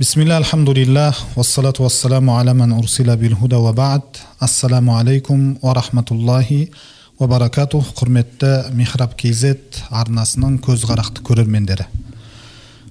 бисмилля 0.00 0.38
альхамдулиллах 0.38 1.14
уассалату 1.36 1.86
ман 2.22 2.72
урсила 2.72 3.16
бил 3.18 3.36
худа 3.36 4.02
ассаламу 4.38 4.96
алейкум 4.96 5.58
ва 5.60 5.74
рахматуллахи 5.74 6.70
ва 7.18 7.26
баракатух 7.26 7.84
құрметті 7.92 8.72
михраб 8.72 9.12
kz 9.12 9.58
арнасының 9.90 10.56
көзқарақты 10.64 11.20
көрермендері 11.20 11.84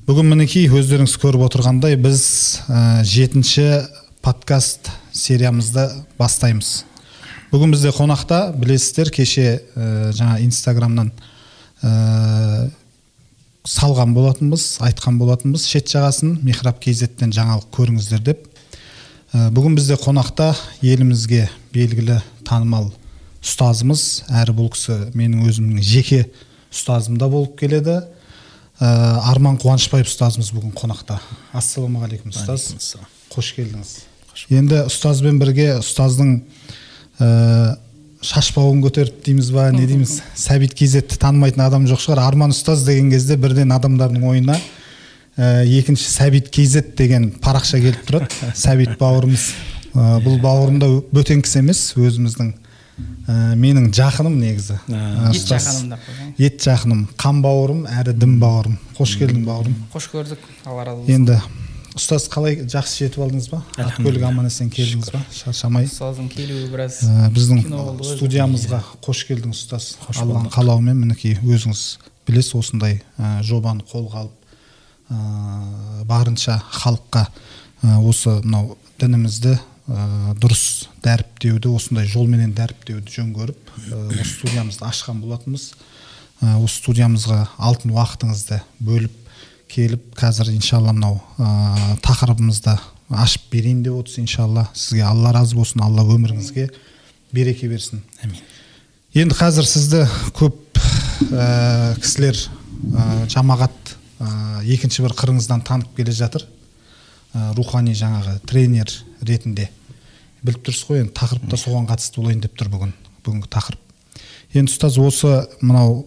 бүгін 0.05 0.29
мінекей 0.29 0.69
өздеріңіз 0.69 1.17
көріп 1.17 1.47
отырғандай 1.47 1.97
біз 1.97 2.61
ә, 2.69 3.01
жетінші 3.01 3.87
подкаст 4.21 4.91
сериямызды 5.11 5.89
бастаймыз 6.19 6.83
бүгін 7.49 7.73
бізде 7.73 7.89
қонақта 7.89 8.51
білесіздер 8.53 9.09
кеше 9.09 9.63
ә, 9.73 10.11
жаңа 10.13 10.37
инстаграмнан 10.45 11.09
салған 13.69 14.15
болатынбыз 14.15 14.79
айтқан 14.85 15.19
болатынбыз. 15.19 15.67
Шет 15.69 15.89
жағасын 15.91 16.39
михраб 16.45 16.79
kz-тен 16.81 17.33
жаңалық 17.35 17.67
көріңіздер 17.75 18.23
деп. 18.25 18.47
Ә, 19.33 19.49
бүгін 19.53 19.75
бізде 19.77 19.97
қонақта 20.01 20.55
елімізге 20.81 21.45
белгілі 21.73 22.17
танымал 22.49 22.89
ұстазымыз 23.43 24.05
әрі 24.41 24.55
бұл 24.57 24.71
кісі 24.73 25.11
менің 25.13 25.45
өзімнің 25.45 25.83
жеке 25.85 26.23
ұстазым 26.73 27.19
да 27.21 27.29
болып 27.29 27.59
келеді. 27.59 27.99
Ә, 28.79 28.89
арман 29.29 29.59
қуанышбаев 29.61 30.09
ұстазымыз 30.09 30.49
бүгін 30.55 30.73
қонақта. 30.73 31.19
Ассалаумағалейкум 31.53 32.33
ұстаз. 32.33 32.71
Қош 33.29 33.53
келдіңіз. 33.57 33.93
Енді 34.49 34.85
ұстазбен 34.89 35.37
бірге 35.37 35.75
ұстаздың 35.83 36.39
ә, 37.19 37.29
шашбауын 38.25 38.81
көтеріп 38.83 39.21
дейміз 39.23 39.49
ба 39.55 39.69
не 39.71 39.85
дейміз 39.87 40.17
сәбит 40.37 40.73
kz 40.75 41.05
танымайтын 41.15 41.63
адам 41.63 41.85
жоқ 41.87 42.01
шығар. 42.03 42.23
Арман 42.27 42.51
ұстаз 42.51 42.83
деген 42.87 43.11
кезде 43.13 43.37
бірден 43.39 43.71
адамдардың 43.71 44.25
ойына 44.27 44.57
ә, 45.37 45.63
екінші 45.63 46.09
сәбит 46.11 46.49
kz 46.51 46.83
деген 46.99 47.29
парақша 47.39 47.79
келіп 47.79 48.03
тұрады. 48.07 48.27
Сәбит 48.59 48.97
бауырымыз 48.99 49.45
ә, 49.93 50.17
бұл 50.25 50.35
бауырым 50.43 50.81
да 50.83 50.89
бөтен 51.15 51.45
кісі 51.45 51.61
емес 51.61 51.85
өзіміздің 51.95 52.51
ә, 52.51 53.55
менің 53.55 53.87
жақыным 53.95 54.35
негізі. 54.41 54.81
Ә, 54.91 55.31
ет 55.31 55.47
жақыным 55.53 55.95
ет 56.43 56.59
жақыным 56.67 57.07
қан 57.15 57.39
бауырым 57.45 57.85
әрі 58.01 58.17
дін 58.19 58.35
бауырым. 58.43 58.75
Қош 58.99 59.15
келдің 59.21 59.47
бауырым. 59.47 59.79
Қош 59.95 60.11
көрдік 60.11 60.43
алла 60.65 60.89
разы 60.91 61.05
болсын. 61.05 61.15
енді 61.15 61.39
ұстаз 61.97 62.27
қалай 62.31 62.59
жақсы 62.69 63.05
жетіп 63.05 63.23
алдыңыз 63.25 63.47
ба? 63.51 63.61
Ат 63.79 63.97
көлік 63.97 64.23
аман 64.27 64.47
есен 64.49 64.69
келдіңіз 64.73 65.09
ба? 65.13 65.21
Шаршамай 65.33 65.87
ұстаздың 65.89 66.29
келуі 66.33 66.67
біраз 66.71 66.99
ә, 67.05 67.29
біздің 67.33 67.63
студиямызға 68.11 68.81
қош 69.05 69.23
келдіңіз 69.29 69.63
ұстаз. 69.63 69.89
Алланың 70.13 70.51
қалауымен 70.53 70.99
мінекей 71.01 71.37
өзіңіз 71.41 71.83
білесіз 72.27 72.55
осындай 72.59 72.99
ә, 73.17 73.39
жобаны 73.45 73.85
қолға 73.89 74.25
алып 74.25 74.53
ә, 75.09 76.05
барынша 76.09 76.59
халыққа 76.69 77.25
ә, 77.25 77.97
осы 78.03 78.37
мынау 78.43 78.77
дінімізді 79.01 79.55
ә, 79.55 80.35
дұрыс 80.39 80.89
дәріптеуді 81.05 81.73
осындай 81.73 82.09
жолменен 82.09 82.53
дәріптеуді 82.57 83.15
жөн 83.17 83.33
көріп 83.37 83.73
ә, 83.89 84.03
осы 84.13 84.35
студиямызды 84.35 84.85
ашқан 84.85 85.23
болатынбыз. 85.23 85.71
Ә, 86.39 86.55
осы 86.61 86.83
студиямызға 86.83 87.41
алтын 87.57 87.91
уақытыңызды 87.97 88.61
бөліп 88.79 89.18
келіп 89.69 90.15
қазір 90.17 90.49
иншалла 90.53 90.93
мынау 90.93 91.19
ә, 91.37 91.97
тақырыбымызды 92.03 92.73
ашып 93.09 93.49
берейін 93.53 93.83
деп 93.85 93.99
отырсыз 93.99 94.23
иншалла. 94.23 94.67
Сізге 94.73 95.03
алла 95.05 95.33
разы 95.33 95.57
болсын 95.57 95.83
алла 95.85 96.03
өміріңізге 96.05 96.69
береке 97.31 97.69
берсін. 97.69 98.01
Әмин. 98.23 98.41
енді 99.13 99.37
қазір 99.37 99.65
сізді 99.69 100.03
көп 100.37 100.79
ә, 101.29 101.95
кісілер 102.01 102.37
ә, 102.37 103.25
жамағат 103.29 103.95
ә, 104.19 104.63
екінші 104.65 105.05
бір 105.05 105.17
қырыңыздан 105.17 105.65
танып 105.65 105.93
келе 105.97 106.13
жатыр. 106.13 106.45
Ә, 107.33 107.53
рухани 107.57 107.93
жаңағы 107.93 108.39
тренер 108.49 108.93
ретінде. 109.21 109.69
Біліп 110.41 110.65
тұрсыз 110.65 110.87
ғой 110.89 111.03
енді 111.03 111.13
тақырып 111.17 111.49
та 111.51 111.57
соған 111.59 111.89
қатысты 111.89 112.21
болайын 112.21 112.41
деп 112.45 112.57
тұр 112.57 112.71
бүгін 112.73 112.93
бүгінгі 113.25 113.49
тақырып. 113.51 113.81
Енді 114.53 114.71
ұстаз 114.71 114.97
осы 115.01 115.33
мынау 115.61 116.05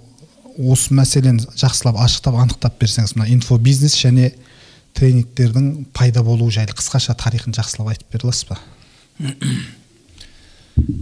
осы 0.58 0.94
мәселені 0.94 1.44
жақсылап 1.58 1.98
ашықтап 2.02 2.36
анықтап 2.42 2.78
берсеңіз 2.80 3.14
мына 3.16 3.28
инфобизнес 3.32 3.94
және 3.98 4.32
тренингтердің 4.96 5.86
пайда 5.96 6.22
болуы 6.24 6.52
жайлы 6.52 6.74
қысқаша 6.76 7.16
тарихын 7.18 7.54
жақсылап 7.56 7.92
айтып 7.92 8.12
бере 8.12 8.28
аласыз 8.28 8.48
ба? 8.50 8.58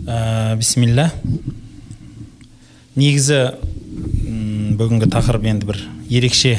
Ә, 0.07 0.57
бисмилля. 0.59 1.11
Негізі 2.99 3.41
бүгінгі 4.81 5.11
тақырып 5.13 5.47
енді 5.51 5.71
бір 5.71 5.81
ерекше 6.11 6.57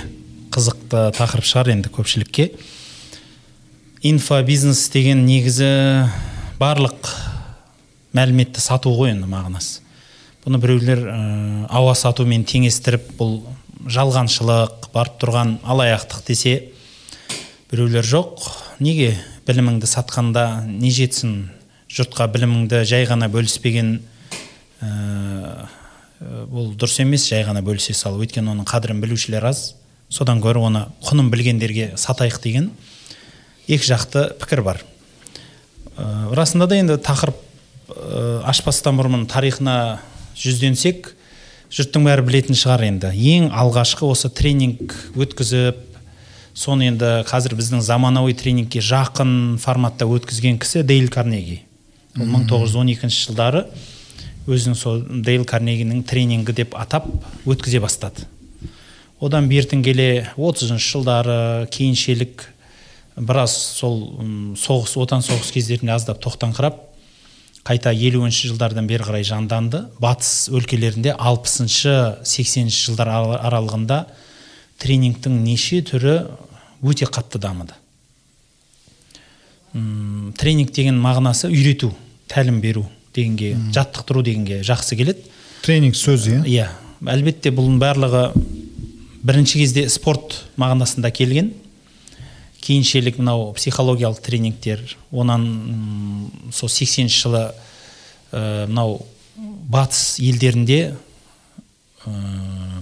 қызықты 0.51 1.09
тақырып 1.17 1.47
шығар 1.47 1.73
енді 1.75 1.91
көпшілікке. 1.93 2.51
Инфобизнес 4.07 4.87
деген 4.93 5.25
негізі 5.27 5.69
барлық 6.59 7.11
мәліметті 8.15 8.63
сату 8.63 8.93
ғой 8.95 9.13
енді 9.15 9.29
мағынасы. 9.31 9.80
Бұны 10.41 10.57
біреулер 10.61 11.03
ә, 11.05 11.17
ауа 11.69 11.93
сатумен 11.97 12.43
теңестіріп 12.49 13.11
бұл 13.19 13.41
жалғаншылық 13.91 14.89
барып 14.93 15.19
тұрған 15.21 15.59
алаяқтық 15.61 16.23
десе 16.25 16.55
біреулер 17.71 18.05
жоқ. 18.05 18.41
Неге 18.81 19.13
біліміңді 19.47 19.89
сатқанда 19.89 20.63
не 20.65 20.89
жетсін? 20.93 21.51
Жұртқа 21.91 22.27
біліміңді 22.33 22.81
жай 22.89 23.05
ғана 23.05 23.29
бөліспеген 23.29 23.99
ә, 24.81 25.67
бұл 26.21 26.73
дұрыс 26.73 27.01
емес 27.03 27.27
жай 27.29 27.45
ғана 27.45 27.61
бөлісе 27.65 27.93
салу 27.97 28.21
өйткені 28.25 28.55
оның 28.55 28.65
қадірін 28.69 29.01
білушілер 29.03 29.45
аз. 29.45 29.75
Содан 30.09 30.41
гөрі 30.41 30.65
оны 30.67 30.85
құнын 31.05 31.29
білгендерге 31.31 31.93
сатайық 32.01 32.41
деген 32.43 32.71
екі 33.67 33.93
жақты 33.93 34.31
пікір 34.41 34.65
бар. 34.65 34.81
Ә, 35.97 36.33
расында 36.33 36.67
да 36.67 36.81
енді 36.81 36.97
тақырып 36.97 37.37
ә, 37.93 38.41
ашпастан 38.49 38.97
бұрын 38.97 39.27
тарихына 39.29 40.01
жүзденсек 40.37 41.13
жұрттың 41.71 42.05
бәрі 42.07 42.25
білетін 42.27 42.57
шығар 42.57 42.83
енді. 42.87 43.11
Ең 43.15 43.49
алғашқы 43.55 44.05
осы 44.07 44.31
тренинг 44.33 44.93
өткізіп 45.15 45.79
соны 46.57 46.89
енді 46.89 47.21
қазір 47.29 47.55
біздің 47.59 47.83
заманауи 47.85 48.35
тренингке 48.35 48.83
жақын 48.83 49.57
форматта 49.61 50.07
өткізген 50.09 50.59
кісі 50.61 50.83
дейл 50.83 51.07
карнеги. 51.13 51.61
Ол 52.19 52.27
1912 52.27 53.07
жылдары 53.15 53.65
өзінің 54.49 54.75
сол 54.75 55.03
дейл 55.23 55.45
карнегидің 55.47 56.03
тренингі 56.07 56.55
деп 56.57 56.75
атап 56.75 57.07
өткізе 57.45 57.79
бастады. 57.79 58.27
Одан 59.21 59.47
бертін 59.47 59.83
келе 59.85 60.27
30 60.35 60.75
жылдары 60.81 61.67
кейіншелік 61.71 62.47
біраз 63.15 63.53
сол 63.77 64.01
соғыс 64.59 64.97
отан 64.99 65.23
соғыс 65.23 65.53
кездерінде 65.53 65.93
аздап 65.95 66.19
тоқтаңқырап 66.23 66.90
қайта 67.67 67.91
елуінші 67.93 68.49
жылдардан 68.51 68.87
бері 68.89 69.03
қарай 69.05 69.23
жанданды. 69.27 69.83
Батыс 70.01 70.49
өлкелерінде 70.49 71.13
алпысыншы 71.17 71.93
сексенінші 72.25 72.87
жылдар 72.89 73.07
ара- 73.13 73.41
аралығында 73.49 73.99
тренингтің 74.81 75.35
неше 75.45 75.81
түрі 75.85 76.15
өте 76.81 77.05
қатты 77.05 77.37
дамыды. 77.39 77.73
М, 79.75 80.33
тренинг 80.37 80.71
деген 80.75 80.97
мағынасы 80.99 81.47
үйрету 81.51 81.93
тәлім 82.27 82.59
беру 82.61 82.87
дегенге 83.15 83.53
жаттықтыру 83.75 84.23
дегенге 84.23 84.61
жақсы 84.67 84.97
келеді. 84.97 85.21
Тренинг 85.61 85.95
сөзі 85.95 86.41
иә? 86.41 86.43
Иә. 86.49 86.67
Әлбетте 87.05 87.51
бұның 87.53 87.77
барлығы 87.81 88.31
бірінші 89.23 89.59
кезде 89.61 89.87
спорт 89.89 90.41
мағынасында 90.57 91.11
келген. 91.13 91.53
Кейіншелік 92.61 93.17
мынау 93.19 93.51
психологиялық 93.57 94.21
тренингтер 94.21 94.81
онан 95.11 95.45
м, 95.45 96.51
сол 96.53 96.69
80 96.69 97.09
жылы 97.09 97.43
ә, 98.31 98.67
мынау 98.67 99.05
батыс 99.35 100.19
елдерінде 100.21 100.95
ә, 102.05 102.11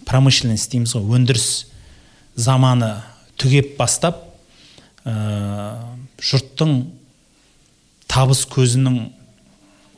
промышленность 0.06 0.72
дейміз 0.72 0.96
ғой 0.96 1.20
өндіріс 1.20 1.50
заманы 2.36 2.92
түгеп 3.40 3.78
бастап 3.80 4.24
ә, 5.06 5.80
жұрттың 6.20 6.82
табыс 8.10 8.44
көзінің 8.50 9.00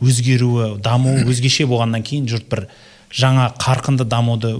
өзгеруі 0.01 0.75
дамуы 0.83 1.25
өзгеше 1.31 1.67
болғаннан 1.69 2.05
кейін 2.05 2.29
жұрт 2.29 2.49
бір 2.51 2.67
жаңа 3.11 3.49
қарқынды 3.59 4.05
дамуды 4.07 4.53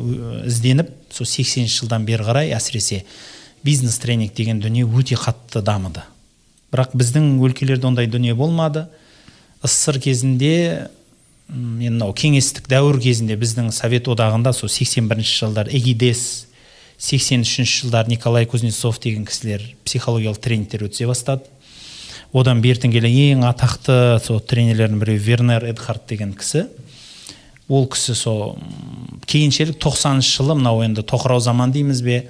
ізденіп 0.49 0.89
сол 1.13 1.27
80 1.29 1.69
жылдан 1.71 2.05
бері 2.07 2.25
қарай 2.27 2.51
әсіресе 2.55 3.03
бизнес 3.63 3.99
тренинг 3.99 4.33
деген 4.33 4.59
дүние 4.59 4.85
өте 4.85 5.15
қатты 5.15 5.61
дамыды. 5.61 6.03
Бірақ 6.71 6.95
біздің 6.95 7.37
өлкелерде 7.43 7.87
ондай 7.87 8.07
дүние 8.07 8.35
болмады. 8.35 8.87
Ссср 9.63 9.99
кезінде 10.01 10.89
енді 11.51 11.89
мынау 11.91 12.13
кеңестік 12.15 12.69
дәуір 12.71 13.01
кезінде 13.03 13.35
біздің 13.35 13.71
совет 13.75 14.07
одағында 14.07 14.53
сол 14.55 14.69
81 14.71 15.25
жылдар 15.27 15.67
эгидес 15.67 16.47
83 16.97 17.65
жылдар 17.65 18.07
николай 18.07 18.45
кузнецов 18.45 18.99
деген 19.03 19.25
кісілер 19.25 19.63
психологиялық 19.85 20.39
тренингтер 20.39 20.85
өткізе 20.85 21.09
бастады. 21.09 21.43
Одан 22.31 22.61
бертін 22.63 22.93
келе 22.93 23.09
ең 23.09 23.43
атақты 23.49 24.21
сол 24.23 24.39
тренерлердің 24.39 25.01
біреуі 25.01 25.23
вернер 25.25 25.65
эдхарт 25.67 26.05
деген 26.07 26.31
кісі. 26.37 26.67
Ол 27.67 27.89
кісі 27.91 28.15
сол 28.15 28.55
кейіншелік 29.27 29.75
90 29.81 30.23
жылы 30.23 30.55
мынау 30.55 30.85
енді 30.85 31.03
тоқырау 31.03 31.41
заман 31.43 31.73
дейміз 31.75 32.01
бе 32.05 32.29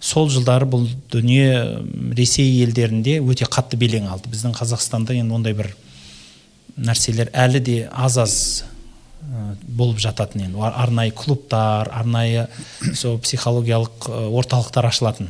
сол 0.00 0.30
жылдары 0.32 0.66
бұл 0.68 0.86
дүние 1.12 1.84
ресей 2.16 2.62
елдерінде 2.64 3.18
өте 3.20 3.44
қатты 3.44 3.76
белең 3.80 4.08
алды. 4.08 4.30
Біздің 4.32 4.54
қазақстанда 4.56 5.14
енді 5.18 5.36
ондай 5.36 5.54
бір 5.56 5.74
нәрселер 6.80 7.28
әлі 7.36 7.60
де 7.60 7.76
аз 7.92 8.16
аз 8.18 8.36
болып 9.68 10.00
жататын 10.00 10.46
енді. 10.46 10.62
Ар- 10.64 10.78
арнайы 10.86 11.12
клубтар 11.12 11.90
арнайы 11.92 12.46
сол 12.94 13.18
психологиялық 13.20 14.08
орталықтар 14.40 14.88
ашылатын. 14.88 15.28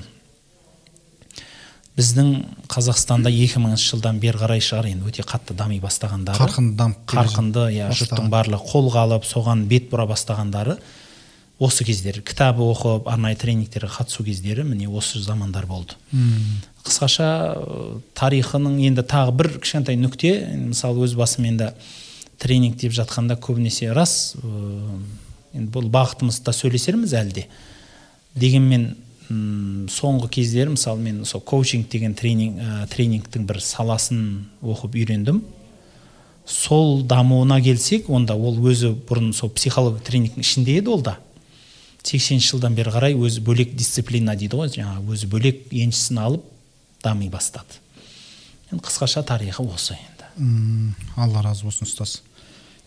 Біздің 1.99 2.31
қазақстанда 2.70 3.28
2000 3.34 3.75
жылдан 3.76 4.20
бері 4.22 4.38
қарай 4.38 4.62
шығар 4.62 4.87
енді. 4.93 5.11
Өте 5.11 5.26
қатты 5.26 5.56
дами 5.58 5.81
бастағандары. 5.82 6.38
Қарқынды 6.38 6.76
дамып 6.78 7.02
қарқынды 7.11 7.67
иә 7.75 7.90
жұрттың 7.90 8.31
барлығы 8.31 8.70
қолға 8.70 9.02
алып 9.08 9.26
соған 9.26 9.67
бет 9.69 9.90
бұра 9.90 10.06
бастағандары 10.08 10.78
осы 11.60 11.84
кездер 11.84 12.22
кітап 12.24 12.58
оқып 12.64 13.08
арнайы 13.10 13.36
тренингтерге 13.36 13.90
қатысу 13.92 14.24
кездері 14.24 14.64
міне 14.64 14.88
осы 14.88 15.20
замандар 15.20 15.66
болды. 15.68 15.98
М, 16.12 16.62
қысқаша 16.86 17.28
тарихының 18.16 18.80
енді 18.88 19.04
тағы 19.04 19.36
бір 19.36 19.50
кішкентай 19.60 19.98
нүкте 20.00 20.32
мысалы 20.56 21.04
өз 21.04 21.14
басым 21.20 21.50
енді 21.50 21.74
тренинг 22.40 22.80
деп 22.80 22.96
жатқанда 22.96 23.36
көбінесе 23.36 23.92
рас 23.92 24.34
енді 24.40 25.68
бұл 25.74 25.92
бағытымызда 25.92 26.56
сөйлесерміз 26.56 27.12
әлі 27.20 27.36
де 27.42 27.46
дегенмен 28.34 28.94
соңғы 29.30 30.28
кездері 30.34 30.72
мысалы 30.74 31.04
мен 31.04 31.24
сол 31.24 31.42
коучинг 31.44 31.88
деген 31.90 32.14
тренинг 32.18 32.58
ә, 32.58 32.86
тренингтің 32.90 33.44
бір 33.46 33.60
саласын 33.62 34.46
оқып 34.62 34.96
үйрендім. 34.98 35.44
Сол 36.46 37.04
дамуына 37.06 37.60
келсек 37.62 38.08
онда 38.10 38.34
ол 38.34 38.58
өзі 38.58 38.96
бұрын 39.06 39.32
сол 39.36 39.52
психология 39.54 40.02
тренингтің 40.02 40.42
ішінде 40.42 40.78
еді 40.80 40.96
ол 40.96 41.04
да. 41.06 41.18
Сексенінші 42.02 42.55
жылдан 42.55 42.75
бері 42.75 42.94
қарай 42.94 43.17
өзі 43.19 43.43
бөлек 43.44 43.75
дисциплина 43.76 44.37
дейді 44.37 44.56
ғой 44.61 44.73
жаңағы 44.73 45.14
өзі 45.14 45.29
бөлек 45.31 45.69
еншісін 45.70 46.23
алып 46.23 46.44
дами 47.05 47.29
бастады. 47.29 47.81
Енді 48.70 48.85
қысқаша 48.87 49.23
тарихы 49.26 49.64
осы 49.64 49.97
енді. 49.99 50.94
Алла 51.17 51.43
разы 51.43 51.67
болсын 51.67 51.88
ұстаз. 51.88 52.20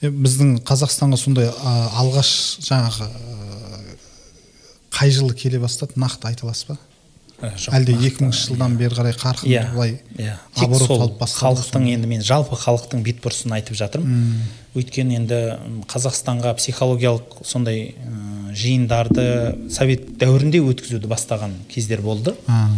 Е, 0.02 0.10
біздің 0.12 0.58
қазақстанға 0.68 1.18
сондай 1.20 1.50
а, 1.50 1.74
алғаш 2.02 2.32
жаңағы 2.66 3.06
ә, 3.08 3.98
қай 4.96 5.14
жылы 5.16 5.36
келе 5.38 5.62
бастады? 5.64 5.96
Нақты 6.02 6.28
айта 6.28 6.48
аласыз 6.48 6.74
ба? 6.74 6.78
Ә, 7.40 7.54
жоқ, 7.56 7.76
әлде 7.78 7.96
нақты, 7.96 8.10
2000 8.20 8.34
жылдан 8.40 8.76
бері 8.80 8.98
қарай 8.98 9.16
қарқынды 9.16 9.52
иә 9.54 9.64
былай 9.74 9.96
иә. 10.18 10.36
тек 10.56 10.66
оборот 10.68 10.92
алып 10.96 11.18
бастады 11.20 11.40
халықтың 11.46 11.88
енді 11.94 12.10
мен 12.12 12.24
жалпы 12.24 12.60
халықтың 12.60 13.04
бетбұрысын 13.04 13.56
айтып 13.56 13.80
жатырмын. 13.80 14.44
Өйткені 14.76 15.20
енді 15.22 15.40
қазақстанға 15.92 16.56
психологиялық 16.60 17.44
сондай 17.48 17.94
жиындарды 18.56 19.26
совет 19.74 20.08
дәуірінде 20.22 20.62
өткізуді 20.64 21.10
бастаған 21.12 21.56
кездер 21.72 22.02
болды. 22.02 22.36
А, 22.48 22.70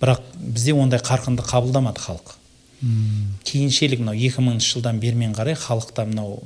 бірақ 0.00 0.22
бізде 0.38 0.74
ондай 0.74 1.00
қарқынды 1.02 1.44
қабылдамады 1.46 2.02
халық. 2.02 2.34
Кейіншелік 3.44 4.04
мынау 4.04 4.14
екі 4.14 4.42
мыңыншы 4.44 4.76
жылдан 4.76 5.00
бермен 5.02 5.32
қарай 5.34 5.56
халықта 5.58 6.04
мынау 6.06 6.38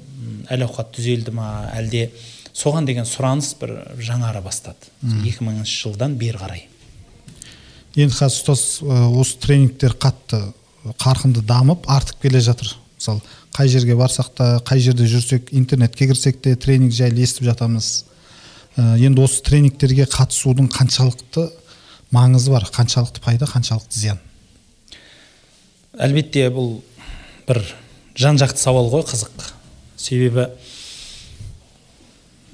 әл 0.49 0.65
ауқат 0.65 0.95
түзелді 0.97 1.35
ма 1.37 1.49
әлде 1.77 2.07
соған 2.57 2.87
деген 2.89 3.05
сұраныс 3.09 3.53
бір 3.61 3.75
жаңара 4.01 4.41
бастады. 4.45 4.89
Екі 5.27 5.45
мыңыншы 5.45 5.83
жылдан 5.85 6.17
бері 6.21 6.41
қарай. 6.41 6.65
Енді 7.93 8.17
қазір 8.17 8.39
ұстаз 8.39 8.63
осы 9.21 9.37
тренингтер 9.45 9.93
қатты 10.01 10.41
қарқынды 11.03 11.45
дамып 11.45 11.85
артып 11.93 12.25
келе 12.25 12.41
жатыр. 12.41 12.73
Мысалы 12.97 13.21
қай 13.53 13.69
жерге 13.69 13.97
барсақ 13.99 14.33
та 14.37 14.47
қай 14.65 14.81
жерде 14.81 15.05
жүрсек 15.05 15.53
интернетке 15.53 16.09
кірсек 16.09 16.41
те 16.41 16.57
тренинг 16.57 16.95
жайлы 16.97 17.27
естіп 17.27 17.51
жатамыз. 17.51 18.05
Енді 18.77 19.25
осы 19.27 19.43
тренингтерге 19.45 20.07
қатысудың 20.09 20.71
қаншалықты 20.73 21.49
маңызы 22.15 22.53
бар 22.53 22.65
қаншалықты 22.73 23.21
пайда 23.25 23.49
қаншалықты 23.51 23.99
зиян? 23.99 24.21
Әлбетте 25.93 26.47
бұл 26.53 26.79
бір 27.49 27.63
жан 28.17 28.41
жақты 28.41 28.61
сауал 28.63 28.89
ғой 28.93 29.05
қызық. 29.09 29.51
Себебі 29.97 30.49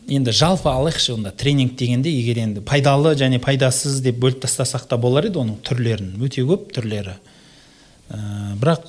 енді 0.08 0.32
жалпы 0.32 0.70
алайықшы 0.72 1.12
онда 1.14 1.30
тренинг 1.30 1.76
дегенде 1.76 2.10
егер 2.10 2.40
енді 2.42 2.62
пайдалы 2.66 3.14
және 3.18 3.38
пайдасыз 3.42 4.00
деп 4.02 4.18
бөліп 4.22 4.40
тастасақ 4.46 4.88
та 4.88 4.96
болар 4.96 5.28
еді 5.28 5.42
оның 5.42 5.58
түрлерін. 5.66 6.14
Өте 6.24 6.42
көп 6.48 6.70
түрлері. 6.74 7.18
Ә, 8.08 8.56
бірақ 8.56 8.88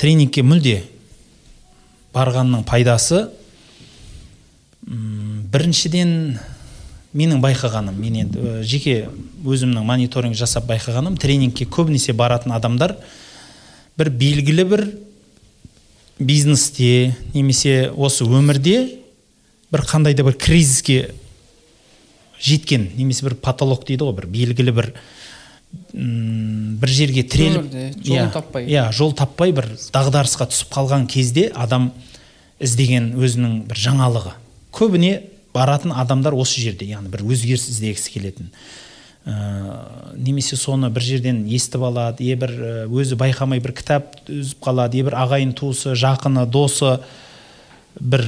тренингке 0.00 0.42
мүлде 0.42 0.82
барғанның 2.12 2.64
пайдасы 2.66 3.28
м, 4.88 5.11
біріншіден 5.52 6.38
менің 7.12 7.42
байқағаным 7.44 7.96
мен 8.00 8.14
енді 8.24 8.40
ә, 8.40 8.62
жеке 8.64 9.08
өзімнің 9.44 9.84
мониторинг 9.84 10.36
жасап 10.38 10.64
байқағаным 10.70 11.18
тренингке 11.20 11.66
көбінесе 11.68 12.14
баратын 12.16 12.54
адамдар 12.56 12.96
бір 13.98 14.08
белгілі 14.16 14.64
бір 14.70 14.84
бизнесте 16.18 17.14
немесе 17.34 17.90
осы 17.96 18.24
өмірде 18.24 18.76
бір 19.72 19.82
қандай 19.88 20.14
да 20.14 20.24
бір 20.24 20.36
кризиске 20.40 21.10
жеткен 22.40 22.88
немесе 22.96 23.26
бір 23.26 23.34
потолок 23.42 23.84
дейді 23.88 24.04
ғой 24.08 24.16
бір 24.20 24.26
белгілі 24.32 24.72
бір 24.76 24.92
м, 25.94 26.78
бір 26.80 26.88
жерге 26.88 27.22
тіреліп 27.24 27.68
Иә, 28.04 28.30
таппай. 28.32 28.66
иә 28.68 28.86
жол 28.92 29.12
таппай 29.16 29.52
бір 29.52 29.68
дағдарысқа 29.92 30.48
түсіп 30.52 30.72
қалған 30.76 31.06
кезде 31.10 31.50
адам 31.54 31.90
іздеген 32.62 33.12
өзінің 33.18 33.60
бір 33.70 33.80
жаңалығы 33.88 34.34
көбіне 34.72 35.12
баратын 35.52 35.92
адамдар 35.92 36.34
осы 36.34 36.60
жерде 36.60 36.86
яғни 36.88 37.10
бір 37.12 37.24
өзгеріс 37.28 37.68
іздегісі 37.72 38.12
келетін. 38.14 38.50
Ә, 39.22 39.34
немесе 40.18 40.56
соны 40.58 40.88
бір 40.90 41.04
жерден 41.06 41.44
естіп 41.46 41.84
алады 41.86 42.26
е 42.26 42.34
бір 42.36 42.50
ә, 42.50 42.70
өзі 42.90 43.14
байқамай 43.20 43.60
бір 43.62 43.74
кітап 43.78 44.16
үзіп 44.26 44.58
қалады 44.64 44.98
е 44.98 45.04
бір 45.06 45.14
ағайын 45.20 45.52
туысы 45.54 45.92
жақыны 45.94 46.42
досы 46.50 46.96
бір 48.00 48.24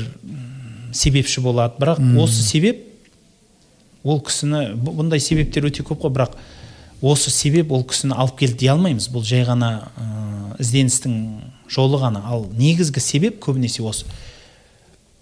себепші 0.93 1.41
болады. 1.43 1.75
Бірақ 1.81 1.99
осы 2.23 2.45
себеп 2.47 2.85
ол 4.05 4.21
кісіні 4.21 4.77
бұ- 4.77 4.95
бұндай 5.01 5.19
себептер 5.19 5.67
өте 5.67 5.83
көп 5.83 6.05
қой 6.05 6.13
бірақ 6.15 6.37
осы 7.03 7.31
себеп 7.35 7.73
ол 7.73 7.83
кісіні 7.83 8.15
алып 8.15 8.39
келді 8.45 8.59
дей 8.63 8.71
алмаймыз. 8.77 9.09
Бұл 9.11 9.25
жай 9.27 9.43
ғана 9.49 9.89
ә, 9.99 10.61
ізденістің 10.63 11.19
жолы 11.75 11.99
ғана. 11.99 12.23
Ал 12.29 12.47
негізгі 12.55 13.01
себеп 13.03 13.41
көбінесе 13.43 13.83
осы. 13.83 14.07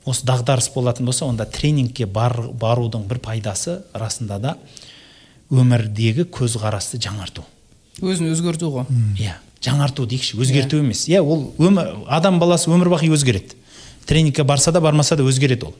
Осы 0.04 0.26
дағдарыс 0.26 0.68
болатын 0.74 1.06
болса 1.06 1.26
онда 1.26 1.46
тренингке 1.46 2.06
бар, 2.06 2.34
барудың 2.52 3.06
бір 3.08 3.20
пайдасы 3.22 3.80
расында 3.94 4.38
да 4.42 4.54
өмірдегі 5.50 6.26
көзқарасты 6.32 7.00
жаңарту. 7.02 7.44
Өзін 8.00 8.32
өзгерту 8.32 8.70
ғой. 8.72 8.86
Иә 9.20 9.36
жаңарту 9.62 10.06
дейікші 10.10 10.38
өзгерту 10.42 10.80
емес. 10.82 11.06
Иә 11.08 11.20
ол 11.22 11.50
өмір 11.58 12.06
адам 12.08 12.40
баласы 12.42 12.70
өмір 12.70 12.90
бақи 12.94 13.10
өзгереді. 13.12 13.58
Тренингке 14.06 14.44
барса 14.44 14.72
да 14.72 14.80
бармаса 14.80 15.16
да 15.16 15.22
өзгереді 15.22 15.70
ол. 15.70 15.76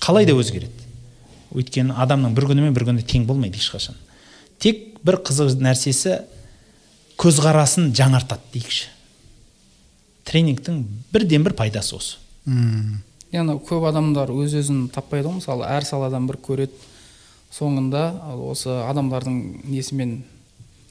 Қалай 0.00 0.26
да 0.26 0.34
өзгереді. 0.34 0.88
Өйткені 1.52 1.94
адамның 2.00 2.34
бір 2.34 2.48
күні 2.50 2.64
мен 2.64 2.74
бір 2.74 2.88
күні 2.88 3.04
тең 3.06 3.26
болмайды 3.28 3.60
ешқашан. 3.60 3.94
Тек 4.58 4.98
бір 5.04 5.20
қызық 5.22 5.60
нәрсесі 5.62 6.22
көзқарасын 7.20 7.92
жаңартады 7.94 8.56
дейікші 8.56 8.88
тренингтің 10.28 10.82
бірден 11.12 11.44
бір 11.44 11.56
пайдасы 11.58 11.96
осы. 11.96 12.16
Яғни 13.32 13.56
көп 13.68 13.86
адамдар 13.88 14.32
өз 14.34 14.54
өзін 14.60 14.86
таппайды 14.92 15.28
ғой 15.28 15.38
мысалы 15.40 15.68
әр 15.70 15.86
саладан 15.88 16.26
бір 16.28 16.38
көреді. 16.44 16.76
Соңында 17.52 18.02
ал 18.32 18.42
осы 18.52 18.72
адамдардың 18.88 19.38
несімен 19.68 20.22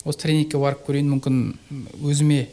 осы 0.06 0.20
тренингке 0.24 0.60
барып 0.62 0.84
көрейін 0.88 1.10
мүмкін 1.16 1.40
өзіме 2.06 2.44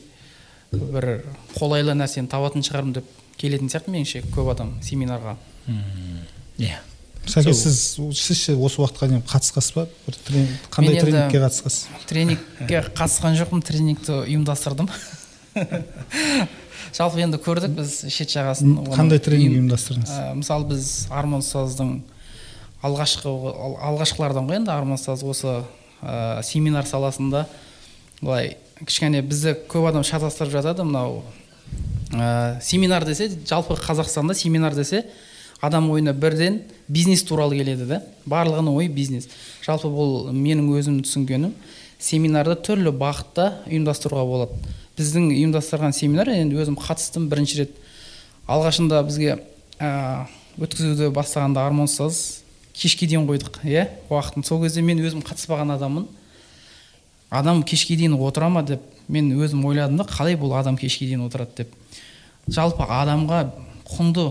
бір 0.72 1.08
қолайлы 1.56 1.94
нәрсені 1.96 2.28
табатын 2.32 2.64
шығармын 2.64 2.98
деп 2.98 3.08
келетін 3.40 3.68
сияқты 3.72 3.92
меніңше 3.94 4.22
көп 4.34 4.52
адам 4.54 4.74
семинарға. 4.84 5.36
Иә. 6.58 6.80
Сәке 7.28 7.52
сіз 7.52 7.78
сіз 8.16 8.38
ше 8.40 8.54
осы 8.56 8.80
уақытқа 8.80 9.08
дейін 9.10 9.24
қатысқансыз 9.28 9.74
ба? 9.76 9.84
Бір 10.06 10.16
тренинг 10.24 10.68
қандай 10.72 10.94
енді- 10.96 11.04
тренингке 11.04 11.42
қатысқансыз? 11.42 11.82
тренингке 12.08 12.80
қатысқан 12.96 13.36
жоқпын 13.36 13.64
тренингті 13.68 14.22
ұйымдастырдым. 14.24 14.88
жалпы 16.96 17.20
енді 17.22 17.38
көрдік 17.42 17.74
біз 17.78 17.96
шет 18.12 18.30
жағасын 18.32 18.76
қандай 18.94 19.18
тренинг 19.22 19.52
ұйым- 19.52 19.68
ұйымдастырдыңыз 19.68 20.12
Ә, 20.14 20.34
мысалы 20.38 20.68
біз 20.72 21.08
арман 21.10 21.42
ұстаздың 21.44 22.00
алғашқы 22.82 23.26
ал- 23.28 23.78
алғашқылардан 23.90 24.46
ғой 24.48 24.60
енді 24.60 24.70
арман 24.72 24.98
ұстаз 24.98 25.24
осы 25.26 25.62
ә, 26.02 26.42
семинар 26.42 26.86
саласында. 26.86 27.46
Былай 28.22 28.56
кішкене 28.84 29.22
бізді 29.22 29.56
көп 29.68 29.88
адам 29.90 30.04
шатастырып 30.06 30.52
жатады 30.54 30.84
мынау 30.86 31.22
ә, 32.12 32.60
семинар 32.62 33.04
десе 33.04 33.28
жалпы 33.46 33.74
қазақстанда 33.74 34.34
семинар 34.34 34.74
десе 34.74 35.04
адам 35.60 35.90
ойына 35.90 36.12
бірден 36.14 36.60
бизнес 36.88 37.22
туралы 37.26 37.56
келеді 37.58 37.86
да 37.86 38.02
барлығының 38.26 38.76
ойы 38.78 38.88
бизнес. 38.88 39.26
Жалпы 39.66 39.90
бұл 39.90 40.30
менің 40.32 40.68
өзім 40.78 41.00
түсінгенім 41.02 41.52
семинарды 41.98 42.54
түрлі 42.62 42.92
бағытта 42.94 43.64
ұйымдастыруға 43.66 44.22
болады. 44.24 44.52
Біздің 44.98 45.30
ұйымдастырған 45.30 45.94
семинар 45.94 46.28
енді 46.34 46.58
өзім 46.58 46.76
қатыстым 46.78 47.28
бірінші 47.30 47.62
рет. 47.62 47.76
Алғашында 48.50 49.00
бізге 49.06 49.36
ә, 49.78 50.26
өткізуді 50.58 51.12
бастағанда 51.14 51.62
арман 51.62 51.86
ұстаз 51.86 52.42
кешке 52.74 53.06
дейін 53.06 53.28
қойдық 53.28 53.60
иә 53.62 53.86
уақытын. 54.10 54.44
Сол 54.46 54.62
кезде 54.64 54.82
мен 54.82 54.98
өзім 54.98 55.22
қатыспаған 55.22 55.76
адаммын. 55.76 56.08
Адам 57.30 57.62
кешке 57.62 57.96
дейін 57.96 58.16
отыра 58.18 58.48
ма 58.50 58.64
деп 58.66 58.82
мен 59.08 59.30
өзім 59.38 59.64
ойладым 59.68 60.00
да 60.00 60.08
қалай 60.08 60.36
бұл 60.38 60.56
адам 60.58 60.76
кешке 60.76 61.06
дейін 61.06 61.26
отырады 61.28 61.62
деп. 61.62 61.72
Жалпы 62.48 62.82
адамға 62.82 63.44
құнды 63.88 64.26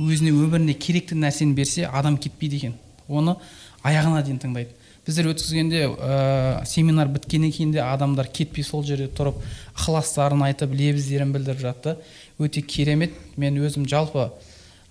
өзіне 0.00 0.32
өміріне 0.34 0.74
керекті 0.74 1.14
нәрсені 1.14 1.54
берсе 1.54 1.86
адам 1.86 2.16
кетпейді 2.18 2.56
екен. 2.56 2.74
Оны 3.08 3.36
аяғына 3.84 4.24
дейін 4.24 4.40
тыңдайды. 4.42 4.74
Біздер 5.10 5.32
өткізгенде 5.32 5.82
ә, 5.90 6.64
семинар 6.68 7.10
біткеннен 7.10 7.50
кейін 7.50 7.74
де 7.74 7.82
адамдар 7.82 8.28
кетпей 8.30 8.64
сол 8.64 8.84
жерде 8.86 9.08
тұрып 9.10 9.40
ықыластарын 9.74 10.44
айтып 10.46 10.70
лебіздерін 10.76 11.34
білдіріп 11.34 11.60
жатты. 11.64 11.96
Өте 12.38 12.62
керемет. 12.62 13.16
Мен 13.36 13.58
өзім 13.58 13.88
жалпы 13.90 14.28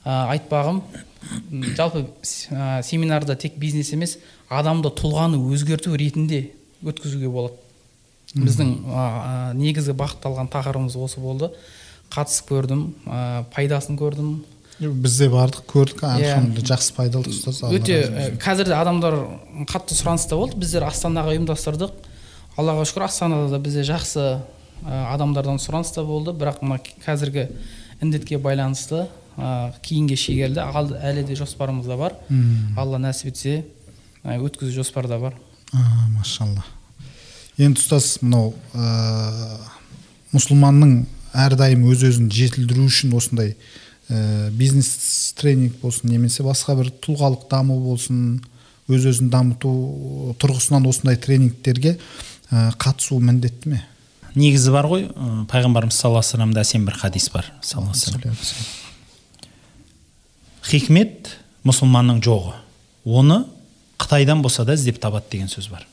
ә, 0.03 0.27
айтпағым 0.35 0.81
жалпы 1.77 2.05
ә, 2.51 2.83
семинарда 2.83 3.37
тек 3.39 3.55
бизнес 3.57 3.93
емес 3.95 4.17
адамды 4.49 4.91
тұлғаны 4.91 5.39
өзгерту 5.53 5.95
ретінде 5.95 6.49
өткізуге 6.83 7.31
болады. 7.31 7.55
Біздің 8.35 8.75
ә, 8.85 9.03
негізгі 9.57 9.95
бағытталған 9.99 10.51
тақырыбымыз 10.51 10.99
осы 10.99 11.23
болды. 11.23 11.53
Қатысып 12.13 12.51
көрдім 12.51 12.85
ә, 13.05 13.45
пайдасын 13.55 13.97
көрдім. 13.99 14.39
Біз 14.79 15.17
де 15.19 15.27
бардық 15.31 15.65
көрдік 15.67 16.03
алхамдулилля 16.07 16.67
жақсы 16.71 16.93
пайдалы 16.95 17.31
ұстаз 17.33 17.61
Алла 17.65 17.75
өте 17.75 17.97
ә, 18.07 18.27
қазір 18.39 18.69
де 18.71 18.75
адамдар 18.77 19.17
қатты 19.67 19.97
сұраныста 19.97 20.37
болды. 20.39 20.55
Біздер 20.61 20.85
астанаға 20.87 21.33
ұйымдастырдық. 21.35 21.91
Аллаға 22.59 22.85
шүкір 22.87 23.05
астанада 23.09 23.49
да 23.51 23.59
бізде 23.59 23.83
жақсы 23.87 24.23
ә, 24.23 25.01
адамдардан 25.13 25.59
сұраныс 25.59 25.91
та 25.95 26.05
болды. 26.07 26.31
Бірақ 26.31 26.63
мына 26.63 26.79
қазіргі 27.03 27.49
індетке 27.99 28.39
байланысты 28.39 29.07
ә, 29.35 29.73
кейінге 29.83 30.15
шегерілді. 30.15 30.63
Әлі 31.03 31.25
де 31.27 31.35
жоспарымызда 31.39 31.99
бар. 31.99 32.15
Алла 32.79 33.01
нәсіп 33.03 33.33
етсе 33.33 33.65
өткізу 34.23 34.71
жоспарда 34.79 35.19
бар. 35.19 35.35
А, 35.73 36.07
машалла. 36.15 36.63
Енді 37.59 37.83
ұстаз 37.83 38.21
мынау 38.23 38.53
ә, 38.71 39.59
мұсылманның 40.31 41.03
әрдайым 41.35 41.83
өз 41.91 42.07
өзін 42.07 42.31
жетілдіру 42.33 42.87
үшін 42.87 43.13
осындай 43.17 43.55
ә, 44.09 44.49
бизнес 44.51 45.33
тренинг 45.37 45.79
болсын 45.81 46.09
немесе 46.09 46.43
басқа 46.43 46.75
бір 46.79 46.91
тұлғалық 47.05 47.47
даму 47.51 47.79
болсын 47.83 48.41
өз 48.89 49.05
өзін 49.11 49.29
дамыту 49.29 49.71
тұрғысынан 50.41 50.87
осындай 50.89 51.17
тренингтерге 51.21 51.97
ә, 52.49 52.69
қатысу 52.81 53.19
міндетті 53.21 53.75
ме? 53.75 53.83
Негізі 54.35 54.73
бар 54.73 54.87
ғой. 54.89 55.07
Ы, 55.09 55.45
пайғамбарымыз 55.49 55.95
саллаллаху 55.95 56.25
алейхи 56.25 56.37
вассаламда 56.37 56.61
әсем 56.65 56.85
бір 56.85 56.97
хадис 57.01 57.29
бар. 57.33 57.51
Саллаллаху 57.61 58.25
хикмет 60.69 61.31
мұсылманның 61.65 62.21
жоғы. 62.23 62.53
Оны 63.05 63.43
қытайдан 63.99 64.43
болса 64.43 64.65
да 64.65 64.75
іздеп 64.77 64.99
табады 65.01 65.31
деген 65.31 65.49
сөз 65.51 65.69
бар. 65.71 65.85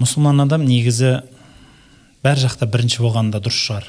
Мұсылман 0.00 0.40
адам 0.44 0.64
негізі 0.66 1.18
бәр 2.24 2.40
жақта 2.40 2.68
бірінші 2.70 3.02
болғанда 3.04 3.42
дұрыс 3.42 3.60
шығар. 3.66 3.88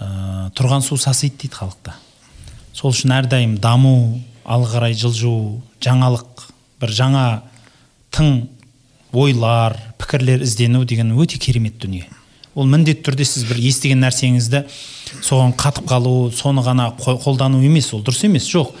Ә, 0.00 0.50
тұрған 0.56 0.82
су 0.82 0.96
сасиды 0.96 1.44
дейді 1.44 1.60
халықта 1.60 1.94
сол 2.72 2.94
үшін 2.94 3.12
әрдайым 3.20 3.58
даму 3.60 4.20
алға 4.44 4.78
қарай 4.78 4.96
жылжу 4.96 5.60
жаңалық 5.84 6.46
бір 6.80 6.94
жаңа 6.96 7.24
тың 8.14 8.48
ойлар 9.12 9.76
пікірлер 9.98 10.42
іздену 10.42 10.84
деген 10.84 11.12
өте 11.18 11.38
керемет 11.38 11.78
дүние. 11.78 12.06
Ол 12.54 12.66
міндетті 12.66 13.04
түрде 13.06 13.24
сіз 13.26 13.44
бір 13.46 13.60
естіген 13.70 14.00
нәрсеңізді 14.02 14.64
соған 15.22 15.54
қатып 15.58 15.86
қалу 15.90 16.30
соны 16.34 16.64
ғана 16.66 16.90
қо- 16.98 17.18
қолдану 17.22 17.62
емес 17.64 17.92
ол 17.94 18.02
дұрыс 18.02 18.24
емес 18.26 18.48
жоқ. 18.50 18.72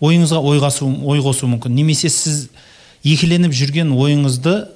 Ойыңызға 0.00 0.42
ой 0.42 1.20
қосу 1.24 1.48
мүмкін. 1.48 1.74
Немесе 1.74 2.10
сіз 2.10 2.48
екіленіп 3.02 3.54
жүрген 3.54 3.94
ойыңызды 3.96 4.68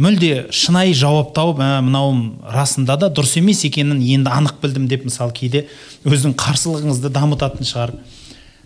мүлде 0.00 0.46
шынайы 0.54 0.94
жауап 0.96 1.34
тауып 1.36 1.60
ә, 1.60 1.80
мынауым 1.84 2.22
расында 2.54 2.96
да 3.00 3.10
дұрыс 3.12 3.36
емес 3.40 3.60
екенін 3.68 4.00
енді 4.00 4.32
анық 4.32 4.60
білдім 4.62 4.86
деп 4.88 5.04
мысалы 5.04 5.34
кейде 5.36 5.66
өзінің 6.08 6.36
қарсылығыңызды 6.40 7.10
дамытатын 7.12 7.68
шығар. 7.68 7.92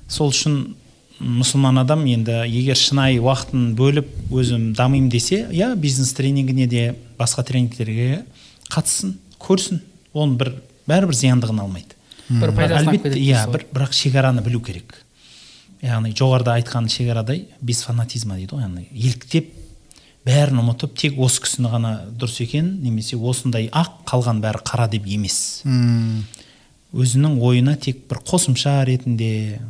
Сол 0.07 0.31
үшін 0.31 0.61
мұсылман 1.19 1.81
адам 1.83 2.05
енді 2.11 2.45
егер 2.47 2.79
шынайы 2.79 3.19
уақытын 3.23 3.73
бөліп 3.79 4.12
өзім 4.35 4.73
дамимын 4.79 5.11
десе 5.11 5.45
иә 5.50 5.73
бизнес 5.81 6.12
тренингіне 6.14 6.69
де 6.71 6.85
басқа 7.19 7.45
тренингтерге 7.49 8.25
қатыссын 8.71 9.17
көрсін. 9.43 9.83
Оның 10.14 10.38
бір 10.38 10.53
бәрібір 10.87 11.19
зияндығын 11.19 11.64
алмайды. 11.64 11.99
Бір 12.29 12.55
әлбетте 12.69 13.19
иә 13.19 13.43
бір 13.50 13.67
бірақ 13.75 13.95
шекараны 13.97 14.43
білу 14.45 14.62
керек. 14.62 15.00
Яғни 15.83 16.14
жоғарыда 16.17 16.55
айтқан 16.61 16.87
шекарадай 16.88 17.45
без 17.61 17.83
фанатизма 17.85 18.38
дейді 18.38 18.55
ғой 18.55 18.67
яғни 18.69 18.87
еліктеп 18.93 19.50
бәрін 20.25 20.61
ұмытып 20.62 20.95
тек 20.97 21.19
осы 21.21 21.43
кісіні 21.45 21.69
ғана 21.73 21.93
дұрыс 22.16 22.38
екен 22.45 22.71
немесе 22.83 23.16
осындай 23.16 23.69
ақ 23.73 24.04
қалған 24.09 24.40
бәрі 24.45 24.62
қара 24.64 24.87
деп 24.90 25.04
емес 25.07 25.62
Мм. 25.69 26.25
өзінің 26.95 27.38
ойына 27.45 27.76
тек 27.76 28.04
бір 28.09 28.23
қосымша 28.25 28.78
ретінде 28.88 29.61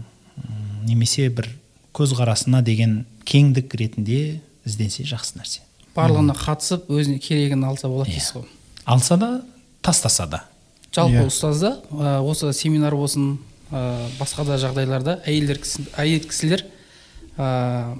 немесе 0.86 1.28
бір 1.30 1.48
көзқарасына 1.96 2.62
деген 2.62 3.04
кеңдік 3.26 3.74
ретінде 3.80 4.40
ізденсе 4.66 5.04
жақсы 5.08 5.38
нәрсе 5.40 5.60
барлығына 5.96 6.34
қатысып 6.38 6.88
өзіне 6.90 7.18
керегін 7.22 7.64
алса 7.66 7.88
болады 7.88 8.10
Иә. 8.10 8.18
дейсіз 8.18 8.36
ғой 8.36 8.48
алса 8.84 9.16
да 9.16 9.30
тастаса 9.82 10.26
да 10.26 10.44
жалпы 10.94 11.18
Иә. 11.24 11.26
ұстазда 11.30 11.74
ә, 11.90 12.20
осы 12.22 12.52
семинар 12.52 12.94
болсын 12.94 13.38
ә, 13.72 14.06
басқа 14.20 14.44
да 14.46 14.58
жағдайларда 14.62 15.18
әйелдер 15.26 15.58
әйел 15.98 16.26
кісілер 16.28 16.64
ә, 17.38 17.96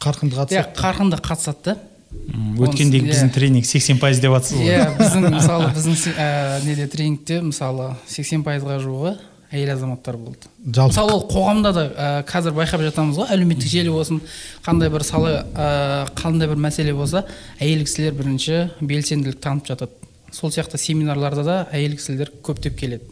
қарқынды 0.00 0.36
иә 0.36 0.64
қатысады 0.64 0.76
қарқынды 0.80 1.20
қатысады 1.20 1.64
да. 1.64 1.76
Өткендегі 2.10 3.06
Иә. 3.06 3.12
біздің 3.12 3.32
тренинг 3.34 3.66
80 3.66 4.00
пайыз 4.02 4.20
деп 4.22 4.32
жатсыз 4.34 4.58
ғой. 4.58 4.70
Иә 4.72 4.86
біздің 4.98 5.26
мысалы 5.36 5.68
біздің 5.76 6.16
ә, 6.16 6.64
неде 6.64 6.86
тренингте 6.90 7.40
мысалы 7.44 7.92
сексен 8.10 8.42
пайызға 8.46 8.80
жуығы 8.82 9.12
әйел 9.50 9.72
азаматтар 9.76 10.16
болды. 10.18 10.50
Жалпы 10.64 10.90
мысалы 10.94 11.14
ол 11.14 11.24
қоғамда 11.30 11.72
да 11.74 11.84
ә, 11.86 12.08
қазір 12.26 12.54
байқап 12.58 12.82
жатамыз 12.86 13.18
ғой 13.20 13.30
әлеуметтік 13.34 13.70
желі 13.70 13.94
болсын 13.94 14.20
қандай 14.66 14.90
бір 14.90 15.04
салы 15.06 15.32
ә, 15.54 16.10
қандай 16.18 16.50
бір 16.50 16.60
мәселе 16.66 16.94
болса 16.94 17.24
әйел 17.60 17.82
кісілер 17.86 18.14
бірінші 18.18 18.60
белсенділік 18.80 19.40
танытып 19.42 19.74
жатады. 19.74 19.92
Сол 20.34 20.50
сияқты 20.54 20.78
семинарларда 20.78 21.42
да 21.46 21.56
әйел 21.74 21.96
кісілер 21.98 22.30
көптеп 22.46 22.78
келеді. 22.78 23.06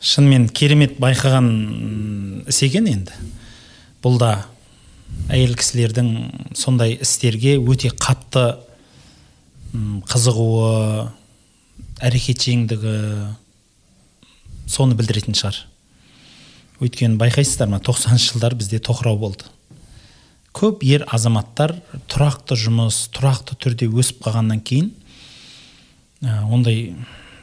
Шынымен 0.00 0.48
керемет 0.52 0.98
байқаған 1.00 2.44
іс 2.48 2.60
екен 2.62 2.86
енді. 2.88 3.16
Бұл 4.04 4.20
да 4.20 4.46
әйел 5.28 5.54
кісілердің 5.58 6.08
сондай 6.56 6.96
істерге 7.02 7.56
өте 7.60 7.90
қатты 7.92 8.46
қызығуы 10.08 11.10
әрекетшеңдігі 12.04 12.94
соны 14.68 14.96
білдіретін 14.96 15.36
шығар. 15.36 15.58
Өйткені 16.80 17.18
байқайсыздар 17.20 17.68
ма 17.68 17.80
тоқсаныншы 17.82 18.32
жылдар 18.32 18.54
бізде 18.56 18.78
тоқырау 18.78 19.18
болды. 19.18 19.48
Көп 20.56 20.84
ер 20.86 21.04
азаматтар 21.12 21.76
тұрақты 22.10 22.56
жұмыс 22.58 23.08
тұрақты 23.14 23.58
түрде 23.60 23.88
өсіп 23.90 24.22
қалғаннан 24.24 24.62
кейін 24.64 24.92
ә, 26.22 26.44
ондай 26.48 26.94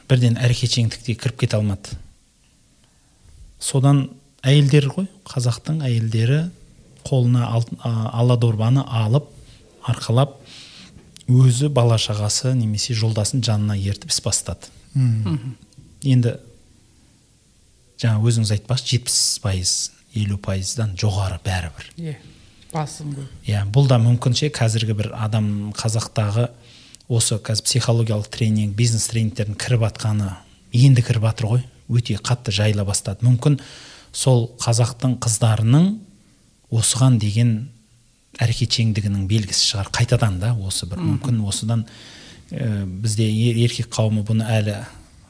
бірден 0.08 0.38
әрекетшеңдікке 0.40 1.14
кіріп 1.14 1.42
кете 1.44 1.60
алмады. 1.60 1.96
Содан 3.60 4.08
әйелдер 4.42 4.88
ғой 4.92 5.08
қазақтың 5.28 5.82
әйелдері 5.86 6.46
қолына 7.06 7.46
ал, 7.48 7.64
ала 7.82 8.36
дорбаны 8.36 8.84
алып 8.86 9.30
арқалап 9.86 10.36
өзі 11.26 11.70
бала 11.74 11.98
шағасы 11.98 12.54
немесе 12.54 12.94
жолдасын 12.94 13.42
жанына 13.46 13.76
ертіп 13.78 14.10
іс 14.10 14.20
бастады. 14.22 14.70
Енді 16.06 16.36
жаңа 18.00 18.22
өзіңіз 18.28 18.52
айтпақшы 18.56 18.92
жетпіс 18.92 19.18
пайыз 19.42 19.74
елу 20.16 20.38
пайыздан 20.42 20.94
жоғары 20.98 21.38
бәрібір. 21.44 21.90
Иә 21.96 22.16
басым 22.72 23.14
көп. 23.16 23.30
Иә 23.48 23.64
бұл 23.72 23.88
да 23.90 23.98
мүмкінше 24.02 24.50
қазіргі 24.54 24.96
бір 24.98 25.12
адам 25.16 25.72
қазақтағы 25.76 26.48
осы 27.08 27.38
қазір 27.38 27.66
психологиялық 27.68 28.30
тренинг 28.32 28.76
бизнес 28.76 29.08
тренингтердің 29.12 29.58
кіріп 29.60 29.86
жатқаны 29.86 30.32
енді 30.72 31.04
кіріп 31.06 31.28
жатыр 31.30 31.50
ғой. 31.54 31.64
Өте 31.88 32.18
қатты 32.18 32.52
жайыла 32.54 32.84
бастады. 32.84 33.26
Мүмкін 33.26 33.60
сол 34.12 34.50
қазақтың 34.60 35.18
қыздарының 35.22 35.92
осыған 36.72 37.18
деген 37.22 37.68
әрекетшеңдігінің 38.42 39.26
белгісі 39.30 39.70
шығар. 39.70 39.90
Қайтадан 39.96 40.38
да 40.40 40.52
осы 40.54 40.86
бір 40.86 40.98
мүмкін. 41.00 41.40
осыдан 41.46 41.86
ә, 42.50 42.84
бізде 42.86 43.24
ер- 43.30 43.56
еркек 43.56 43.88
қауымы 43.88 44.24
бұны 44.26 44.44
әлі 44.44 44.74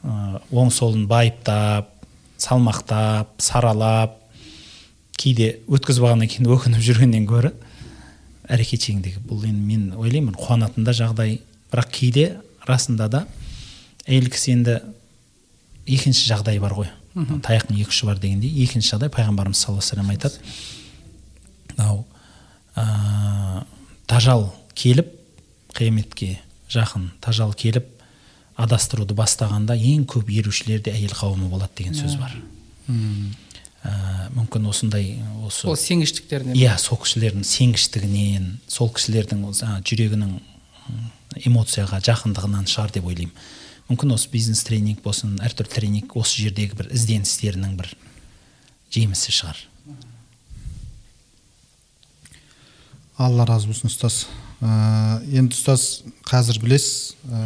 ә, 0.03 0.41
оң 0.51 0.71
солын 0.71 1.07
байыптап 1.07 1.93
салмақтап 2.37 3.27
саралап 3.41 4.17
кейде 5.17 5.59
өткізіп 5.67 6.03
алғаннан 6.03 6.29
кейін 6.29 6.51
өкініп 6.53 6.83
жүргеннен 6.83 7.25
гөрі 7.29 7.53
әрекетшеңдігі 8.47 9.23
бұл 9.27 9.45
енді 9.47 9.63
мен 9.65 9.87
ойлаймын 9.97 10.35
қуанатын 10.37 10.85
да 10.85 10.93
жағдай. 10.95 11.39
Бірақ 11.71 11.89
кейде 11.91 12.37
расында 12.67 13.07
да 13.11 13.25
әйел 14.07 14.29
кісі 14.31 14.53
енді 14.53 14.77
екінші 15.87 16.29
жағдай 16.31 16.59
бар 16.63 16.75
ғой. 16.77 16.87
Таяқтың 17.17 17.79
екі 17.81 17.89
ұшы 17.91 18.05
бар 18.07 18.19
дегендей. 18.21 18.51
Екінші 18.63 18.93
жағдай 18.93 19.09
пайғамбарымыз 19.11 19.57
саллаллаху 19.65 19.97
алейхи 19.97 20.11
айтады. 20.15 20.35
Мынау 21.77 22.05
ә, 22.75 23.63
тажал 24.09 24.49
келіп 24.75 25.13
қияметке 25.77 26.37
жақын 26.73 27.11
тажал 27.21 27.53
келіп 27.53 27.87
адастыруды 28.57 29.15
бастағанда 29.17 29.77
ең 29.77 30.07
көп 30.09 30.31
ерушілер 30.33 30.81
де 30.85 30.93
әйел 30.95 31.13
қауымы 31.13 31.49
болады 31.51 31.77
деген 31.77 31.95
сөз 31.97 32.17
бар. 32.17 32.33
Ә, 33.87 33.91
мүмкін 34.33 34.65
осындай 34.71 35.19
осы 35.45 35.67
ол 35.69 35.77
сенгіштіктерінен 35.77 36.57
иә 36.57 36.73
сол 36.81 36.97
кісілердің 37.03 37.45
сенгіштігінен 37.45 38.49
сол 38.67 38.89
кісілердің 38.91 39.45
жаңағы 39.45 39.85
жүрегінің 39.91 40.33
эмоцияға 41.45 42.01
жақындығынан 42.01 42.67
шығар 42.67 42.97
деп 42.97 43.07
ойлаймын. 43.07 43.35
Мүмкін 43.87 44.15
осы 44.17 44.31
бизнес 44.33 44.65
тренинг 44.67 45.03
болсын 45.05 45.37
әртүрлі 45.45 45.71
тренинг 45.77 46.17
осы 46.19 46.41
жердегі 46.41 46.75
бір 46.79 46.89
ізденістерінің 46.97 47.77
бір 47.79 47.93
жемісі 48.91 49.35
шығар. 49.37 49.61
Алла 53.17 53.45
разы 53.49 53.69
болсын 53.69 53.89
ұстаз 53.91 54.25
ә, 54.61 55.21
енді 55.33 55.57
ұстаз 55.57 56.03
қазір 56.27 56.61
білесіз 56.63 57.15
ә, 57.25 57.43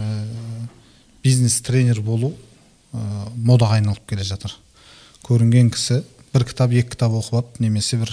бизнес 1.24 1.62
тренер 1.66 2.01
болу 2.04 2.34
ә, 2.94 3.30
модаға 3.36 3.80
айналып 3.80 4.04
келе 4.10 4.25
жатыр 4.28 4.56
көрінген 5.28 5.72
кісі 5.72 6.01
бір 6.32 6.46
кітап 6.48 6.72
екі 6.72 6.94
кітап 6.94 7.16
оқып 7.20 7.36
алып 7.36 7.58
немесе 7.60 7.98
бір 8.00 8.12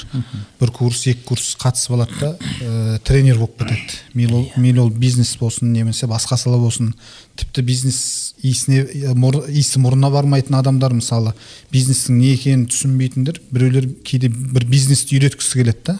бір 0.58 0.72
курс 0.74 1.04
екі 1.06 1.22
курс 1.28 1.52
қатысып 1.58 1.94
алады 1.94 2.18
да 2.18 2.30
ә, 2.62 2.98
тренер 3.06 3.38
болып 3.38 3.60
кетеді 3.60 4.00
мейлі 4.14 4.40
ол, 4.40 4.48
мейлі 4.56 4.82
ол 4.86 4.90
бизнес 4.90 5.36
болсын 5.38 5.72
немесе 5.72 6.06
басқа 6.10 6.38
сала 6.38 6.58
болсын 6.58 6.94
тіпті 7.38 7.62
бизнес 7.62 8.34
иісіне 8.42 9.14
мұр- 9.14 9.46
иісі 9.50 9.82
мұрнына 9.82 10.10
бармайтын 10.14 10.58
адамдар 10.58 10.94
мысалы 10.98 11.34
бизнестің 11.70 12.18
не 12.18 12.34
екенін 12.34 12.66
түсінбейтіндер 12.70 13.40
біреулер 13.50 13.86
кейде 14.02 14.28
бір 14.28 14.66
бизнесті 14.66 15.18
үйреткісі 15.18 15.62
келеді 15.62 15.86
да 15.92 15.98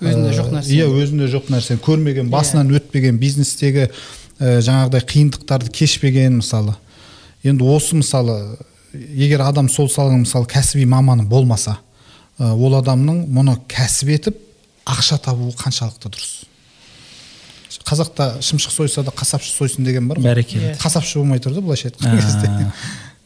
өзінде 0.00 0.32
жоқ 0.36 0.50
нәрсе. 0.54 0.74
иә 0.74 0.88
өзінде 0.88 1.28
жоқ 1.30 1.50
нәрсе. 1.52 1.76
Көрмеген 1.82 2.30
басынан 2.32 2.70
өтпеген 2.72 3.18
бизнестегі 3.20 3.88
ә, 4.40 4.60
жаңағыдай 4.64 5.04
қиындықтарды 5.04 5.70
кешпеген 5.70 6.40
мысалы. 6.40 6.76
Енді 7.44 7.64
осы 7.64 7.96
мысалы 7.96 8.58
егер 8.92 9.44
адам 9.44 9.68
сол 9.68 9.88
саланың 9.88 10.24
мысалы 10.24 10.48
кәсіби 10.50 10.86
маманы 10.88 11.24
болмаса 11.28 11.78
ә, 12.38 12.52
ол 12.54 12.78
адамның 12.80 13.26
мұны 13.28 13.58
кәсіп 13.70 14.14
етіп 14.16 14.40
ақша 14.88 15.20
табуы 15.22 15.52
қаншалықты 15.60 16.10
дұрыс? 16.10 16.36
Қазақта 17.86 18.40
шымшық 18.44 18.72
сойса 18.74 19.02
да 19.06 19.12
қасапшы 19.14 19.50
сойсын 19.54 19.84
деген 19.86 20.08
бар 20.08 20.18
ғой. 20.18 20.28
Бәрекелді. 20.30 20.74
Қасапшы 20.82 21.18
болмай 21.20 21.40
тұр 21.42 21.54
да 21.54 21.62
былайша 21.64 21.88
айтқан 21.88 22.18
кезде. 22.18 22.72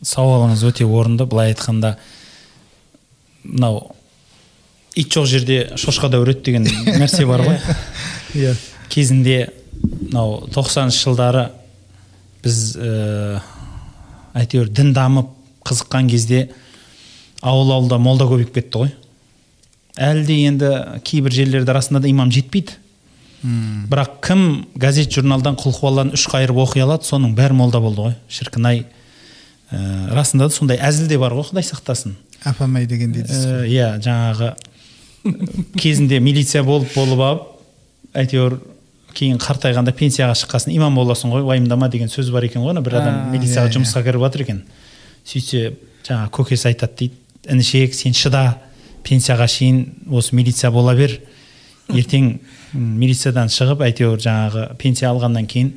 Сауалыңыз 0.05 0.63
өте 0.69 0.85
орынды. 0.85 1.27
Былай 1.27 1.53
айтқанда 1.53 1.97
мынау 3.43 3.94
ит 4.95 5.11
жоқ 5.11 5.27
жерде 5.27 5.59
шошқа 5.77 6.09
да 6.09 6.21
үреді 6.23 6.45
деген 6.51 6.67
нәрсе 7.01 7.27
бар 7.27 7.43
ғой. 7.47 7.59
Иә. 8.35 8.55
Кезінде 8.89 9.49
мынау 9.83 10.45
тоқсаныншы 10.55 11.03
жылдары 11.09 11.49
біз 12.45 12.77
ә, 12.79 13.41
әйтеуір 14.39 14.71
дін 14.71 14.93
дамып 14.95 15.33
қызыққан 15.67 16.11
кезде 16.11 16.49
ауыл 17.43 17.73
ауылда 17.75 17.99
молда 17.99 18.29
көбейіп 18.31 18.55
кетті 18.55 18.85
ғой. 18.85 18.95
Әлі 19.99 20.25
де 20.27 20.39
енді 20.49 20.71
кейбір 21.07 21.35
жерлерде 21.35 21.75
расында 21.75 22.03
да 22.05 22.11
имам 22.11 22.33
жетпейді. 22.35 22.79
Бірақ 23.45 24.21
кім 24.25 24.45
газет 24.81 25.13
журналдан 25.13 25.59
құлқуалланы 25.61 26.17
үш 26.17 26.25
қайырып 26.33 26.63
оқи 26.63 26.81
алады 26.81 27.05
соның 27.05 27.35
бәрі 27.37 27.59
молда 27.59 27.81
болды 27.85 28.07
ғой. 28.07 28.15
Шіркін 28.33 28.71
ай 28.71 28.85
ә, 29.71 29.81
расында 30.17 30.49
да 30.49 30.55
сондай 30.55 30.81
әзіл 30.81 31.11
де 31.11 31.19
бар 31.21 31.35
ғой 31.37 31.51
құдай 31.51 31.67
сақтасын. 31.69 32.15
Апам 32.45 32.77
ай 32.81 32.87
дегендей 32.89 33.23
дейсіз 33.23 33.45
Ә, 33.45 33.67
иә 33.69 33.91
жаңағы 34.01 34.55
кезінде 35.81 36.21
милиция 36.21 36.63
болып 36.65 36.95
болып 36.95 37.21
алып 37.21 37.51
әйтеуір 38.15 38.59
кейін 39.15 39.39
қартайғанда 39.39 39.95
пенсияға 39.95 40.35
шыққасын. 40.39 40.73
Имам 40.75 40.97
боласың 40.99 41.31
ғой 41.33 41.45
уайымдама 41.47 41.89
деген 41.89 42.11
сөз 42.11 42.33
бар 42.35 42.49
екен 42.49 42.63
ғой 42.65 42.75
ана 42.75 42.83
бір 42.83 42.99
адам 43.01 43.21
милицияға 43.33 43.71
иә, 43.71 43.77
жұмысқа 43.77 44.03
кіріп 44.07 44.25
жатыр 44.27 44.43
екен. 44.45 44.63
Сөйтсе 45.25 45.63
жаңағы 46.05 46.33
көкесі 46.35 46.69
айтады 46.73 46.99
дейді 46.99 47.15
інішек 47.55 47.95
сен 47.95 48.17
шыда 48.17 48.45
пенсияға 49.07 49.47
шейін 49.51 49.85
осы 50.11 50.35
милиция 50.37 50.71
бола 50.75 50.95
бер 50.99 51.19
ертең 51.95 52.39
милициядан 52.75 53.51
шығып 53.53 53.85
әйтеуір 53.87 54.23
жаңағы 54.25 54.67
пенсия 54.81 55.11
алғаннан 55.13 55.47
кейін 55.47 55.75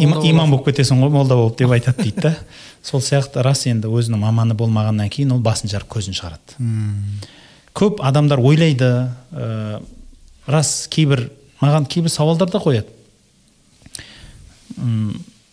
има- 0.00 0.20
имам 0.26 0.50
болып 0.50 0.68
кетесің 0.68 1.00
ғой 1.02 1.12
молда 1.12 1.36
болып 1.38 1.56
деп 1.58 1.70
айтады 1.70 2.02
дейді 2.02 2.20
да. 2.28 2.36
Сол 2.82 3.00
сияқты 3.00 3.42
рас 3.42 3.64
енді 3.70 3.88
өзінің 3.88 4.18
маманы 4.18 4.54
болмағаннан 4.58 5.08
кейін 5.12 5.32
ол 5.36 5.40
басын 5.40 5.70
жарып 5.70 5.88
көзін 5.92 6.16
шығарады. 6.18 6.58
Көп 7.76 8.02
адамдар 8.04 8.40
ойлайды 8.40 8.90
ә, 9.32 9.80
рас 10.46 10.88
кейбір 10.92 11.28
маған 11.62 11.86
кейбір 11.88 12.12
сауалдар 12.12 12.50
да 12.50 12.60
қояды. 12.62 12.88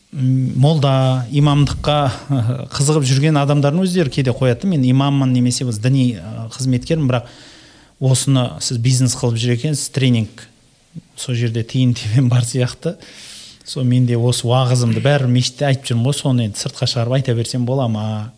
Молда 0.10 1.28
имамдыққа 1.30 1.98
қызығып 2.74 3.06
жүрген 3.06 3.38
адамдардың 3.40 3.84
өздері 3.86 4.14
кейде 4.14 4.34
қояды 4.34 4.68
мен 4.72 4.84
имаммын 4.90 5.34
немесе 5.34 5.68
біз 5.70 5.80
діни 5.84 6.16
ә, 6.18 6.48
қызметкермін 6.56 7.12
бірақ 7.12 7.30
осыны 8.00 8.48
сіз 8.64 8.80
бизнес 8.82 9.16
қылып 9.20 9.38
жүр 9.38 9.58
екенсіз 9.58 9.92
тренинг 9.94 10.48
сол 11.16 11.36
жерде 11.36 11.64
тиын 11.64 11.94
тебен 11.94 12.30
бар 12.30 12.44
сияқты. 12.48 12.96
Сол 13.66 13.84
мен 13.86 14.08
де 14.10 14.18
осы 14.18 14.48
уағызымды 14.48 15.04
бәрібір 15.04 15.30
мешітте 15.30 15.68
айтып 15.68 15.92
жүрмін 15.92 16.08
ғой 16.10 16.18
соны 16.18 16.48
енді 16.48 16.58
сыртқа 16.58 16.88
шығарып 16.90 17.20
айта 17.20 17.36
берсем 17.38 17.68
бола 17.70 17.88
ма? 17.88 18.32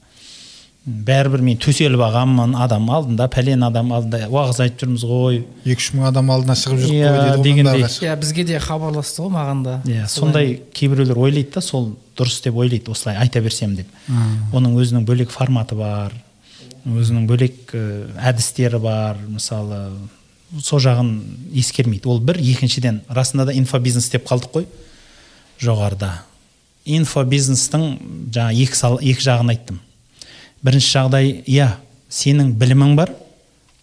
Бәрібір 0.82 1.44
мен 1.46 1.58
төселіп 1.62 2.02
алғанмын 2.02 2.56
адам 2.58 2.88
алдында 2.89 3.28
пәлен 3.30 3.62
адам 3.67 3.91
алдында 3.94 4.24
уағыз 4.34 4.62
айтып 4.63 4.80
жүрміз 4.82 5.04
ғой. 5.06 5.36
екі 5.65 5.78
үш 5.78 5.89
мың 5.94 6.08
адам 6.10 6.32
алдына 6.34 6.56
шығып 6.58 6.80
жүріп 6.82 6.96
Иә, 6.96 7.12
қой 7.12 7.36
ғой 7.38 7.44
дегендей. 7.46 7.84
иә 7.86 8.15
бізге 8.17 8.44
де 8.50 8.58
хабарласты 8.60 9.22
ғой 9.22 9.30
маған 9.36 9.62
да. 9.63 9.76
Иә 9.86 10.08
сондай 10.10 10.56
кейбіреулер 10.74 11.20
ойлайды 11.22 11.52
да 11.54 11.62
сол 11.62 11.91
дұрыс 12.17 12.41
деп 12.44 12.56
ойлайды 12.58 12.89
осылай 12.89 13.15
айта 13.22 13.41
берсем 13.41 13.76
деп. 13.76 13.88
Оның 14.54 14.74
өзінің 14.82 15.06
бөлек 15.06 15.30
форматы 15.30 15.76
бар 15.78 16.13
өзінің 16.89 17.28
бөлек 17.30 17.76
ә, 17.78 18.08
әдістері 18.32 18.80
бар 18.82 19.17
мысалы 19.30 19.84
сол 20.65 20.80
жағын 20.82 21.13
ескермейді. 21.54 22.10
Ол 22.10 22.20
бір 22.20 22.41
екіншіден 22.41 23.04
расында 23.08 23.46
да 23.46 23.54
инфобизнес 23.54 24.10
деп 24.10 24.26
қалдық 24.26 24.50
қой. 24.58 24.65
Жоғарыда. 25.62 26.24
Инфобизнестің 26.89 27.86
жаңа 28.34 28.52
екі, 28.58 28.76
сал, 28.76 28.98
екі 28.98 29.22
жағын 29.22 29.54
айттым. 29.54 29.80
Бірінші 30.65 30.93
жағдай 30.97 31.34
иә 31.50 31.74
сенің 32.12 32.54
білімің 32.60 32.95
бар 33.00 33.13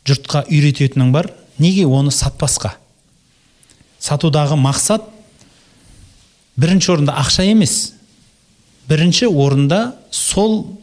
жұртқа 0.08 0.46
үйрететінің 0.48 1.12
бар. 1.12 1.30
Неге 1.58 1.86
оны 1.86 2.12
сатпасқа? 2.14 2.76
Сатудағы 4.00 4.56
мақсат 4.58 5.04
бірінші 6.58 6.92
орында 6.94 7.16
ақша 7.18 7.44
емес. 7.50 7.94
Бірінші 8.88 9.28
орында 9.28 9.96
сол 10.10 10.78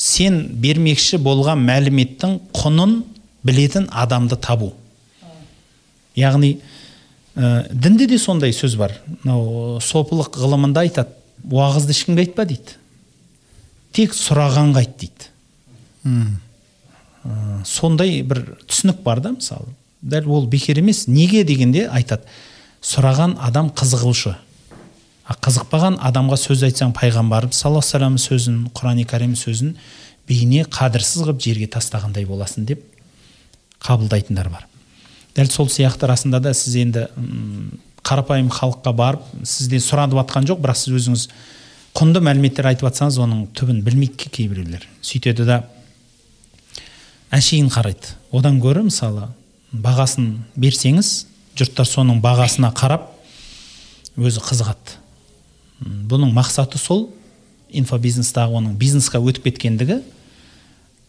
сен 0.00 0.40
бермекші 0.62 1.20
болған 1.22 1.60
мәліметтің 1.68 2.38
құнын 2.56 3.02
білетін 3.44 3.90
адамды 3.92 4.38
табу. 4.40 4.72
Яғни 6.16 6.56
ә, 7.36 7.68
дінде 7.70 8.08
де 8.10 8.18
сондай 8.18 8.54
сөз 8.56 8.78
бар. 8.80 8.96
Мынау 9.22 9.78
сопылық 9.84 10.38
ғылымында 10.40 10.86
айтады 10.88 11.14
уағызды 11.44 11.94
ешкімге 11.94 12.26
айтпа 12.26 12.48
дейді. 12.48 12.78
Тек 13.94 14.16
сұрағанға 14.16 14.82
айт 14.82 14.96
дейді. 14.98 15.33
Ә, 16.04 17.64
сондай 17.64 18.22
бір 18.22 18.42
түсінік 18.68 19.02
бар 19.04 19.20
да 19.24 19.34
мысалы. 19.36 19.72
Дәл 20.02 20.28
ол 20.28 20.46
бекер 20.46 20.78
емес 20.78 21.06
неге 21.08 21.44
дегенде 21.44 21.86
айтады. 21.88 22.28
Сұраған 22.84 23.38
адам 23.40 23.70
қызығушы. 23.72 24.34
А 25.24 25.36
қызықпаған 25.40 25.96
адамға 26.04 26.36
сөз 26.36 26.66
айтсаң 26.68 26.92
пайғамбарымыз 26.98 27.56
саллаллаху 27.56 27.96
алейхи 27.96 28.20
сөзін 28.26 28.58
құрани 28.76 29.06
кәрим 29.08 29.32
сөзін 29.40 29.72
бейне 30.28 30.66
қадірсіз 30.68 31.24
қылып 31.24 31.40
жерге 31.40 31.68
тастағандай 31.72 32.26
боласың 32.28 32.66
деп 32.68 32.84
қабылдайтындар 33.80 34.50
бар. 34.52 34.66
Дәл 35.34 35.48
сол 35.48 35.70
сияқты 35.72 36.10
расында 36.10 36.42
да 36.44 36.52
сіз 36.52 36.76
енді 36.76 37.06
қарапайым 38.04 38.50
халыққа 38.52 38.92
барып 38.92 39.24
сізден 39.48 39.80
сұранып 39.80 40.20
жатқан 40.20 40.48
жоқ 40.50 40.60
бірақ 40.60 40.76
сіз 40.76 40.98
өзіңіз 41.00 41.26
құнды 41.96 42.20
мәліметтер 42.20 42.68
айтып 42.68 42.90
жатсаңыз 42.90 43.16
оның 43.24 43.46
түбін 43.56 43.80
білмейді 43.86 44.28
кейбіреулер. 44.28 44.84
Сөйтеді 45.00 45.48
да 45.48 45.62
әшейін 47.34 47.70
қарайды. 47.72 48.14
Одан 48.34 48.60
гөрі 48.62 48.86
мысалы 48.88 49.28
бағасын 49.74 50.30
берсеңіз 50.60 51.10
жұрттар 51.58 51.88
соның 51.88 52.20
бағасына 52.22 52.70
қарап 52.76 53.08
өзі 54.16 54.42
қызығады. 54.44 54.98
Бұның 56.10 56.32
мақсаты 56.34 56.78
сол 56.78 57.08
инфобизнестағы 57.74 58.54
оның 58.60 58.76
бизнесқа 58.78 59.18
өтіп 59.18 59.48
кеткендігі 59.50 60.00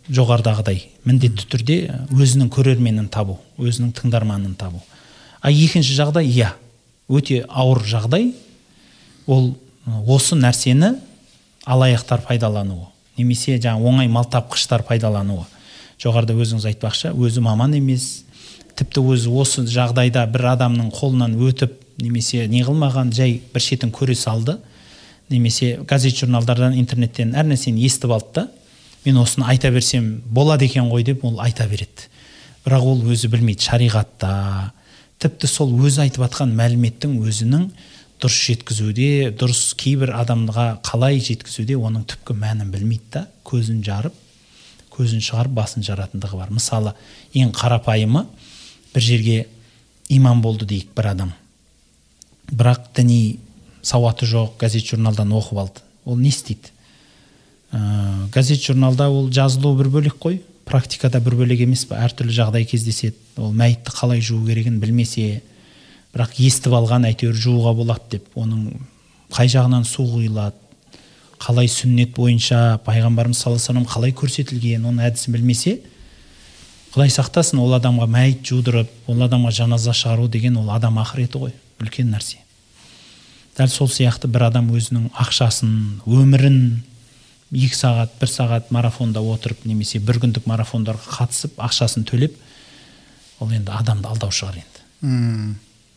жоғарыдағыдай 0.10 0.82
міндетті 1.06 1.48
түрде 1.50 1.78
өзінің 2.14 2.50
көрерменін 2.54 3.08
табу 3.14 3.38
өзінің 3.62 3.94
тыңдарманын 4.00 4.58
табу. 4.58 4.82
А 5.42 5.52
екінші 5.52 5.94
жағдай 5.98 6.30
иә 6.30 6.52
өте 7.10 7.44
ауыр 7.50 7.84
жағдай. 7.86 8.34
Ол 9.26 9.56
осы 10.06 10.38
нәрсені 10.38 10.96
алаяқтар 11.66 12.22
пайдалануы 12.26 12.90
немесе 13.18 13.58
жаңа 13.62 13.82
оңай 13.86 14.10
мал 14.12 14.26
тапқыштар 14.30 14.84
пайдалануы. 14.84 15.46
Жоғарыда 16.02 16.36
өзіңіз 16.36 16.68
айтпақшы 16.72 17.14
өзі 17.16 17.44
маман 17.46 17.76
емес 17.78 18.26
тіпті 18.76 19.04
өзі 19.14 19.32
осы 19.32 19.64
жағдайда 19.70 20.26
бір 20.32 20.52
адамның 20.56 20.92
қолынан 20.96 21.38
өтіп 21.48 21.80
немесе 22.02 22.48
не 22.52 22.64
қылмаған 22.68 23.14
жай 23.16 23.40
бір 23.54 23.64
шетін 23.64 23.94
көре 23.96 24.16
салды 24.20 24.58
немесе 25.30 25.80
газет 25.88 26.18
журналдардан 26.20 26.76
интернеттен 26.78 27.34
әр 27.36 27.48
нәрсені 27.48 27.86
естіп 27.88 28.12
алды 28.18 28.42
да 28.42 28.48
мен 29.06 29.18
осыны 29.18 29.46
айта 29.46 29.70
берсем 29.72 30.22
болады 30.26 30.66
екен 30.66 30.90
ғой 30.90 31.04
деп 31.04 31.24
ол 31.26 31.40
айта 31.40 31.68
береді. 31.70 32.10
Бірақ 32.66 32.82
ол 32.82 33.04
өзі 33.14 33.30
білмейді 33.30 33.68
шариғатта. 33.68 34.72
Тіпті 35.22 35.48
сол 35.48 35.74
өзі 35.78 36.02
айтып 36.06 36.26
жатқан 36.26 36.56
мәліметтің 36.58 37.20
өзінің 37.22 37.68
дұрыс 38.22 38.40
жеткізуде 38.50 39.32
дұрыс 39.38 39.76
кейбір 39.78 40.16
адамға 40.18 40.68
қалай 40.86 41.22
жеткізуде 41.22 41.78
оның 41.78 42.08
түпкі 42.10 42.36
мәнін 42.42 42.72
білмейді 42.74 43.12
да 43.14 43.26
көзін 43.46 43.84
жарып 43.86 44.16
көзін 44.96 45.24
шығарып 45.24 45.54
басын 45.56 45.86
жаратындығы 45.86 46.40
бар. 46.40 46.52
Мысалы 46.54 46.94
ең 47.36 47.52
қарапайымы 47.56 48.26
бір 48.94 49.04
жерге 49.04 49.38
имам 50.10 50.42
болды 50.42 50.66
дейік 50.66 50.94
бір 50.96 51.12
адам. 51.12 51.34
Бірақ 52.52 52.92
діни 52.96 53.40
сауаты 53.82 54.26
жоқ 54.30 54.58
газет 54.60 54.86
журналдан 54.86 55.34
оқып 55.36 55.60
алды. 55.60 55.86
Ол 56.06 56.18
не 56.18 56.30
істейді? 56.30 56.72
Ә, 57.72 58.30
газет 58.34 58.62
журналда 58.62 59.10
ол 59.10 59.30
жазылу 59.32 59.76
бір 59.78 59.90
бөлек 59.90 60.20
қой 60.22 60.42
практикада 60.66 61.20
бір 61.20 61.36
бөлек 61.42 61.66
емес 61.66 61.86
па 61.86 62.00
әртүрлі 62.06 62.34
жағдай 62.34 62.66
кездеседі. 62.70 63.18
Ол 63.38 63.54
мәйітті 63.54 63.94
қалай 63.94 64.22
жуу 64.22 64.46
керегін 64.46 64.80
білмесе 64.80 65.42
бірақ 66.14 66.38
естіп 66.40 66.78
алған 66.78 67.10
әйтеуір 67.10 67.36
жууға 67.36 67.74
болады 67.76 68.18
деп. 68.18 68.30
Оның 68.36 68.72
қай 69.34 69.50
жағынан 69.52 69.86
су 69.86 70.06
құйылады 70.08 70.65
қалай 71.46 71.70
сүннет 71.70 72.16
бойынша 72.18 72.80
пайғамбарымыз 72.86 73.44
саллаллаху 73.44 73.76
алейhi 73.76 73.92
қалай 73.94 74.16
көрсетілген 74.18 74.88
оның 74.90 75.06
әдісін 75.12 75.36
білмесе 75.36 75.76
құдай 76.96 77.12
сақтасын 77.12 77.60
ол 77.62 77.76
адамға 77.76 78.08
мәйіт 78.08 78.42
жудырып 78.50 79.12
ол 79.12 79.22
адамға 79.28 79.52
жаназа 79.54 79.94
шығару 79.94 80.30
деген 80.32 80.58
ол 80.62 80.72
адам 80.74 80.98
ақыреті 81.02 81.42
ғой 81.42 81.52
үлкен 81.84 82.08
нәрсе. 82.14 82.40
Дәл 83.58 83.68
сол 83.68 83.90
сияқты 83.92 84.30
бір 84.32 84.48
адам 84.48 84.72
өзінің 84.72 85.10
ақшасын 85.22 85.76
өмірін 86.08 86.58
екі 87.52 87.76
сағат 87.76 88.16
бір 88.20 88.32
сағат 88.32 88.72
марафонда 88.72 89.22
отырып 89.22 89.68
немесе 89.68 90.00
бір 90.00 90.22
күндік 90.24 90.48
марафондарға 90.50 91.20
қатысып 91.20 91.60
ақшасын 91.68 92.08
төлеп 92.08 92.40
ол 93.44 93.52
енді 93.52 93.76
адамды 93.76 94.10
алдау 94.10 94.32
шығар 94.32 94.62
енді. 94.64 95.56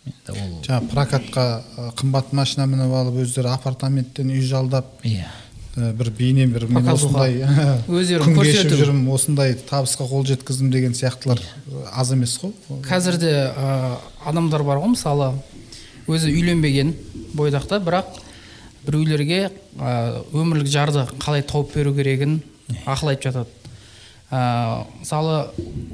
Енді 0.09 0.35
ол 0.35 0.55
жаңағы 0.64 0.88
прокатқа 0.92 1.44
қымбат 1.99 2.33
машина 2.37 2.66
мініп 2.71 2.94
алып 3.01 3.21
өздері 3.25 3.53
апартаменттен 3.53 4.31
үй 4.33 4.42
жалдап 4.47 5.05
иә. 5.05 5.27
бір 5.77 6.11
бейне 6.11 6.47
бір 6.51 6.66
мен 6.68 6.88
осындай 6.90 7.42
Өздерін 7.88 8.35
күн 8.35 8.40
кешіп 8.42 8.73
жүрмін 8.81 9.11
осындай 9.14 9.55
табысқа 9.68 10.09
қол 10.09 10.25
жеткіздім 10.27 10.73
деген 10.75 10.97
сияқтылар 10.99 11.42
аз 11.92 12.12
емес 12.12 12.38
қой. 12.40 12.53
Қазірде 12.88 13.33
ә, 13.53 13.99
адамдар 14.25 14.64
бар 14.66 14.83
ғой 14.83 14.94
мысалы 14.97 15.33
өзі 16.09 16.33
үйленбеген 16.33 16.94
бойдақта 17.38 17.79
бірақ 17.85 18.18
біреулерге 18.87 19.51
ә, 19.79 20.25
өмірлік 20.33 20.71
жарды 20.73 21.07
қалай 21.21 21.44
тауып 21.47 21.75
беру 21.77 21.94
керегін 21.94 22.40
ақыл 22.87 23.12
айтып 23.12 23.31
жатады. 23.31 23.58
Ә, 24.30 24.84
мысалы 25.00 25.38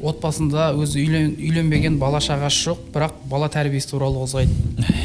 отбасында 0.03 0.73
өзі 0.79 1.03
үйлен, 1.05 1.35
үйленбеген 1.39 1.99
бала 2.01 2.21
шағасы 2.25 2.69
жоқ 2.71 2.83
бірақ 2.95 3.17
бала 3.31 3.49
тәрбиесі 3.53 3.93
туралы 3.93 4.25
қозғайды. 4.25 4.55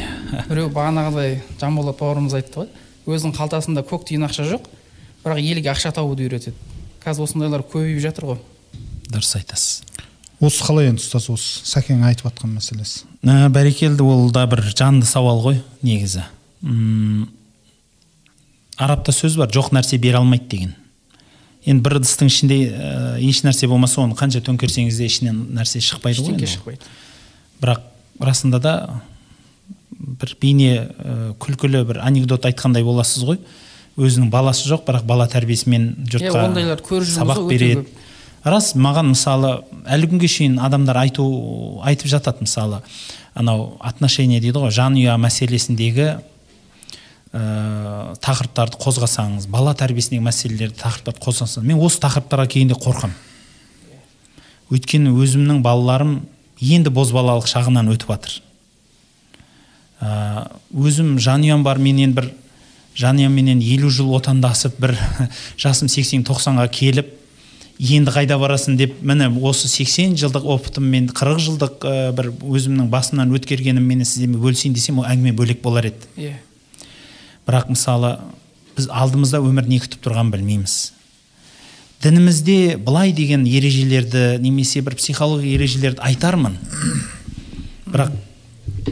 Біреу 0.50 0.70
бағанағыдай 0.74 1.40
жанболат 1.60 1.98
бауырымыз 2.00 2.36
айтты 2.38 2.64
ғой. 2.64 2.70
Өзінің 3.10 3.36
қалтасында 3.38 3.84
көк 3.86 4.06
тиын 4.10 4.26
ақша 4.28 4.46
жоқ 4.50 4.66
бірақ 5.24 5.42
елге 5.42 5.72
ақша 5.72 5.92
табуды 5.94 6.26
үйретеді. 6.26 6.56
Қазір 7.04 7.26
осындайлар 7.26 7.64
көбейіп 7.66 8.02
жатыр 8.02 8.32
ғой. 8.32 8.42
Дұрыс 9.10 9.34
айтасыз. 9.38 9.82
Осы 10.40 10.64
қалай 10.64 10.88
енді 10.88 11.02
ұстаз 11.02 11.26
осы 11.32 11.64
сәкең 11.68 12.04
айтып 12.08 12.30
жатқан 12.30 12.54
мәселесі? 12.56 13.04
Ә, 13.28 13.50
бәрекелді 13.52 14.06
ол 14.08 14.30
да 14.32 14.46
бір 14.48 14.62
жанды 14.72 15.04
сауал 15.04 15.42
ғой 15.44 15.58
негізі. 15.84 16.22
М, 16.64 17.26
арабта 18.80 19.12
сөз 19.12 19.36
бар 19.36 19.52
жоқ 19.52 19.68
нәрсе 19.76 19.98
бере 20.00 20.16
алмайды 20.20 20.48
деген. 20.48 20.72
Енді 21.66 21.82
бір 21.84 21.98
ыдыстың 22.00 22.30
ішінде 22.30 22.58
ә, 22.70 23.18
еш 23.20 23.42
нәрсе 23.44 23.68
болмаса 23.68 24.00
оны 24.00 24.16
қанша 24.18 24.40
төңкерсеңіз 24.46 24.96
де 25.00 25.08
ішінен 25.10 25.40
нәрсе 25.58 25.82
шықпайды 25.84 26.24
ғой 26.24 26.46
шықпайды. 26.48 26.86
Бірақ 27.60 27.82
расында 28.20 28.60
да 28.64 28.74
бір 30.00 30.36
бейне 30.40 30.70
ә, 30.88 31.34
күлкілі 31.40 31.84
бір 31.88 32.00
анекдот 32.06 32.46
айтқандай 32.48 32.84
боласыз 32.86 33.26
ғой. 33.28 33.40
Өзінің 34.00 34.30
баласы 34.32 34.68
жоқ 34.70 34.86
бірақ 34.88 35.04
бала 35.04 35.26
тәрбиесімен 35.28 35.90
жұртқа 36.08 36.32
Иә, 36.32 36.44
ондайлар 36.48 36.80
көріп 36.80 37.04
жүрміз 37.04 37.18
сабақ 37.20 37.42
береді. 37.50 37.84
рас 38.44 38.72
маған 38.74 39.10
мысалы 39.12 39.58
әлі 39.84 40.08
күнге 40.14 40.28
шейін 40.30 40.58
адамдар 40.64 40.96
айту 40.96 41.26
айтып 41.84 42.08
жатады 42.08 42.46
мысалы. 42.46 42.80
Анау 43.34 43.76
отношения 43.80 44.40
дейді 44.40 44.62
ғой 44.64 44.72
жанұя 44.72 45.18
мәселесіндегі 45.20 46.14
ә, 47.32 48.14
тақырыптарды 48.24 48.80
қозғасаңыз 48.82 49.46
бала 49.50 49.74
тәрбиесіндегі 49.78 50.24
мәселелерді 50.26 50.80
тақырыптарды 50.82 51.24
қозғасаңыз 51.26 51.68
мен 51.68 51.82
осы 51.82 52.00
тақырыптарға 52.02 52.48
келгенде 52.50 52.78
қорқамын 52.80 53.18
өйткені 54.70 55.14
өзімнің 55.18 55.62
балаларым 55.64 56.20
енді 56.60 56.92
бозбалалық 56.94 57.48
шағынан 57.50 57.90
өтіп 57.90 58.12
жатыр. 58.14 58.36
Ә, 60.00 60.10
өзім 60.70 61.16
жанұям 61.20 61.64
бар 61.66 61.80
мен 61.82 61.98
енді 61.98 62.20
бір 62.20 62.28
жанұямменен 63.00 63.62
елу 63.64 63.90
жыл 63.90 64.12
отандасып 64.16 64.78
бір 64.80 64.94
жасым 65.60 65.90
80-90-ға 65.90 66.68
келіп 66.72 67.10
енді 67.80 68.14
қайда 68.14 68.38
барасың 68.40 68.76
деп 68.78 68.98
міне 69.02 69.28
осы 69.40 69.68
80 69.68 70.16
жылдық 70.20 70.46
опытыммен 70.54 71.10
40 71.16 71.42
жылдық 71.46 71.86
ә, 71.88 72.12
бір 72.16 72.30
өзімнің 72.38 72.90
басымнан 72.92 73.34
өткергеніммен 73.36 74.04
сіздермен 74.04 74.40
бөлісейін 74.42 74.76
десем 74.76 75.02
ол 75.02 75.08
әңгіме 75.10 75.34
бөлек 75.36 75.62
болар 75.64 75.90
еді. 75.90 76.10
Иә. 76.16 76.36
Бірақ 77.48 77.70
мысалы 77.72 78.16
біз 78.76 78.88
алдымызда 78.90 79.40
өмір 79.44 79.68
не 79.68 79.80
күтіп 79.82 80.02
тұрғанын 80.04 80.32
білмейміз. 80.34 80.78
Дінімізде 82.02 82.78
былай 82.80 83.12
деген 83.12 83.44
ережелерді 83.44 84.38
немесе 84.40 84.80
бір 84.80 84.96
психология 84.96 85.54
ережелерді 85.58 86.00
айтармын. 86.00 86.56
Бірақ 87.90 88.14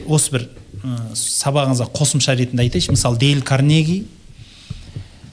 осы 0.06 0.34
бір 0.34 0.44
ә, 0.82 0.98
сабағыңызға 1.16 1.88
қосымша 1.96 2.36
ретінде 2.36 2.66
айтайыншы. 2.66 2.92
Мысалы 2.92 3.18
дейл 3.18 3.40
карнеги 3.42 4.02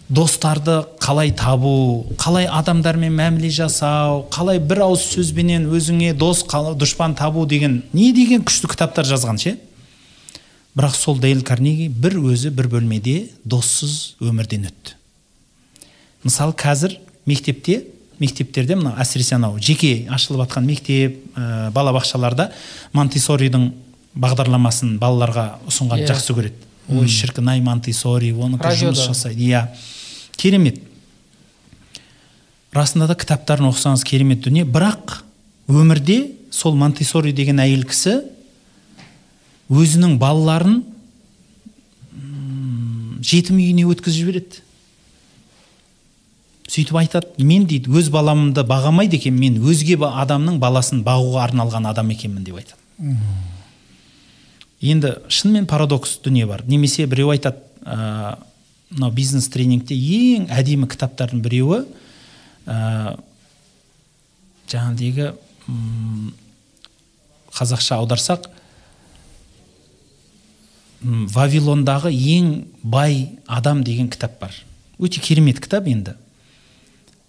достарды 0.09 0.83
қалай 1.01 1.31
табу 1.33 2.05
қалай 2.21 2.45
адамдармен 2.45 3.13
мәміле 3.17 3.49
жасау 3.49 4.27
қалай 4.31 4.59
бір 4.61 4.83
ауыз 4.85 5.01
сөзбенен 5.15 5.65
өзіңе 5.73 6.13
дос 6.13 6.43
қала- 6.45 6.75
дұшпан 6.77 7.15
табу 7.17 7.45
деген 7.49 7.81
не 7.93 8.11
деген 8.13 8.43
күшті 8.45 8.69
кітаптар 8.69 9.05
жазған 9.05 9.41
ше? 9.41 9.57
Бірақ 10.75 10.95
сол 10.95 11.19
дейл 11.19 11.41
карнеги 11.47 11.87
бір 11.89 12.17
өзі 12.19 12.51
бір 12.51 12.67
бөлмеде 12.67 13.29
доссыз 13.45 14.15
өмірден 14.19 14.67
өтті. 14.69 14.95
Мысалы 16.23 16.53
қазір 16.57 16.97
мектепте 17.25 17.83
мектептерде 18.19 18.75
мына 18.79 18.95
әсіресе 19.01 19.35
анау 19.35 19.57
жеке 19.59 20.07
ашылып 20.11 20.45
жатқан 20.45 20.65
мектеп 20.67 21.17
ә, 21.35 21.71
балабақшаларда 21.75 22.49
монтисоридің 22.95 23.69
бағдарламасын 24.15 24.97
балаларға 24.99 25.57
ұсынған 25.67 26.03
Иә. 26.03 26.07
жақсы 26.13 26.35
көреді. 26.37 26.61
Ой 26.87 27.07
шіркін 27.07 27.49
ай 27.49 27.61
монтисори 27.61 28.31
оныкі 28.31 28.63
Радиода. 28.63 28.93
жұмыс 28.95 29.07
жасайды. 29.09 29.41
Иә. 29.43 29.67
Керемет. 30.37 30.79
Расында 32.75 33.07
да 33.07 33.15
кітаптарын 33.15 33.69
оқысаңыз 33.71 34.03
керемет 34.07 34.41
дүние. 34.45 34.63
Бірақ 34.65 35.21
өмірде 35.67 36.31
сол 36.51 36.75
монтисори 36.75 37.31
деген 37.33 37.59
әйел 37.59 37.83
кісі 37.87 38.21
өзінің 39.71 40.17
балаларын 40.21 40.83
жетім 43.25 43.57
үйіне 43.57 43.87
өткізіп 43.89 44.21
жібереді. 44.21 44.61
Сөйтіп 46.69 46.97
айтады 46.99 47.45
мен 47.45 47.65
дейді 47.69 47.93
өз 47.93 48.09
баламды 48.13 48.65
бағамайды 48.67 49.19
екенмін 49.19 49.57
мен 49.57 49.69
өзге 49.69 49.97
адамның 50.05 50.59
баласын 50.61 51.03
бағуға 51.05 51.45
арналған 51.47 51.89
адам 51.89 52.11
екенмін 52.13 52.45
деп 52.45 52.59
айтады. 52.61 53.13
Енді 54.81 55.15
шынымен 55.29 55.65
парадокс 55.69 56.19
дүние 56.23 56.45
бар. 56.45 56.65
Немесе 56.67 57.05
біреу 57.09 57.31
айтады 57.33 57.61
ә, 57.85 58.37
мынау 58.89 59.13
бизнес 59.13 59.47
тренингте 59.49 59.95
ең 59.95 60.49
әдемі 60.53 60.89
кітаптардың 60.91 61.41
біреуі 61.45 61.85
ә, 62.65 63.15
жаңағыдегі 64.69 65.31
қазақша 67.55 67.97
аударсақ 68.01 68.49
вавилондағы 71.05 72.11
ең 72.11 72.65
бай 72.83 73.37
адам 73.47 73.83
деген 73.83 74.09
кітап 74.09 74.39
бар. 74.41 74.53
Өте 74.99 75.21
керемет 75.21 75.59
кітап 75.59 75.87
енді. 75.87 76.15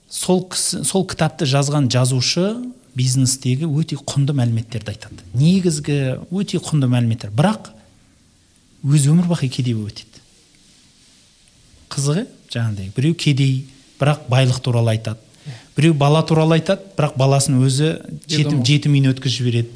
Сол 0.09 0.45
кісі, 0.49 0.85
сол 0.87 1.05
кітапты 1.07 1.47
жазған 1.51 1.91
жазушы 1.93 2.55
бизнестегі 2.97 3.69
өте 3.69 3.99
құнды 4.01 4.33
мәліметтерді 4.37 4.95
айтады. 4.95 5.21
Негізгі 5.37 5.99
өте 6.31 6.61
құнды 6.63 6.89
мәліметтер. 6.89 7.35
Бірақ 7.37 7.73
өз 8.87 9.09
өмір 9.11 9.29
бақи 9.29 9.51
кедей 9.53 9.75
болып 9.77 9.93
өтеді. 9.93 10.23
Қызық 11.93 12.23
иә 12.23 12.27
жаңағыдай. 12.55 12.91
Біреу 12.97 13.15
кедей 13.19 13.67
бірақ 14.01 14.25
байлық 14.31 14.63
туралы 14.65 14.95
айтады. 14.97 15.21
Біреу 15.77 15.95
бала 15.95 16.23
туралы 16.23 16.57
айтады 16.61 16.87
бірақ 16.97 17.19
баласын 17.19 17.61
өзі 17.61 17.97
жетім 18.27 18.63
Жетім. 18.63 18.65
жетім 18.65 18.97
үйіне 18.97 19.13
өткізіп 19.13 19.43
жібереді. 19.43 19.69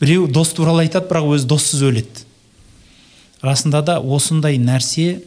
Біреу 0.00 0.26
дос 0.26 0.54
туралы 0.56 0.86
айтады 0.86 1.10
бірақ 1.10 1.28
өзі 1.36 1.50
доссыз 1.50 1.82
өледі. 1.82 2.24
Расында 3.42 3.82
да 3.82 3.98
осындай 4.00 4.58
нәрсе 4.62 5.22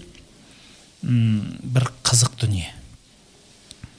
м, 1.04 1.60
бір 1.64 1.90
қызық 2.04 2.38
дүние. 2.42 2.72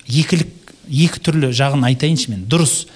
Екілік 0.07 0.73
екі 0.89 1.21
түрлі 1.23 1.51
жағын 1.57 1.85
айтайыншы 1.91 2.33
мен. 2.33 2.47
Дұрыс. 2.49 2.87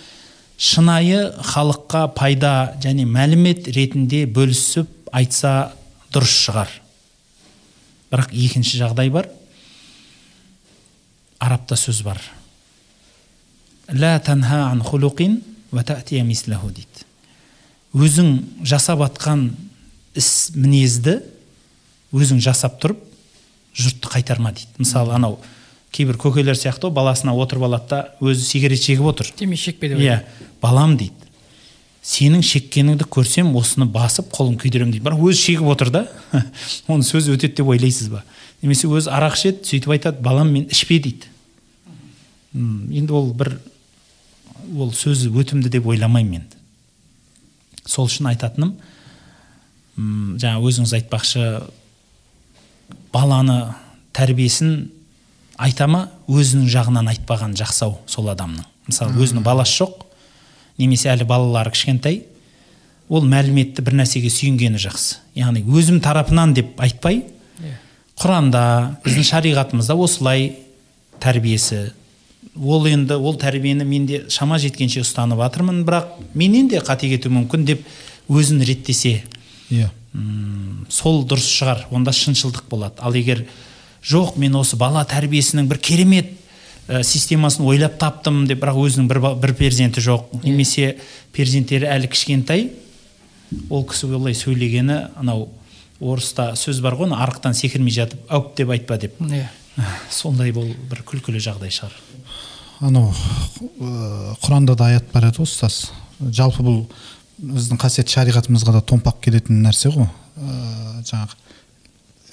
Шынайы 0.61 1.31
халыққа 1.41 2.11
пайда 2.17 2.75
және 2.83 3.07
мәлімет 3.09 3.71
ретінде 3.73 4.27
бөлісіп 4.29 5.11
айтса 5.13 5.73
дұрыс 6.13 6.35
шығар. 6.45 6.73
Бірақ 8.11 8.35
екінші 8.35 8.81
жағдай 8.83 9.11
бар. 9.13 9.31
Арабта 11.41 11.79
сөз 11.81 12.03
бар. 12.05 12.21
Өзің 17.97 18.29
жасап 18.63 19.01
атқан 19.03 19.49
іс 20.19 20.51
мінезді 20.57 21.21
өзің 22.13 22.41
жасап 22.43 22.81
тұрып 22.83 23.01
жұртты 23.77 24.11
қайтарма 24.11 24.53
дейді. 24.55 24.71
Мысалы 24.83 25.15
анау 25.15 25.39
кейбір 25.95 26.19
көкелер 26.21 26.59
сияқты 26.59 26.89
ғой, 26.89 26.95
баласына 26.95 27.35
отырып 27.39 27.67
алады 27.67 27.89
да 27.91 28.01
өзі 28.23 28.45
сигарет 28.47 28.83
шегіп 28.83 29.11
отыр. 29.13 29.31
Темекі 29.37 29.71
шекпе 29.71 29.93
деп 29.93 30.03
иә 30.03 30.21
балам 30.63 30.97
дейді. 30.99 31.15
Сенің 32.03 32.43
шеккеніңді 32.47 33.07
көрсем 33.13 33.51
осыны 33.59 33.87
басып 33.91 34.31
қолын 34.33 34.57
күйдіремін 34.61 34.95
дейді. 34.95 35.05
Бірақ 35.05 35.25
өзі 35.31 35.43
шегіп 35.45 35.69
отыр 35.75 35.91
да. 35.95 36.05
Оның 36.89 37.05
сөзі 37.07 37.35
өтеді 37.35 37.61
деп 37.61 37.73
ойлайсыз 37.75 38.09
ба? 38.13 38.23
Немесе 38.63 38.89
өзі 38.89 39.13
арақ 39.13 39.37
ішеді 39.37 39.67
сөйтіп 39.69 39.95
айтады 39.97 40.23
балам 40.25 40.51
мен 40.55 40.67
ішпе 40.73 40.99
дейді. 41.03 41.29
М, 42.55 42.89
енді 42.91 43.13
ол 43.13 43.31
бір 43.37 43.59
ол 44.77 44.95
сөзі 44.97 45.29
өтімді 45.29 45.71
деп 45.73 45.87
ойламаймын 45.91 46.41
енді. 46.41 46.57
Сол 47.85 48.09
үшін 48.09 48.31
айтатыным 48.33 48.75
жаңа 50.41 50.61
өзіңіз 50.65 50.95
айтпақшы 51.01 51.45
баланы 53.13 53.59
тәрбиесін 54.17 54.91
айта 55.61 55.87
ма 55.91 56.07
өзінің 56.31 56.69
жағынан 56.73 57.11
айтпаған 57.13 57.55
жақсау 57.59 57.99
сол 58.11 58.31
адамның? 58.33 58.65
Мысалы 58.89 59.21
өзінің 59.23 59.45
баласы 59.47 59.83
жоқ 59.83 60.07
немесе 60.81 61.11
әлі 61.13 61.27
балалары 61.29 61.73
кішкентай 61.75 62.23
ол 63.11 63.27
мәліметті 63.27 63.83
бір 63.85 63.99
нәрсеге 64.01 64.31
сүйенгені 64.31 64.81
жақсы. 64.81 65.19
Яғни 65.35 65.65
өзім 65.67 66.01
тарапынан 66.03 66.55
деп 66.55 66.81
айтпай 66.81 67.25
Иә. 67.61 67.75
құранда 68.21 68.63
біздің 69.05 69.27
шариғатымызда 69.27 69.97
осылай 69.99 70.53
тәрбиесі. 71.21 71.91
Ол 72.57 72.87
енді 72.89 73.19
ол 73.19 73.37
тәрбиені 73.37 73.85
мен 73.85 74.07
де 74.07 74.23
шама 74.31 74.59
жеткенше 74.63 75.03
ұстанып 75.05 75.43
жатырмын 75.43 75.83
бірақ 75.85 76.15
менен 76.35 76.71
де 76.71 76.81
қате 76.81 77.11
кетуі 77.11 77.35
мүмкін 77.35 77.67
деп 77.69 77.85
өзін 78.31 78.63
реттесе 78.65 79.25
иә. 79.71 79.91
Сол 80.91 81.23
дұрыс 81.29 81.47
шығар 81.47 81.87
онда 81.95 82.13
шыншылдық 82.13 82.67
болады. 82.71 82.99
Ал 82.99 83.15
егер 83.15 83.45
жоқ 84.03 84.37
мен 84.41 84.57
осы 84.59 84.77
бала 84.77 85.05
тәрбиесінің 85.07 85.69
бір 85.71 85.79
керемет 85.79 86.33
ә, 86.89 87.03
системасын 87.05 87.65
ойлап 87.69 87.99
таптым 88.01 88.43
деп 88.49 88.63
бірақ 88.65 88.81
өзінің 88.81 89.09
бір, 89.11 89.21
бір 89.39 89.55
перзенті 89.55 90.03
жоқ 90.03 90.33
немесе 90.43 90.97
перзенттері 91.37 91.87
әлі 91.93 92.11
кішкентай 92.11 92.71
ол 93.71 93.85
кісі 93.87 94.11
олай 94.17 94.35
сөйлегені 94.35 94.99
анау 95.21 95.49
орыста 96.01 96.55
сөз 96.57 96.81
бар 96.83 96.97
ғой 96.99 97.11
ана 97.11 97.21
арықтан 97.25 97.55
секірмей 97.55 97.95
жатып 97.95 98.31
әуп! 98.33 98.55
деп 98.57 98.71
айтпа 98.73 98.97
деп. 98.99 99.19
Иә. 99.21 99.49
Сондай 100.11 100.55
бұл 100.57 100.73
бір 100.91 101.05
күлкілі 101.07 101.43
жағдай 101.43 101.73
шығар. 101.75 101.95
Анау 102.81 103.13
ә, 103.13 104.37
құранда 104.41 104.77
да 104.81 104.91
аят 104.95 105.11
бар 105.13 105.29
еді 105.29 105.43
ғой 105.43 105.51
ұстаз. 105.51 105.91
Жалпы 106.21 106.65
бұл 106.65 106.81
біздің 107.41 107.81
қасиетті 107.81 108.17
шариғатымызға 108.17 108.75
да 108.77 108.83
томпақ 108.85 109.21
келетін 109.25 109.63
нәрсе 109.65 109.93
ғой. 109.95 110.09
Ә, 110.37 111.01
жаңағы 111.09 111.39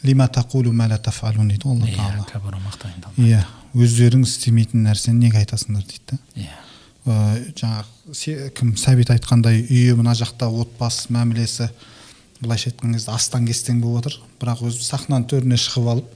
лима 0.07 0.27
тақулу 0.27 0.73
ма 0.75 0.87
ла 0.91 0.97
тафалун 1.01 1.49
дейді 1.49 1.67
ғой 1.67 1.77
алла 1.77 1.87
иә 1.89 2.25
тағала 2.29 2.61
иә 3.17 3.41
өздерің 3.77 4.23
істемейтін 4.27 4.85
нәрсені 4.87 5.25
неге 5.25 5.41
айтасыңдар 5.41 5.85
дейді 5.87 6.11
да. 6.11 6.19
Иә. 6.35 6.59
Ә, 7.07 7.15
жаңағы 7.57 8.51
кім 8.57 8.75
сәбит 8.79 9.11
айтқандай 9.15 9.63
үйі 9.65 9.95
мына 9.97 10.13
жақта 10.17 10.49
отбасы 10.51 11.11
мәмілесі 11.13 11.69
былайша 12.41 12.71
айтқан 12.71 12.93
кезде 12.93 13.11
астан 13.15 13.47
кестең 13.47 13.81
болып 13.81 14.05
отыр. 14.05 14.19
Бірақ 14.41 14.65
өзі 14.67 14.83
сахнаның 14.85 15.27
төріне 15.31 15.57
шығып 15.61 15.91
алып 15.93 16.11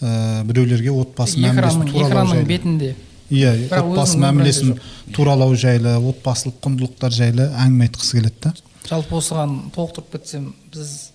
ә, 0.00 0.44
біреулерге 0.46 0.92
отбасы 0.94 1.40
мәмілесін 1.42 1.88
экранның 1.88 2.44
бетінде. 2.46 2.94
Иә 3.30 3.52
отбасы 3.78 4.18
мәмілесін 4.22 4.78
туралау 5.14 5.54
жайлы 5.58 5.96
отбасылық 5.98 6.58
құндылықтар 6.64 7.14
жайлы 7.14 7.48
әңгіме 7.52 7.88
айтқысы 7.88 8.18
келеді 8.18 8.42
да. 8.44 8.54
Жалпы 8.88 9.18
осыған 9.18 9.56
толықтырып 9.74 10.14
кетсем 10.16 10.52
біз 10.72 11.12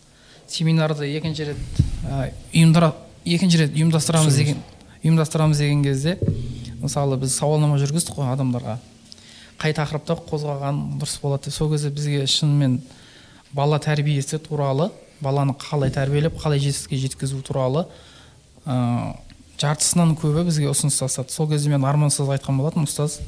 семинарды 0.48 1.10
екінші 1.18 1.50
рет 1.52 1.84
ұйымдара 2.54 2.94
екінші 3.26 3.64
рет 3.64 3.78
ұйымдастырамыз 3.78 4.38
деген 4.38 4.62
ұйымдастырамыз 5.04 5.64
деген 5.64 5.84
кезде 5.84 6.18
мысалы 6.84 7.18
біз 7.18 7.38
сауалнама 7.40 7.80
жүргіздік 7.82 8.20
қой 8.20 8.34
адамдарға. 8.34 8.78
Қай 9.62 9.74
тақырыпта 9.78 10.18
қозғаған 10.28 11.00
дұрыс 11.00 11.18
болады 11.24 11.48
деп. 11.48 11.56
Сол 11.56 11.72
кезде 11.72 11.90
бізге 11.94 12.28
шынымен 12.28 12.82
бала 13.54 13.80
тәрбиесі 13.80 14.40
туралы 14.44 14.92
баланы 15.24 15.56
қалай 15.60 15.94
тәрбиелеп 15.94 16.36
қалай 16.42 16.60
жетістікке 16.60 17.00
жеткізу 17.06 17.42
туралы 17.46 17.86
ә, 18.66 19.16
жартысынан 19.64 20.14
көбі 20.20 20.44
бізге 20.50 20.68
ұсыныс 20.68 20.98
тастады. 21.00 21.32
Сол 21.32 21.48
кезде 21.48 21.72
мен 21.72 21.86
арман 21.88 22.12
ұстазға 22.12 22.36
айтқан 22.36 22.58
болатынмын 22.60 22.90
ұстаз 22.90 23.22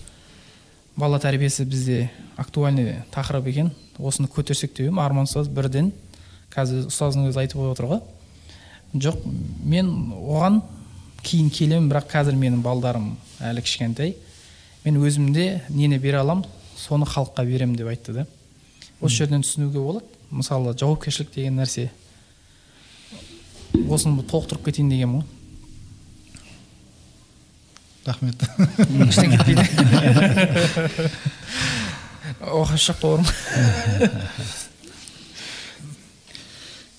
бала 1.00 1.20
тәрбиесі 1.24 1.64
бізде 1.68 2.10
актуальный 2.36 3.04
тақырып 3.16 3.48
екен. 3.54 3.72
Осыны 3.98 4.28
көтерсек 4.28 4.74
деп 4.76 4.90
едім 4.90 5.00
арман 5.00 5.30
ұстаз 5.30 5.48
бірден 5.48 5.94
қазір 6.52 6.90
ұстаздың 6.90 7.30
өзі 7.30 7.40
айтып 7.46 7.62
отыр 7.64 7.88
ғой. 7.94 8.02
Жоқ 8.96 9.22
мен 9.64 9.92
оған 10.16 10.60
кейін 11.24 11.52
келемін 11.56 11.88
бірақ 11.92 12.10
қазір 12.12 12.36
менің 12.40 12.64
балдарым 12.66 13.14
әлі 13.40 13.64
кішкентай. 13.64 14.16
Мен 14.84 15.00
өзімде 15.00 15.62
нені 15.70 16.00
бере 16.00 16.20
аламын 16.20 16.46
соны 16.76 17.08
халыққа 17.08 17.46
беремін 17.48 17.80
деп 17.80 17.88
айтты 17.94 18.14
да. 18.14 18.28
Осы 19.00 19.24
жерден 19.24 19.44
түсінуге 19.44 19.80
болады. 19.80 20.06
Мысалы 20.32 20.76
жауапкершілік 20.78 21.32
деген 21.36 21.60
нәрсе. 21.62 21.90
Осыны 23.90 24.24
толықтырып 24.24 24.68
кетейін 24.68 24.92
дегенмін 24.92 25.24
ғой. 25.24 25.35
Рахмет 28.06 28.44
іштен 29.10 29.34
кетпейді 29.34 29.66
оқасы 32.46 32.92
жоқ 32.92 33.00
бауырым 33.02 33.28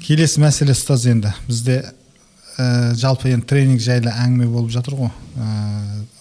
келесі 0.07 0.43
мәселе 0.43 0.75
ұстаз 0.75 1.07
енді 1.11 1.33
бізде 1.47 1.79
ә, 2.59 2.95
жалпы 2.99 3.31
енді 3.35 3.47
тренинг 3.51 3.83
жайлы 3.85 4.11
әңгіме 4.13 4.49
болып 4.51 4.71
жатыр 4.75 4.99
ғой 4.99 5.11
ә, 5.11 5.15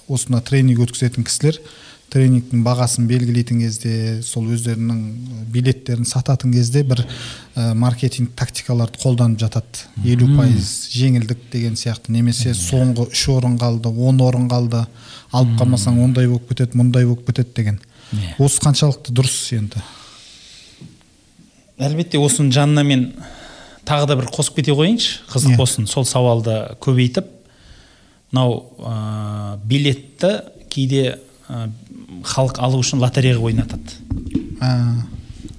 осында 0.07 0.41
тренинг 0.45 0.83
өткізетін 0.85 1.25
кісілер 1.27 1.59
тренингтің 2.15 2.61
бағасын 2.63 3.07
белгілейтін 3.09 3.59
кезде 3.65 4.21
сол 4.23 4.47
өздерінің 4.55 5.01
билеттерін 5.51 6.07
сататын 6.07 6.53
кезде 6.55 6.83
бір 6.87 7.01
ә, 7.03 7.73
маркетинг 7.75 8.31
тактикаларды 8.39 9.01
қолданып 9.01 9.41
жатады. 9.43 9.83
Елу 10.07 10.29
пайыз 10.37 10.71
жеңілдік 10.95 11.43
деген 11.51 11.75
сияқты. 11.79 12.13
Немесе 12.15 12.53
соңғы 12.55 13.09
үш 13.11 13.25
орын 13.35 13.57
қалды 13.59 13.91
он 13.91 14.21
орын 14.23 14.47
қалды. 14.51 14.85
Алып 15.35 15.57
қалмасаң 15.59 15.99
ондай 16.05 16.29
болып 16.31 16.47
кетеді 16.53 16.79
мұндай 16.79 17.05
болып 17.05 17.27
кетеді 17.27 17.51
деген. 17.59 17.79
Иә. 18.13 18.35
осы 18.39 18.61
қаншалықты 18.61 19.11
дұрыс 19.17 19.37
енді? 19.57 19.81
Әлбетте 21.81 22.19
осының 22.21 22.51
жанына 22.55 22.83
мен 22.87 23.07
тағы 23.85 24.07
да 24.07 24.15
бір 24.19 24.29
қосып 24.31 24.61
кете 24.61 24.71
қояйыншы 24.77 25.25
қызық 25.31 25.55
Иә. 25.55 25.57
болсын. 25.57 25.87
Сол 25.87 26.05
сауалды 26.05 26.77
көбейтіп 26.79 27.27
мынау 28.31 28.61
ә, 28.79 29.57
билетті 29.65 30.31
кейде 30.69 31.17
ә, 31.49 31.67
халық 32.25 32.59
алу 32.63 32.81
үшін 32.81 33.01
лотереяға 33.03 33.49
ойнатады. 33.49 34.01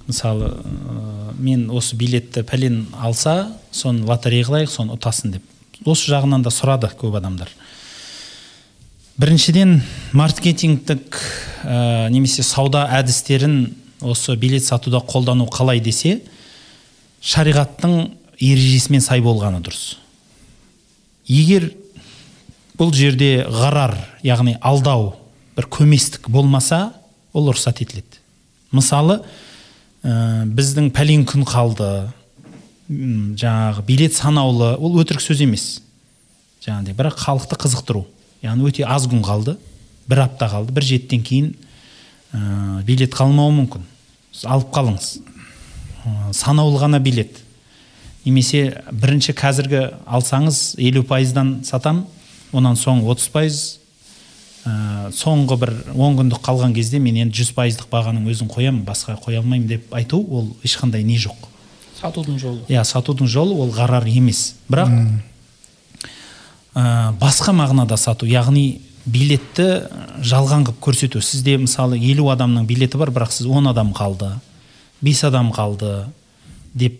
Мысалы 0.07 0.51
ә, 0.51 1.33
мен 1.39 1.67
осы 1.71 1.97
билетті 1.99 2.43
пәлен 2.47 2.85
алса 2.95 3.53
соны 3.71 4.05
лотерея 4.07 4.47
қылайық 4.47 4.71
соны 4.71 4.95
ұтасын 4.95 5.35
деп. 5.35 5.43
Осы 5.85 6.11
жағынан 6.11 6.43
да 6.45 6.51
сұрады 6.53 6.89
көп 6.99 7.17
адамдар. 7.19 7.51
Біріншіден 9.17 9.81
маркетингтік 10.13 11.19
ә, 11.63 12.09
немесе 12.13 12.43
сауда 12.43 12.85
әдістерін 12.99 13.73
осы 14.01 14.35
билет 14.37 14.65
сатуда 14.65 15.01
қолдану 15.01 15.47
қалай 15.51 15.81
десе 15.83 16.21
шариғаттың 17.21 18.11
ережесімен 18.39 19.01
сай 19.01 19.23
болғаны 19.25 19.63
дұрыс. 19.65 19.97
Егер 21.27 21.71
бұл 22.77 22.93
жерде 22.93 23.47
ғарар 23.49 23.97
яғни 24.23 24.55
алдау 24.61 25.15
бір 25.57 25.67
көместік 25.73 26.29
болмаса 26.29 26.91
ол 27.33 27.49
рұқсат 27.51 27.81
етіледі 27.81 28.21
мысалы 28.71 29.19
ә, 30.03 30.45
біздің 30.45 30.91
пәлен 30.95 31.25
күн 31.27 31.45
қалды 31.47 31.89
жаңағы 32.87 33.83
билет 33.87 34.15
санаулы 34.15 34.75
ол 34.77 34.99
өтірік 35.01 35.23
сөз 35.23 35.41
емес 35.43 35.65
жаңағыдай 36.63 36.95
бірақ 36.97 37.17
халықты 37.25 37.57
қызықтыру 37.59 38.05
яғни 38.45 38.69
өте 38.69 38.85
аз 38.85 39.07
күн 39.09 39.23
қалды 39.25 39.57
бір 40.07 40.23
апта 40.27 40.47
қалды 40.51 40.75
бір 40.75 40.87
жетіден 40.87 41.25
кейін 41.25 41.49
ә, 42.31 42.83
билет 42.87 43.15
қалмауы 43.17 43.55
мүмкін 43.57 43.83
алып 44.45 44.71
қалыңыз 44.75 45.09
ә, 45.17 46.33
санаулы 46.33 46.79
ғана 46.79 47.01
билет 47.03 47.41
немесе 48.27 48.83
бірінші 48.91 49.33
қазіргі 49.37 49.83
алсаңыз 50.05 50.77
елу 50.83 51.03
пайыздан 51.07 51.61
сатам 51.67 52.05
онан 52.53 52.77
соң 52.79 53.03
30 53.07 53.31
пайыз 53.33 53.61
ә, 54.67 55.11
соңғы 55.15 55.57
бір 55.61 55.71
он 55.95 56.17
күндік 56.17 56.41
қалған 56.43 56.73
кезде 56.75 56.99
мен 56.99 57.15
енді 57.23 57.39
жүз 57.39 57.53
пайыздық 57.55 57.87
бағаның 57.91 58.27
өзін 58.31 58.49
қоямын 58.51 58.83
басқа 58.87 59.15
қоя 59.21 59.39
алмаймын 59.41 59.67
деп 59.69 59.93
айту 59.95 60.19
ол 60.19 60.49
ешқандай 60.67 61.03
не 61.07 61.17
жоқ. 61.21 61.47
Сатудың 62.01 62.37
жолы. 62.41 62.61
Иә 62.69 62.83
сатудың 62.85 63.29
жолы 63.31 63.55
ол 63.55 63.71
ғарар 63.73 64.05
емес. 64.09 64.55
Бірақ 64.69 64.91
ә, 66.75 67.13
басқа 67.21 67.55
мағынада 67.55 67.97
сату 67.97 68.27
яғни 68.27 68.81
билетті 69.05 69.87
жалған 70.21 70.67
қылып 70.67 70.81
көрсету. 70.83 71.21
Сізде 71.23 71.57
мысалы 71.57 71.97
елу 71.97 72.27
адамның 72.33 72.67
билеті 72.67 72.99
бар 72.99 73.13
бірақ 73.15 73.31
сіз 73.31 73.47
он 73.47 73.71
адам 73.71 73.93
қалды 73.95 74.33
бес 75.01 75.23
адам 75.23 75.51
қалды 75.55 76.07
деп 76.73 76.99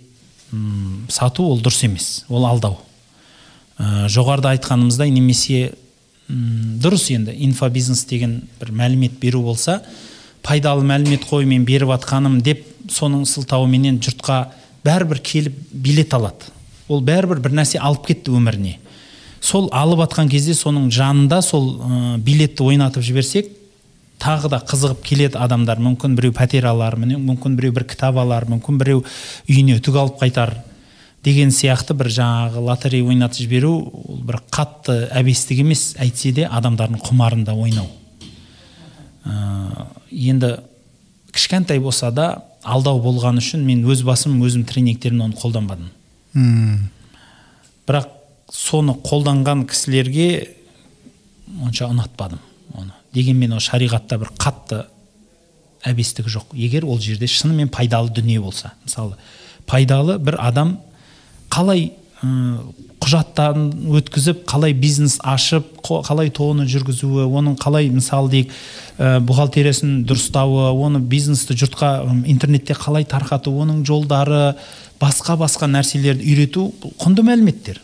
м, 0.52 1.06
сату 1.10 1.44
ол 1.52 1.62
дұрыс 1.62 1.84
емес 1.86 2.26
ол 2.30 2.46
алдау. 2.48 2.80
Ә, 3.78 4.08
жоғарыда 4.10 4.56
айтқанымыздай 4.56 5.12
немесе 5.12 5.76
дұрыс 6.28 7.08
енді. 7.14 7.34
Инфобизнес 7.48 8.06
деген 8.10 8.42
бір 8.60 8.74
мәлімет 8.76 9.20
беру 9.22 9.42
болса 9.46 9.82
пайдалы 10.44 10.84
мәлімет 10.88 11.28
қой 11.28 11.46
мен 11.46 11.66
беріп 11.68 11.92
жатқаным 11.94 12.42
деп 12.44 12.66
соның 12.92 13.26
сылтауыменен 13.28 14.00
жұртқа 14.04 14.48
бәрібір 14.86 15.22
келіп 15.24 15.56
билет 15.72 16.14
алады. 16.16 16.52
Ол 16.88 17.02
бәрібір 17.04 17.42
бір 17.44 17.56
нәрсе 17.60 17.80
алып 17.84 18.08
кетті 18.08 18.36
өміріне. 18.36 18.78
Сол 19.44 19.70
алып 19.76 20.06
жатқан 20.06 20.30
кезде 20.32 20.56
соның 20.56 20.90
жанында 20.92 21.42
сол 21.44 21.68
ә, 21.78 22.18
билетті 22.18 22.64
ойнатып 22.64 23.04
жіберсек 23.04 23.52
тағы 24.20 24.50
да 24.52 24.62
қызығып 24.68 25.04
келеді 25.06 25.38
адамдар. 25.40 25.80
Мүмкін 25.84 26.16
біреу 26.18 26.34
пәтер 26.36 26.66
алар 26.72 26.98
мүмкін 26.98 27.58
біреу 27.60 27.76
бір 27.76 27.86
кітап 27.88 28.18
алар 28.18 28.48
мүмкін 28.50 28.80
біреу 28.80 29.04
үйіне 29.50 29.80
түк 29.84 30.00
алып 30.00 30.20
қайтар. 30.22 30.56
Деген 31.28 31.52
сияқты 31.52 31.96
бір 31.98 32.08
жаңағы 32.14 32.64
лотерея 32.64 33.04
ойнатып 33.04 33.44
жіберу 33.44 33.74
ол 33.92 34.20
бір 34.24 34.40
қатты 34.54 34.96
әбестік 35.12 35.60
емес 35.66 35.90
әйтсе 36.00 36.32
де 36.36 36.48
адамдардың 36.48 37.02
құмарында 37.04 37.56
ойнау. 37.58 37.90
Ә, 39.28 39.88
енді 40.12 40.54
кішкентай 41.36 41.82
болса 41.84 42.12
да 42.16 42.30
алдау 42.64 43.02
болған 43.04 43.42
үшін 43.42 43.66
мен 43.68 43.84
өз 43.88 44.06
басым 44.08 44.40
өзім 44.46 44.64
тренингтерімде 44.70 45.28
оны 45.28 45.40
қолданбадым. 45.40 45.90
М, 46.36 46.88
бірақ 47.88 48.08
соны 48.54 48.96
қолданған 49.04 49.66
кісілерге 49.68 50.30
онша 51.64 51.92
ұнатпадым 51.92 52.40
оны. 52.74 52.96
Дегенмен 53.14 53.58
ол 53.58 53.64
шариғатта 53.64 54.20
бір 54.22 54.32
қатты 54.40 54.86
әбестігі 55.84 56.32
жоқ. 56.40 56.56
Егер 56.56 56.86
ол 56.88 57.00
жерде 57.04 57.28
шынымен 57.28 57.68
пайдалы 57.68 58.16
дүние 58.16 58.40
болса 58.40 58.74
мысалы 58.86 59.18
пайдалы 59.68 60.18
бір 60.20 60.40
адам 60.40 60.78
қалай 61.54 61.92
құжаттарын 62.98 63.68
өткізіп 64.00 64.42
қалай 64.50 64.74
бизнес 64.74 65.20
ашып 65.22 65.68
қалай 65.86 66.32
тоны 66.34 66.66
жүргізуі 66.68 67.28
оның 67.30 67.56
қалай 67.62 67.92
мысалы 67.94 68.32
дейік 68.32 68.54
бухгалтериясын 68.98 70.02
дұрыстауы 70.10 70.72
оны 70.74 71.00
бизнесті 71.00 71.56
жұртқа 71.62 71.92
интернетте 72.26 72.74
қалай 72.74 73.06
тарқату 73.06 73.54
оның 73.54 73.84
жолдары 73.86 74.56
басқа 75.00 75.38
басқа 75.38 75.70
нәрселерді 75.70 76.26
үйрету 76.26 76.72
құнды 76.98 77.24
мәліметтер. 77.28 77.82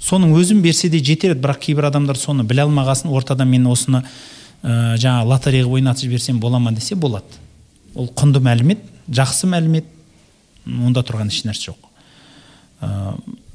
Соның 0.00 0.34
өзін 0.34 0.62
берсе 0.64 0.88
де 0.90 0.98
жетер 0.98 1.36
еді 1.36 1.44
бірақ 1.44 1.60
кейбір 1.66 1.90
адамдар 1.90 2.18
соны 2.18 2.42
біле 2.42 2.64
алмағасын 2.64 3.12
ортада 3.12 3.44
мен 3.44 3.68
осыны 3.70 4.02
ә, 4.62 4.96
жаңа 4.96 5.26
лотерея 5.28 5.68
ойнатып 5.68 6.08
жіберсем 6.08 6.40
бола 6.40 6.58
ма 6.58 6.72
десе 6.72 6.96
болады. 6.96 7.28
Ол 7.94 8.08
құнды 8.16 8.40
мәлімет 8.42 8.82
жақсы 9.08 9.46
мәлімет 9.52 9.86
онда 10.66 11.04
тұрған 11.04 11.30
еш 11.30 11.44
нәрсе 11.44 11.70
жоқ. 11.70 11.89
Ә, 12.80 13.14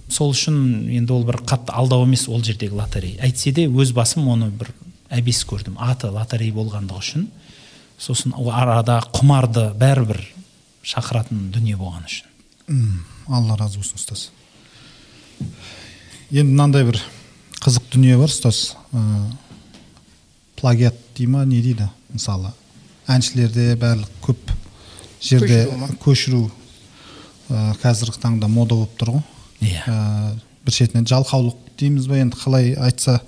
сол 0.10 0.32
үшін 0.34 0.90
енді 0.94 1.14
ол 1.16 1.26
бір 1.28 1.42
қатты 1.48 1.74
алдау 1.74 2.06
емес 2.06 2.28
ол 2.30 2.44
жердегі 2.44 2.78
лотерея 2.80 3.22
әйтсе 3.26 3.54
де 3.56 3.68
өз 3.68 3.94
басым 3.96 4.28
оны 4.32 4.50
бір 4.50 4.72
әбес 5.10 5.44
көрдім. 5.48 5.78
Аты 5.80 6.10
лотерея 6.14 6.54
болғандығы 6.56 7.02
үшін 7.04 7.28
сосын 8.02 8.36
ол 8.38 8.52
арада 8.54 9.00
құмарды 9.16 9.70
бәрібір 9.80 10.22
шақыратын 10.86 11.50
дүние 11.54 11.78
болған 11.80 12.06
үшін. 12.10 12.28
М, 12.70 13.06
алла 13.28 13.58
разы 13.58 13.80
болсын 13.80 14.02
ұстаз. 14.02 14.30
Енді 16.32 16.52
мынандай 16.52 16.86
бір 16.88 17.02
қызық 17.62 17.90
дүние 17.94 18.18
бар 18.20 18.30
ұстаз. 18.30 18.76
Ә, 18.94 19.32
плагиат 20.60 20.98
дей 21.18 21.28
ма 21.28 21.46
не 21.46 21.62
дейді? 21.62 21.90
Мысалы 22.14 22.54
әншілерде 23.12 23.76
барлық 23.80 24.10
көп 24.26 24.54
жерде 25.22 25.66
Көшіру 26.04 26.50
қазіргі 27.50 28.22
таңда 28.22 28.50
мода 28.50 28.76
болып 28.76 28.96
тұр 29.00 29.16
ғой. 29.18 29.26
Иә. 29.62 29.82
Ә, 29.86 29.96
бір 30.66 30.74
шетінен 30.74 31.08
жалқаулық 31.10 31.76
дейміз 31.80 32.08
ба 32.10 32.20
енді 32.20 32.40
қалай 32.40 32.74
айтса 32.76 33.20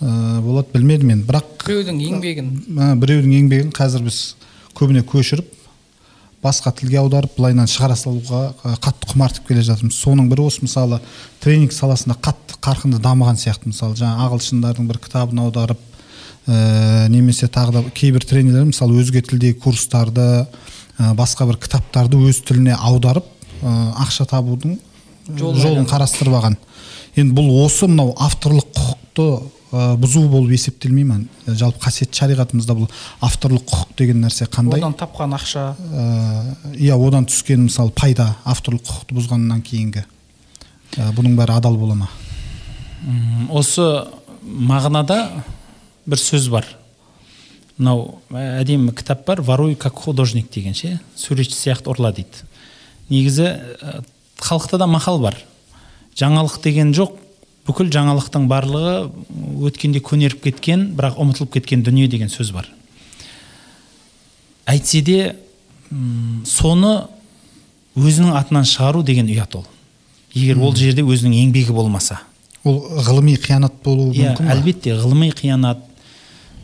ә, 0.00 0.40
болады 0.44 0.72
білмедім 0.74 1.14
енді 1.16 1.28
бірақ 1.28 1.64
біреудің 1.64 2.02
еңбегін. 2.08 2.50
Ә, 2.76 2.90
біреудің 3.00 3.36
еңбегін 3.42 3.72
қазір 3.76 4.04
біз 4.06 4.20
көбіне 4.78 5.04
көшіріп 5.08 5.54
басқа 6.42 6.70
тілге 6.78 7.00
аударып 7.00 7.34
былайынан 7.38 7.66
шығара 7.70 7.96
салуға 7.98 8.42
ә, 8.62 8.76
қатты 8.84 9.10
құмартып 9.10 9.48
келе 9.48 9.64
жатырмыз. 9.66 9.96
Соның 9.98 10.28
бірі 10.30 10.46
осы 10.46 10.62
мысалы 10.62 11.00
тренинг 11.42 11.74
саласында 11.74 12.18
қатты 12.22 12.58
қарқынды 12.62 13.00
дамыған 13.02 13.40
сияқты 13.40 13.72
мысалы 13.72 13.98
жаңа 13.98 14.28
ағылшындардың 14.28 14.86
бір 14.90 15.00
кітабын 15.02 15.42
аударып 15.46 15.80
ә, 16.46 17.08
немесе 17.10 17.48
тағы 17.48 17.74
да 17.78 17.82
кейбір 17.90 18.24
тренерлер 18.28 18.68
мысалы 18.70 19.00
өзге 19.02 19.22
тілдегі 19.26 19.58
курстарды 19.64 20.46
ә, 20.98 21.10
басқа 21.18 21.48
бір 21.50 21.58
кітаптарды 21.64 22.20
өз 22.28 22.42
тіліне 22.46 22.76
аударып 22.78 23.26
ә, 23.26 23.37
ақша 23.62 24.26
табудың 24.28 24.78
Жолын 25.28 25.60
жолынайланып. 25.60 25.90
қарастырып 25.90 26.34
алған. 26.38 26.56
Енді 27.16 27.34
бұл 27.36 27.50
осы 27.64 27.86
мынау 27.88 28.14
авторлық 28.16 28.70
құқықты 28.72 29.26
ә, 29.72 29.96
бұзу 30.00 30.22
болып 30.30 30.54
есептелмей 30.56 31.04
ма 31.04 31.18
жалпы 31.46 31.82
қасиетті 31.84 32.16
шариғатымызда 32.22 32.76
бұл 32.78 32.88
авторлық 33.20 33.66
құқық 33.68 33.96
деген 33.98 34.22
нәрсе 34.24 34.46
қандай? 34.48 34.80
Одан 34.80 34.94
тапқан 34.96 35.34
ақша. 35.36 35.74
Ә, 35.76 36.54
иә 36.78 36.96
одан 36.96 37.26
түскен 37.28 37.66
мысалы 37.66 37.92
пайда 37.92 38.36
авторлық 38.44 38.86
құқықты 38.88 39.18
бұзғаннан 39.18 39.60
кейінгі. 39.66 40.04
Ә, 40.96 41.12
бұның 41.12 41.36
бәрі 41.36 41.58
адал 41.58 41.76
бола 41.76 41.94
ма? 41.94 42.08
Осы 43.50 44.06
мағынада 44.42 45.42
бір 46.06 46.22
сөз 46.22 46.48
бар. 46.48 46.64
Мынау 47.76 48.22
ә, 48.30 48.62
әдемі 48.62 48.94
кітап 48.96 49.26
бар. 49.26 49.42
Воруй 49.42 49.74
как 49.74 49.94
художник 49.98 50.50
деген 50.50 50.74
ше. 50.74 51.00
Суретші 51.16 51.58
сияқты 51.58 51.92
ұрла 51.92 52.14
дейді. 52.14 52.47
Негізі 53.10 53.46
ә, 53.48 54.02
халықта 54.40 54.78
да 54.78 54.86
мақал 54.90 55.20
бар. 55.22 55.38
Жаңалық 56.18 56.60
деген 56.64 56.92
жоқ. 56.96 57.16
Бүкіл 57.68 57.90
жаңалықтың 57.92 58.46
барлығы 58.48 58.94
өткенде 59.68 60.00
көнеріп 60.00 60.40
кеткен 60.46 60.86
бірақ 60.96 61.18
ұмытылып 61.20 61.58
кеткен 61.58 61.82
дүние 61.84 62.08
деген 62.08 62.30
сөз 62.32 62.54
бар. 62.56 62.70
Әйтсе 64.68 65.02
де 65.04 65.18
соны 66.48 66.94
өзінің 67.98 68.32
атынан 68.38 68.64
шығару 68.68 69.02
деген 69.04 69.28
ұят 69.28 69.58
ол. 69.58 69.66
Егер 70.32 70.60
ол 70.60 70.74
жерде 70.76 71.04
өзінің 71.04 71.36
еңбегі 71.42 71.76
болмаса. 71.76 72.20
Ол 72.64 72.80
ғылыми 73.04 73.36
қиянат 73.40 73.78
болуы 73.84 74.12
иә 74.12 74.32
мүмкін 74.32 74.48
ба? 74.48 74.54
әлбетте 74.54 74.96
ғылыми 74.98 75.30
қиянат 75.36 75.84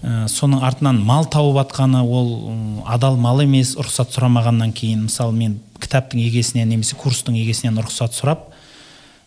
ә, 0.04 0.26
соның 0.28 0.62
артынан 0.64 1.00
мал 1.00 1.24
тауып 1.32 1.56
жатқаны 1.62 2.02
ол 2.04 2.82
адал 2.86 3.16
мал 3.16 3.40
емес 3.42 3.74
рұқсат 3.78 4.12
сұрамағаннан 4.14 4.74
кейін 4.76 5.06
мысалы 5.08 5.32
мен 5.36 5.58
кітаптың 5.80 6.20
егесінен 6.26 6.68
немесе 6.68 6.98
курстың 7.00 7.38
егесінен 7.40 7.80
рұқсат 7.80 8.16
сұрап 8.18 8.50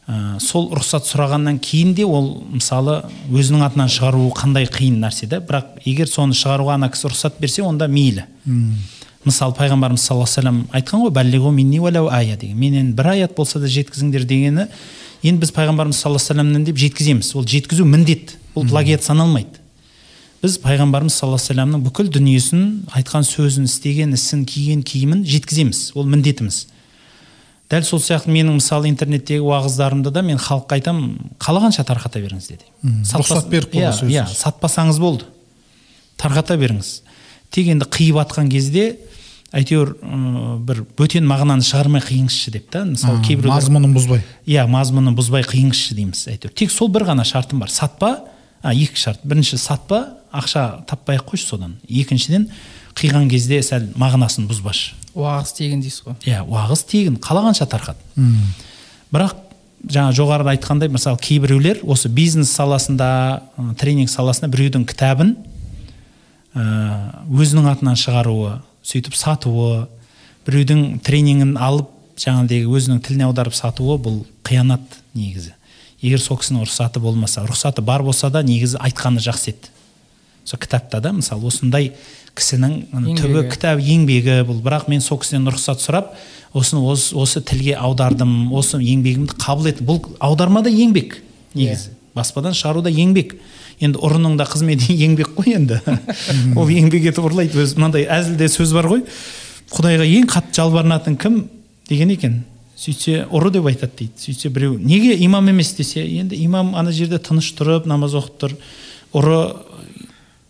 ә, 0.07 0.37
сол 0.43 0.69
рұқсат 0.77 1.09
сұрағаннан 1.09 1.57
кейін 1.63 1.95
де 1.97 2.05
ол 2.05 2.29
мысалы 2.53 3.01
өзінің 3.31 3.65
атынан 3.67 3.89
шығаруы 3.91 4.29
қандай 4.37 4.69
қиын 4.69 5.01
нәрсе 5.01 5.29
да 5.31 5.41
бірақ 5.41 5.81
егер 5.85 6.11
соны 6.11 6.37
шығаруға 6.37 6.77
ана 6.77 6.91
кісі 6.93 7.09
рұқсат 7.11 7.41
берсе 7.41 7.65
онда 7.65 7.89
мейлі. 7.91 8.27
Мысалы 9.25 9.57
пайғамбарымыз 9.57 10.05
саллаллаху 10.07 10.39
алейхи 10.39 10.69
айтқан 10.77 11.01
ғой 11.03 11.11
«Баллиғу 11.11 11.51
минни 11.51 11.81
уәләу 11.83 12.07
ая 12.13 12.37
деген. 12.37 12.55
Менен 12.55 12.93
бір 12.95 13.09
аят 13.11 13.33
болса 13.35 13.59
да 13.59 13.67
жеткізіңдер 13.67 14.23
дегені 14.23 14.67
енді 15.23 15.41
біз 15.41 15.51
пайғамбарымыз 15.51 15.99
саллаллаху 15.99 16.37
алейхи 16.37 16.63
деп 16.69 16.77
жеткіземіз. 16.77 17.33
Ол 17.35 17.43
жеткізу 17.43 17.83
міндет. 17.83 18.37
Ол 18.55 18.63
плагиат 18.69 19.03
саналмайды. 19.03 19.59
Біз 20.41 20.57
пайғамбарымыз 20.61 21.15
саллаллаху 21.17 21.41
алейхи 21.41 21.53
вассаламның 21.53 21.83
бүкіл 21.87 22.09
дүниесін 22.13 22.65
айтқан 22.93 23.25
сөзін 23.25 23.65
істеген 23.65 24.13
ісін 24.13 24.43
киген 24.45 24.83
киімін 24.85 25.23
жеткіземіз 25.25 25.79
ол 25.97 26.05
міндетіміз 26.11 26.59
дәл 27.71 27.83
сол 27.87 27.99
сияқты 28.03 28.31
менің 28.31 28.59
мысалы 28.59 28.91
интернеттегі 28.91 29.41
уағыздарымда 29.41 30.13
да 30.13 30.21
мен 30.21 30.37
халыққа 30.37 30.77
айтамын 30.77 31.33
қалағанша 31.41 31.87
тарқата 31.89 32.21
беріңіз 32.21 32.51
деді 32.53 32.69
рұқсат 33.17 33.49
беріп 33.49 33.73
қойған 33.73 34.05
иә, 34.05 34.23
иә 34.23 34.27
сатпасаңыз 34.29 35.01
болды 35.01 35.25
тарқата 36.21 36.55
беріңіз 36.61 36.93
тек 37.51 37.73
енді 37.73 37.89
қиып 37.89 38.21
жатқан 38.21 38.53
кезде 38.53 38.93
әйтеуір 39.57 39.93
бір 40.67 40.81
бөтен 40.99 41.27
мағынаны 41.27 41.65
шығармай 41.65 42.03
қиыңызшы 42.03 42.53
деп 42.55 42.71
та 42.71 42.85
мысалы 42.85 43.21
кейбіреулер 43.25 43.57
мазмұнын 43.57 43.93
бұзбай 43.95 44.23
иә 44.45 44.65
мазмұнын 44.69 45.15
бұзбай 45.17 45.45
қиыңызшы 45.47 45.95
дейміз 45.97 46.25
әйтеуір 46.33 46.55
тек 46.55 46.71
сол 46.71 46.91
бір 46.91 47.07
ғана 47.07 47.23
шартым 47.27 47.63
бар 47.63 47.71
сатпа 47.71 48.17
а 48.61 48.73
екі 48.73 48.99
шарт. 48.99 49.23
Бірінші 49.23 49.57
сатпа 49.61 50.17
ақша 50.31 50.85
таппай 50.87 51.17
ақ 51.19 51.31
қойшы 51.31 51.47
содан. 51.47 51.77
Екіншіден 51.87 52.49
қиған 52.97 53.29
кезде 53.31 53.61
сәл 53.65 53.89
мағынасын 53.97 54.47
бұзбашы. 54.49 54.95
Уағыз 55.17 55.53
тегін 55.57 55.81
дейсіз 55.81 56.05
ғой. 56.05 56.17
Иә 56.25 56.43
уағыз 56.45 56.85
тегін 56.89 57.17
қалағанша 57.21 57.67
тарқат. 57.69 57.99
Бірақ 59.13 59.35
жаңа 59.85 60.13
жоғарыда 60.15 60.55
айтқандай 60.55 60.89
мысалы 60.91 61.19
кейбіреулер 61.21 61.83
осы 61.85 62.09
бизнес 62.09 62.51
саласында 62.55 63.43
тренинг 63.79 64.09
саласында 64.09 64.49
біреудің 64.53 64.87
кітабын 64.89 65.35
ә, 66.57 66.63
өзінің 67.29 67.69
атынан 67.71 67.99
шығаруы 67.99 68.57
сөйтіп 68.87 69.15
сатуы 69.17 69.85
біреудің 70.47 70.99
тренингін 71.05 71.55
алып 71.61 71.91
жаңағыдегі 72.17 72.71
өзінің 72.73 73.03
тіліне 73.05 73.27
аударып 73.27 73.55
сатуы 73.55 73.99
бұл 74.01 74.23
қиянат 74.47 74.81
негізі. 75.13 75.53
Егер 76.01 76.21
сол 76.21 76.37
кісінің 76.37 76.65
рұқсаты 76.67 77.01
болмаса 77.01 77.43
рұқсаты 77.47 77.81
бар 77.85 78.03
болса 78.05 78.29
да 78.29 78.43
негізі 78.45 78.77
айтқаны 78.81 79.21
жақсы 79.23 79.53
еді. 79.53 79.71
Сол 80.45 80.59
кітапта 80.61 81.01
да 81.01 81.11
мысалы 81.15 81.47
осындай 81.49 81.91
кісінің 82.37 83.15
түбі 83.17 83.47
кітап 83.51 83.81
еңбегі 83.81 84.43
бұл. 84.47 84.61
Бірақ 84.63 84.87
мен 84.91 85.01
сол 85.01 85.19
кісіден 85.21 85.49
рұқсат 85.49 85.81
сұрап 85.81 86.13
осыны 86.53 86.83
осы, 86.85 87.15
осы 87.17 87.41
тілге 87.41 87.75
аудардым 87.75 88.53
осы 88.53 88.79
еңбегімді 88.79 89.37
қабыл 89.41 89.71
ет. 89.71 89.81
Бұл 89.81 90.03
аударма 90.23 90.61
да 90.63 90.71
еңбек 90.71 91.19
негізі. 91.57 91.95
Баспадан 92.15 92.55
шығару 92.57 92.85
да 92.85 92.93
еңбек. 92.93 93.35
Енді 93.81 93.99
ұрының 94.01 94.37
да 94.39 94.45
қызметі 94.49 94.93
еңбек 95.05 95.33
қой 95.37 95.57
енді. 95.57 95.81
Ол 96.57 96.69
еңбек 96.69 97.09
етіп 97.11 97.25
ұрлайды 97.27 97.59
өзі. 97.61 97.77
Мынандай 97.77 98.07
әзілде 98.09 98.49
сөз 98.53 98.73
бар 98.77 98.89
ғой. 98.89 99.03
Құдайға 99.73 100.07
ең 100.07 100.29
қатты 100.31 100.61
жалбарынатын 100.61 101.17
кім 101.19 101.41
деген 101.89 102.13
екен? 102.13 102.39
Сөйтсе 102.77 103.25
ұры 103.33 103.51
деп 103.55 103.67
айтады 103.69 104.03
дейді. 104.03 104.19
Сөйтсе 104.21 104.49
біреу 104.53 104.77
неге 104.77 105.15
имам 105.25 105.49
емес? 105.49 105.73
десе 105.75 106.05
енді 106.05 106.37
имам 106.43 106.75
ана 106.75 106.91
жерде 106.91 107.17
тыныш 107.17 107.49
тұрып 107.57 107.87
намаз 107.89 108.13
оқып 108.17 108.37
тұр. 108.43 108.55
Ұры 109.17 109.39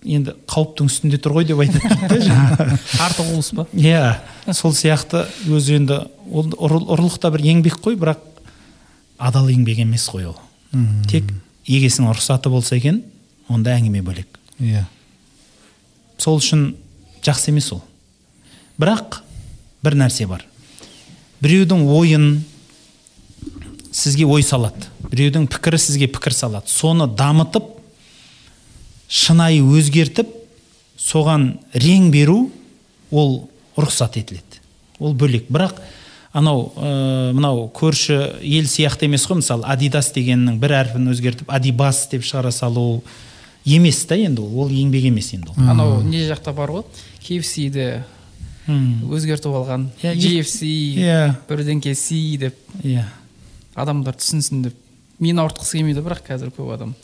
енді 0.07 0.33
қауіптің 0.49 0.89
үстінде 0.91 1.19
тұр 1.23 1.37
ғой 1.37 1.47
деп 1.47 1.61
айтады. 1.63 1.87
Дейді 1.87 2.09
да 2.11 2.19
жаңағы 2.25 2.79
арты 3.05 3.23
құбылыс 3.23 3.51
па? 3.55 3.67
Иә 3.73 4.53
сол 4.55 4.75
сияқты 4.75 5.25
өзі 5.47 5.79
енді 5.79 6.01
ол 6.31 6.51
ұрлық 6.57 7.17
та 7.23 7.31
бір 7.33 7.45
еңбек 7.47 7.79
қой 7.83 7.97
бірақ 7.99 8.21
адал 9.17 9.49
еңбек 9.51 9.81
емес 9.83 10.07
қой 10.11 10.29
ол. 10.31 10.37
Тек 11.09 11.31
егесінің 11.67 12.11
рұқсаты 12.11 12.51
болса 12.51 12.77
екен 12.77 13.01
онда 13.47 13.75
әңгіме 13.77 14.03
бөлек. 14.03 14.39
Иә. 14.59 14.85
Сол 16.19 16.39
үшін 16.41 16.69
жақсы 17.25 17.51
емес 17.51 17.71
ол. 17.75 17.81
Бірақ 18.79 19.21
бір 19.83 19.97
нәрсе 20.03 20.27
бар. 20.29 20.45
Біреудің 21.43 21.83
ойын 21.91 22.27
сізге 23.91 24.25
ой 24.25 24.43
салады. 24.45 24.89
Біреудің 25.07 25.47
пікірі 25.51 25.79
сізге 25.81 26.07
пікір 26.11 26.35
салады. 26.35 26.69
Соны 26.71 27.07
дамытып 27.07 27.69
шынайы 29.07 29.61
өзгертіп 29.63 30.33
соған 30.99 31.53
рең 31.73 32.09
беру 32.11 32.49
ол 33.11 33.47
рұқсат 33.77 34.17
етіледі. 34.19 34.61
Ол 34.99 35.13
бөлек. 35.13 35.47
Бірақ 35.49 35.77
анау 36.33 36.71
ә, 36.75 37.31
мынау 37.37 37.67
көрші 37.73 38.17
ел 38.41 38.67
сияқты 38.67 39.07
емес 39.07 39.25
қой 39.29 39.39
мысалы 39.39 39.65
адидас 39.69 40.11
дегеннің 40.15 40.59
бір 40.61 40.75
әрпін 40.81 41.07
өзгертіп 41.13 41.53
адибас 41.53 42.07
деп 42.11 42.25
шығара 42.27 42.51
салу 42.51 43.03
емес 43.63 44.03
та 44.09 44.17
енді 44.17 44.43
ол. 44.43 44.65
Ол 44.65 44.73
еңбек 44.73 45.07
емес 45.07 45.31
енді 45.37 45.53
ол. 45.53 45.69
Анау 45.69 46.01
не 46.01 46.25
жақта 46.27 46.53
бар 46.57 46.75
ғой? 46.79 46.85
Мм. 47.29 48.03
Өзгертіп 48.67 49.53
алған 49.61 49.87
GFC 50.01 50.67
Иә. 50.99 51.35
бірдеңке 51.49 51.93
C 51.95 52.37
деп 52.41 52.57
иә 52.83 53.05
адамдар 53.75 54.17
түсінсін 54.19 54.63
деп. 54.67 54.75
Мені 55.19 55.39
ауыртқысы 55.41 55.79
келмейді 55.79 56.03
бірақ 56.05 56.23
қазір 56.27 56.51
көп 56.53 56.73
адам 56.75 56.95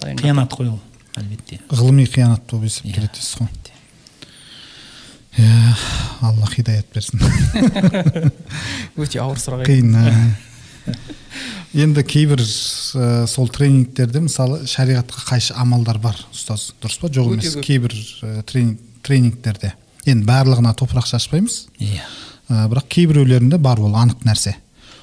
қиянат 0.00 0.54
қой 0.54 0.72
ол 0.72 0.80
әлбетте. 1.18 1.60
Ғылыми 1.70 2.06
қиянат 2.08 2.44
болып 2.50 2.70
есептеледі 2.70 3.12
дейсіз 3.18 3.40
ғой 3.42 3.50
иә 5.38 5.74
алла 6.26 6.46
хидаят 6.50 6.86
берсін. 6.94 7.20
Өте 8.98 9.20
ауыр 9.22 9.38
сұрақ 9.38 9.66
қиын 9.68 9.94
ә. 9.94 10.14
енді 11.78 12.02
кейбір 12.02 12.42
ә, 12.42 13.26
сол 13.30 13.50
тренингтерде 13.54 14.22
мысалы 14.24 14.64
шариғатқа 14.66 15.26
қайшы 15.28 15.54
амалдар 15.54 16.00
бар 16.02 16.18
ұстаз. 16.32 16.72
Дұрыс 16.82 16.98
па? 17.02 17.10
Жоқ 17.12 17.36
емес. 17.36 17.54
кейбір 17.62 17.94
ә, 17.94 18.42
тренинг, 18.42 18.80
тренингтерде. 19.06 19.74
Енді 20.06 20.26
барлығына 20.28 20.74
топырақ 20.78 21.08
шашпаймыз. 21.10 21.66
Иә. 21.80 22.04
Ә, 22.48 22.66
бірақ 22.70 22.88
кейбіреулерінде 22.94 23.58
бар 23.58 23.80
ол 23.80 23.96
анық 23.98 24.24
нәрсе. 24.28 24.54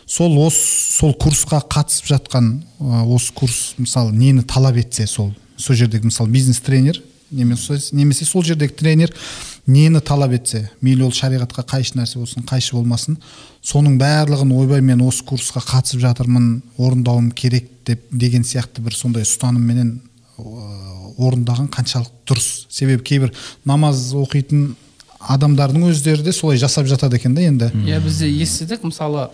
Сол 0.06 0.38
осы 0.44 0.62
сол 1.00 1.16
курсқа 1.18 1.64
қатысып 1.66 2.08
жатқан 2.14 2.52
ә, 2.80 3.04
осы 3.04 3.34
курс 3.34 3.74
мысалы 3.78 4.14
нені 4.14 4.46
талап 4.46 4.78
етсе 4.78 5.08
сол 5.08 5.34
сол 5.58 5.76
жердегі 5.76 6.12
мысалы 6.12 6.30
бизнес 6.30 6.60
тренер 6.62 7.02
немесе, 7.32 7.80
немесе 7.92 8.26
сол 8.26 8.44
жердегі 8.44 8.74
тренер 8.74 9.14
нені 9.68 10.00
талап 10.02 10.36
етсе 10.38 10.70
мейлі 10.82 11.08
ол 11.08 11.14
шариғатқа 11.16 11.66
қайшы 11.66 11.98
нәрсе 11.98 12.20
болсын 12.22 12.46
қайшы 12.46 12.76
болмасын 12.78 13.18
соның 13.66 13.98
барлығын 13.98 14.54
ойбай 14.54 14.82
мен 14.86 15.02
осы 15.06 15.26
курсқа 15.26 15.64
қатысып 15.66 16.04
жатырмын 16.06 16.62
орындауым 16.78 17.32
керек 17.32 17.70
деп 17.86 18.06
деген 18.12 18.46
сияқты 18.46 18.86
бір 18.86 18.94
сондай 18.94 19.26
ұстанымменен 19.26 19.98
ә, 20.38 20.44
орындаған 21.18 21.70
қаншалық 21.74 22.12
дұрыс. 22.28 22.66
Себебі 22.70 23.04
кейбір 23.04 23.34
намаз 23.66 24.12
оқитын 24.14 24.76
адамдардың 25.30 25.88
өздері 25.90 26.24
де 26.24 26.32
солай 26.34 26.58
жасап 26.62 26.88
жатады 26.90 27.18
екен 27.18 27.36
да 27.36 27.42
енді. 27.42 27.72
Иә 27.86 28.00
бізде 28.04 28.30
естідік. 28.30 28.84
Мысалы 28.86 29.30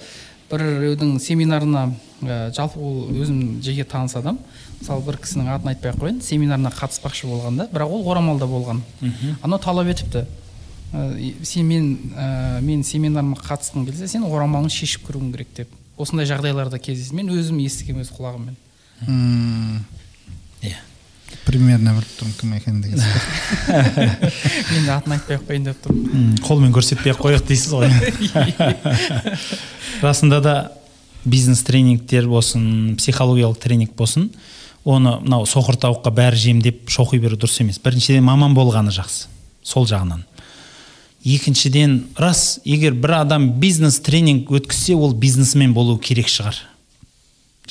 біреудің 0.52 1.18
семинарына 1.24 1.94
ә, 2.22 2.52
жалпы 2.56 2.80
ол 2.80 3.10
өзім 3.16 3.62
жеке 3.64 3.84
таныс 3.84 4.16
адам. 4.20 4.40
Мысалы 4.80 5.06
бір 5.06 5.20
кісінің 5.24 5.50
атын 5.56 5.72
айтпай 5.72 5.94
ақ 5.94 6.00
қояйын. 6.02 6.22
Семинарына 6.26 6.72
қатыспақшы 6.76 7.30
болған 7.30 7.62
да 7.62 7.68
бірақ 7.72 7.94
ол 7.96 8.10
орамалда 8.12 8.48
болған. 8.52 8.82
Анау 9.42 9.60
талап 9.60 9.88
етіпті. 9.94 10.26
Ә, 10.92 11.34
сен 11.48 11.68
мен 11.68 11.86
ә, 12.18 12.60
мен 12.62 12.84
семинарыма 12.84 13.38
қатысқың 13.40 13.86
келсе 13.88 14.08
сен 14.12 14.26
орамалыңды 14.28 14.76
шешіп 14.76 15.08
кіруің 15.08 15.32
керек 15.32 15.54
деп. 15.56 15.70
Осындай 15.98 16.28
жағдайларда 16.28 16.80
кездесті 16.84 17.16
мен 17.16 17.30
өзім 17.32 17.62
естігемін 17.64 18.04
өз 18.04 18.12
құлағыммен. 18.18 18.58
М, 19.08 19.86
иә. 20.62 20.82
Примерно 21.46 21.96
біліп 21.98 22.12
тұрмын 22.20 22.36
кім 22.40 22.54
екенін 22.58 22.82
деген 22.82 23.00
сияқты. 23.00 24.32
мен 24.72 24.90
атын 24.94 25.16
айтпай 25.18 25.38
ақ 25.38 25.46
қояйын 25.48 25.68
деп 25.70 25.82
тұрмын 25.86 26.40
қолмен 26.46 26.74
көрсетпей 26.76 27.14
ақ 27.14 27.22
қояйық 27.26 27.46
дейсіз 27.50 27.72
ғой 27.74 27.88
расында 30.02 30.42
да 30.42 30.56
бизнес 31.26 31.64
тренингтер 31.64 32.28
болсын 32.28 32.96
психологиялық 32.98 33.60
тренинг 33.62 33.96
болсын 33.98 34.30
оны 34.86 35.20
мынау 35.22 35.46
соқыр 35.46 35.78
тауыққа 35.82 36.14
бәрі 36.18 36.40
жемдеп 36.42 36.90
шоқи 36.90 37.20
беру 37.22 37.38
дұрыс 37.38 37.62
емес 37.62 37.80
біріншіден 37.84 38.26
маман 38.26 38.56
болғаны 38.58 38.94
жақсы 38.96 39.28
сол 39.64 39.86
жағынан 39.90 40.26
екіншіден 41.24 42.00
рас 42.18 42.60
егер 42.66 42.96
бір 42.98 43.20
адам 43.22 43.52
бизнес 43.62 44.00
тренинг 44.02 44.50
өткізсе 44.50 44.96
ол 44.98 45.14
бизнесмен 45.14 45.74
болу 45.74 46.00
керек 46.02 46.32
шығар 46.32 46.58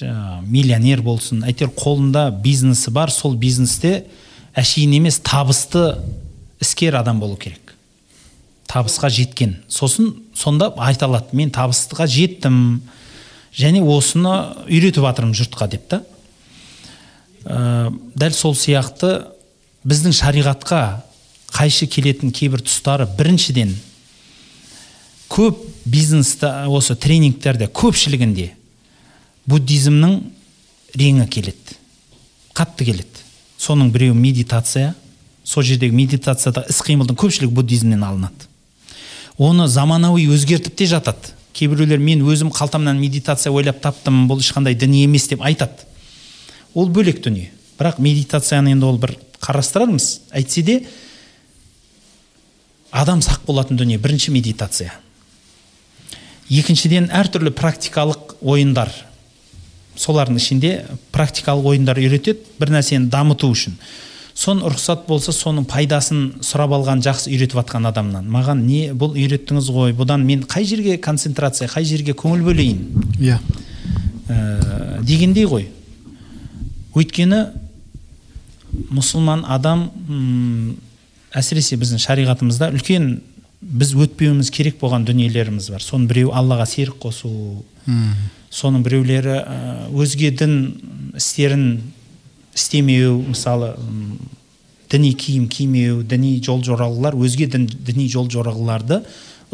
жаңағы 0.00 0.46
миллионер 0.48 1.02
болсын. 1.04 1.44
Әйтеуір 1.46 1.72
қолында 1.76 2.28
бизнесі 2.42 2.92
бар 2.94 3.12
сол 3.12 3.36
бизнесте 3.38 4.04
әшейін 4.58 4.96
емес 4.98 5.20
табысты 5.24 5.94
іскер 6.60 6.96
адам 7.00 7.20
болу 7.20 7.36
керек. 7.36 7.74
Табысқа 8.70 9.10
жеткен. 9.10 9.58
Сосын 9.68 10.14
сонда 10.34 10.72
айта 10.78 11.06
алады 11.06 11.36
мен 11.36 11.50
табысқа 11.50 12.06
жеттім 12.10 12.80
және 13.56 13.82
осыны 13.82 14.34
үйретіп 14.68 15.04
жатырмын 15.04 15.36
жұртқа 15.36 15.68
деп 15.70 15.88
та. 15.90 16.02
Ә, 17.44 17.90
дәл 18.14 18.34
сол 18.36 18.54
сияқты 18.54 19.24
біздің 19.84 20.14
шариғатқа 20.16 20.80
қайшы 21.50 21.88
келетін 21.90 22.32
кейбір 22.36 22.62
тұстары 22.62 23.08
біріншіден 23.18 23.72
көп 25.30 25.62
бизнесте 25.88 26.50
осы 26.68 26.94
тренингтерде 27.00 27.70
көпшілігінде 27.72 28.50
буддизмнің 29.50 30.20
реңі 30.96 31.26
келеді. 31.30 31.76
Қатты 32.56 32.86
келеді. 32.88 33.26
Соның 33.60 33.90
біреуі 33.92 34.16
медитация 34.16 34.94
сол 35.44 35.64
жердегі 35.66 35.96
медитацияда 35.96 36.64
іс 36.70 36.80
қимылдың 36.86 37.18
көпшілігі 37.18 37.52
буддизмнен 37.54 38.04
алынады. 38.06 38.46
Оны 39.40 39.66
заманауи 39.68 40.28
өзгертіп 40.30 40.76
те 40.76 40.86
жатады. 40.86 41.34
Кейбіреулер 41.56 41.98
мен 41.98 42.22
өзім 42.22 42.52
қалтамнан 42.54 43.00
медитация 43.00 43.52
ойлап 43.52 43.80
таптым 43.82 44.26
бұл 44.30 44.42
ешқандай 44.44 44.76
діни 44.78 45.02
емес 45.04 45.26
деп 45.28 45.42
айтады. 45.42 45.86
Ол 46.74 46.88
бөлек 46.88 47.22
дүние. 47.24 47.50
Бірақ 47.78 47.98
медитацияны 47.98 48.76
енді 48.76 48.86
ол 48.86 48.98
бір 49.00 49.16
қарастырармыз 49.40 50.20
әйтсе 50.30 50.62
де 50.62 50.76
адам 52.90 53.22
сақ 53.24 53.46
болатын 53.48 53.80
дүние 53.80 53.98
бірінші 53.98 54.30
медитация. 54.36 54.92
Екіншіден 56.50 57.08
әртүрлі 57.10 57.50
практикалық 57.56 58.36
ойындар. 58.42 58.92
Солардың 60.00 60.38
ішінде 60.40 60.70
практикалық 61.12 61.74
ойындар 61.74 62.00
үйретеді 62.00 62.40
бір 62.60 62.72
нәрсені 62.76 63.10
дамыту 63.12 63.50
үшін. 63.52 63.76
Сон 64.40 64.62
рұқсат 64.64 65.04
болса 65.08 65.34
соның 65.36 65.66
пайдасын 65.68 66.40
сұрап 66.46 66.72
алған 66.78 67.02
жақсы 67.04 67.28
үйретіп 67.32 67.58
жатқан 67.60 67.88
адамнан. 67.90 68.28
Маған 68.30 68.62
не 68.64 68.94
бұл 68.96 69.12
үйреттіңіз 69.18 69.68
ғой 69.74 69.92
бұдан 69.98 70.24
мен 70.24 70.46
қай 70.48 70.64
жерге 70.64 70.96
концентрация 71.02 71.68
қай 71.68 71.84
жерге 71.84 72.14
көңіл 72.16 72.46
бөлейін? 72.46 72.78
Иә. 73.20 73.36
Ә, 74.30 75.02
дегендей 75.04 75.44
ғой. 75.50 75.66
Өйткені 76.96 77.42
мұсылман 78.94 79.44
адам 79.50 79.88
әсіресе 81.36 81.76
біздің 81.78 82.00
шариғатымызда 82.06 82.70
үлкен 82.74 83.10
біз 83.60 83.92
өтпеуіміз 83.94 84.50
керек 84.50 84.78
болған 84.80 85.04
дүниелеріміз 85.08 85.70
бар. 85.70 85.84
Соның 85.84 86.08
біреуі 86.08 86.32
аллаға 86.36 86.66
серік 86.66 86.96
қосу 87.02 87.30
соның 88.50 88.82
біреулері 88.82 89.36
өзге 89.92 90.30
дін 90.34 90.54
істерін 91.16 91.82
істемеу 92.56 93.20
мысалы 93.28 93.74
діни 94.90 95.12
киім 95.14 95.46
кимеу 95.48 96.02
діни 96.02 96.40
жол 96.42 96.64
жоралғылар 96.66 97.14
өзге 97.14 97.46
дін, 97.46 97.66
діни 97.68 98.08
жол 98.10 98.26
жоралғыларды 98.32 99.02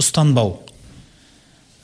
ұстанбау. 0.01 0.55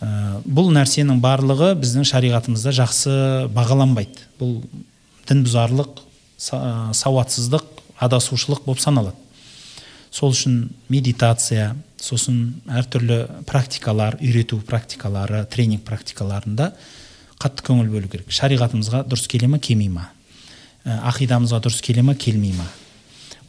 Ә, 0.00 0.40
бұл 0.46 0.72
нәрсенің 0.72 1.20
барлығы 1.22 1.74
біздің 1.82 2.06
шариғатымызда 2.08 2.72
жақсы 2.78 3.12
бағаланбайды. 3.52 4.24
Бұл 4.40 4.62
дін 5.28 5.44
бұзарлық 5.44 6.00
са- 6.38 6.92
сауатсыздық 6.96 7.66
адасушылық 8.02 8.64
болып 8.64 8.80
саналады. 8.80 9.16
Сол 10.10 10.32
үшін 10.32 10.70
медитация 10.88 11.74
сосын 12.02 12.38
әртүрлі 12.66 13.18
практикалар 13.46 14.18
үйрету 14.20 14.58
практикалары 14.66 15.44
тренинг 15.50 15.84
практикаларында 15.86 16.72
қатты 17.42 17.66
көңіл 17.66 17.90
бөлу 17.92 18.10
керек. 18.10 18.30
Шариғатымызға 18.30 19.04
дұрыс 19.06 19.28
келе 19.30 19.48
ма 19.50 19.60
келмей 19.62 19.90
ма? 19.92 20.08
Ә, 20.84 20.98
ақидамызға 21.12 21.62
дұрыс 21.62 21.80
келе 21.84 22.02
ма 22.06 22.14
келмей 22.18 22.54
ма? 22.56 22.66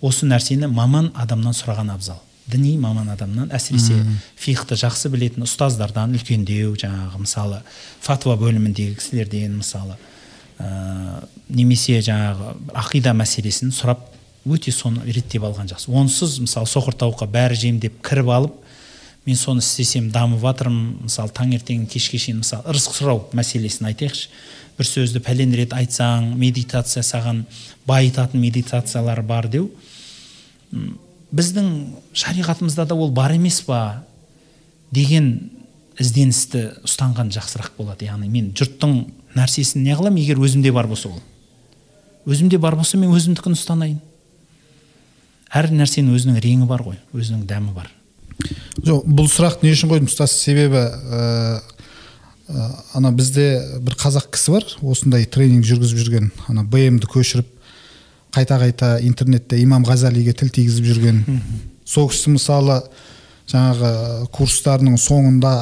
Осы 0.02 0.28
нәрсені 0.30 0.70
маман 0.70 1.12
адамнан 1.18 1.56
сұраған 1.58 1.94
абзал. 1.94 2.22
Діни 2.46 2.76
маман 2.78 3.10
адамнан 3.14 3.52
әсіресе 3.56 4.02
фихты 4.36 4.76
жақсы 4.76 5.10
білетін 5.14 5.46
ұстаздардан 5.46 6.14
үлкендеу 6.18 6.74
жаңағы 6.76 7.22
мысалы 7.24 7.62
фатуа 8.04 8.36
бөліміндегі 8.42 8.98
кісілерден 9.00 9.56
мысалы 9.62 9.96
ә, 10.60 11.24
немесе 11.48 12.02
жаңағы 12.04 12.58
ақида 12.84 13.14
мәселесін 13.16 13.72
сұрап 13.72 14.13
өте 14.46 14.72
соны 14.72 15.06
реттеп 15.06 15.44
алған 15.44 15.70
жақсы. 15.72 15.92
Онсыз 15.92 16.40
мысалы 16.44 16.68
соқыр 16.68 16.98
тауыққа 17.00 17.28
бәрі 17.32 17.60
жемдеп 17.60 18.02
кіріп 18.04 18.32
алып 18.34 18.58
мен 19.26 19.38
соны 19.40 19.64
істесем 19.64 20.10
дамып 20.12 20.42
жатырмын. 20.44 21.06
Мысалы 21.08 21.32
таңертең 21.32 21.86
кешке 21.88 22.20
шейін 22.20 22.42
мысалы 22.42 22.68
ырзық 22.74 22.98
сұрау 23.00 23.24
мәселесін 23.34 23.88
айтайықшы. 23.94 24.30
бір 24.78 24.88
сөзді 24.90 25.22
пәлен 25.22 25.54
рет 25.56 25.74
айтсаң 25.76 26.34
медитация 26.38 27.04
саған 27.06 27.44
байытатын 27.88 28.42
медитациялар 28.42 29.22
бар 29.22 29.48
деу. 29.48 29.70
Біздің 31.34 31.70
шариғатымызда 32.14 32.88
да 32.90 32.96
ол 32.96 33.12
бар 33.12 33.36
емес 33.36 33.62
па 33.62 34.04
деген 34.92 35.52
ізденісті 36.00 36.64
ұстанған 36.88 37.30
жақсырақ 37.34 37.78
болады. 37.78 38.08
Яғни 38.10 38.30
мен 38.30 38.50
жұрттың 38.58 38.96
нәрсесін 39.38 39.86
не 39.86 39.94
қыламын 39.94 40.22
егер 40.22 40.42
өзімде 40.42 40.74
бар 40.74 40.88
болса 40.88 41.10
ол. 41.10 41.22
Өзімде 42.26 42.58
бар 42.58 42.76
болса 42.76 42.98
мен 42.98 43.14
өзімдікін 43.14 43.58
ұстанайын. 43.58 44.02
Әр 45.54 45.70
нәрсенің 45.74 46.16
өзінің 46.18 46.40
реңі 46.44 46.68
бар 46.70 46.84
ғой 46.86 46.98
өзінің 47.14 47.46
дәмі 47.50 47.74
бар. 47.76 47.92
Жоқ 48.84 49.06
бұл 49.06 49.30
сұрақты 49.30 49.68
не 49.68 49.74
үшін 49.76 49.92
қойдым? 49.92 50.10
Ұстаз 50.10 50.34
себебі 50.34 50.82
ә, 50.82 51.60
ә, 52.50 52.70
ана 52.98 53.12
бізде 53.14 53.46
бір 53.86 53.98
қазақ 54.02 54.32
кісі 54.34 54.56
бар. 54.56 54.66
Осындай 54.82 55.28
тренинг 55.30 55.68
жүргізіп 55.70 56.02
жүрген 56.02 56.32
ана 56.50 56.66
бмді 56.66 57.10
көшіріп 57.14 57.50
қайта 58.34 58.58
қайта 58.58 58.92
интернетте 59.06 59.62
имам 59.62 59.86
ғазалиге 59.86 60.34
тіл 60.34 60.50
тигізіп 60.50 60.90
жүрген. 60.90 61.24
Сол 61.86 62.10
кісі 62.10 62.34
мысалы 62.34 62.82
жаңағы 63.52 64.28
курстарының 64.34 64.98
соңында 64.98 65.54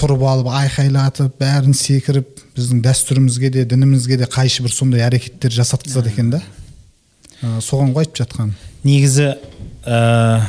тұрып 0.00 0.22
алып 0.28 0.48
айқайлатып 0.60 1.40
бәрін 1.40 1.76
секіріп 1.76 2.40
біздің 2.56 2.80
дәстүрімізге 2.84 3.50
де 3.54 3.64
дінімізге 3.68 4.20
де 4.20 4.28
қайшы 4.28 4.64
бір 4.64 4.74
сондай 4.74 5.04
әрекеттер 5.06 5.52
жасатқызады 5.54 6.12
екен 6.12 6.32
да. 6.34 6.42
Ә, 7.40 7.60
соған 7.64 7.94
ғой 7.96 8.04
айтып 8.04 8.24
жатқан. 8.24 8.52
Негізі 8.84 9.34
ә, 9.84 10.46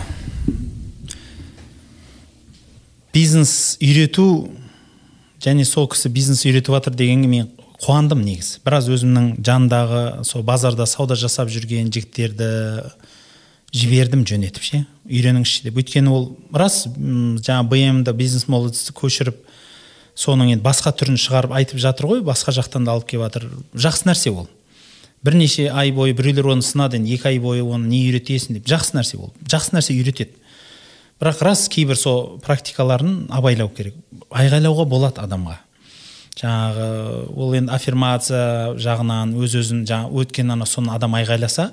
бизнес 3.14 3.78
үйрету 3.82 4.52
және 5.44 5.66
сол 5.66 5.90
кісі 5.92 6.12
бизнес 6.14 6.46
үйретіп 6.46 6.76
жатыр 6.78 6.96
дегенге 6.96 7.28
мен 7.28 7.50
қуандым 7.82 8.22
негізі. 8.24 8.62
Біраз 8.66 8.90
өзімнің 8.94 9.42
жандағы 9.42 10.24
сол 10.28 10.46
базарда 10.46 10.86
сауда 10.86 11.18
жасап 11.18 11.50
жүрген 11.50 11.90
жігіттерді 11.94 12.50
жібердім 13.74 14.24
жөнетіп 14.28 14.64
ше 14.64 14.84
үйреніңізші 15.10 15.66
деп. 15.68 15.80
Өйткені 15.82 16.12
ол 16.14 16.28
рас 16.54 16.84
жаңа 16.88 17.64
бмді 17.72 18.14
бизнес 18.14 18.48
молодецті 18.52 18.94
көшіріп 18.96 19.40
соның 20.14 20.54
енді 20.54 20.66
басқа 20.66 20.94
түрін 20.94 21.18
шығарып 21.20 21.56
айтып 21.58 21.82
жатыр 21.82 22.10
ғой 22.12 22.26
басқа 22.26 22.54
жақтан 22.54 22.86
да 22.86 22.94
алып 22.94 23.10
келіп 23.10 23.26
жатыр 23.26 23.48
жақсы 23.74 24.10
нәрсе 24.12 24.34
ол. 24.36 24.50
Бірнеше 25.24 25.70
ай 25.70 25.92
бойы 25.96 26.14
біреулер 26.18 26.52
оны 26.56 26.66
сынады 26.66 26.98
енді 27.00 27.14
екі 27.16 27.30
ай 27.32 27.40
бойы 27.40 27.64
оны 27.64 27.88
не 27.88 28.04
үйретесің 28.10 28.60
деп. 28.60 28.70
Жақсы 28.70 28.98
нәрсе 28.98 29.20
ол. 29.22 29.34
Жақсы 29.46 29.76
нәрсе 29.76 29.96
үйретеді. 29.96 30.38
Бірақ 31.22 31.44
рас 31.46 31.68
кейбір 31.70 32.00
сол 32.00 32.40
практикаларын 32.42 33.28
абайлау 33.30 33.70
керек. 33.70 33.96
Айғайлауға 34.34 34.88
болады 34.90 35.22
адамға. 35.22 35.60
Жаңағы 36.40 36.88
ол 37.36 37.54
енді 37.54 37.76
аффирмация 37.76 38.74
жағынан 38.82 39.36
өз 39.38 39.58
өзін 39.60 39.84
жаңа 39.86 40.10
өткен 40.24 40.56
ана 40.56 40.66
соны 40.66 40.94
адам 40.96 41.14
айғайласа 41.20 41.70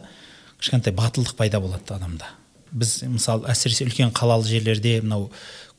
кішкентай 0.59 0.93
батылдық 0.93 1.39
пайда 1.39 1.63
болады 1.63 1.95
адамда. 1.95 2.29
Біз 2.73 2.99
мысалы 3.09 3.49
әсіресе 3.49 3.87
үлкен 3.87 4.13
қалалы 4.13 4.45
жерлерде 4.45 4.99
мынау 5.01 5.31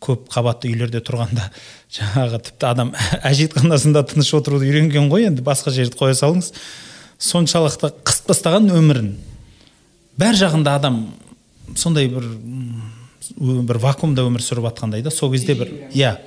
көп 0.01 0.30
қабатты 0.34 0.72
үйлерде 0.72 1.03
тұрғанда 1.05 1.51
жаңағы 1.99 2.41
тіпті 2.47 2.70
адам 2.72 2.93
әжетханасында 3.22 4.05
тыныш 4.09 4.32
отыруды 4.39 4.70
үйренген 4.72 5.11
ғой 5.11 5.28
енді 5.30 5.45
басқа 5.45 5.76
жерді 5.76 5.99
қоя 5.99 6.17
салыңыз. 6.17 6.53
Соншалықты 7.20 7.91
қысып 8.07 8.32
тастаған 8.32 8.70
өмірін. 8.74 9.13
Бәр 10.20 10.38
жағында 10.39 10.76
адам 10.80 11.01
сондай 11.76 12.09
бір 12.11 12.26
бір 13.39 13.80
вакуумда 13.84 14.24
өмір 14.28 14.43
сүріп 14.43 14.70
жатқандай 14.70 15.03
да 15.03 15.11
сол 15.11 15.32
кезде 15.32 15.55
бір 15.55 15.72
иә. 15.93 16.17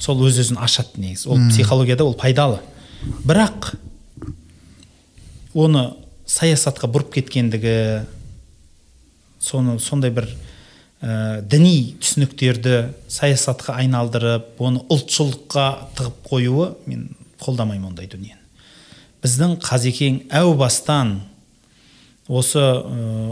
сол 0.00 0.20
өз 0.24 0.40
өзін 0.40 0.58
ашады 0.58 1.00
негізі. 1.00 1.28
Ол 1.28 1.38
психологияда 1.50 2.04
ол 2.04 2.14
пайдалы. 2.14 2.60
Бірақ 3.24 3.74
оны 5.54 5.92
саясатқа 6.26 6.88
бұрып 6.88 7.12
кеткендігі 7.18 8.06
соны 9.40 9.78
сондай 9.78 10.10
бір 10.10 10.28
ә, 11.02 11.42
діни 11.42 11.96
түсініктерді 12.00 12.94
саясатқа 13.08 13.76
айналдырып 13.82 14.60
оны 14.60 14.84
ұлтшылдыққа 14.88 15.66
тығып 15.98 16.20
қоюы 16.28 16.68
мен 16.86 17.08
қолдамаймын 17.40 17.92
ондай 17.92 18.08
дүниені. 18.08 18.39
Біздің 19.20 19.58
қазекең 19.64 20.22
әу 20.40 20.54
бастан 20.58 21.18
осы 22.28 22.62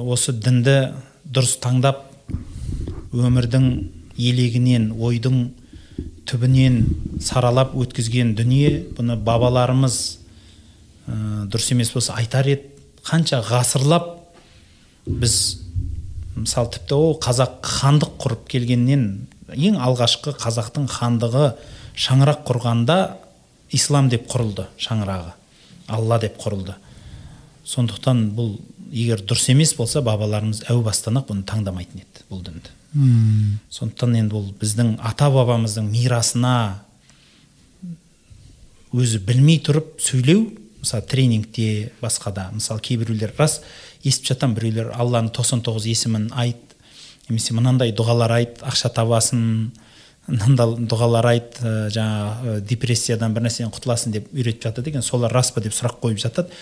осы 0.04 0.34
дінді 0.36 0.78
дұрыс 1.24 1.56
таңдап 1.62 2.04
өмірдің 3.14 3.68
елегінен 4.18 4.90
ойдың 4.98 5.38
түбінен 6.28 6.82
саралап 7.24 7.72
өткізген 7.78 8.34
дүние 8.36 8.72
бұны 8.96 9.16
бабаларымыз 9.24 9.96
ә, 11.08 11.14
дұрыс 11.48 11.70
емес 11.72 11.92
болса 11.94 12.18
айтар 12.20 12.50
еді. 12.50 12.68
Қанша 13.06 13.40
ғасырлап 13.46 14.10
біз 15.06 15.36
мысалы 16.36 16.74
тіпті 16.74 16.98
ол 16.98 17.16
қазақ 17.22 17.62
хандық 17.64 18.18
құрып 18.20 18.44
келгеннен 18.52 19.08
ең 19.54 19.80
алғашқы 19.80 20.36
қазақтың 20.36 20.90
хандығы 20.92 21.54
шаңырақ 21.96 22.44
құрғанда 22.50 22.98
ислам 23.72 24.10
деп 24.12 24.28
құрылды 24.28 24.68
шаңырағы. 24.76 25.37
Алла 25.88 26.18
деп 26.22 26.38
құрылды. 26.40 26.76
Сондықтан 27.68 28.28
бұл 28.36 28.56
егер 28.92 29.20
дұрыс 29.20 29.50
емес 29.52 29.74
болса 29.76 30.02
бабаларымыз 30.04 30.64
әу 30.72 30.82
бастан 30.84 31.20
ақ 31.20 31.32
бұны 31.32 31.44
таңдамайтын 31.48 32.04
еді 32.04 32.26
бұл 32.30 32.44
дінді. 32.46 32.72
Сондықтан 33.74 34.16
енді 34.22 34.34
бұл 34.36 34.46
біздің 34.60 34.94
ата 35.04 35.28
бабамыздың 35.32 35.90
мирасына 35.92 36.54
өзі 38.96 39.20
білмей 39.20 39.60
тұрып 39.60 39.98
сөйлеу 40.00 40.46
мысалы 40.80 41.04
тренингте 41.10 41.92
басқада 42.00 42.48
мысалы 42.54 42.80
кейбіреулер 42.80 43.34
рас 43.38 43.60
естіп 44.04 44.32
жатамын 44.32 44.56
біреулер 44.56 44.92
алланың 44.94 45.32
тоқсан 45.36 45.60
тоғыз 45.66 45.88
есімін 45.90 46.30
айт 46.32 46.76
немесе 47.28 47.56
мынандай 47.56 47.92
дұғалар 47.92 48.38
айт 48.38 48.62
ақша 48.64 48.88
мынандай 48.94 49.72
дұғалар 50.28 51.26
айт 51.30 51.56
ә, 51.62 51.88
жаңағы 51.92 52.58
депрессиядан 52.68 53.32
бір 53.32 53.46
нәрседен 53.46 53.72
құтыласың 53.72 54.12
деп 54.12 54.26
үйретіп 54.34 54.66
жатады 54.68 54.90
екен. 54.90 55.02
Солар 55.02 55.32
рас 55.32 55.50
па 55.54 55.62
деп 55.64 55.72
сұрақ 55.72 55.96
қойып 56.02 56.20
жатады. 56.20 56.52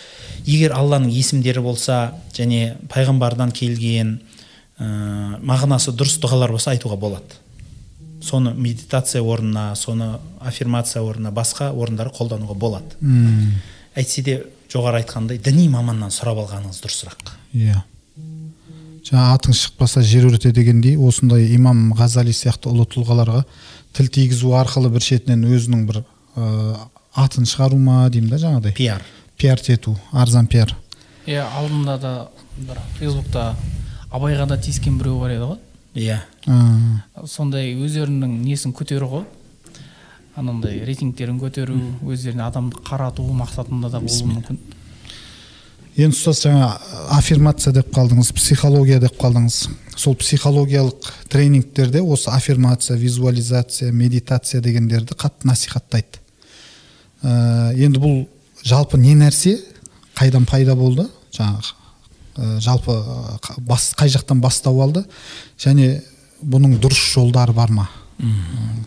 Егер 0.46 0.76
алланың 0.76 1.10
есімдері 1.10 1.64
болса 1.64 2.14
және 2.36 2.76
пайғамбардан 2.92 3.50
келген 3.56 4.20
ә, 4.78 5.40
мағынасы 5.42 5.96
дұрыс 5.96 6.20
дұғалар 6.22 6.54
болса 6.54 6.76
айтуға 6.76 6.98
болады. 7.00 7.40
Соны 8.22 8.54
медитация 8.54 9.22
орнына 9.22 9.74
соны 9.76 10.14
аффирмация 10.40 11.02
орнына 11.02 11.34
басқа 11.34 11.72
орындары 11.74 12.14
қолдануға 12.14 12.54
болады. 12.54 12.96
Әйтсе 13.96 14.22
де 14.22 14.38
жоғары 14.72 15.02
айтқандай 15.02 15.38
діни 15.42 15.68
маманнан 15.68 16.14
сұрап 16.14 16.38
алғаныңыз 16.44 16.80
дұрысырақ. 16.84 17.34
Иә. 17.54 17.82
Жаңа 19.07 19.36
атың 19.36 19.54
шықпаса 19.54 20.02
жер 20.02 20.26
өрте 20.30 20.50
дегендей 20.52 20.96
осындай 20.98 21.46
имам 21.54 21.92
ғазали 21.96 22.34
сияқты 22.34 22.72
ұлы 22.72 22.86
тұлғаларға 22.90 23.44
тіл 23.96 24.09
тигізу 24.12 24.52
арқылы 24.59 24.90
бір 24.92 25.04
шетінен 25.07 25.46
өзінің 25.46 25.84
бір 25.88 26.02
ә, 26.02 26.74
атын 27.14 27.46
шығару 27.48 27.78
ма 27.80 28.09
деймін 28.11 28.34
да 28.34 28.40
жаңағыдай? 28.42 28.74
Пиар. 28.76 29.04
Пиар 29.38 29.62
ету 29.68 29.96
арзан 30.12 30.46
пиар. 30.50 30.74
Иә 31.26 31.46
алдында 31.59 31.96
да 31.98 32.12
бір 32.59 32.80
фейсбукта 32.98 33.54
абайға 34.11 34.46
да 34.50 34.59
тиіскен 34.61 34.98
біреу 34.98 35.20
бар 35.20 35.36
еді 35.36 35.48
ғой. 35.52 35.59
Иә. 35.96 36.20
Сондай 37.26 37.74
өздерінің 37.74 38.40
несін 38.44 38.74
көтеру 38.76 39.09
ғой. 39.11 39.24
Анандай 40.36 40.82
рейтингтерін 40.84 41.38
көтеру 41.40 41.78
өздеріне 42.04 42.44
адамды 42.44 42.82
қарату 42.84 43.24
мақсатында 43.32 43.90
да 43.90 44.02
болуы 44.04 44.34
мүмкін. 44.34 44.59
Енді 45.97 46.12
ұстаз 46.16 46.42
жаңа 46.44 46.68
аффирмация 47.16 47.72
деп 47.72 47.88
қалдыңыз 47.94 48.32
психология 48.36 49.01
деп 49.01 49.16
қалдыңыз. 49.20 49.68
Сол 49.97 50.16
психологиялық 50.20 51.09
тренингтерде 51.32 52.03
осы 52.03 52.28
аффирмация 52.30 52.99
визуализация 53.01 53.92
медитация 53.92 54.61
дегендерді 54.61 55.16
қатты 55.16 55.49
насихаттайды. 55.49 56.20
Ә, 57.22 57.72
енді 57.74 58.03
бұл 58.03 58.18
жалпы 58.62 58.99
не 59.01 59.14
нәрсе? 59.16 59.57
Қайдан 60.16 60.44
пайда 60.44 60.76
болды? 60.76 61.09
Жаңағы 61.32 61.72
ә, 62.36 62.61
жалпы 62.61 62.92
қа- 63.40 63.61
бас, 63.64 63.94
қай 63.97 64.12
жақтан 64.12 64.40
бастау 64.44 64.82
алды? 64.84 65.07
Және 65.59 66.03
бұның 66.44 66.76
дұрыс 66.80 67.01
жолдары 67.14 67.57
бар 67.57 67.72
ма? 67.72 67.88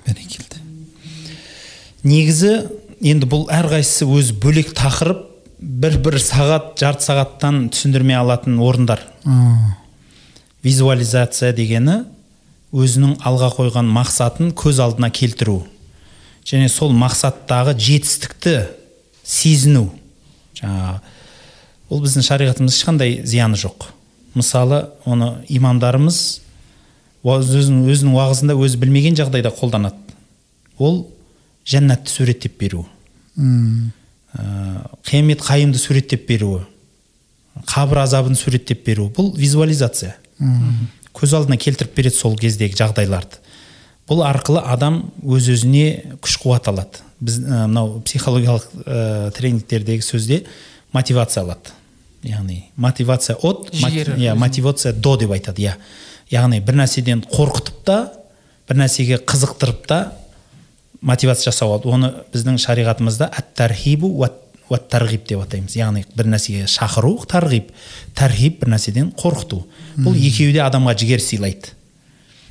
Бәрекелді. 0.06 0.62
Негізі 2.04 2.54
енді 3.02 3.26
бұл 3.26 3.48
әрқайсысы 3.50 4.06
өз 4.06 4.32
бөлек 4.38 4.76
тақырып. 4.78 5.26
Бір 5.60 5.98
бір 6.04 6.18
сағат 6.24 6.74
жарты 6.80 7.06
сағаттан 7.06 7.68
түсіндірмей 7.74 8.18
алатын 8.20 8.60
орындар. 8.64 9.02
А, 9.26 9.76
визуализация 10.64 11.52
дегені 11.56 12.04
өзінің 12.72 13.18
алға 13.26 13.52
қойған 13.58 13.90
мақсатын 13.92 14.54
көз 14.58 14.80
алдына 14.84 15.12
келтіру. 15.12 15.62
Және 16.48 16.70
сол 16.72 16.94
мақсаттағы 16.96 17.76
жетістікті 17.78 18.56
сезіну. 19.24 19.90
Жаңағы 20.60 21.00
ол 21.90 22.04
біздің 22.06 22.26
шариғатымызда 22.26 22.80
ешқандай 22.80 23.20
зияны 23.26 23.60
жоқ. 23.60 23.90
Мысалы 24.38 24.86
оны 25.10 25.44
имамдарымыз 25.50 26.42
өзінің, 27.26 27.84
өзінің 27.90 28.16
уағызында 28.16 28.56
өзі 28.56 28.80
білмеген 28.80 29.18
жағдайда 29.18 29.52
қолданады. 29.58 29.98
Ол 30.78 31.08
жәннатты 31.68 32.14
суреттеп 32.14 32.60
беру. 32.62 32.86
Қиямет 34.34 35.42
қайымды 35.42 35.82
суреттеп 35.82 36.28
беруі 36.30 36.66
қабір 37.68 38.04
азабын 38.04 38.38
суреттеп 38.38 38.86
беру 38.86 39.10
бұл 39.16 39.34
визуализация. 39.38 40.16
Көз 41.16 41.36
алдына 41.36 41.58
келтіріп 41.60 41.96
береді 41.98 42.16
сол 42.16 42.38
кездегі 42.40 42.78
жағдайларды. 42.80 43.42
Бұл 44.10 44.24
арқылы 44.26 44.62
адам 44.66 45.02
өз 45.22 45.50
өзіне 45.54 46.16
күш 46.24 46.38
қуат 46.42 46.70
алады. 46.72 47.04
Біз 47.20 47.42
ә, 47.44 47.66
мынау 47.68 48.00
психологиялық 48.06 48.66
ә, 48.86 49.32
тренингтердегі 49.36 50.06
сөзде 50.06 50.44
мотивация 50.94 51.44
алады. 51.44 51.76
Яғни 52.24 52.64
мотивация 52.76 53.36
от 53.36 53.70
иә 53.74 54.36
мотивация 54.36 54.94
до 54.94 55.18
деп 55.18 55.36
айтады 55.36 55.66
иә. 55.66 55.76
Яғни 56.32 56.62
бір 56.64 56.80
нәрседен 56.82 57.26
қорқытып 57.28 57.84
та 57.86 58.00
бір 58.70 58.82
нәрсеге 58.86 59.20
қызықтырып 59.20 59.86
та 59.88 60.00
мотивация 61.02 61.52
жасау 61.52 61.74
алады 61.74 61.90
оны 61.90 62.12
біздің 62.34 62.60
шариғатымызда 62.62 63.30
әт 63.32 63.54
тархибу 63.56 64.10
уат 64.20 64.88
тарғиб 64.92 65.26
деп 65.26 65.42
атаймыз. 65.42 65.76
Яғни 65.80 66.06
бір 66.16 66.30
нәрсеге 66.36 66.68
шақыру 66.70 67.16
тарғиб. 67.30 67.72
Тархиб 68.16 68.60
бір 68.62 68.76
нәрседен 68.76 69.12
қорқыту. 69.18 69.64
Бұл 69.98 70.18
екеуі 70.20 70.54
де 70.54 70.62
адамға 70.66 70.94
жігер 71.00 71.24
сыйлайды. 71.24 71.74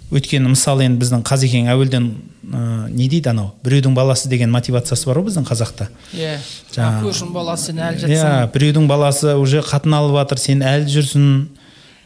Өйткені 0.08 0.48
мысалы 0.54 0.86
енді 0.86 1.02
біздің 1.02 1.22
қазекең 1.28 1.68
әуелден 1.68 2.06
ә, 2.48 2.88
не 2.88 3.10
дейді 3.12 3.28
анау? 3.28 3.50
Біреудің 3.62 3.92
баласы 3.94 4.30
деген 4.32 4.50
мотивациясы 4.50 5.04
бар 5.04 5.20
ғой 5.20 5.26
біздің 5.28 5.44
қазақта. 5.44 5.90
Иә. 6.16 6.38
Жаңағы- 6.72 7.04
көршінің 7.04 7.32
баласы 7.34 7.66
сен 7.68 7.82
әлі 7.84 8.00
иә 8.00 8.06
жатсың 8.06 8.52
біреудің 8.54 8.86
баласы 8.88 9.34
уже 9.36 9.60
қатын 9.60 9.94
алып 9.98 10.16
жатыр 10.16 10.38
сен 10.40 10.64
әлі 10.64 10.88
жүрсің. 10.88 11.26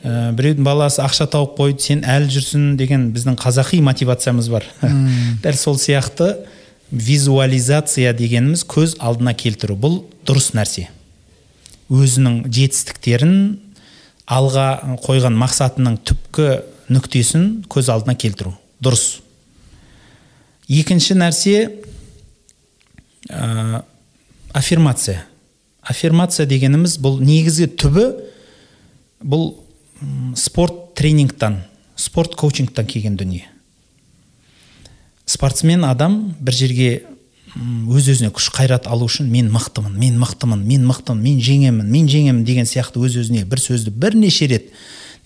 Ә, 0.03 0.33
біреудің 0.37 0.67
баласы 0.67 1.03
ақша 1.03 1.29
тауып 1.31 1.55
қойды 1.59 1.87
сен 1.87 2.03
әлі 2.09 2.31
жүрсің 2.35 2.75
деген 2.81 3.11
біздің 3.15 3.37
қазақи 3.41 3.81
мотивациямыз 3.87 4.49
бар. 4.53 4.67
Дәл 5.45 5.59
сол 5.59 5.79
сияқты 5.81 6.35
визуализация 6.93 8.13
дегеніміз 8.17 8.67
көз 8.69 8.97
алдына 9.01 9.35
келтіру. 9.39 9.77
Бұл 9.79 10.03
дұрыс 10.29 10.53
нәрсе. 10.57 10.89
Өзінің 11.93 12.43
жетістіктерін 12.49 13.37
алға 14.33 14.99
қойған 15.05 15.37
мақсатының 15.41 15.99
түпкі 16.09 16.49
нүктесін 16.93 17.65
көз 17.73 17.91
алдына 17.93 18.17
келтіру. 18.19 18.55
Дұрыс. 18.83 19.23
Екінші 20.69 21.17
нәрсе 21.21 21.57
ә, 23.31 23.83
аффирмация. 24.53 25.25
Аффирмация 25.83 26.47
дегеніміз 26.47 26.99
бұл 27.03 27.19
негізгі 27.25 27.71
түбі 27.81 28.07
бұл 29.23 29.62
спорт 30.37 30.95
тренингтан 30.95 31.63
спорт 31.97 32.35
коучингтан 32.37 32.87
келген 32.87 33.17
дүние. 33.17 33.49
Спортсмен 35.27 35.85
адам 35.85 36.35
бір 36.41 36.57
жерге 36.57 36.91
өз 37.53 38.09
өзіне 38.09 38.33
күш 38.33 38.49
қайрат 38.55 38.89
алу 38.91 39.07
үшін 39.07 39.29
мен 39.31 39.51
мықтымын 39.53 39.95
мен 39.99 40.17
мықтымын 40.21 40.65
мен 40.67 40.87
мықтымын 40.89 41.23
мен 41.23 41.41
жеңемін 41.45 41.89
мен 41.93 42.09
жеңемін 42.09 42.45
деген 42.49 42.67
сияқты 42.69 43.03
өз 43.05 43.19
өзіне 43.23 43.45
бір 43.49 43.61
сөзді 43.61 43.93
бірнеше 43.93 44.49
рет 44.49 44.71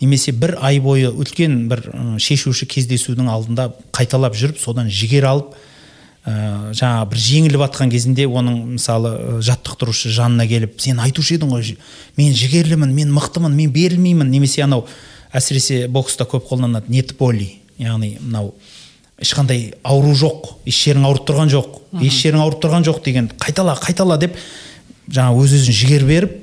немесе 0.01 0.33
бір 0.33 0.57
ай 0.61 0.81
бойы 0.83 1.13
үлкен 1.13 1.69
бір 1.71 1.85
шешуші 2.23 2.67
кездесудің 2.67 3.31
алдында 3.31 3.71
қайталап 3.95 4.35
жүріп 4.37 4.59
содан 4.61 4.91
жігер 4.91 5.29
алып 5.31 5.55
ә, 6.27 6.73
жаңағы 6.77 7.09
бір 7.13 7.23
жеңіліп 7.25 7.63
жатқан 7.65 7.93
кезінде 7.93 8.27
оның 8.27 8.59
мысалы 8.77 9.41
жаттықтырушы 9.47 10.13
жанына 10.15 10.47
келіп 10.51 10.81
сен 10.83 11.01
айтушы 11.01 11.39
едің 11.39 11.53
ғой 11.55 11.77
мен 12.19 12.35
жігерлімін 12.35 12.95
мен 12.95 13.13
мықтымын 13.17 13.55
мен 13.57 13.73
берілмеймін 13.73 14.31
немесе 14.31 14.65
анау 14.67 14.87
әсіресе 15.33 15.87
бокста 15.89 16.27
көп 16.29 16.49
қолданады 16.51 16.93
нет 16.93 17.17
боли 17.19 17.53
яғни 17.79 18.17
мынау 18.21 18.55
ешқандай 19.23 19.73
ауру 19.83 20.15
жоқ 20.15 20.57
еш 20.67 20.83
жерің 20.87 21.07
ауырып 21.09 21.31
тұрған 21.31 21.53
жоқ 21.55 21.79
еш 22.03 22.23
жерің 22.23 22.43
ауырып 22.45 22.63
тұрған 22.65 22.85
жоқ 22.91 23.03
деген 23.05 23.31
қайтала 23.41 23.79
қайтала 23.81 24.19
деп 24.21 24.37
жаңағы 25.09 25.45
өз 25.47 25.57
өзін 25.61 25.79
жігер 25.81 26.05
беріп 26.09 26.43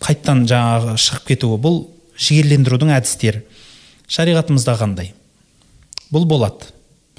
қайттан 0.00 0.46
жаңағы 0.48 0.96
шығып 1.00 1.26
кетуі 1.28 1.58
бұл 1.60 1.82
жігерлендірудің 2.20 2.92
әдістері. 2.96 3.42
Шариғатымызда 4.10 4.76
қандай? 4.80 5.12
Бұл 6.10 6.26
болады 6.28 6.70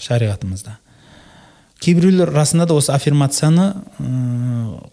шариғатымызда. 0.01 0.77
Кейбіреулер 1.81 2.29
расында 2.33 2.67
да 2.69 2.77
осы 2.77 2.93
аффирмацияны 2.93 3.71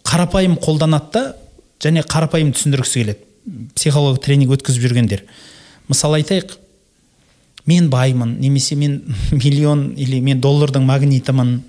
қарапайым 0.08 0.56
қолданады 0.62 1.12
да 1.12 1.24
және 1.84 2.02
қарапайым 2.02 2.54
түсіндіргісі 2.56 3.02
келеді. 3.02 3.24
Психологиялық 3.76 4.22
тренинг 4.24 4.54
өткізіп 4.56 4.88
жүргендер. 4.88 5.24
Мысалы 5.88 6.22
айтайық 6.22 6.56
мен 7.68 7.90
баймын 7.92 8.38
немесе 8.40 8.76
мен 8.76 9.02
миллион 9.30 9.92
или 9.96 10.20
мен 10.20 10.40
доллардың 10.40 10.84
магнитімін 10.88 11.60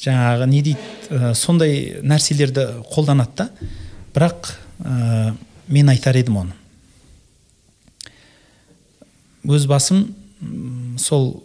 жаңағы 0.00 0.48
не 0.48 0.62
дейді 0.62 0.78
ә, 1.10 1.34
сондай 1.34 2.00
нәрселерді 2.02 2.66
қолданады 2.92 3.36
да. 3.36 3.48
Бірақ 4.14 4.52
ә, 4.84 5.34
мен 5.68 5.88
айтар 5.88 6.16
едім 6.20 6.42
оны. 6.44 6.56
Өз 9.44 9.64
басым 9.66 10.10
сол 11.00 11.42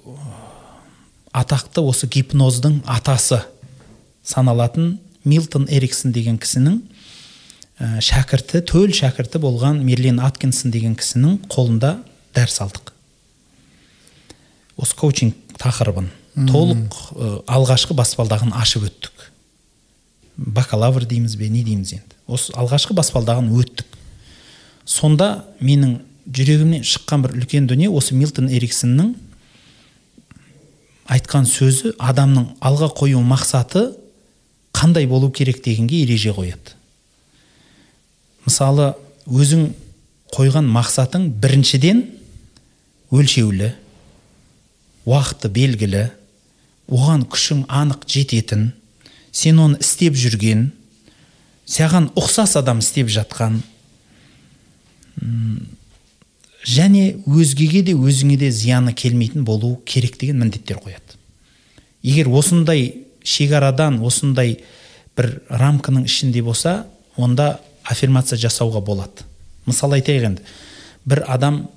атақты 1.36 1.84
осы 1.84 2.08
гипноздың 2.08 2.80
атасы 2.88 3.42
саналатын 4.24 4.98
милтон 5.28 5.68
эриксон 5.70 6.14
деген 6.16 6.38
кісінің 6.42 6.80
ә, 7.80 8.00
шәкірті 8.04 8.62
төл 8.70 8.94
шәкірті 8.96 9.42
болған 9.44 9.82
мерлин 9.86 10.22
аткинсон 10.24 10.72
деген 10.74 10.96
кісінің 10.96 11.42
қолында 11.52 11.98
дәріс 12.36 12.62
алдық. 12.64 12.94
Осы 14.80 14.96
коучинг 15.00 15.36
тақырыбын 15.60 16.10
толық 16.50 16.96
ә, 17.16 17.30
алғашқы 17.58 17.98
баспалдағын 17.98 18.56
ашып 18.56 18.88
өттік. 18.90 19.30
Бакалавр 20.38 21.06
дейміз 21.08 21.36
бе 21.40 21.50
не 21.50 21.64
дейміз 21.64 21.96
енді? 22.00 22.18
Осы 22.28 22.56
алғашқы 22.56 22.96
баспалдағын 22.96 23.52
өттік. 23.56 23.88
Сонда 24.86 25.46
менің 25.60 26.00
жүрегімнен 26.26 26.84
шыққан 26.86 27.24
бір 27.24 27.38
үлкен 27.40 27.70
дүние 27.70 27.90
осы 27.90 28.16
милтон 28.18 28.50
эриксонның 28.52 29.14
айтқан 31.16 31.47
сөзі 31.49 31.93
адамның 31.99 32.55
алға 32.63 32.91
қою 32.97 33.22
мақсаты 33.24 33.88
қандай 34.76 35.07
болу 35.07 35.32
керек 35.32 35.63
дегенге 35.63 36.03
ереже 36.03 36.34
қояды. 36.36 36.76
Мысалы 38.45 38.93
өзің 39.26 39.70
қойған 40.36 40.68
мақсатың 40.70 41.30
біріншіден 41.41 42.03
өлшеулі 43.16 43.72
уақыты 45.05 45.51
белгілі 45.53 46.07
оған 46.91 47.26
күшің 47.30 47.63
анық 47.70 48.05
жететін 48.09 48.72
сен 49.32 49.61
оны 49.61 49.80
істеп 49.82 50.18
жүрген 50.20 50.68
саған 51.70 52.11
ұқсас 52.18 52.57
адам 52.59 52.82
істеп 52.84 53.09
жатқан 53.13 53.61
және 56.66 57.22
өзгеге 57.30 57.84
де 57.86 57.93
өзіңе 57.93 58.38
де 58.41 58.49
зияны 58.51 58.93
келмейтін 58.93 59.45
болу 59.45 59.78
керек 59.86 60.18
деген 60.20 60.39
міндеттер 60.41 60.82
қояды. 60.82 61.20
Егер 62.03 62.30
осындай 62.30 63.05
шекарадан 63.24 64.01
осындай 64.01 64.59
бір 65.18 65.41
рамканың 65.49 66.05
ішінде 66.09 66.41
болса 66.43 66.86
онда 67.18 67.59
аффирмация 67.84 68.38
жасауға 68.41 68.82
болады. 68.82 69.26
Мысал 69.66 69.93
айтайық 69.93 70.26
енді. 70.32 70.41
Бір 71.05 71.24
адам 71.28 71.68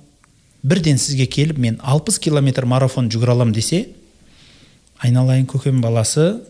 бірден 0.63 0.97
сізге 0.97 1.25
келіп 1.25 1.57
мен 1.57 1.79
60 1.83 2.19
километр 2.23 2.65
марафон 2.65 3.09
жүгіре 3.09 3.35
аламын 3.37 3.53
десе 3.53 3.85
айналайын 4.99 5.45
көкем 5.47 5.81
баласы 5.81 6.41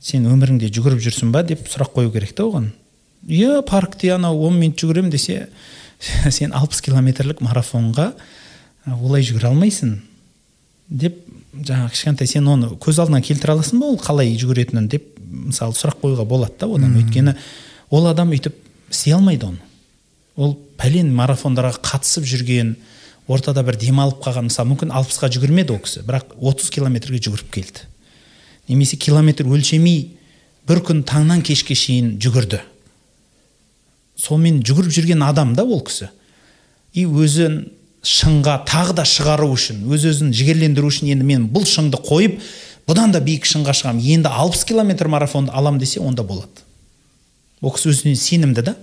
сен 0.00 0.26
өміріңде 0.26 0.72
жүгіріп 0.72 1.04
жүрсің 1.04 1.30
ба? 1.32 1.42
деп 1.42 1.68
сұрақ 1.68 1.94
қою 1.94 2.12
керек 2.12 2.34
та 2.34 2.48
оған. 2.48 2.72
Иә 3.28 3.62
паркте 3.62 4.12
анау 4.12 4.42
он 4.48 4.58
минут 4.58 4.80
жүгіремін 4.80 5.10
десе 5.10 5.48
сен 6.30 6.52
60 6.52 6.84
километрлік 6.88 7.42
марафонға 7.44 8.12
олай 9.00 9.24
жүгіре 9.24 9.50
алмайсың 9.50 9.98
деп 10.88 11.20
жаңағы 11.54 11.92
кішкентай 11.94 12.28
сен 12.28 12.48
оны 12.50 12.72
көз 12.82 12.98
алдына 13.02 13.22
келтіре 13.24 13.54
аласың 13.54 13.80
ба 13.80 13.92
ол 13.92 14.00
қалай 14.00 14.34
жүгіретінін 14.40 14.88
деп 14.92 15.14
мысалы 15.34 15.76
сұрақ 15.76 16.00
қоюға 16.02 16.26
болады 16.28 16.58
да 16.60 16.68
одан. 16.68 16.96
Өйткені 16.98 17.34
ол 17.90 18.08
адам 18.10 18.32
өйтіп 18.34 18.56
істей 18.90 19.14
алмайды 19.14 19.48
оны. 19.48 19.62
Ол 20.36 20.56
пәлен 20.78 21.12
марафондарға 21.14 21.78
қатысып 21.84 22.26
жүрген 22.28 22.74
ортада 23.30 23.62
бір 23.64 23.78
демалып 23.80 24.20
қалған 24.24 24.50
мысалы 24.50 24.72
мүмкін 24.72 24.92
алпысқа 24.94 25.30
жүгірмеді 25.32 25.76
ол 25.76 25.82
кісі 25.84 26.04
бірақ 26.06 26.34
30 26.40 26.70
километрге 26.74 27.22
жүгіріп 27.22 27.50
келді. 27.54 27.86
Немесе 28.68 28.96
километр 28.96 29.46
өлшемей 29.48 30.16
бір 30.68 30.82
күн 30.84 31.04
таңнан 31.06 31.42
кешке 31.46 31.76
шейін 31.78 32.16
жүгірді. 32.18 32.60
Сонымен 34.24 34.62
жүгіріп 34.64 34.94
жүрген 34.96 35.24
адам 35.26 35.54
да 35.54 35.64
ол 35.64 35.82
кісі. 35.84 36.10
И 36.94 37.04
өзін 37.04 37.64
шыңға 38.04 38.58
тағы 38.68 38.98
да 39.00 39.04
шығару 39.08 39.48
үшін 39.54 39.84
өз 39.92 40.04
өзін 40.10 40.32
жігерлендіру 40.36 40.90
үшін 40.92 41.10
енді 41.14 41.26
мен 41.28 41.46
бұл 41.52 41.64
шыңды 41.68 42.00
қойып 42.04 42.36
бұдан 42.88 43.14
да 43.14 43.22
биік 43.24 43.48
шыңға 43.48 43.72
шығамын 43.78 44.04
енді 44.18 44.32
60 44.32 44.68
километр 44.68 45.08
марафонды 45.08 45.52
алам 45.56 45.78
десе 45.80 46.00
онда 46.04 46.22
болады. 46.22 46.64
Ол 47.64 47.72
кісі 47.72 47.94
өзіне 47.94 48.14
сенімді 48.20 48.66
да. 48.66 48.76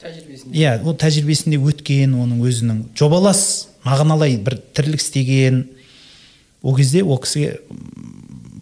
Тәжірибесінде. 0.00 0.56
Иә 0.56 0.78
ол 0.80 0.96
тәжірибесінде 0.96 1.60
өткен 1.60 2.16
оның 2.16 2.40
өзінің 2.48 2.82
жобалас 2.96 3.68
мағыналай 3.84 4.38
бір 4.40 4.58
тірлік 4.72 5.02
істеген. 5.02 5.66
Ол 6.62 6.76
кезде 6.76 7.04
ол 7.04 7.20
кісіге 7.20 7.60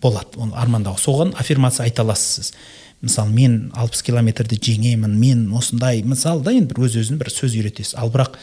болады 0.02 0.34
оны 0.42 0.56
армандау. 0.58 0.98
Соған 0.98 1.36
аффирмация 1.38 1.86
айта 1.86 2.02
аласыз 2.02 2.50
сіз. 2.50 2.54
Мысалы 3.02 3.32
мен 3.34 3.56
60 3.74 4.06
километрді 4.06 4.58
жеңемін 4.62 5.16
мен 5.18 5.48
осындай. 5.52 6.02
Мысалы 6.06 6.44
да 6.46 6.54
енді 6.54 6.72
бір 6.72 6.86
өз 6.86 6.98
өзіне 7.02 7.18
бір 7.20 7.32
сөз 7.34 7.56
үйретесіз. 7.58 7.96
Ал 7.98 8.12
бірақ 8.14 8.38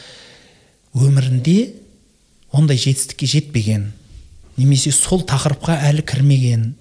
өмірінде 0.94 1.72
ондай 2.52 2.76
жетістікке 2.76 3.26
жетпеген 3.26 3.90
немесе 4.58 4.92
сол 4.92 5.22
тақырыпқа 5.26 5.78
әлі 5.88 6.04
кірмеген 6.06 6.72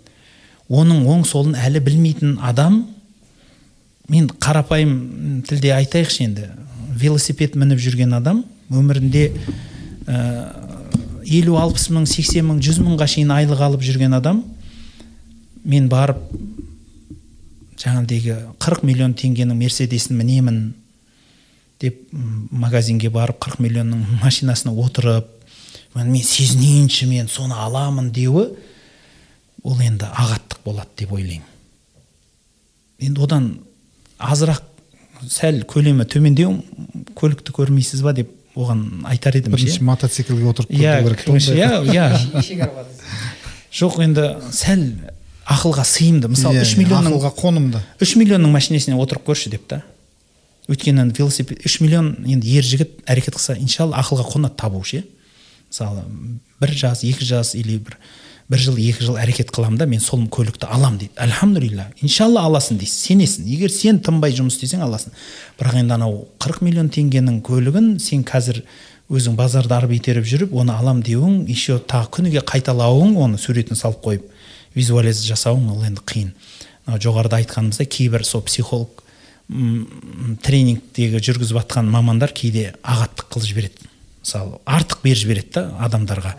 оның 0.70 1.06
оң 1.10 1.26
солын 1.30 1.56
әлі 1.58 1.82
білмейтін 1.86 2.38
адам 2.46 2.82
мен 4.10 4.30
қарапайым 4.42 5.44
тілде 5.48 5.74
айтайықшы 5.78 6.26
енді 6.26 6.50
велосипед 7.00 7.56
мініп 7.60 7.82
жүрген 7.82 8.16
адам 8.18 8.44
өмірінде 8.70 9.30
елу 10.10 11.60
алпыс 11.62 11.90
мың 11.94 12.08
сексен 12.10 12.50
мың 12.50 12.64
жүз 12.66 12.82
мыңға 12.82 13.08
шейін 13.14 13.34
айлық 13.38 13.62
алып 13.70 13.86
жүрген 13.86 14.18
адам 14.18 14.44
мен 15.64 15.90
барып 15.92 16.22
жаңағыдегі 17.80 18.36
40 18.60 18.86
миллион 18.88 19.16
теңгенің 19.18 19.58
мерседесін 19.60 20.18
мінемін 20.20 20.60
деп 21.80 22.02
магазинге 22.12 23.12
барып 23.14 23.40
40 23.46 23.62
миллионның 23.64 24.20
машинасына 24.24 24.74
отырып 24.84 25.30
мен 25.96 26.24
сезінейінші 26.24 27.08
мен 27.10 27.30
соны 27.32 27.56
аламын 27.56 28.12
деуі 28.16 28.50
ол 29.64 29.80
енді 29.84 30.08
ағаттық 30.12 30.64
болады 30.66 30.90
деп 31.00 31.14
ойлаймын. 31.16 31.48
Енді 33.00 33.24
одан 33.24 33.48
азырақ 34.20 34.64
сәл 35.28 35.64
көлемі 35.68 36.06
төмендеу 36.08 36.58
көлікті 37.20 37.56
көрмейсіз 37.56 38.04
ба 38.04 38.14
деп 38.16 38.32
оған 38.60 39.06
айтар 39.08 39.38
едім 39.40 39.56
бірінші 39.56 39.84
мотоциклге 39.88 40.48
отырып 40.52 40.72
иә 40.72 41.00
иә 41.04 41.84
иә. 41.96 42.68
Бар 42.76 42.88
жоқ 43.72 44.00
енді 44.04 44.28
сәл 44.56 44.86
ақылға 45.50 45.84
сыйымды. 45.88 46.30
Мысалы 46.32 46.60
Иә, 46.60 46.64
үш 46.66 46.76
иә, 46.76 46.84
миллионның 46.84 47.16
ақылға 47.16 47.32
қонымды. 47.39 47.82
үш 48.02 48.16
миллионның 48.20 48.52
машинасына 48.54 49.00
отырып 49.02 49.26
көрші 49.28 49.50
деп 49.50 49.68
та. 49.68 49.82
Өйткені 50.70 51.10
велосипед 51.18 51.66
үш 51.66 51.80
миллион 51.82 52.16
енді 52.30 52.47
ер 52.60 52.64
жігіт 52.64 53.00
әрекет 53.10 53.36
қылса 53.39 53.58
иншалла 53.58 53.97
ақылға 54.04 54.28
қонады 54.30 54.56
табу 54.56 54.84
ше 54.86 55.04
мысалы 55.70 56.04
бір 56.62 56.74
жас 56.78 57.04
екі 57.04 57.26
жас 57.26 57.56
или 57.56 57.78
бір 57.78 57.97
бір 58.50 58.62
жыл 58.62 58.78
екі 58.78 59.06
жыл 59.06 59.18
әрекет 59.22 59.50
қыламын 59.54 59.78
да 59.78 59.86
мен 59.89 60.00
сол 60.00 60.22
көлікті 60.28 60.70
алам 60.70 60.97
дейді. 60.97 61.14
Альхамдулилля 61.18 61.88
иншалла 62.02 62.45
аласың 62.45 62.78
дейсің 62.82 63.02
сенесің. 63.06 63.45
Егер 63.50 63.70
сен 63.70 64.00
тынбай 64.02 64.34
жұмыс 64.34 64.58
істесең 64.58 64.82
аласың. 64.86 65.14
Бірақ 65.60 65.78
енді 65.82 65.93
анау 65.93 66.28
40 66.41 66.62
миллион 66.66 66.89
теңгенің 66.89 67.41
көлігін 67.45 68.00
сен 68.02 68.24
қазір 68.26 68.64
өзің 69.10 69.38
базарда 69.38 69.78
арбитеріп 69.78 70.26
жүріп 70.26 70.54
оны 70.54 70.74
алам 70.78 71.02
деуің 71.06 71.43
еще 71.50 71.78
тағы 71.78 72.10
күніге 72.18 72.41
қайталауың 72.45 73.16
оны 73.22 73.38
суретін 73.41 73.78
салып 73.78 74.02
қойып 74.06 74.26
визуализ 74.76 75.24
жасауың 75.28 75.70
ол 75.74 75.84
енді 75.88 76.04
қиын. 76.06 76.32
Мынау 76.86 77.02
жоғарыда 77.04 77.42
айтқанымыздай 77.42 77.90
кейбір 77.90 78.26
сол 78.26 78.44
психолог 78.46 79.04
тренингтегі 79.50 81.22
жүргізіп 81.26 81.58
жатқан 81.58 81.90
мамандар 81.90 82.34
кейде 82.38 82.74
ағаттық 82.84 83.32
қылып 83.34 83.48
жібереді. 83.50 83.88
Мысалы 84.22 84.60
артық 84.66 85.02
беріп 85.04 85.22
жібереді 85.24 85.54
да 85.56 85.64
адамдарға. 85.86 86.36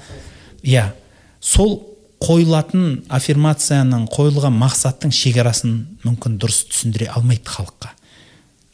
Иә 0.62 0.92
сол 1.40 1.80
қойылатын 2.20 3.00
аффирмацияның 3.10 4.04
қойылған 4.12 4.54
мақсаттың 4.60 5.14
шекарасын 5.16 5.72
мүмкін 6.04 6.36
дұрыс 6.38 6.66
түсіндіре 6.70 7.08
алмайды 7.16 7.50
халыққа. 7.50 7.94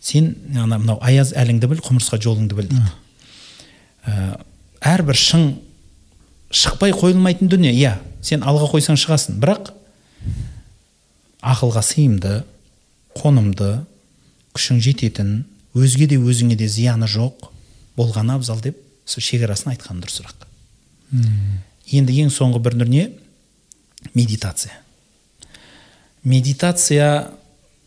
Сен 0.03 0.35
ана 0.59 0.81
мынау 0.83 0.99
аяз 1.01 1.33
әліңді 1.33 1.71
біл 1.71 1.83
құмырсқа 1.87 2.19
жолыңды 2.21 2.59
біл 2.59 2.69
дейді. 2.73 2.91
Ә, 4.07 4.37
әрбір 4.83 5.17
шың 5.17 5.47
шықпай 6.51 6.92
қойылмайтын 6.97 7.51
дүние. 7.51 7.72
Иә 7.74 7.97
сен 8.22 8.42
алға 8.47 8.70
қойсаң 8.72 8.99
шығасың. 9.01 9.40
Бірақ 9.42 9.72
ақылға 11.42 11.82
сыйымды 11.84 12.40
қонымды 13.16 13.84
күшің 14.57 14.80
жететін 14.82 15.44
өзге 15.76 16.09
де 16.11 16.18
өзіңе 16.18 16.57
де 16.57 16.68
зияны 16.68 17.09
жоқ 17.11 17.51
болғаны 17.97 18.36
абзал 18.36 18.61
деп 18.64 18.78
сол 19.07 19.24
шекарасын 19.24 19.74
айтқан 19.74 20.01
дұрысырақ 20.03 20.47
енді 21.92 22.16
ең 22.24 22.32
соңғы 22.34 22.61
бір 22.64 22.76
дүние 22.80 23.07
медитация. 24.14 24.72
Медитация 26.24 27.30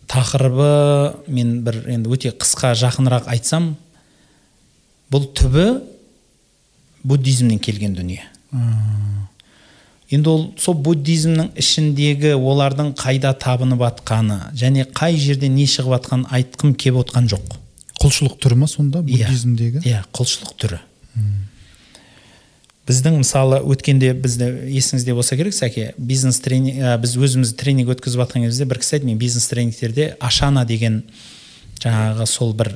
тақырыбы 0.07 1.19
мен 1.27 1.59
бір 1.65 1.81
енді 1.91 2.11
өте 2.15 2.31
қысқа 2.31 2.71
жақынырақ 2.79 3.27
айтсам 3.33 3.73
бұл 5.11 5.27
түбі 5.35 5.81
буддизмнен 7.03 7.59
келген 7.59 7.95
дүние. 7.97 8.23
Енді 10.09 10.29
ол 10.29 10.45
сол 10.57 10.73
буддизмнің 10.81 11.51
ішіндегі 11.61 12.33
олардың 12.37 12.93
қайда 12.97 13.35
табынып 13.37 13.83
жатқаны 13.83 14.39
және 14.57 14.87
қай 14.89 15.17
жерде 15.21 15.49
не 15.53 15.67
шығып 15.69 15.99
жатқанын 15.99 16.29
айтқым 16.33 16.73
келіп 16.73 17.03
отқан 17.03 17.29
жоқ. 17.29 17.57
Құлшылық 18.01 18.39
түрі 18.41 18.57
ма 18.57 18.67
сонда 18.71 19.03
Иә. 19.03 19.27
буддизмдегі? 19.27 19.83
Иә 19.85 20.01
құлшылық 20.15 20.55
түрі. 20.57 20.79
Біздің 22.89 23.19
мысалы 23.21 23.59
өткенде 23.69 24.15
бізді 24.17 24.47
есіңізде 24.73 25.13
болса 25.13 25.35
керек 25.37 25.53
сәке 25.53 25.91
бизнес 25.97 26.39
тренинг 26.41 26.79
ә, 26.81 26.95
біз 26.97 27.13
өзіміз 27.21 27.51
тренинг 27.53 27.91
өткізіп 27.93 28.23
жатқан 28.23 28.47
кезде 28.47 28.65
бір 28.65 28.79
кісі 28.81 28.95
айтты 28.97 29.05
мен 29.11 29.19
бизнес 29.21 29.45
тренингтерде 29.51 30.15
ашана 30.19 30.63
деген 30.65 31.03
жаңағы 31.83 32.25
сол 32.25 32.55
бір 32.57 32.71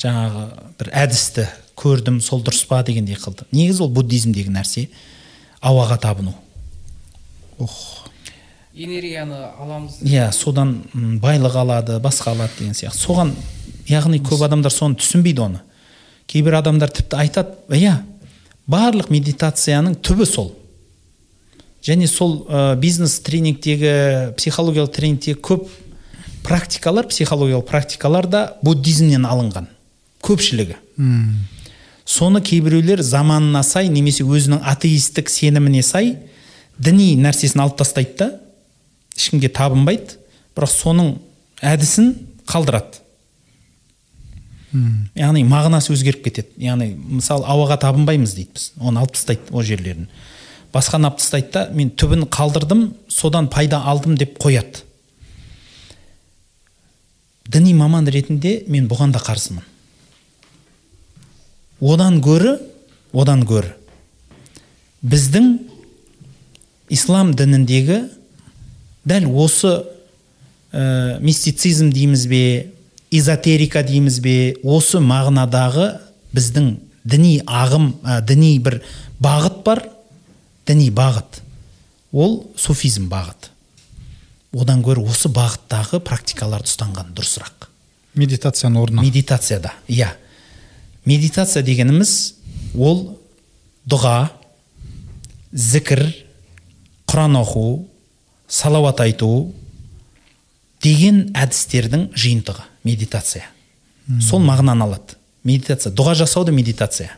жаңағы 0.00 0.46
бір 0.80 0.90
әдісті 0.96 1.44
көрдім 1.78 2.20
сол 2.24 2.42
дұрыс 2.42 2.64
па 2.68 2.82
дегендей 2.82 3.18
қылды. 3.18 3.46
Негізі 3.54 3.86
ол 3.86 3.92
буддизмдегі 3.94 4.52
нәрсе 4.54 4.88
ауаға 5.60 5.98
табыну. 6.02 6.34
Ох. 7.58 7.76
Энергияны 8.74 9.38
аламыз. 9.58 10.00
Иә 10.02 10.30
содан 10.32 10.82
байлық 11.22 11.56
алады 11.58 11.98
басқа 12.02 12.34
алады 12.34 12.58
деген 12.58 12.76
сияқты. 12.78 12.98
Соған 12.98 13.34
яғни 13.90 14.20
көп 14.22 14.44
адамдар 14.46 14.74
соны 14.74 14.98
түсінбейді 14.98 15.44
оны. 15.46 15.62
Кейбір 16.26 16.60
адамдар 16.60 16.92
тіпті 16.92 17.18
айтады 17.18 17.56
иә 17.74 17.98
барлық 18.68 19.10
медитацияның 19.10 19.98
түбі 20.04 20.26
сол 20.28 20.52
және 21.82 22.06
сол 22.06 22.44
ә, 22.48 22.76
бизнес 22.76 23.18
тренингтегі 23.24 24.34
психологиялық 24.36 24.92
тренингтегі 24.92 25.38
көп 25.40 25.68
практикалар 26.44 27.08
психологиялық 27.08 27.66
практикалар 27.68 28.26
да 28.26 28.42
буддизмнен 28.62 29.24
алынған. 29.26 29.70
Көпшілігі. 30.22 30.76
Соны 32.08 32.40
кейбіреулер 32.40 33.02
заманына 33.04 33.60
сай 33.66 33.90
немесе 33.92 34.24
өзінің 34.24 34.62
атеистік 34.64 35.28
сеніміне 35.28 35.82
сай 35.84 36.14
діни 36.78 37.12
нәрсесін 37.20 37.66
алып 37.66 37.76
тастайды 37.82 38.16
да 38.22 38.30
ешкімге 39.18 39.50
табынбайды. 39.52 40.16
Бірақ 40.56 40.72
соның 40.72 41.12
әдісін 41.62 42.14
қалдырады. 42.48 43.02
М, 44.74 45.08
яғни 45.16 45.44
мағынасы 45.48 45.92
өзгеріп 45.94 46.24
кетеді. 46.26 46.50
Яғни 46.62 46.92
мысалы 47.18 47.46
ауаға 47.46 47.78
табынбаймыз 47.84 48.34
дейді 48.36 48.54
біз. 48.56 48.66
Оны 48.80 49.02
алып 49.02 49.14
тастайды 49.16 49.52
ол 49.52 49.62
жерлерін. 49.62 50.08
Басқаны 50.74 51.08
алып 51.08 51.20
тастайды 51.22 51.52
да 51.54 51.68
мен 51.72 51.90
түбін 51.90 52.26
қалдырдым 52.28 52.92
содан 53.08 53.48
пайда 53.48 53.82
алдым 53.84 54.16
деп 54.16 54.38
қояды. 54.38 54.84
Діни 57.48 57.72
маман 57.74 58.06
ретінде 58.06 58.62
мен 58.68 58.88
бұған 58.88 59.12
да 59.12 59.22
қарсымын. 59.24 59.64
Одан 61.80 62.20
гөрі 62.20 62.56
одан 63.12 63.44
гөрі. 63.46 63.72
Біздің 65.02 65.52
ислам 66.92 67.32
дініндегі 67.36 68.02
дәл 69.08 69.28
осы 69.38 69.72
ә, 70.72 71.18
мистицизм 71.20 71.92
дейміз 71.94 72.26
бе 72.28 72.42
эзотерика 73.10 73.82
дейміз 73.86 74.18
бе 74.24 74.56
осы 74.64 75.00
мағынадағы 75.00 75.92
біздің 76.34 76.74
діни 77.04 77.38
ағым 77.46 77.92
ә, 78.02 78.20
діни 78.26 78.58
бір 78.58 78.80
бағыт 79.22 79.62
бар 79.64 79.84
діни 80.68 80.90
бағыт. 80.90 81.42
Ол 82.12 82.42
суфизм 82.56 83.08
бағыт. 83.08 83.50
Одан 84.52 84.82
гөрі 84.82 85.04
осы 85.08 85.28
бағыттағы 85.32 86.00
практикаларды 86.04 86.70
ұстанған 86.70 87.12
дұрысырақ. 87.16 87.68
Медитацияның 88.18 88.82
орнына 88.82 89.04
медитацияда 89.04 89.74
иә. 89.88 90.10
Медитация 91.08 91.62
дегеніміз 91.64 92.12
ол 92.76 93.04
дұға 93.88 94.28
зікір 95.52 96.02
құран 97.08 97.38
оқу 97.40 97.64
салауат 98.48 99.00
айту 99.04 99.30
деген 100.84 101.28
әдістердің 101.36 102.10
жиынтығы 102.16 102.66
медитация. 102.84 103.46
Сол 104.24 104.42
мағынаны 104.44 104.84
алады. 104.84 105.16
Медитация 105.44 105.92
дұға 105.92 106.14
жасау 106.22 106.44
да 106.44 106.52
медитация. 106.52 107.10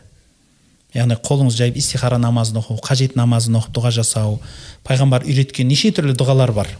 Яғни 0.95 1.15
қолыңыз 1.23 1.55
жайып 1.59 1.77
истихара 1.79 2.19
намазын 2.19 2.59
оқу 2.61 2.77
қажет 2.83 3.15
намазын 3.19 3.59
оқып 3.59 3.75
дұға 3.75 3.91
жасау 3.95 4.39
пайғамбар 4.87 5.27
үйреткен 5.27 5.69
неше 5.71 5.91
түрлі 5.95 6.15
дұғалар 6.19 6.51
бар. 6.55 6.71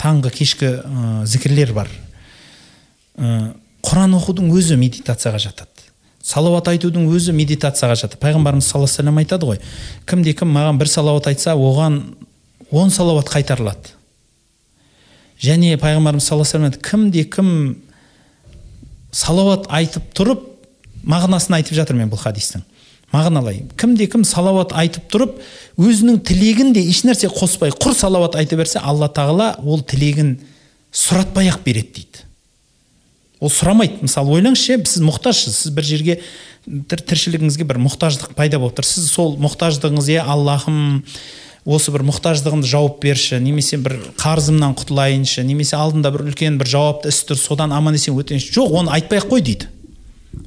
Таңғы 0.00 0.32
кешкі 0.34 0.70
ә, 0.80 1.24
зікірлер 1.26 1.74
бар. 1.76 1.90
Ә, 3.14 3.52
құран 3.86 4.16
оқудың 4.18 4.50
өзі 4.56 4.78
медитацияға 4.80 5.42
жатады. 5.46 5.69
Салауат 6.22 6.68
айтудың 6.68 7.08
өзі 7.10 7.32
медитацияға 7.36 7.96
жатады 8.02 8.20
пайғамбарымыз 8.20 8.66
саллаллаху 8.68 8.92
вассалам 8.92 9.20
айтады 9.22 9.48
ғой 9.48 9.60
кімде 10.06 10.34
кім 10.36 10.52
маған 10.52 10.80
бір 10.80 10.90
салауат 10.92 11.30
айтса 11.30 11.54
оған 11.56 12.00
он 12.70 12.90
салауат 12.90 13.30
қайтарылады 13.32 13.94
және 15.40 15.76
пайғамбарымыз 15.80 16.28
саллаллаху 16.28 16.56
алейhi 16.56 16.76
вассалам 16.76 16.90
кімде 16.90 17.24
кім 17.24 17.54
салауат 19.12 19.66
айтып 19.72 20.12
тұрып 20.14 20.44
мағынасын 21.02 21.56
айтып 21.56 21.78
жатыр 21.80 21.96
мен 21.96 22.12
бұл 22.12 22.20
хадистің 22.20 22.62
мағыналай 23.12 23.64
кімде 23.80 24.06
кім 24.10 24.24
салауат 24.28 24.74
айтып 24.76 25.08
тұрып 25.10 25.38
өзінің 25.80 26.20
тілегін 26.26 26.74
де 26.76 26.84
ешнәрсе 26.86 27.30
қоспай 27.32 27.72
құр 27.74 27.96
салауат 27.96 28.36
айта 28.38 28.58
берсе 28.60 28.78
алла 28.78 29.08
тағала 29.10 29.54
ол 29.64 29.82
тілегін 29.82 30.36
сұратпай 30.92 31.50
ақ 31.50 31.64
береді 31.64 31.94
дейді. 31.96 32.24
Ол 33.40 33.50
сұрамайды. 33.52 34.04
Мысалы 34.04 34.36
ойлаңызшы 34.36 34.78
сіз 34.84 35.02
мұқтажсыз 35.04 35.58
сіз 35.64 35.74
бір 35.74 35.86
жерге 35.88 36.16
тіршілігіңізге 36.68 37.64
бір 37.66 37.80
мұқтаждық 37.86 38.34
пайда 38.36 38.60
болып 38.60 38.78
тұр. 38.78 38.86
Сіз 38.86 39.08
сол 39.14 39.36
мұқтаждығыңыз 39.40 40.10
иә 40.12 40.24
аллахым 40.28 41.00
осы 41.64 41.92
бір 41.92 42.04
мұқтаждығымды 42.08 42.68
жауып 42.68 43.00
берші 43.02 43.40
немесе 43.42 43.78
бір 43.80 43.98
қарызымнан 44.20 44.76
құтылайыншы 44.80 45.44
немесе 45.44 45.76
алдында 45.76 46.12
бір 46.14 46.26
үлкен 46.30 46.56
бір 46.60 46.70
жауапты 46.72 47.12
іс 47.12 47.22
тұр 47.28 47.40
содан 47.40 47.72
аман 47.76 47.96
есен 47.96 48.16
өтейінші 48.16 48.52
жоқ 48.56 48.76
оны 48.80 48.92
айтпай 48.96 49.20
ақ 49.20 49.28
қой 49.32 49.44
дейді. 49.44 49.68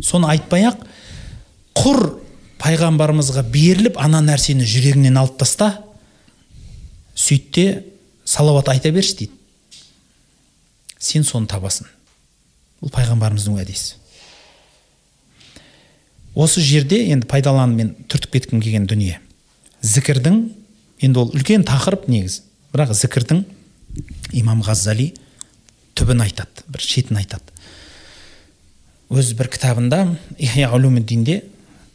Соны 0.01 0.29
айтпай 0.33 0.65
ақ 0.69 0.85
құр 1.77 2.01
пайғамбарымызға 2.61 3.43
беріліп 3.53 3.97
ана 4.01 4.21
нәрсені 4.25 4.65
жүрегіңнен 4.65 5.17
алып 5.19 5.37
таста 5.41 5.73
сөйтте 7.15 7.83
салауат 8.25 8.69
айта 8.73 8.91
берші 8.91 9.23
дейді. 9.23 9.33
Сен 10.97 11.25
соны 11.27 11.49
табасың. 11.51 11.89
Бұл 12.83 12.91
пайғамбарымыздың 12.91 13.55
уәдесі. 13.55 13.95
Осы 16.35 16.61
жерде 16.65 16.99
енді 17.13 17.29
пайдаланып 17.29 17.77
мен 17.77 17.93
түртіп 18.11 18.35
кеткім 18.35 18.61
келген 18.63 18.87
дүние. 18.89 19.19
Зікірдің 19.85 20.43
енді 21.05 21.21
ол 21.21 21.31
үлкен 21.31 21.63
тақырып 21.67 22.09
негізі. 22.11 22.41
Бірақ 22.73 22.91
зікірдің 22.97 23.43
имам 24.41 24.63
ғаззали 24.65 25.11
түбін 25.95 26.25
айтады 26.25 26.65
бір 26.67 26.83
шетін 26.83 27.21
айтады. 27.21 27.53
Өз 29.13 29.35
бір 29.37 29.51
кітабында 29.53 30.07
ихя 30.41 30.71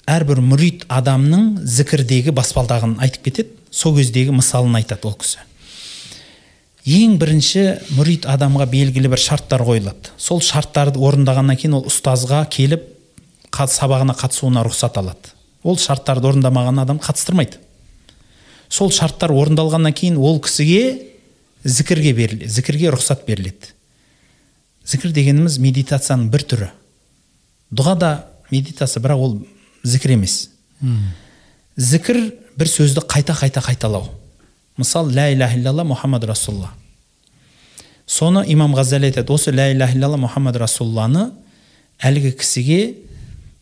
әрбір 0.09 0.41
мүрит 0.41 0.87
адамның 0.89 1.59
зікірдегі 1.69 2.33
баспалдағын 2.37 2.97
айтып 3.05 3.27
кетеді 3.29 3.53
сол 3.75 3.97
кездегі 3.99 4.33
мысалын 4.33 4.79
айтады 4.81 5.09
ол 5.11 5.17
кісі 5.21 5.43
ең 6.89 7.19
бірінші 7.21 7.65
мүрит 7.99 8.25
адамға 8.31 8.67
белгілі 8.71 9.11
бір 9.13 9.21
шарттар 9.21 9.65
қойылады. 9.67 10.13
Сол 10.17 10.41
шарттарды 10.41 11.01
орындағаннан 11.05 11.59
кейін 11.59 11.79
ол 11.81 11.89
ұстазға 11.91 12.45
келіп 12.53 12.87
сабағына 13.53 14.15
қатысуына 14.17 14.63
рұқсат 14.65 14.97
алады. 15.01 15.33
Ол 15.63 15.77
шарттарды 15.77 16.29
орындамаған 16.31 16.81
адам 16.81 17.01
қатыстырмайды. 17.03 17.59
Сол 18.69 18.93
шарттар 18.93 19.33
орындалғаннан 19.33 19.93
кейін 19.97 20.17
ол 20.17 20.41
кісіге 20.41 21.09
зікірге 21.65 22.13
беріледі 22.15 22.49
зікірге 22.49 22.93
рұқсат 22.95 23.25
беріледі. 23.27 23.73
Зікір 24.87 25.13
дегеніміз 25.13 25.59
медитацияның 25.61 26.29
бір 26.33 26.45
түрі. 26.49 26.69
Дұға 27.73 27.97
да 27.99 28.13
медитация 28.53 29.03
бірақ 29.03 29.25
ол 29.25 29.35
зікір 29.85 30.15
емес. 30.17 30.51
Зікір 31.77 32.23
бір 32.57 32.71
сөзді 32.71 33.05
қайта 33.09 33.37
қайта 33.37 33.65
қайталау. 33.65 34.09
Мысалы 34.79 35.13
ля 35.13 35.29
иляха 35.33 35.59
иллалла 35.59 35.85
мұхаммад 35.85 36.25
расулалла 36.29 36.71
соны 38.07 38.45
имам 38.49 38.75
ғазали 38.79 39.11
айтады 39.11 39.33
осы 39.35 39.53
ля 39.53 39.71
иляха 39.73 39.97
иллалла 39.99 40.21
мұхаммад 40.23 40.57
расулалланы 40.63 41.31
әлгі 41.99 42.33
кісіге 42.39 42.81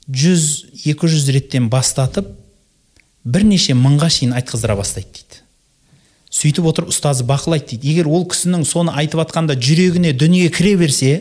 жүз 0.07 0.49
екі 0.85 1.09
жүз 1.11 1.31
реттен 1.35 1.71
бастатып 1.73 2.29
бірнеше 3.25 3.75
мыңға 3.75 4.11
шейін 4.13 4.37
айтқыздыра 4.39 4.77
бастайды 4.79 5.19
дейді 5.19 5.41
сөйтіп 6.37 6.69
отырып 6.71 6.93
ұстазы 6.93 7.25
бақылайды 7.27 7.73
дейді 7.73 7.95
егер 7.95 8.11
ол 8.13 8.27
кісінің 8.29 8.67
соны 8.69 8.93
айтып 8.95 9.25
жатқанда 9.25 9.57
жүрегіне 9.57 10.13
дүние 10.13 10.51
кіре 10.55 10.77
берсе 10.79 11.13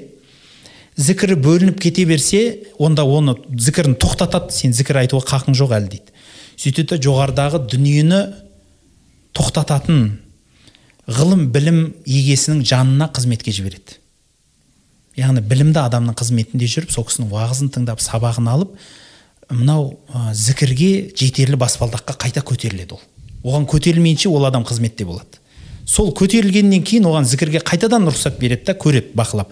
зікірі 0.96 1.40
бөлініп 1.40 1.80
кете 1.82 2.06
берсе 2.06 2.42
онда 2.78 3.08
оны 3.08 3.38
зікірін 3.50 3.96
тоқтатады 4.00 4.54
сен 4.54 4.76
зікір 4.76 5.02
айтуға 5.02 5.26
қақың 5.32 5.58
жоқ 5.58 5.74
әлі 5.80 5.92
дейді 5.96 6.14
сөйтеді 6.62 7.02
жоғарыдағы 7.04 7.64
дүниені 7.72 8.22
тоқтататын 9.36 10.02
ғылым 11.06 11.48
білім 11.54 11.80
егесінің 12.08 12.64
жанына 12.66 13.10
қызметке 13.14 13.54
жібереді. 13.54 14.00
Яғни 15.16 15.44
білімді 15.46 15.80
адамның 15.84 16.16
қызметінде 16.18 16.68
жүріп 16.68 16.92
сол 16.92 17.06
кісінің 17.08 17.32
уағызын 17.32 17.72
тыңдап 17.76 18.02
сабағын 18.04 18.50
алып 18.52 18.74
мынау 19.52 20.00
ә, 20.10 20.34
зікірге 20.34 21.14
жетерлі 21.16 21.60
баспалдаққа 21.62 22.18
қайта 22.20 22.42
көтеріледі 22.44 22.98
ол. 22.98 23.04
Оған 23.46 23.68
көтерілмейінше 23.70 24.32
ол 24.34 24.48
адам 24.50 24.66
қызметте 24.66 25.06
болады. 25.06 25.40
Сол 25.86 26.10
көтерілгеннен 26.18 26.82
кейін 26.84 27.06
оған 27.06 27.28
зікірге 27.30 27.62
қайтадан 27.62 28.10
рұқсат 28.10 28.40
береді 28.42 28.72
да 28.72 28.74
көреді 28.74 29.14
бақылап. 29.16 29.52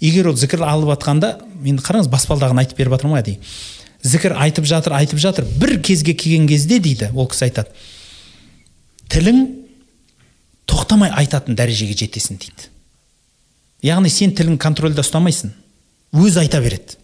Егер 0.00 0.30
ол 0.32 0.38
зікір 0.40 0.64
алып 0.64 0.94
жатқанда 0.94 1.34
енді 1.60 1.84
қараңыз 1.84 2.08
баспалдағын 2.08 2.62
айтып 2.64 2.80
беріп 2.80 2.96
жатырмын 2.96 3.18
ғой 3.18 3.22
әдейі. 3.22 3.38
Зікір 4.02 4.34
айтып 4.40 4.64
жатыр 4.64 4.96
айтып 4.96 5.20
жатыр 5.20 5.44
бір 5.60 5.76
кезге 5.84 6.14
келген 6.16 6.48
кезде 6.48 6.80
дейді 6.80 7.10
ол 7.12 7.28
кісі 7.28 7.50
айтады. 7.50 7.68
Тілің 9.12 9.40
тоқтамай 10.70 11.12
айтатын 11.12 11.56
дәрежеге 11.58 11.96
жетесің 12.04 12.40
дейді. 12.40 12.70
Яғни 13.84 14.10
сен 14.12 14.32
тілің 14.36 14.58
контрольда 14.60 15.04
ұстамайсың 15.04 15.52
өзі 16.14 16.40
айта 16.44 16.60
береді. 16.64 16.96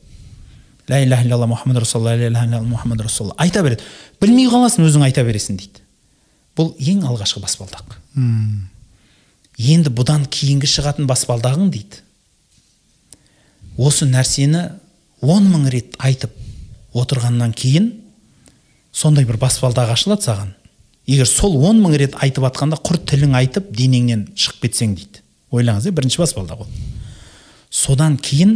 Ля 0.89 1.03
иляха 1.05 1.27
илlalла 1.27 1.47
мұхаммад 1.51 1.83
расулалла 1.83 2.17
ля 2.17 2.31
иляха 2.31 2.63
мұхаммад 2.65 3.03
расулалла. 3.05 3.37
Айта 3.39 3.63
береді. 3.63 3.85
Білмей 4.21 4.49
қаласың 4.51 4.87
өзің 4.89 5.05
айта 5.07 5.25
бересің 5.27 5.59
дейді. 5.61 5.85
Бұл 6.57 6.73
ең 6.81 7.05
алғашқы 7.09 7.43
баспалдақ. 7.45 7.99
Енді 9.61 9.93
бұдан 9.93 10.25
кейінгі 10.33 10.69
шығатын 10.71 11.07
баспалдағың 11.11 11.71
дейді. 11.75 12.01
Осы 13.77 14.09
нәрсені 14.09 14.71
он 15.21 15.47
мың 15.53 15.69
рет 15.73 15.99
айтып 16.01 16.33
отырғаннан 16.97 17.53
кейін 17.55 17.93
сондай 18.93 19.27
бір 19.29 19.39
баспалдағы 19.41 19.95
ашылады 19.95 20.27
саған. 20.27 20.55
Егер 21.11 21.29
сол 21.29 21.57
он 21.67 21.83
мың 21.83 21.97
рет 21.99 22.15
айтып 22.23 22.47
жатқанда 22.47 22.79
құр 22.87 23.01
тілің 23.11 23.35
айтып 23.41 23.71
денеңнен 23.75 24.29
шығып 24.39 24.67
кетсең 24.67 24.95
дейді. 24.99 25.23
Ойлаңыз 25.51 25.89
иә 25.89 25.95
бірінші 25.97 26.23
баспалдақ 26.23 26.65
ол 26.65 26.71
содан 27.71 28.17
кейін 28.19 28.55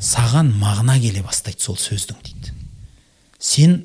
саған 0.00 0.52
мағына 0.60 0.98
келе 1.02 1.22
бастайды 1.26 1.62
сол 1.62 1.78
сөздің 1.80 2.18
дейді. 2.24 2.52
Сен 3.38 3.78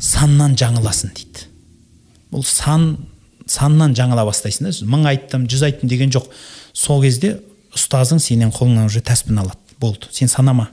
саннан 0.00 0.56
жаңыласың 0.58 1.14
дейді. 1.16 1.48
Бұл 2.32 2.44
сан 2.48 2.96
саннан 3.46 3.94
жаңыла 3.96 4.24
бастайсың 4.26 4.68
да 4.70 4.88
мың 4.88 5.08
айттым 5.12 5.48
жүз 5.50 5.66
айттым 5.68 5.92
деген 5.92 6.12
жоқ. 6.14 6.30
Сол 6.72 7.02
кезде 7.04 7.36
ұстазың 7.76 8.20
сенен 8.22 8.52
қолыңнан 8.54 8.88
уже 8.88 9.04
тәспін 9.04 9.42
алады. 9.44 9.60
Болды. 9.80 10.08
Сен 10.10 10.28
санама. 10.28 10.70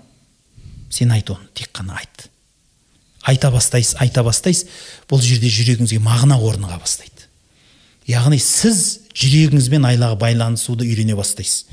Сен 0.89 1.11
айт 1.11 1.29
оны 1.29 1.51
тек 1.53 1.71
қана 1.73 1.97
айт. 1.99 2.30
Айта 3.27 3.51
бастайсыз 3.53 3.95
айта 4.01 4.23
бастайсыз 4.25 4.67
бұл 5.09 5.21
жерде 5.23 5.49
жүрегіңізге 5.51 5.99
мағына 6.03 6.39
орныға 6.41 6.79
бастайды. 6.81 7.27
Яғни 8.09 8.39
сіз 8.41 9.01
жүрегіңізбен 9.13 9.85
айлаға 9.87 10.17
байланысуды 10.21 10.87
үйрене 10.87 11.15
бастайсыз. 11.15 11.67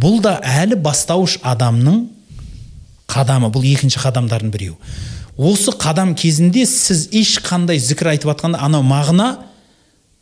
Бұл 0.00 0.20
да 0.24 0.38
әлі 0.40 0.78
бастауыш 0.80 1.38
адамның 1.44 2.06
қадамы 3.10 3.50
бұл 3.52 3.64
екінші 3.68 4.00
қадамдардың 4.02 4.52
біреуі. 4.52 4.76
Осы 5.36 5.72
қадам 5.76 6.14
кезінде 6.16 6.64
сіз 6.66 7.08
ешқандай 7.12 7.78
зікір 7.78 8.14
айтып 8.14 8.32
жатқанда 8.32 8.60
анау 8.64 8.84
мағына 8.86 9.28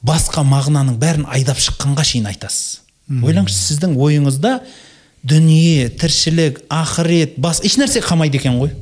басқа 0.03 0.43
мағынаның 0.47 0.99
бәрін 0.99 1.29
айдап 1.31 1.61
шыққанға 1.63 2.05
шейін 2.05 2.27
айтасыз. 2.33 2.81
Ойлаңызшы 3.23 3.61
сіздің 3.71 3.95
ойыңызда 4.01 4.57
дүние 5.25 5.89
тіршілік 6.01 6.65
ақырет 6.69 7.39
бас 7.41 7.63
ешнәрсе 7.65 8.03
қалмайды 8.05 8.41
екен 8.41 8.59
ғой. 8.59 8.75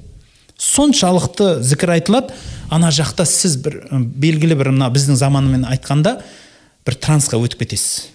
Соншалықты 0.63 1.59
зікір 1.65 1.97
айтылады. 1.97 2.35
Ана 2.73 2.93
жақта 2.95 3.27
сіз 3.29 3.59
бір 3.65 3.81
белгілі 3.93 4.57
бір 4.61 4.71
мына 4.73 4.89
біздің 4.95 5.19
заманмен 5.19 5.67
айтқанда 5.69 6.21
бір 6.87 6.99
трансқа 7.03 7.41
өтіп 7.43 7.65
кетесіз. 7.65 8.09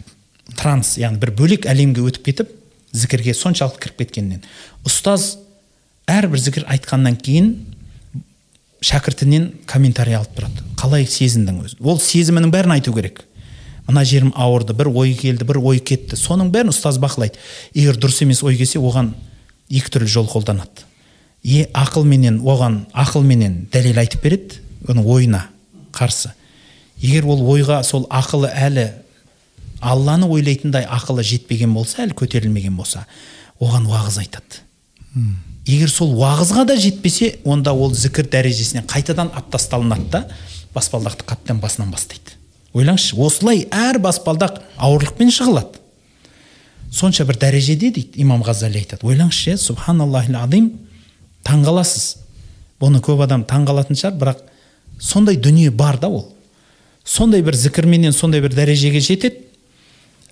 Транс 0.55 0.95
яғни 0.97 1.19
бір 1.21 1.33
бөлек 1.37 1.67
әлемге 1.69 2.05
өтіп 2.07 2.29
кетіп 2.29 2.53
зікірге 2.95 3.35
соншалықты 3.35 3.83
кіріп 3.83 4.01
кеткеннен. 4.05 4.45
Ұстаз 4.87 5.35
әрбір 6.07 6.41
зікір 6.41 6.67
айтқаннан 6.71 7.19
кейін 7.19 7.51
шәкіртінен 8.81 9.51
комментарий 9.67 10.15
алып 10.15 10.37
тұрады. 10.37 10.63
Қалай 10.79 11.05
сезіндің 11.09 11.61
өзі 11.65 11.81
ол 11.83 11.99
сезімінің 11.99 12.53
бәрін 12.53 12.77
айту 12.77 12.95
керек. 12.95 13.25
Мына 13.87 14.03
жерім 14.07 14.31
ауырды 14.35 14.75
бір 14.77 14.89
ой 14.93 15.13
келді 15.19 15.47
бір 15.47 15.59
ой 15.59 15.79
кетті. 15.79 16.15
Соның 16.19 16.51
бәрін 16.53 16.71
ұстаз 16.71 16.99
бақылайды. 17.01 17.39
Егер 17.75 17.99
дұрыс 17.99 18.23
емес 18.23 18.43
ой 18.43 18.57
келсе 18.59 18.79
оған 18.79 19.13
екі 19.69 19.91
түрлі 19.93 20.11
жол 20.11 20.29
қолданады. 20.31 20.86
Е 21.47 21.65
ақылменен 21.71 22.41
оған 22.43 22.81
ақылменен 22.91 23.67
дәлел 23.71 24.01
айтып 24.01 24.23
береді 24.23 24.59
оның 24.87 25.07
ойына 25.07 25.43
қарсы. 25.95 26.33
Егер 26.99 27.27
ол 27.29 27.41
ойға 27.53 27.81
сол 27.87 28.07
ақылы 28.11 28.49
әлі 28.51 28.89
алланы 29.79 30.27
ойлайтындай 30.27 30.83
ақылы 30.83 31.23
жетпеген 31.23 31.73
болса 31.73 32.03
әлі 32.03 32.17
көтерілмеген 32.19 32.75
болса 32.75 33.05
оған 33.59 33.87
уағыз 33.87 34.19
айтады. 34.25 34.59
Егер 35.67 35.89
сол 35.89 36.13
уағызға 36.19 36.65
да 36.67 36.75
жетпесе 36.79 37.37
онда 37.45 37.73
ол 37.73 37.93
зікір 37.95 38.27
дәрежесінен 38.33 38.87
қайтадан 38.89 39.31
алып 39.31 39.51
тасталынады 39.55 40.09
да 40.11 40.23
баспалдақты 40.75 41.25
қаттан 41.27 41.61
басынан 41.63 41.91
бастайды. 41.91 42.35
Ойлаңызшы 42.73 43.15
осылай 43.15 43.65
әр 43.71 44.01
баспалдақ 44.03 44.61
ауырлықпен 44.77 45.31
жығылады 45.31 45.79
сонша 46.91 47.25
бір 47.25 47.39
дәрежеде 47.39 47.91
дейді 47.91 48.21
имам 48.21 48.43
ғазали 48.43 48.79
айтады. 48.81 49.05
Ойлаңызшы 49.07 49.53
иә 49.53 49.57
субханаллахил 49.57 50.35
таңғаласыз. 51.45 52.07
Бұны 52.81 53.01
көп 53.03 53.21
адам 53.25 53.45
таңғалатын 53.49 53.97
шығар 53.97 54.17
бірақ 54.21 54.43
сондай 54.99 55.37
дүние 55.37 55.71
бар 55.71 55.99
да 55.99 56.09
ол. 56.09 56.25
Сондай 57.05 57.41
бір 57.41 57.55
зікірменен 57.55 58.13
сондай 58.13 58.41
бір 58.41 58.55
дәрежеге 58.55 59.01
жетеді. 59.01 59.43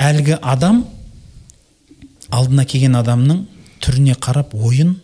Әлгі 0.02 0.40
адам 0.42 0.84
алдына 2.34 2.66
келген 2.66 2.98
адамның 3.00 3.46
түріне 3.84 4.18
қарап 4.20 4.54
ойын 4.58 4.96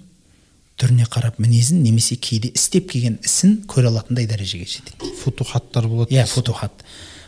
түріне 0.82 1.06
қарап 1.14 1.38
мінезін 1.42 1.84
немесе 1.86 2.18
кейде 2.18 2.50
істеп 2.58 2.90
келген 2.92 3.20
ісін 3.24 3.60
көре 3.70 3.92
алатындай 3.92 4.26
дәрежеге 4.28 4.66
жетеді. 4.66 5.14
Футухаттар 5.22 5.88
болады. 5.88 6.16
Иә 6.16 6.26
футухат. 6.28 6.84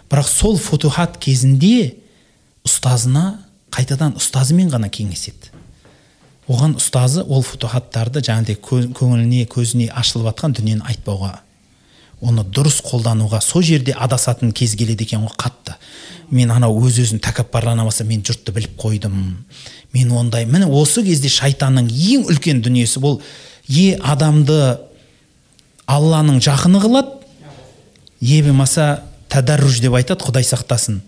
Бірақ 0.10 0.28
сол 0.28 0.58
футухат 0.58 1.20
кезінде 1.22 1.94
ұстазына 2.66 3.44
қайтадан 3.74 4.18
ұстазымен 4.18 4.74
ғана 4.74 4.90
кеңеседі. 4.90 5.53
Оған 6.48 6.78
ұстазы 6.80 7.24
ол 7.24 7.44
футухаттарды 7.46 8.24
жаңағыдай 8.26 8.60
көңіліне 8.98 9.48
көзіне 9.52 9.90
ашылып 9.96 10.32
жатқан 10.32 10.56
дүниені 10.60 10.86
айтпауға 10.92 11.40
оны 12.24 12.44
дұрыс 12.56 12.80
қолдануға 12.86 13.42
сол 13.44 13.64
жерде 13.66 13.94
адасатын 14.00 14.54
кез 14.56 14.76
келеді 14.80 15.04
екен 15.04 15.26
ғой 15.26 15.36
қатты. 15.40 15.76
Мен 16.32 16.52
анау 16.56 16.78
өз 16.86 17.02
өзін 17.04 17.20
тәкаппарлана 17.24 17.84
бастаса 17.84 18.08
мен 18.08 18.24
жұртты 18.24 18.54
біліп 18.56 18.78
қойдым. 18.80 19.18
Мен 19.94 20.12
ондай 20.16 20.46
міне 20.48 20.70
осы 20.72 21.04
кезде 21.04 21.30
шайтанның 21.30 21.90
ең 21.92 22.28
үлкен 22.32 22.62
дүниесі 22.64 23.04
бұл. 23.04 23.20
Е 23.68 23.98
адамды 24.00 24.78
алланың 25.86 26.40
жақыны 26.44 26.80
қылады 26.84 27.20
е 28.22 28.42
болмаса 28.44 29.04
тәдарруж 29.30 29.82
деп 29.84 30.00
айтады 30.00 30.24
құдай 30.24 30.48
сақтасын. 30.48 31.02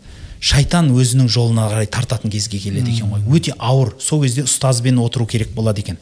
Шайтан 0.46 0.92
өзінің 0.94 1.30
жолына 1.32 1.66
қарай 1.72 1.88
тартатын 1.90 2.30
кезге 2.34 2.60
келеді 2.62 2.94
екен 2.94 3.10
ғой. 3.10 3.24
Өте 3.26 3.56
ауыр. 3.58 3.96
Сол 4.00 4.22
кезде 4.22 4.46
ұстазбен 4.46 5.00
отыру 5.02 5.26
керек 5.26 5.56
болады 5.56 5.82
екен. 5.82 5.98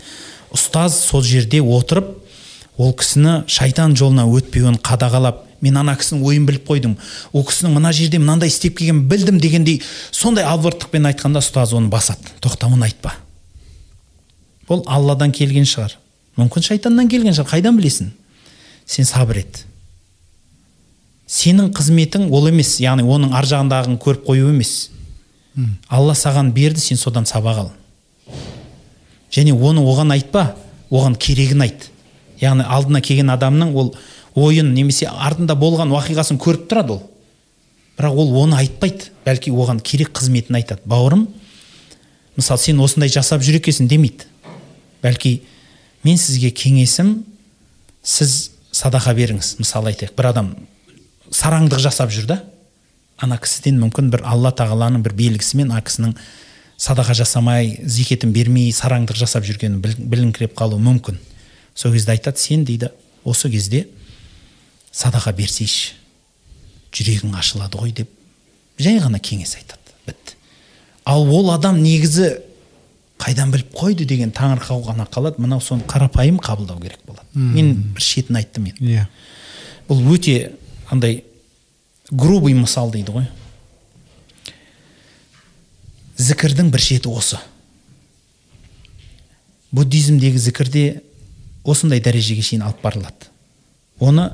Ұстаз 0.51 0.97
сол 1.05 1.23
жерде 1.23 1.61
отырып 1.63 2.11
ол 2.77 2.93
кісіні 2.97 3.43
шайтан 3.47 3.95
жолына 3.95 4.25
өтпеуін 4.27 4.81
қадағалап 4.83 5.45
мен 5.63 5.79
ана 5.79 5.95
кісінің 5.95 6.25
ойын 6.27 6.47
біліп 6.49 6.67
қойдым. 6.67 6.97
Ол 7.31 7.45
кісінің 7.47 7.77
мына 7.77 7.93
жерде 7.95 8.19
мынандай 8.19 8.51
істеп 8.51 8.77
келгенін 8.79 9.05
білдім 9.07 9.39
дегендей 9.39 9.81
сондай 10.11 10.43
албырттықпен 10.49 11.07
айтқанда 11.13 11.39
ұстаз 11.39 11.75
оны 11.77 11.87
басады. 11.93 12.35
Тоқта 12.43 12.67
оны 12.67 12.89
айтпа 12.89 13.15
бұл 14.67 14.83
алладан 14.87 15.31
келген 15.35 15.67
шығар. 15.67 15.97
Мүмкін 16.39 16.65
шайтаннан 16.65 17.09
келген 17.11 17.35
шығар. 17.35 17.51
Қайдан 17.51 17.77
білесің? 17.77 18.11
Сен 18.85 19.05
сабыр 19.05 19.43
ет 19.43 19.65
сенің 21.33 21.71
қызметің 21.73 22.27
ол 22.33 22.47
емес. 22.49 22.77
Яғни 22.83 23.05
оның 23.07 23.33
ар 23.33 23.47
жағындағын 23.49 23.97
көріп 24.01 24.25
қою 24.27 24.51
емес. 24.53 24.89
Алла 25.89 26.13
саған 26.17 26.51
берді 26.53 26.81
сен 26.81 26.97
содан 26.97 27.25
сабақ 27.29 27.63
ал. 27.65 27.71
Және 29.33 29.53
оны 29.53 29.81
оған 29.81 30.13
айтпа 30.13 30.53
оған 30.91 31.17
керегін 31.17 31.65
айт. 31.65 31.89
Яғни 32.41 32.65
алдына 32.65 33.01
келген 33.01 33.31
адамның 33.33 33.73
ол 33.73 33.93
ойын 34.35 34.73
немесе 34.73 35.07
артында 35.09 35.55
болған 35.57 35.93
уақиғасын 35.93 36.37
көріп 36.41 36.67
тұрады 36.69 36.97
ол. 36.97 37.01
Бірақ 37.97 38.17
ол 38.17 38.35
оны 38.43 38.57
айтпайды 38.57 39.09
бәлки 39.25 39.53
оған 39.53 39.81
керек 39.81 40.13
қызметін 40.17 40.57
айтады. 40.57 40.81
Бауырым 40.85 41.27
мысалы 42.37 42.61
сен 42.61 42.81
осындай 42.81 43.09
жасап 43.09 43.41
жүр 43.45 43.57
екенсің 43.61 43.89
демейді. 43.89 44.25
Бәлки 45.01 45.39
мен 46.03 46.17
сізге 46.17 46.49
кеңесім 46.49 47.23
сіз 48.03 48.51
садақа 48.73 49.13
беріңіз. 49.17 49.55
Мысалы 49.61 49.93
айтайық. 49.93 50.15
Бір 50.17 50.31
адам 50.33 50.53
сараңдық 51.33 51.81
жасап 51.81 52.13
жүр 52.13 52.27
да. 52.29 52.39
Ана 53.17 53.37
кісіден 53.41 53.79
мүмкін 53.81 54.09
бір 54.13 54.23
алла 54.27 54.51
тағаланың 54.55 55.03
бір 55.05 55.15
белгісімен 55.17 55.71
ана 55.71 55.81
кісінің 55.85 56.15
садақа 56.77 57.15
жасамай 57.17 57.77
зекетін 57.83 58.33
бермей 58.35 58.71
сараңдық 58.75 59.17
жасап 59.17 59.45
жүргені 59.47 59.79
біліңкіреп 59.81 60.55
қалуы 60.57 60.81
мүмкін. 60.83 61.19
Сол 61.75 61.93
кезде 61.93 62.13
айтады 62.15 62.41
сен 62.41 62.65
дейді 62.65 62.91
осы 63.23 63.49
кезде 63.51 63.87
садақа 64.91 65.33
берсейші. 65.33 65.93
Жүрегің 66.93 67.33
ашылады 67.39 67.79
ғой 67.81 67.93
деп 67.97 68.09
жай 68.77 68.99
ғана 69.01 69.21
кеңес 69.21 69.55
айтады. 69.57 69.95
Бітті. 70.05 70.35
Ал 71.05 71.25
ол 71.25 71.53
адам 71.53 71.79
негізі 71.81 72.35
қайдан 73.21 73.53
біліп 73.53 73.71
қойды? 73.73 74.05
деген 74.05 74.33
таңырқау 74.35 74.83
ғана 74.85 75.07
қалады. 75.09 75.41
Мынау 75.41 75.61
соны 75.61 75.85
қарапайым 75.87 76.37
қабылдау 76.43 76.81
керек 76.81 76.99
болады. 77.07 77.25
Мен 77.33 77.73
бір 77.95 78.03
шетін 78.03 78.37
айттым 78.41 78.67
мен. 78.67 78.77
Иә. 78.81 79.07
Бұл 79.87 80.03
өте 80.13 80.51
андай 80.89 81.23
грубый 82.11 82.53
мысал 82.53 82.91
дейді 82.91 83.15
ғой. 83.15 83.27
Зікірдің 86.17 86.69
бір 86.73 86.81
шеті 86.81 87.09
осы. 87.09 87.39
Буддизмдегі 89.73 90.37
зікірде 90.37 91.01
осындай 91.63 92.01
дәрежеге 92.03 92.43
шейін 92.45 92.67
алып 92.67 92.83
барылады. 92.83 93.31
Оны 93.99 94.31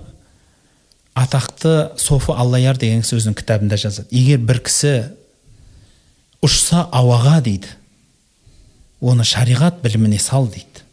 атақты 1.15 1.91
софы 1.99 2.33
аллаяр 2.33 2.77
деген 2.77 3.03
кісі 3.03 3.19
өзінің 3.19 3.37
кітабында 3.39 3.79
жазады. 3.79 4.09
Егер 4.11 4.43
бір 4.43 4.61
кісі 4.65 4.93
ұшса 6.43 6.85
ауаға 6.91 7.39
дейді 7.45 7.71
оны 8.99 9.23
шариғат 9.23 9.81
біліміне 9.83 10.19
сал 10.19 10.47
дейді. 10.51 10.83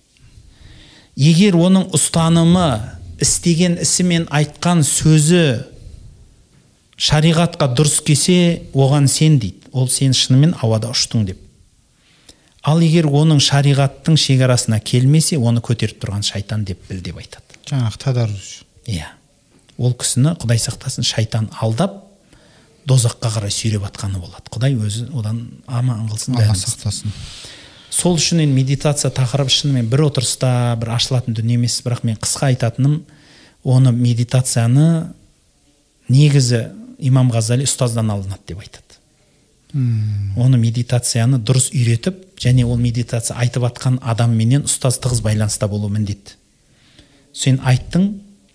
Егер 1.16 1.56
оның 1.58 1.88
ұстанымы 1.96 2.95
істеген 3.22 3.78
ісі 3.82 4.04
мен 4.08 4.28
айтқан 4.30 4.82
сөзі 4.86 5.64
шариғатқа 6.96 7.68
дұрыс 7.76 8.00
келсе 8.04 8.62
оған 8.74 9.08
сен 9.08 9.38
дейді. 9.40 9.68
Ол 9.72 9.88
сен 9.92 10.14
шынымен 10.16 10.54
ауада 10.62 10.90
ұштың 10.94 11.26
деп. 11.28 11.40
Ал 12.66 12.80
егер 12.82 13.06
оның 13.06 13.38
шариғаттың 13.44 14.16
шекарасына 14.18 14.80
келмесе 14.80 15.38
оны 15.38 15.60
көтеріп 15.62 16.00
тұрған 16.02 16.24
шайтан 16.26 16.64
деп 16.66 16.80
біл 16.88 17.02
деп 17.04 17.20
айтады. 17.20 17.60
Жаңағы 17.68 18.00
тадарруж 18.02 18.48
иә. 18.88 19.12
Ол 19.78 19.92
кісіні 19.94 20.32
құдай 20.40 20.58
сақтасын 20.62 21.06
шайтан 21.06 21.50
алдап 21.60 22.00
дозаққа 22.88 23.32
қарай 23.36 23.52
сүйреп 23.52 23.84
жатқаны 23.86 24.18
болады. 24.22 24.48
Құдай 24.50 24.74
өзі 24.78 25.08
одан 25.14 25.42
аман 25.66 26.08
қылсын 26.08 26.38
алла 26.40 26.56
сақтасын. 26.56 27.12
Сол 27.90 28.16
үшін 28.16 28.42
енді 28.44 28.54
медитация 28.56 29.10
тақырыбы 29.14 29.52
шынымен 29.52 29.88
бір 29.90 30.06
отырыста 30.08 30.76
бір 30.80 30.94
ашылатын 30.96 31.36
дүние 31.36 31.58
емес 31.60 31.78
бірақ 31.84 32.04
мен 32.04 32.16
қысқа 32.16 32.50
айтатыным 32.52 33.04
оны 33.64 33.92
медитацияны 33.92 35.12
негізі 36.08 36.66
имам 36.98 37.30
ғазали 37.32 37.66
ұстаздан 37.66 38.10
алынады 38.12 38.52
деп 38.52 38.60
айтады. 38.62 38.82
Оны 40.36 40.58
медитацияны 40.60 41.40
дұрыс 41.42 41.70
үйретіп 41.74 42.38
және 42.40 42.64
ол 42.64 42.78
медитация 42.80 43.36
айтып 43.42 43.66
жатқан 43.66 43.98
адамменен 44.02 44.64
ұстаз 44.68 45.00
тығыз 45.02 45.22
байланыста 45.24 45.68
болу 45.68 45.88
міндет. 45.92 46.36
Сен 47.34 47.58
айттың 47.64 48.06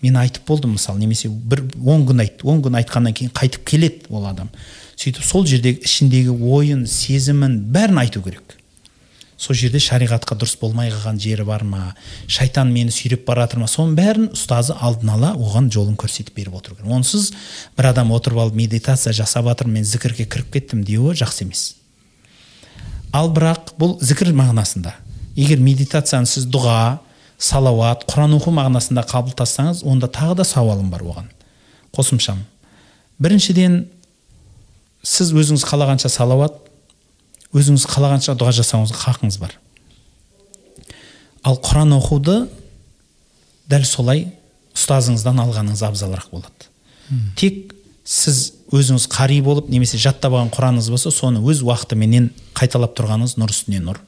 мен 0.02 0.16
айтып 0.18 0.46
болдым 0.48 0.74
мысалы 0.78 0.98
немесе 0.98 1.28
бір 1.28 1.62
он 1.84 2.06
күн 2.08 2.24
айт 2.24 2.42
он 2.42 2.62
күн 2.64 2.80
айтқаннан 2.80 3.14
кейін 3.14 3.30
қайтып 3.36 3.68
келеді 3.68 4.10
ол 4.10 4.26
адам. 4.26 4.50
Сөйтіп 4.96 5.22
сол 5.24 5.46
жердегі 5.46 5.84
ішіндегі 5.84 6.34
ойын 6.34 6.86
сезімін 6.86 7.60
бәрін 7.72 8.02
айту 8.02 8.22
керек. 8.22 8.56
Сол 9.42 9.56
жерде 9.58 9.80
шариғатқа 9.82 10.36
дұрыс 10.38 10.54
болмай 10.60 10.92
қалған 10.92 11.18
жері 11.18 11.44
бар 11.48 11.64
ма? 11.66 11.96
Шайтан 12.30 12.70
мені 12.70 12.92
сүйреп 12.94 13.24
бара 13.26 13.48
жатыр 13.48 13.64
ма? 13.64 13.66
Соның 13.66 13.96
бәрін 13.98 14.28
ұстазы 14.36 14.76
алдын 14.78 15.10
ала 15.16 15.32
оған 15.34 15.66
жолын 15.74 15.96
көрсетіп 15.98 16.36
беріп 16.36 16.60
отыру 16.60 16.76
керек. 16.78 16.92
Онсыз 16.94 17.32
бір 17.76 17.90
адам 17.90 18.12
отырып 18.14 18.38
алып 18.38 18.54
медитация 18.60 19.12
жасап 19.12 19.48
жатыр 19.50 19.66
мен 19.66 19.82
зікірге 19.82 20.28
кіріп 20.30 20.52
кеттім 20.54 20.84
деуі 20.86 21.16
жақсы 21.18 21.42
емес. 21.42 21.64
Ал 23.10 23.32
бірақ 23.34 23.74
бұл 23.82 23.96
зікір 23.98 24.30
мағынасында 24.30 24.94
егер 25.34 25.58
медитацияны 25.58 26.30
сіз 26.30 26.46
дұға 26.46 27.00
салауат 27.42 28.06
құран 28.06 28.38
оқу 28.38 28.54
мағынасында 28.54 29.02
қабылдасаңыз 29.10 29.82
онда 29.82 30.06
тағы 30.06 30.38
да 30.38 30.46
сауалым 30.46 30.90
бар 30.92 31.02
оған. 31.02 31.26
Қосымшам. 31.90 32.44
Біріншіден 33.18 33.88
сіз 35.02 35.34
өзіңіз 35.34 35.66
қалағанша 35.66 36.12
салауат 36.12 36.61
өзіңіз 37.52 37.84
қалағанша 37.90 38.34
дұға 38.38 38.54
жасауыңызға 38.60 39.00
хақыңыз 39.02 39.38
бар. 39.42 39.56
Ал 41.44 41.58
құран 41.60 41.94
оқуды 41.98 42.46
дәл 43.70 43.84
солай 43.88 44.26
ұстазыңыздан 44.76 45.40
алғаныңыз 45.42 45.82
абзалырақ 45.88 46.30
болады. 46.32 46.68
Тек 47.36 47.74
сіз 48.04 48.52
өзіңіз 48.72 49.06
қари 49.12 49.40
болып 49.44 49.68
немесе 49.70 49.98
жаттап 50.00 50.32
алған 50.32 50.52
құраныңыз 50.54 50.88
болса 50.90 51.12
соны 51.12 51.42
өз 51.44 51.60
уақытыменен 51.66 52.30
қайталап 52.56 52.96
тұрғаныңыз 52.98 53.36
нұр 53.36 53.52
үстіне 53.52 53.82
нұр. 53.84 54.00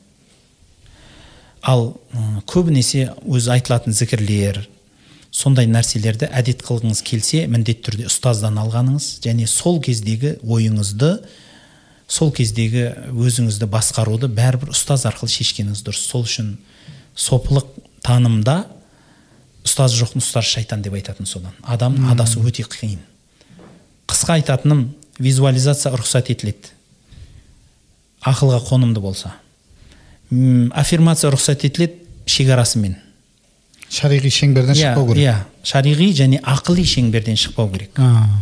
Ал 1.63 1.95
көбінесе 2.49 3.11
өзі 3.25 3.53
айтылатын 3.55 3.97
зікірлер 3.97 4.65
сондай 5.35 5.67
нәрселерді 5.67 6.29
әдет 6.31 6.63
қылғыңыз 6.65 7.01
келсе 7.07 7.45
міндетті 7.51 7.89
түрде 7.89 8.09
ұстаздан 8.11 8.59
алғаныңыз 8.63 9.09
және 9.25 9.49
сол 9.51 9.81
кездегі 9.83 10.37
ойыңызды 10.45 11.17
сол 12.15 12.31
кездегі 12.35 12.85
өзіңізді 13.11 13.67
басқаруды 13.73 14.29
бәрібір 14.31 14.71
ұстаз 14.71 15.03
арқылы 15.09 15.33
шешкеніңіз 15.35 15.83
дұрыс. 15.83 16.05
Сол 16.13 16.23
үшін 16.23 16.53
сопылық 17.19 17.73
танымда 18.07 18.65
ұстаз 19.67 19.97
жоқтың 19.99 20.23
ұстаз 20.23 20.47
шайтан 20.47 20.85
деп 20.85 20.95
айтатын 20.95 21.27
содан. 21.27 21.57
Адам 21.63 21.97
адасу 22.13 22.45
өте 22.47 22.63
қиын. 22.63 23.01
Қысқа 24.07 24.39
айтатыным 24.39 24.93
визуализация 25.19 25.95
рұқсат 25.97 26.31
етіледі. 26.31 26.71
Ақылға 28.23 28.61
қонымды 28.69 29.03
болса. 29.03 29.35
Аффирмация 30.31 31.33
рұқсат 31.35 31.67
етіледі 31.67 31.99
шекарасымен. 32.31 32.95
Шариғи 33.91 34.31
шеңберден 34.31 34.75
иә 34.75 34.95
шықпау 34.95 35.11
керек. 35.11 35.25
иә. 35.25 35.35
Шариғи 35.65 36.09
және 36.15 36.41
ақыли 36.41 36.85
шеңберден 36.85 37.37
шықпау 37.37 37.71
керек. 37.73 37.99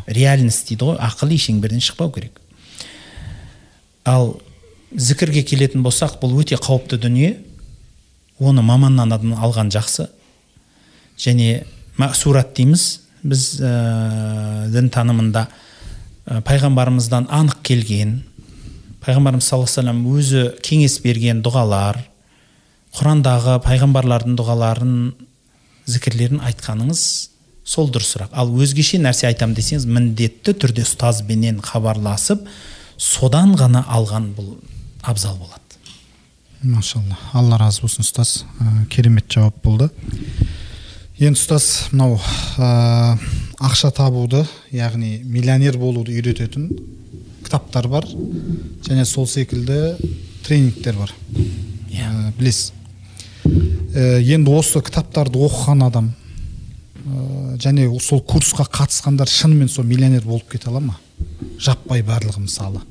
Реальность 0.06 0.68
дейді 0.68 0.92
ғой 0.92 1.00
ақыли 1.00 1.38
шеңберден 1.38 1.80
шықпау 1.80 2.12
керек. 2.12 2.41
Ал 4.04 4.40
зікірге 4.92 5.44
келетін 5.46 5.84
болсақ 5.84 6.18
бұл 6.22 6.40
өте 6.42 6.58
қауіпті 6.60 6.98
дүние. 7.02 7.36
Оны 8.38 8.62
маманнан 8.62 9.12
алған 9.12 9.70
жақсы. 9.72 10.08
Және 11.18 11.64
мәсурат 11.98 12.54
дейміз. 12.56 13.00
Біз 13.22 13.60
ә, 13.62 14.66
дін 14.74 14.88
танымында 14.90 15.46
ә, 16.26 16.40
пайғамбарымыздан 16.42 17.28
анық 17.30 17.60
келген 17.62 18.16
пайғамбарымыз 19.02 19.46
саллаллаху 19.46 19.70
вассалам 19.70 20.02
өзі 20.14 20.42
кеңес 20.62 21.00
берген 21.02 21.42
дұғалар 21.42 21.98
құрандағы 22.94 23.56
пайғамбарлардың 23.64 24.36
дұғаларын 24.38 24.92
зікірлерін 25.90 26.42
айтқаныңыз 26.46 27.02
сол 27.66 27.90
дұрысырақ 27.94 28.36
ал 28.38 28.52
өзгеше 28.54 29.00
нәрсе 29.02 29.26
айтамын 29.30 29.56
десеңіз 29.58 29.88
міндетті 29.90 30.54
түрде 30.54 30.84
ұстазбенен 30.86 31.58
хабарласып 31.66 32.46
содан 32.96 33.56
ғана 33.58 33.84
алған 33.88 34.32
бұл 34.36 34.56
абзал 35.02 35.36
болады. 35.36 35.60
Машалла. 36.62 37.18
Алла 37.32 37.58
разы 37.58 37.82
болсын 37.82 38.04
ұстаз. 38.04 38.44
Ә, 38.60 38.86
керемет 38.90 39.26
жауап 39.32 39.56
болды. 39.64 39.88
Енді 41.18 41.40
ұстаз 41.40 41.88
мынау 41.90 42.20
ә, 42.58 43.18
ақша 43.58 43.90
табуды 43.94 44.44
яғни 44.70 45.20
миллионер 45.26 45.76
болуды 45.78 46.14
үйрететін 46.14 46.68
кітаптар 47.42 47.88
бар 47.90 48.06
және 48.86 49.04
сол 49.04 49.26
секілді 49.26 49.96
тренингтер 50.46 50.96
бар. 51.00 51.12
Ә, 51.90 52.30
білесіз. 52.38 52.72
Ә, 53.44 54.22
енді 54.22 54.54
осы 54.54 54.80
кітаптарды 54.86 55.42
оқыған 55.42 55.86
адам 55.88 56.12
ә, 57.02 57.58
және 57.58 57.90
сол 57.98 58.22
курсқа 58.22 58.68
қатысқандар 58.70 59.26
шынымен 59.26 59.68
сол 59.68 59.84
миллионер 59.84 60.22
болып 60.22 60.48
кете 60.54 60.70
ала 60.70 60.80
ма? 60.80 60.98
Жаппай 61.62 62.02
барлығы 62.06 62.42
мысалы. 62.44 62.82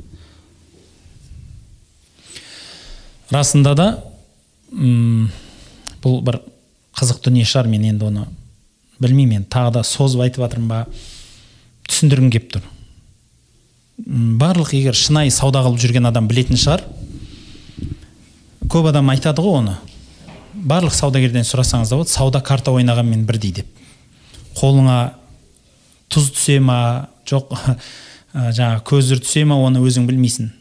Расында 3.32 3.74
да 3.76 3.88
м, 4.72 5.30
бұл 6.03 6.22
бір 6.26 6.41
қызық 6.97 7.22
дүние 7.28 7.45
шығар 7.47 7.69
мен 7.72 7.86
енді 7.91 8.09
оны 8.09 8.26
білмеймін. 9.01 9.41
Енді 9.41 9.51
тағы 9.51 9.76
да 9.78 9.84
созып 9.88 10.26
айтып 10.26 10.43
жатырмын 10.45 10.72
ба 10.72 10.82
түсіндіргім 11.88 12.32
келіп 12.34 12.51
тұр. 12.55 12.67
Барлық 14.41 14.74
егер 14.76 14.97
шынайы 14.97 15.32
сауда 15.32 15.63
қылып 15.65 15.80
жүрген 15.84 16.09
адам 16.09 16.28
білетін 16.30 16.59
шығар. 16.59 16.84
Көп 18.72 18.89
адам 18.91 19.09
айтады 19.13 19.43
ғой 19.43 19.61
оны. 19.61 19.78
Барлық 20.53 20.93
саудагерден 20.95 21.47
сұрасаңыз 21.47 21.91
да 21.91 21.99
болады 21.99 22.11
сауда 22.11 22.41
карта 22.43 22.74
ойнағанмен 22.76 23.26
бірдей 23.28 23.53
деп. 23.61 23.67
Қолыңа 24.59 25.13
тұз 26.11 26.32
түсе 26.36 26.59
ма 26.59 27.07
жоқ 27.28 27.53
ә, 28.34 28.51
жаңағы 28.55 28.84
көзір 28.88 29.21
түсе 29.23 29.45
ма 29.47 29.57
оны 29.61 29.82
өзің 29.84 30.07
білмейсің. 30.09 30.51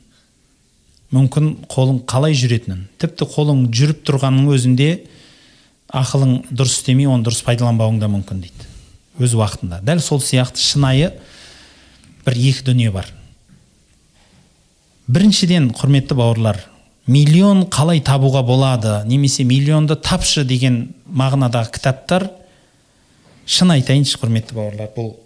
Мүмкін 1.14 1.52
қолың 1.70 2.02
қалай 2.10 2.36
жүретінін. 2.38 2.84
Тіпті 3.02 3.26
қолың 3.32 3.64
жүріп 3.74 4.04
тұрғанның 4.06 4.50
өзінде 4.54 4.90
ақылың 5.90 6.36
дұрыс 6.54 6.76
істемей 6.78 7.10
оны 7.10 7.26
дұрыс 7.26 7.42
пайдаланбауың 7.46 7.98
да 7.98 8.10
мүмкін 8.10 8.44
дейді. 8.44 8.68
Өз 9.18 9.34
уақытында. 9.34 9.80
Дәл 9.82 10.02
сол 10.04 10.22
сияқты 10.22 10.62
шынайы 10.62 11.10
бір 12.24 12.38
екі 12.38 12.66
дүние 12.68 12.92
бар. 12.94 13.10
Біріншіден 15.10 15.72
құрметті 15.74 16.14
бауырлар 16.14 16.60
миллион 17.10 17.64
қалай 17.66 17.98
табуға 18.06 18.44
болады 18.46 19.00
немесе 19.08 19.42
миллионды 19.42 19.96
тапшы 19.98 20.44
деген 20.46 20.92
мағынадағы 21.10 21.74
кітаптар 21.74 22.28
шын 23.50 23.74
айтайыншы 23.74 24.20
құрметті 24.20 24.54
бауырлар 24.54 24.92
бұл 24.94 25.16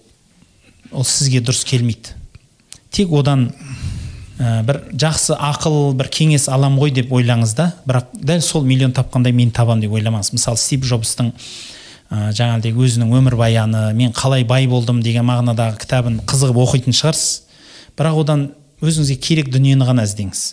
ол 0.93 1.05
сізге 1.05 1.43
дұрыс 1.45 1.67
келмейді. 1.69 2.15
Тек 2.95 3.13
одан 3.13 3.49
ә, 4.39 4.63
бір 4.67 4.81
жақсы 4.95 5.35
ақыл 5.35 5.95
бір 5.99 6.09
кеңес 6.15 6.49
алам 6.53 6.79
ғой 6.79 6.93
деп 6.95 7.13
ойлаңыз 7.13 7.55
да. 7.59 7.73
Бірақ 7.87 8.13
дәл 8.15 8.43
сол 8.43 8.65
миллион 8.65 8.95
тапқандай 8.95 9.35
мен 9.35 9.51
табамын 9.55 9.83
деп 9.85 9.95
ойламаңыз. 9.99 10.33
Мысалы 10.37 10.61
стив 10.61 10.87
джобстың 10.87 11.33
ә, 12.11 12.31
жаңағыдай 12.37 12.75
өзінің 12.75 13.15
өмірбаяны 13.19 13.87
мен 13.99 14.15
қалай 14.15 14.47
бай 14.47 14.69
болдым 14.71 15.03
деген 15.03 15.27
мағынадағы 15.31 15.81
кітабын 15.83 16.21
қызығып 16.29 16.61
оқитын 16.65 16.95
шығарсыз. 16.95 17.43
Бірақ 17.99 18.21
одан 18.25 18.49
өзіңізге 18.83 19.19
керек 19.23 19.51
дүниені 19.55 19.87
ғана 19.87 20.07
іздеңіз. 20.07 20.47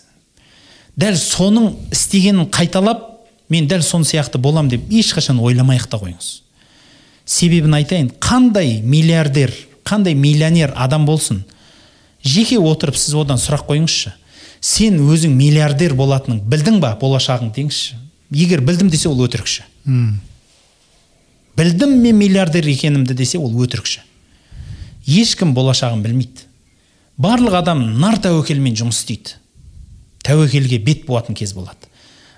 Дәл 0.98 1.16
соның 1.16 1.72
істегенін 1.94 2.50
қайталап 2.52 3.08
мен 3.52 3.66
дәл 3.68 3.82
соны 3.84 4.06
сияқты 4.08 4.38
болам 4.38 4.68
деп 4.68 4.90
ешқашан 4.90 5.40
ойламай 5.40 5.80
та 5.88 5.98
қойыңыз. 6.00 6.42
Себебін 7.24 7.74
айтайын 7.78 8.10
қандай 8.20 8.80
миллиардер 8.82 9.52
қандай 9.84 10.14
миллионер 10.14 10.72
адам 10.76 11.06
болсын 11.06 11.44
жеке 12.24 12.58
отырып 12.58 12.96
сіз 12.96 13.14
одан 13.18 13.40
сұрақ 13.40 13.66
қойыңызшы. 13.68 14.12
Сен 14.62 15.00
өзің 15.02 15.34
миллиардер 15.34 15.94
болатының 15.98 16.42
білдің 16.46 16.78
ба 16.82 16.94
болашағың 17.00 17.50
деңізші? 17.54 17.98
Егер 18.32 18.62
білдім 18.62 18.90
десе 18.90 19.08
ол 19.10 19.18
өтірікші. 19.26 19.64
М, 19.86 20.20
білдім 21.58 21.98
мен 22.00 22.16
миллиардер 22.16 22.66
екенімді 22.70 23.14
десе 23.14 23.38
ол 23.38 23.52
өтірікші. 23.64 24.00
Ешкім 25.06 25.54
болашағын 25.54 26.02
білмейді. 26.04 26.46
Барлық 27.18 27.58
адам 27.58 27.82
нар 28.00 28.20
тәуекелмен 28.22 28.76
жұмыс 28.78 29.02
істейді. 29.02 29.36
Тәуекелге 30.22 30.78
бет 30.78 31.04
буатын 31.06 31.34
кез 31.34 31.52
болады. 31.52 31.90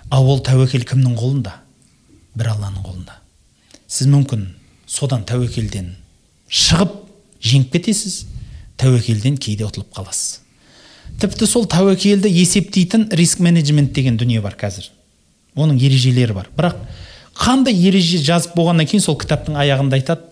Ал 0.09 0.25
ол 0.29 0.41
тәуекел 0.43 0.83
кімнің 0.83 1.15
қолында? 1.19 1.53
Бір 2.35 2.51
алланың 2.55 2.83
қолында. 2.83 3.19
Сіз 3.87 4.09
мүмкін 4.09 4.47
содан 4.89 5.23
тәуекелден 5.29 5.93
шығып 6.49 6.97
жеңіп 7.45 7.71
кетесіз? 7.77 8.25
Тәуекелден 8.81 9.37
кейде 9.41 9.65
ұтылып 9.67 9.93
қаласыз. 9.95 10.41
Тіпті 11.21 11.47
сол 11.47 11.67
тәуекелді 11.71 12.29
есептейтін 12.31 13.07
риск 13.15 13.39
менеджмент 13.39 13.93
деген 13.95 14.17
дүние 14.19 14.41
бар 14.43 14.57
қазір. 14.59 14.89
Оның 15.55 15.79
ережелері 15.79 16.35
бар. 16.35 16.49
Бірақ 16.57 16.81
қандай 17.35 17.75
ереже 17.87 18.19
жазып 18.23 18.55
болғаннан 18.57 18.89
кейін 18.89 19.03
сол 19.05 19.17
кітаптың 19.19 19.55
аяғында 19.59 19.99
айтады. 19.99 20.27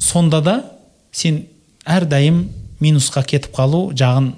Сонда 0.00 0.40
да 0.44 0.54
сен 1.12 1.42
әрдайым 1.84 2.46
минусқа 2.80 3.24
кетіп 3.26 3.52
қалу 3.56 3.90
жағын 3.92 4.32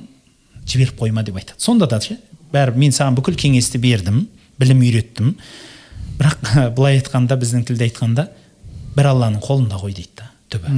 жіберіп 0.66 0.98
қойма 0.98 1.24
деп 1.26 1.38
айтады. 1.38 1.60
Сонда 1.62 1.86
да 1.86 2.00
ше 2.02 2.18
бәрі 2.52 2.74
мен 2.78 2.94
саған 2.94 3.18
бүкіл 3.18 3.38
кеңесті 3.38 3.78
бердім 3.82 4.24
білім 4.58 4.82
үйреттім. 4.82 5.34
Бірақ 6.18 6.46
былай 6.76 6.98
айтқанда 6.98 7.38
біздің 7.38 7.66
тілде 7.68 7.90
айтқанда 7.90 8.30
бір 8.96 9.12
алланың 9.12 9.42
қолында 9.44 9.78
ғой 9.82 9.94
дейді 9.94 10.22
да. 10.22 10.30
Түбі. 10.52 10.72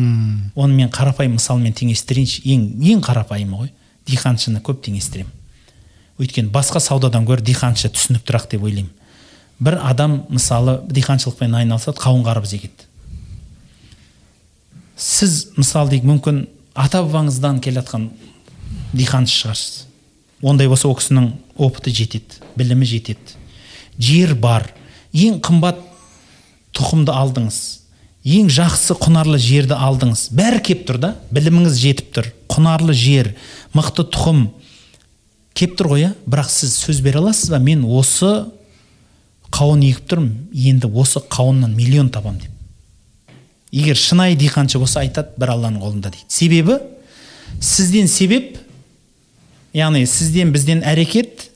Оны 0.55 0.74
мен 0.74 0.90
қарапайым 0.90 1.36
мысалмен 1.39 1.74
теңестірейінші 1.77 2.45
ең 2.45 2.69
ең 2.95 3.03
қарапайымы 3.05 3.62
ғой. 3.62 3.73
Диқаншыны 4.09 4.62
көп 4.65 4.82
теңестіремін. 4.86 5.32
Өйткені 6.19 6.51
басқа 6.51 6.81
саудадан 6.81 7.27
гөрі 7.28 7.45
диқаншы 7.47 7.90
түсініктірақ 7.93 8.49
деп 8.51 8.65
ойлаймын. 8.65 8.93
Бір 9.61 9.78
адам 9.85 10.23
мысалы 10.31 10.81
диқаншылықпен 10.89 11.55
айналысады 11.61 12.01
қауын 12.01 12.24
қарбыз 12.27 12.55
егеді 12.57 12.89
сіз 14.99 15.53
мысалы 15.57 15.93
дейік 15.95 16.07
мүмкін 16.09 16.43
ата 16.74 17.01
бабаңыздан 17.07 17.61
келе 17.62 17.81
жатқан 17.81 18.09
диқаншы 18.93 19.36
шығарсыз. 19.45 19.85
Ондай 20.43 20.69
болса 20.70 20.89
ол 20.90 20.97
кісінің 20.99 21.31
опыты 21.57 21.93
жетеді 21.95 22.43
білімі 22.59 22.86
жетеді. 22.86 23.39
Жер 23.99 24.35
бар. 24.35 24.66
Ең 25.12 25.39
қымбат 25.43 25.78
тұқымды 26.74 27.15
алдыңыз. 27.15 27.77
Ең 28.28 28.50
жақсы 28.52 28.96
құнарлы 29.00 29.38
жерді 29.40 29.76
алдыңыз. 29.78 30.28
Бәрі 30.36 30.60
кеп 30.68 30.84
тұр 30.88 30.98
да 31.00 31.14
біліміңіз 31.32 31.78
жетіп 31.80 32.12
тұр. 32.16 32.28
Құнарлы 32.52 32.92
жер 32.96 33.32
мықты 33.76 34.05
тұқым 34.12 34.48
кеп 35.56 35.78
тұр 35.78 35.92
ғой 35.94 36.06
бірақ 36.28 36.50
сіз 36.52 36.76
сөз 36.82 37.00
бере 37.05 37.22
аласыз 37.22 37.50
ба? 37.55 37.60
Мен 37.62 37.86
осы 37.86 38.48
қауын 39.55 39.86
егіп 39.86 40.10
тұрмын. 40.12 40.34
Енді 40.52 40.90
осы 40.92 41.22
қауыннан 41.24 41.74
миллион 41.76 42.12
табамын 42.12 42.42
деп. 42.44 42.52
Егер 43.72 43.96
шынайы 43.96 44.36
диқаншы 44.36 44.80
болса 44.80 45.00
айтады 45.00 45.36
бір 45.40 45.55
алланың 45.55 45.80
қолында 45.82 46.12
дейді. 46.12 46.28
Себебі 46.28 46.78
сізден 47.60 48.09
себеп 48.09 48.59
яғни 49.76 50.05
сізден 50.09 50.52
бізден 50.52 50.84
әрекет 50.84 51.48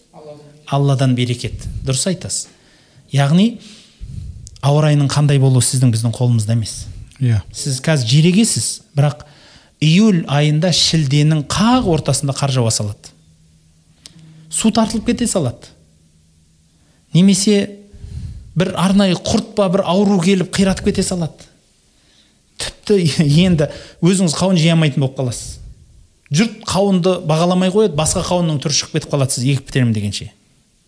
алладан 0.73 1.15
берекет. 1.17 1.67
Дұрыс 1.85 2.07
айтасыз. 2.09 2.49
Яғни 3.13 3.59
ауа 4.63 4.87
райының 4.87 5.11
қандай 5.11 5.41
болуы 5.43 5.63
сіздің 5.65 5.93
біздің 5.93 6.15
қолымызда 6.15 6.55
емес. 6.55 6.87
Иә. 7.21 7.43
Сіз 7.55 7.81
қазір 7.83 8.09
жерегесіз 8.09 8.69
бірақ 8.97 9.25
июль 9.83 10.23
айында 10.31 10.71
шілденің 10.75 11.45
қақ 11.51 11.89
ортасында 11.91 12.35
қар 12.39 12.55
жауа 12.55 12.71
салады. 12.71 13.11
Су 14.51 14.71
тартылып 14.71 15.07
кете 15.11 15.27
салады. 15.27 15.73
Немесе 17.15 17.79
бір 18.55 18.75
арнайы 18.79 19.17
құрт 19.19 19.55
па 19.57 19.69
бір 19.73 19.83
ауру 19.89 20.21
келіп 20.23 20.53
қиратып 20.55 20.91
кете 20.91 21.03
салады. 21.07 21.49
Тіпті 22.63 23.01
енді 23.47 23.71
өзіңіз 24.05 24.37
қауын 24.39 24.61
жей 24.61 24.75
алмайтын 24.77 25.03
болып 25.03 25.19
қаласыз. 25.19 25.59
Жұрт 26.33 26.63
қауынды 26.69 27.19
бағаламай 27.29 27.73
қояды 27.75 27.99
басқа 27.99 28.23
қауынның 28.25 28.63
түрі 28.63 28.79
шығып 28.79 28.97
кетіп 28.97 29.13
қалады 29.13 29.35
сіз 29.35 29.49
егіп 29.51 29.67
бітіремін 29.69 29.93
дегенше. 29.97 30.31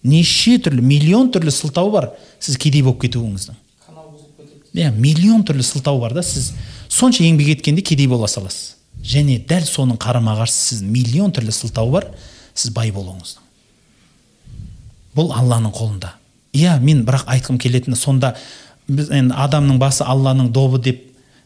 Неше 0.04 0.56
түрлі 0.62 0.84
миллион 0.84 1.30
түрлі 1.32 1.52
сылтау 1.52 1.90
бар 1.92 2.12
сіз 2.38 2.56
кедей 2.60 2.84
болып 2.84 3.02
кетуіңіздің. 3.04 3.58
Иә 4.74 4.90
миллион 4.92 5.44
түрлі 5.46 5.62
сылтау 5.62 6.00
бар 6.00 6.14
да 6.14 6.22
сіз 6.22 6.52
сонша 6.88 7.24
еңбек 7.24 7.54
еткенде 7.56 7.82
кедей 7.82 8.06
бола 8.10 8.26
саласыз. 8.26 8.74
Және 9.04 9.38
дәл 9.48 9.66
соның 9.68 9.98
қарама 10.00 10.36
қарсы 10.38 10.74
сіз 10.74 10.82
миллион 10.82 11.32
түрлі 11.34 11.52
сылтау 11.52 11.90
бар 11.92 12.08
сіз 12.54 12.72
бай 12.74 12.90
болуыңыздың 12.94 13.42
бұл 15.14 15.30
алланың 15.34 15.72
қолында. 15.74 16.14
Иә 16.54 16.78
мен 16.82 17.04
бірақ 17.06 17.26
айтқым 17.30 17.58
келетіні 17.62 17.96
сонда 17.96 18.34
біз 18.88 19.10
енді 19.14 19.34
адамның 19.38 19.78
басы 19.78 20.04
алланың 20.06 20.50
добы 20.54 20.80
деп 20.82 21.04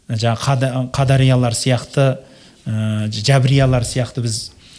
жаңағы 0.09 0.89
қадариялар 0.97 1.57
сияқты 1.57 2.07
ә, 2.65 3.09
жәбриялар 3.13 3.85
сияқты 3.85 4.25
біз 4.25 4.39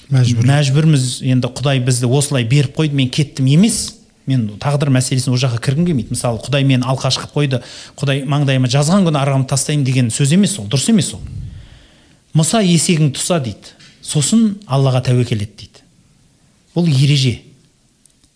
Мәжбүр. 0.10 0.46
мәжбүрміз. 0.50 1.04
Енді 1.22 1.52
құдай 1.54 1.84
бізді 1.86 2.10
осылай 2.10 2.44
беріп 2.50 2.74
қойды 2.80 2.98
мен 2.98 3.12
кеттім 3.14 3.46
емес. 3.46 3.99
Мен 4.30 4.46
тағдыр 4.62 4.92
мәселесіне 4.94 5.34
ол 5.34 5.42
жаққа 5.42 5.60
кіргім 5.66 5.90
келмейді. 5.90 6.14
Мысалы 6.14 6.40
құдай 6.46 6.66
мені 6.68 6.86
алқаш 6.86 7.18
қылып 7.20 7.34
қойды 7.36 7.62
құдай 8.00 8.24
маңдайыма 8.30 8.70
жазған 8.70 9.08
күні 9.08 9.20
арғамды 9.20 9.50
тастаймын 9.50 9.86
деген 9.88 10.12
сөз 10.14 10.34
емес 10.38 10.58
ол 10.62 10.70
дұрыс 10.70 10.90
емес 10.94 11.12
ол. 11.18 11.24
Мұса 12.38 12.62
есегің 12.64 13.14
тұса 13.18 13.40
дейді. 13.44 13.74
Сосын 14.06 14.60
аллаға 14.70 15.02
тәуекел 15.10 15.42
ет 15.44 15.56
дейді. 15.58 15.84
Бұл 16.76 16.88
ереже. 16.90 17.40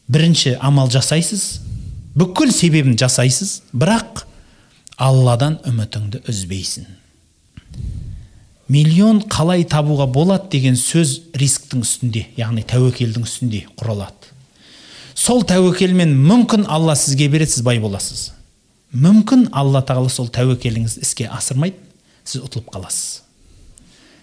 Бірінші 0.09 0.57
амал 0.59 0.89
жасайсыз 0.91 1.61
бүкіл 2.17 2.51
себебін 2.53 2.97
жасайсыз 2.99 3.61
бірақ 3.73 4.25
алладан 5.01 5.59
үмітіңді 5.65 6.23
үзбейсің. 6.29 6.85
Миллион 8.73 9.23
қалай 9.29 9.65
табуға 9.69 10.07
болады 10.09 10.51
деген 10.53 10.77
сөз 10.79 11.17
рисктің 11.37 11.83
үстінде 11.83 12.27
яғни 12.37 12.63
тәуекелдің 12.65 13.25
үстінде 13.27 13.63
құралады. 13.77 14.32
Сол 15.23 15.45
тәуекелмен 15.47 16.17
мүмкін 16.19 16.65
алла 16.67 16.97
сізге 16.99 17.29
береді 17.31 17.55
сіз 17.55 17.63
бай 17.63 17.79
боласыз. 17.79 18.31
Мүмкін 18.91 19.47
алла 19.55 19.79
тағала 19.85 20.11
сол 20.11 20.27
тәуекеліңізді 20.27 21.05
іске 21.05 21.29
асырмайды 21.31 21.79
сіз 22.27 22.43
ұтылып 22.43 22.67
қаласыз. 22.73 23.21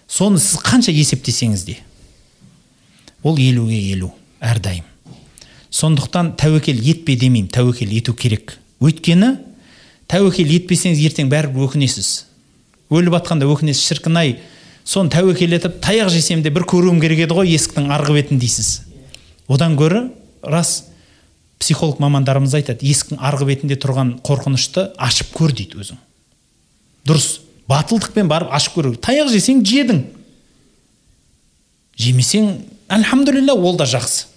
Соны 0.05 0.37
сіз 0.37 0.59
қанша 0.61 0.93
есептесеңіз 0.93 1.63
де 1.65 1.79
ол 3.23 3.39
елуге 3.41 3.79
елу 3.95 4.11
әрдайым. 4.45 4.85
Сондықтан 5.71 6.35
тәуекел 6.37 6.77
етпе 6.77 7.15
демеймін 7.15 7.49
тәуекел 7.49 7.97
ету 7.97 8.13
керек. 8.13 8.59
Өйткені 8.81 9.39
тәуекел 10.11 10.53
етпесеңіз 10.59 11.01
ертең 11.07 11.33
бәрібір 11.33 11.65
өкінесіз. 11.65 12.11
Өліп 12.91 13.17
жатқанда 13.17 13.49
өкінесіз 13.49 13.87
шіркін 13.89 14.21
ай 14.21 14.37
соны 14.85 15.09
тәуекел 15.09 15.57
етіп 15.57 15.81
таяқ 15.81 16.13
жесем 16.13 16.45
де 16.45 16.53
бір 16.53 16.67
көруім 16.69 17.01
керек 17.01 17.25
еді 17.25 17.39
ғой 17.39 17.53
есіктің 17.55 17.89
арғы 17.95 18.19
бетін 18.19 18.41
дейсіз. 18.41 18.81
Одан 19.47 19.77
гөрі 19.79 20.09
рас 20.43 20.90
психолог 21.61 21.99
мамандарымыз 22.01 22.55
айтады 22.57 22.87
есіктің 22.89 23.21
арғы 23.21 23.47
бетінде 23.51 23.77
тұрған 23.79 24.15
қорқынышты 24.25 24.89
ашып 24.97 25.31
көр 25.35 25.53
дейді 25.53 25.79
өзің. 25.81 25.99
Дұрыс 27.05 27.27
батылдықпен 27.69 28.29
барып 28.29 28.51
ашып 28.53 28.79
көру 28.79 28.95
таяқ 28.97 29.29
жесең 29.31 29.61
жедің. 29.65 30.01
Жемесең 32.01 32.51
альхамдулилля 32.89 33.53
ол 33.53 33.77
да 33.77 33.85
жақсы. 33.89 34.27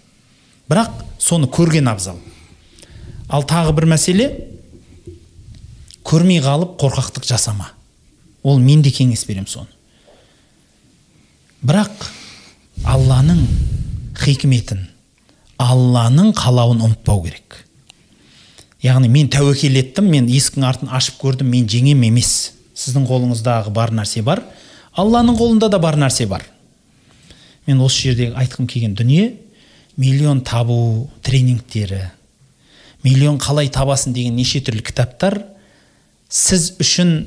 Бірақ 0.68 1.02
соны 1.18 1.48
көрген 1.48 1.88
абзал. 1.90 2.20
Ал 3.28 3.44
тағы 3.48 3.72
бір 3.76 3.88
мәселе 3.94 4.30
көрмей 6.04 6.42
қалып 6.44 6.76
қорқақтық 6.80 7.24
жасама. 7.28 7.72
Ол 8.42 8.58
мен 8.60 8.82
де 8.84 8.92
кеңес 8.92 9.24
беремін 9.26 9.48
соны. 9.48 9.70
Бірақ 11.64 12.10
алланың 12.84 13.46
хикметін 14.20 14.90
алланың 15.60 16.32
қалауын 16.36 16.82
ұмытпау 16.84 17.22
керек. 17.26 17.60
Яғни 18.84 19.08
мен 19.08 19.30
тәуекел 19.32 19.78
еттім 19.80 20.10
мен 20.12 20.26
есіктің 20.28 20.66
артын 20.68 20.90
ашып 20.92 21.20
көрдім 21.22 21.48
мен 21.52 21.68
жеңем 21.70 22.02
емес. 22.08 22.52
Сіздің 22.74 23.06
қолыңыздағы 23.08 23.72
бар 23.72 23.94
нәрсе 23.94 24.22
бар 24.26 24.42
алланың 24.98 25.38
қолында 25.38 25.70
да 25.70 25.78
бар 25.78 25.96
нәрсе 25.98 26.26
бар. 26.30 26.44
Мен 27.66 27.80
осы 27.80 28.08
жерде 28.08 28.32
айтқым 28.34 28.66
келген 28.68 28.94
дүние 28.94 29.32
миллион 29.96 30.42
табу 30.42 31.08
тренингтері 31.22 32.10
миллион 33.04 33.38
қалай 33.38 33.70
табасын 33.70 34.12
деген 34.12 34.36
неше 34.36 34.60
түрлі 34.64 34.82
кітаптар. 34.84 35.42
Сіз 36.28 36.72
үшін 36.82 37.26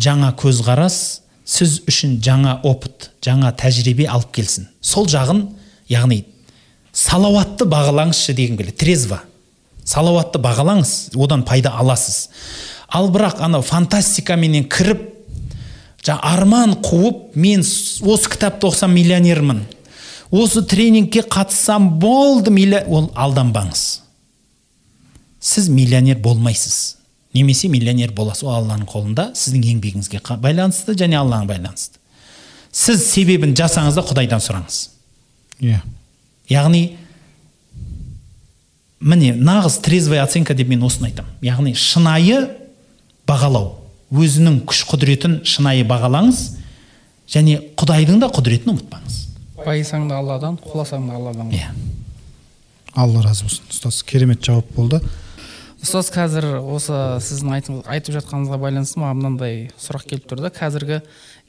жаңа 0.00 0.32
көзқарас 0.38 1.22
сіз 1.44 1.80
үшін 1.88 2.18
жаңа 2.24 2.58
опыт 2.66 3.10
жаңа 3.24 3.52
тәжірибе 3.56 4.08
алып 4.10 4.32
келсін. 4.34 4.68
Сол 4.80 5.06
жағын 5.08 5.46
яғни 5.88 6.24
салауатты 6.94 7.66
бағалаңызшы 7.68 8.34
дегім 8.36 8.58
келеді. 8.60 8.76
Трезво. 8.78 9.20
Салауатты 9.84 10.40
бағалаңыз 10.42 11.14
одан 11.18 11.42
пайда 11.44 11.74
аласыз. 11.78 12.28
Ал 12.88 13.10
бірақ 13.12 13.42
анау 13.42 13.64
фантастикаменен 13.66 14.68
кіріп 14.70 15.02
жаңа 16.04 16.20
арман 16.34 16.76
қуып 16.84 17.34
мен 17.34 17.64
осы 17.64 18.30
кітапты 18.30 18.68
оқысам 18.68 18.94
миллионермін. 18.94 19.64
Осы 20.30 20.62
тренингке 20.62 21.22
қатыссам 21.22 21.98
болды 21.98 22.50
ол 22.86 23.10
алданбаңыз. 23.14 24.00
Сіз 25.40 25.68
миллионер 25.68 26.18
болмайсыз. 26.18 26.96
Немесе 27.34 27.68
миллионер 27.68 28.12
боласыз. 28.12 28.44
Ол 28.44 28.54
алланың 28.62 28.86
қолында 28.86 29.32
сіздің 29.34 29.66
еңбегіңізге 29.74 30.22
байланысты 30.40 30.94
және 30.94 31.18
аллаға 31.18 31.50
байланысты. 31.50 31.98
Сіз 32.72 33.04
себебін 33.10 33.54
жасаңыз 33.54 33.98
да 33.98 34.06
құдайдан 34.06 34.40
сұраңыз. 34.42 34.80
Иә 35.60 35.82
яғни 36.50 36.82
міне 39.00 39.34
нағыз 39.36 39.80
трезвая 39.84 40.24
оценка 40.24 40.54
деп 40.56 40.68
мен 40.68 40.84
осыны 40.84 41.10
айтамын 41.10 41.40
яғни 41.44 41.74
шынайы 41.76 42.44
бағалау. 43.28 43.74
Өзінің 44.14 44.60
күш 44.68 44.84
құдіретін 44.88 45.40
шынайы 45.48 45.84
бағалаңыз 45.88 46.40
және 47.30 47.58
құдайдың 47.80 48.20
да 48.22 48.28
құдіретін 48.32 48.74
ұмытпаңыз. 48.74 49.18
Байысаң 49.64 50.08
да 50.10 50.20
алладан 50.20 50.58
құласаң 50.60 51.08
да 51.08 51.18
алладан. 51.18 51.50
Иә. 51.50 51.72
Алла 52.94 53.24
разы 53.24 53.46
болсын. 53.48 53.64
Ұстаз 53.72 54.02
керемет 54.06 54.44
жауап 54.44 54.68
болды. 54.76 55.00
Ұстаз 55.82 56.12
қазір 56.14 56.46
осы 56.60 56.94
сіздің 57.24 57.54
айтып, 57.56 57.80
айтып 57.90 58.14
жатқаныңызға 58.20 58.60
байланысты 58.60 59.00
маған 59.02 59.20
мынандай 59.20 59.56
сұрақ 59.80 60.06
келіп 60.12 60.28
тұр 60.30 60.44
да. 60.44 60.52
Қазіргі 60.54 61.00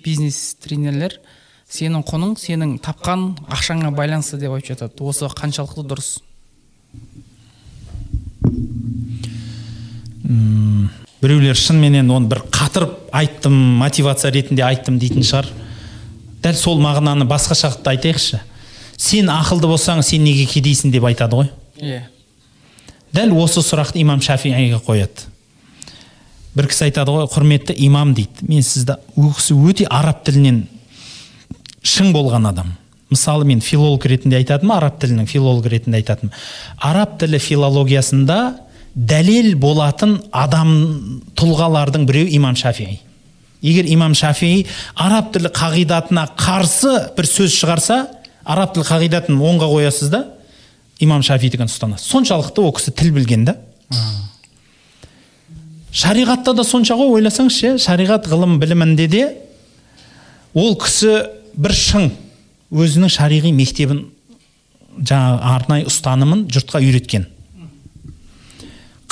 бизнес 0.03 0.55
тренерлер 0.63 1.19
сенің 1.76 2.06
құның 2.07 2.35
сенің 2.39 2.77
тапқан 2.84 3.27
ақшаңа 3.52 3.91
байланысты 3.95 4.39
деп 4.39 4.56
айтып 4.56 4.76
жатады. 4.76 5.03
Осы 5.03 5.27
қаншалықты 5.27 5.84
дұрыс? 5.89 6.10
М 10.23 10.89
біреулер 11.22 11.57
шынымен 11.57 12.10
оны 12.11 12.30
бір 12.31 12.43
қатырып 12.53 13.10
айттым 13.15 13.56
мотивация 13.81 14.31
ретінде 14.31 14.64
айттым 14.65 14.99
дейтін 15.02 15.26
шығар. 15.26 15.49
Дәл 16.43 16.57
сол 16.60 16.81
мағынаны 16.81 17.26
басқаша 17.27 17.73
айтайықшы. 17.91 18.41
Сен 18.97 19.31
ақылды 19.34 19.68
болсаң 19.68 20.03
сен 20.06 20.23
неге 20.23 20.45
кедейсің 20.45 20.93
деп 20.93 21.07
айтады 21.10 21.41
ғой. 21.41 21.49
Иә. 21.81 22.03
Дәл 23.15 23.34
осы 23.41 23.64
сұрақты 23.65 23.99
имам 24.03 24.22
шафииға 24.22 24.80
қояды. 24.85 25.27
Бір 26.56 26.69
кісі 26.72 26.88
айтады 26.88 27.11
ғой 27.11 27.27
құрметті 27.31 27.76
имам 27.88 28.14
дейді. 28.15 28.45
Мен 28.47 28.64
сізді 28.64 28.99
ол 29.18 29.34
кісі 29.35 29.57
өте 29.57 29.89
араб 29.89 30.23
тілінен 30.27 30.65
шың 31.86 32.12
болған 32.16 32.49
адам. 32.49 32.74
Мысалы 33.14 33.45
мен 33.45 33.62
филолог 33.62 34.06
ретінде 34.10 34.40
айтатынмын 34.41 34.78
араб 34.80 34.98
тілінің 35.02 35.28
филолог 35.30 35.68
ретінде 35.70 36.02
айтатынмын 36.02 36.34
араб 36.82 37.20
тілі 37.22 37.40
филологиясында 37.40 38.40
дәлел 38.95 39.53
болатын 39.62 40.18
адам 40.34 40.72
тұлғалардың 41.38 42.07
біреуі 42.10 42.34
имам 42.40 42.57
шафии. 42.57 42.99
Егер 43.62 43.86
имам 43.94 44.16
шафии 44.18 44.66
араб 44.95 45.32
тілі 45.36 45.53
қағидатына 45.53 46.26
қарсы 46.40 46.95
бір 47.16 47.30
сөз 47.30 47.53
шығарса 47.60 48.02
араб 48.44 48.74
тілі 48.74 48.90
қағидатын 48.90 49.38
оңға 49.38 49.70
қоясыз 49.70 50.10
да 50.10 50.26
имам 50.99 51.22
шафидікін 51.26 51.70
ұстанасыз 51.70 52.10
соншалықты 52.10 52.66
ол 52.66 52.74
кісі 52.74 52.95
тіл 52.95 53.14
білген 53.14 53.45
да. 53.45 53.57
Шариғатта 55.95 56.56
да 56.56 56.64
сонша 56.66 56.98
ғой 56.98 57.20
ойласаңызшы 57.20 57.78
шариғат 57.84 58.28
ғылым 58.32 58.57
білімінде 58.60 59.07
де 59.07 59.26
ол 60.53 60.76
кісі 60.80 61.20
бір 61.56 61.73
шың 61.76 62.10
өзінің 62.76 63.11
шариғи 63.11 63.52
мектебін 63.56 64.03
жаңағы 64.99 65.40
арнайы 65.56 65.88
ұстанымын 65.90 66.45
жұртқа 66.52 66.82
үйреткен. 66.84 67.27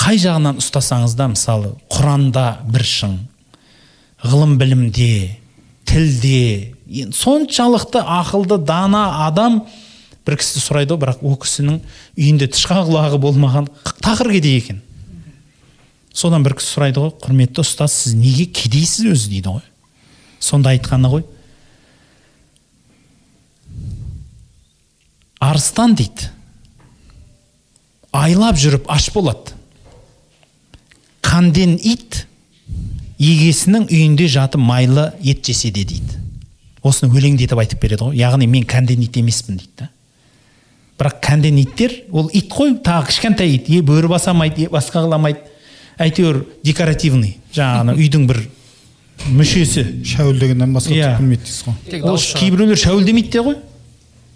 Қай 0.00 0.18
жағынан 0.20 0.60
ұстасаңыз 0.60 1.14
да 1.16 1.30
мысалы 1.32 1.72
құранда 1.92 2.46
бір 2.68 2.84
шың 2.88 3.16
ғылым 4.24 4.56
білімде 4.60 5.38
тілде 5.88 6.74
соншалықты 7.16 8.02
ақылды 8.02 8.58
дана 8.64 9.26
адам 9.26 9.62
бір 10.26 10.38
кісі 10.40 10.60
сұрайды 10.60 10.94
ғой 10.94 11.02
бірақ 11.04 11.24
ол 11.24 11.38
кісінің 11.40 11.80
үйінде 12.16 12.48
тышқан 12.52 12.84
құлағы 12.88 13.20
болмаған 13.20 13.68
тақыр 14.04 14.34
кедей 14.36 14.58
екен. 14.60 14.82
Содан 16.12 16.44
бір 16.44 16.56
кісі 16.58 16.76
сұрайды 16.76 17.04
ғой 17.04 17.14
құрметті 17.24 17.64
ұстаз 17.64 17.96
сіз 17.96 18.16
неге 18.16 18.46
кедейсіз 18.46 19.08
өзі? 19.12 19.30
дейді 19.32 19.56
ғой. 19.56 19.64
Сонда 20.40 20.72
айтқаны 20.76 21.12
ғой 21.12 21.24
арыстан 25.50 25.94
дейді. 25.98 26.30
Айлап 28.14 28.58
жүріп 28.60 28.86
аш 28.90 29.10
болады. 29.14 29.54
Қанден 31.24 31.74
ит 31.82 32.24
егесінің 33.18 33.88
үйінде 33.88 34.28
жатып 34.30 34.62
майлы 34.62 35.10
ет 35.22 35.44
жесе 35.46 35.72
де 35.74 35.84
дейді. 35.84 36.20
Осыны 36.84 37.10
өлеңдетіп 37.16 37.58
айтып 37.58 37.82
береді 37.82 38.10
ғой. 38.10 38.18
Яғни 38.20 38.46
мен 38.50 38.66
кәнден 38.68 39.02
ит 39.02 39.16
емеспін 39.18 39.58
дейді 39.58 39.72
да. 39.80 39.90
Бірақ 41.00 41.18
кәнден 41.24 41.58
иттер 41.58 41.96
ол 42.12 42.28
ит 42.32 42.52
қой 42.52 42.76
тағы 42.78 43.08
кішкентай 43.10 43.56
ит. 43.56 43.70
Е 43.70 43.82
бөрі 43.82 44.12
басамайды 44.12 44.68
е 44.68 44.70
басқа 44.70 45.02
қыламайды. 45.02 45.42
Әйтеуір 45.98 46.44
декоративный. 46.62 47.38
Жаңағы 47.54 47.98
үйдің 47.98 48.28
бір 48.30 48.44
мүшесі. 49.34 49.84
Шәуілдегеннен 50.06 50.74
басқа 50.74 50.94
түк 50.94 51.22
білмейді 51.22 51.46
дейсіз 51.46 51.64
ғой. 51.66 52.34
Кейбіреулер 52.38 52.78
шәуілдемейді 52.78 53.30
де 53.34 53.42
ғой. 53.46 53.56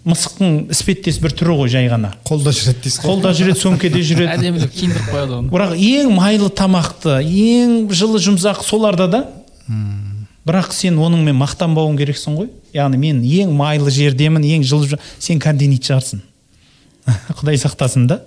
Мысықтың 0.07 0.69
іспеттес 0.71 1.19
бір 1.19 1.33
түрі 1.35 1.55
ғой 1.59 1.71
жай 1.73 1.89
ғана. 1.91 2.13
Қолда 2.27 2.53
жүреді 2.55 2.85
дейсіз 2.85 3.01
ғой. 3.01 3.09
Қолда 3.09 3.33
жүреді 3.35 3.59
сөмкеде 3.59 4.01
жүреді. 4.05 4.29
Әдемілеп 4.37 4.71
киіндіріп 4.73 5.09
қояды 5.11 5.35
оны. 5.37 5.51
Бірақ 5.51 5.75
ең 5.75 6.13
майлы 6.15 6.49
тамақты 6.55 7.17
ең 7.25 7.75
жылы 7.91 8.21
жұмсақ 8.23 8.63
соларда 8.63 9.09
да. 9.11 9.21
Бірақ 10.47 10.71
сен 10.73 10.97
оныңмен 11.03 11.35
мақтанбауың 11.41 11.99
керексің 11.99 12.39
ғой. 12.39 12.49
Яғни 12.73 13.01
мен 13.01 13.21
ең 13.27 13.51
майлы 13.57 13.91
жердемін 13.91 14.47
ең 14.47 14.65
жылы 14.65 14.99
сен 15.19 15.41
кәнденит 15.43 15.83
шығарсың. 15.85 16.23
Құдай 17.41 17.59
сақтасын 17.59 18.07
да. 18.09 18.21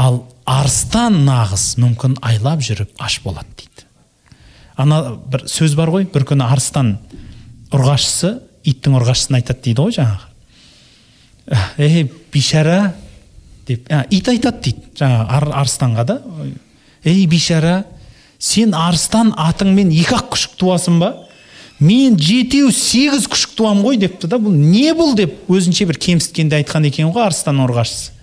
Ал 0.00 0.24
арыстан 0.48 1.20
нағыз 1.26 1.74
мүмкін 1.82 2.16
айлап 2.24 2.64
жүріп 2.64 2.96
аш 2.98 3.20
болады 3.26 3.52
дейді. 3.60 3.86
Ана 4.80 5.02
бір 5.30 5.44
сөз 5.50 5.76
бар 5.76 5.92
ғой 5.92 6.08
бір 6.10 6.24
күні 6.32 6.46
арыстан 6.48 6.96
ұрғашысы 7.70 8.38
иттің 8.66 8.96
ұрғашысын 8.98 9.38
айтады 9.38 9.66
дейді 9.68 9.84
ғой 9.84 9.96
жаңағы. 9.98 10.29
Ей 11.78 12.10
бейшара 12.32 12.94
деп 13.66 13.88
ит 14.10 14.28
айтады 14.28 14.62
дейді 14.68 14.92
жаңағы 15.00 15.26
ар, 15.38 15.48
арыстанға 15.62 16.04
да 16.04 16.20
ей 17.04 17.26
бейшара 17.26 17.84
сен 18.38 18.74
арыстан 18.74 19.34
атыңмен 19.36 19.90
екі 19.94 20.16
ақ 20.18 20.30
күшік 20.36 20.56
туасың 20.60 21.00
ба 21.02 21.12
мен 21.80 22.16
жетеу 22.20 22.70
сегіз 22.74 23.26
күшік 23.30 23.56
туамын 23.58 23.84
ғой 23.84 24.00
депті 24.00 24.28
да 24.30 24.38
бұл 24.40 24.54
не 24.54 24.90
бұл 24.96 25.14
деп 25.16 25.50
өзінше 25.50 25.86
бір 25.90 26.00
кемсіткенде 26.00 26.60
айтқан 26.60 26.88
екен 26.88 27.12
ғой 27.12 27.28
арыстан 27.30 27.62
ұрғашысы 27.64 28.20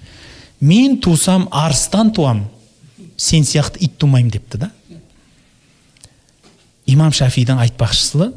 мен 0.60 1.00
тусам 1.00 1.48
арыстан 1.52 2.12
туам. 2.12 2.50
Сен 3.18 3.44
сияқты 3.44 3.80
ит 3.80 3.98
тумаймын 3.98 4.32
депті 4.32 4.58
да. 4.58 4.72
Имам 6.86 7.12
шафидің 7.12 7.60
айтпақшысы 7.66 8.32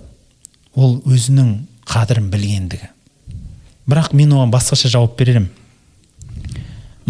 ол 0.74 1.00
өзінің 1.04 1.52
қадірін 1.86 2.30
білгендігі. 2.32 2.88
Бірақ 3.88 4.12
мен 4.12 4.32
оған 4.36 4.52
басқаша 4.52 4.88
жауап 4.88 5.16
берер 5.18 5.46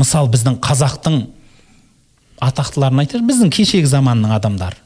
мысалы 0.01 0.31
біздің 0.33 0.59
қазақтың 0.65 1.19
атақтыларын 2.41 3.03
айтайық 3.03 3.27
біздің 3.29 3.53
кешегі 3.53 3.89
заманның 3.91 4.33
адамдары. 4.33 4.79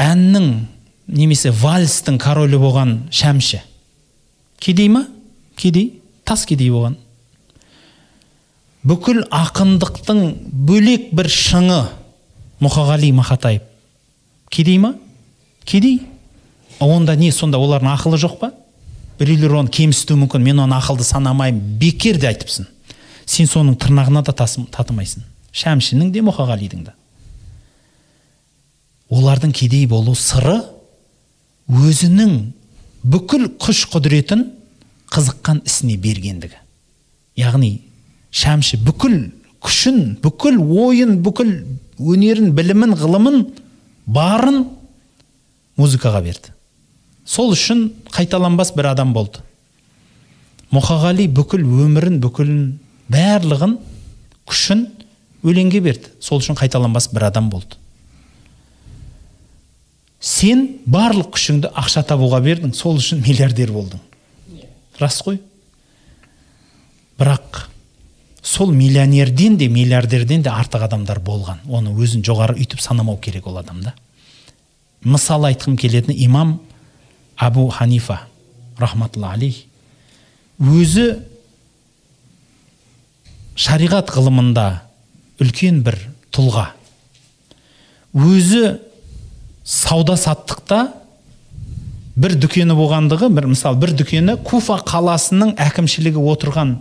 Әннің 0.00 0.48
немесе 1.06 1.52
вальстің 1.52 2.18
королі 2.20 2.60
болған 2.60 2.96
шәмші. 3.12 3.60
Кедей 4.60 4.88
ма? 4.92 5.06
Кедей. 5.56 6.00
Тас 6.24 6.46
кедей 6.48 6.70
болған. 6.72 6.96
Бүкіл 8.86 9.24
ақындықтың 9.34 10.22
бөлек 10.66 11.10
бір 11.16 11.28
шыңы 11.32 11.82
мұқағали 12.62 13.12
мақатаев. 13.16 13.64
Кедей 14.50 14.78
ма? 14.78 14.94
Кедей. 15.64 16.00
Онда 16.80 17.16
не 17.16 17.32
сонда 17.32 17.58
олардың 17.58 17.92
ақылы 17.92 18.20
жоқ 18.20 18.38
па? 18.40 18.52
Біреулер 19.18 19.56
оны 19.60 19.72
кемсітуі 19.72 20.20
мүмкін 20.22 20.44
мен 20.44 20.60
оны 20.64 20.76
ақылды 20.78 21.06
санамаймын. 21.06 21.78
Бекер 21.80 22.18
де 22.20 22.28
айтыпсың. 22.30 22.66
Сен 23.26 23.48
соның 23.50 23.76
тырнағына 23.80 24.22
да 24.26 24.34
татымайсың. 24.34 25.24
Шәмшінің 25.56 26.12
де 26.12 26.22
мұқағалидың 26.26 26.84
да. 26.86 26.94
Олардың 29.10 29.52
кедей 29.54 29.86
болу 29.86 30.14
сыры 30.18 30.58
өзінің 31.70 32.52
бүкіл 33.06 33.48
күш 33.62 33.86
құдіретін 33.92 34.44
қызыққан 35.14 35.62
ісіне 35.66 35.96
бергендігі. 36.02 36.58
Яғни 37.38 37.70
шәмші 38.34 38.80
бүкіл 38.82 39.16
күшін 39.62 40.18
бүкіл 40.22 40.58
ойын 40.60 41.20
бүкіл 41.24 41.52
өнерін 41.98 42.52
білімін 42.56 42.96
ғылымын 42.98 43.40
барын 44.06 44.64
музыкаға 45.78 46.22
берді. 46.24 46.55
Сол 47.26 47.52
үшін 47.52 47.90
қайталанбас 48.14 48.72
бір 48.76 48.92
адам 48.92 49.12
болды. 49.16 49.42
Мұқағали 50.74 51.26
бүкіл 51.30 51.64
өмірін 51.66 52.20
бүкілін 52.22 52.62
барлығын 53.12 53.76
күшін 54.46 54.86
өлеңге 55.46 55.82
берді. 55.82 56.10
Сол 56.20 56.40
үшін 56.42 56.58
қайталанбас 56.58 57.10
бір 57.14 57.28
адам 57.30 57.50
болды. 57.50 57.78
Сен 60.20 60.66
барлық 60.86 61.34
күшіңді 61.36 61.70
ақша 61.76 62.02
табуға 62.08 62.40
бердің 62.42 62.74
сол 62.74 62.98
үшін 62.98 63.22
миллиардер 63.22 63.70
болдың. 63.74 64.00
Рас 64.98 65.20
қой. 65.22 65.38
Бірақ 67.18 67.66
сол 68.42 68.72
миллионерден 68.72 69.56
де 69.56 69.68
миллиардерден 69.68 70.42
де 70.42 70.50
артық 70.50 70.86
адамдар 70.88 71.20
болған. 71.20 71.60
Оны 71.68 71.94
өзін 71.94 72.24
жоғары 72.26 72.56
үйтіп 72.58 72.80
санамау 72.80 73.18
керек 73.22 73.46
ол 73.46 73.58
адамда. 73.60 73.94
Мысал 75.04 75.46
айтқым 75.46 75.76
келетін 75.78 76.14
имам 76.16 76.60
абу 77.36 77.68
ханифа 77.68 78.20
рахматулла 78.78 79.32
алейх 79.36 79.62
өзі 80.60 81.06
шариғат 83.56 84.12
ғылымында 84.12 84.66
үлкен 85.40 85.82
бір 85.84 85.98
тұлға 86.34 86.70
өзі 88.16 88.76
сауда 89.64 90.16
саттықта 90.20 90.80
бір 92.16 92.36
дүкені 92.40 92.76
болғандығы 92.76 93.28
бір 93.36 93.48
мысалы 93.52 93.80
бір 93.80 93.92
дүкені 93.98 94.38
куфа 94.44 94.78
қаласының 94.88 95.56
әкімшілігі 95.60 96.22
отырған 96.32 96.78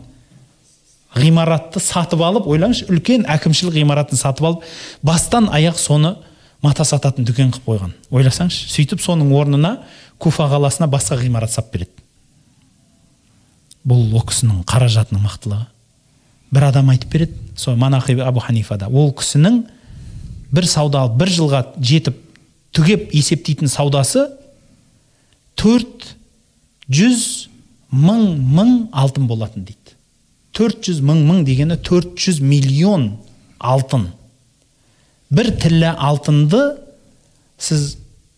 ғимаратты 1.16 1.82
сатып 1.84 2.22
алып 2.24 2.48
ойлаңызшы 2.52 2.88
үлкен 2.92 3.26
әкімшілік 3.36 3.76
ғимаратын 3.76 4.20
сатып 4.20 4.48
алып 4.48 4.64
бастан 5.04 5.50
аяқ 5.52 5.80
соны 5.80 6.16
мата 6.64 6.86
сататын 6.88 7.28
дүкен 7.28 7.52
қылып 7.56 7.68
қойған 7.68 7.94
ойласаңызшы 8.12 8.72
сөйтіп 8.74 9.04
соның 9.04 9.32
орнына 9.36 9.78
куфа 10.20 10.48
қаласына 10.52 10.90
басқа 10.92 11.18
ғимарат 11.20 11.54
салып 11.54 11.72
береді. 11.74 12.04
Бұл 13.86 14.14
ол 14.16 14.26
кісінің 14.26 14.64
қаражатының 14.70 15.26
мықтылығы 15.26 15.66
бір 16.56 16.68
адам 16.70 16.90
айтып 16.94 17.12
береді 17.12 17.34
сол 17.56 17.76
манахи 17.76 18.16
абу 18.20 18.40
ханифада 18.40 18.88
ол 18.88 19.12
кісінің 19.14 19.64
бір 20.56 20.68
сауда 20.70 21.06
бір 21.20 21.32
жылға 21.36 21.62
жетіп 21.80 22.18
түгеп 22.76 23.12
есептейтін 23.16 23.72
саудасы 23.72 24.28
төрт 25.60 26.16
жүз 26.92 27.26
мың 27.96 28.26
мың 28.56 28.72
алтын 28.92 29.28
болатын 29.28 29.66
дейді. 29.66 29.96
400 30.56 31.02
мың 31.04 31.22
мың 31.28 31.44
дегені 31.48 31.78
400 31.84 32.40
миллион 32.44 33.10
алтын. 33.60 34.10
Бір 35.32 35.52
тілі 35.60 35.92
алтынды 35.92 36.62
сіз 37.60 37.96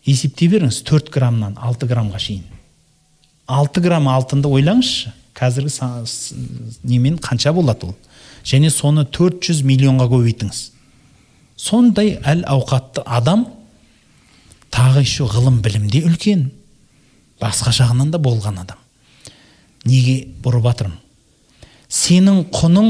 есептей 0.08 0.48
беріңіз 0.48 0.80
4 0.88 1.12
граммнан 1.12 1.58
6 1.60 1.86
граммға 1.90 2.20
шейін. 2.22 2.44
6 3.48 3.82
грамм 3.84 4.08
алтынды 4.08 4.48
ойлаңызшы 4.48 5.12
қазіргі 5.36 6.02
немен 6.82 7.18
қанша 7.22 7.52
болады 7.52 7.90
ол? 7.90 7.94
Және 8.44 8.70
соны 8.72 9.04
400 9.04 9.62
миллионға 9.62 10.08
көбейтіңіз 10.10 10.62
сондай 11.58 12.16
әл 12.24 12.44
ауқатты 12.46 13.02
адам 13.04 13.46
тағы 14.70 15.02
еще 15.02 15.26
ғылым 15.26 15.60
білімде 15.62 16.04
үлкен 16.06 16.48
басқа 17.42 17.74
жағынан 17.74 18.12
да 18.14 18.18
болған 18.22 18.62
адам. 18.62 18.78
Неге 19.84 20.20
бұрып 20.42 20.68
жатырмын 20.68 20.98
сенің 21.88 22.42
құның 22.52 22.88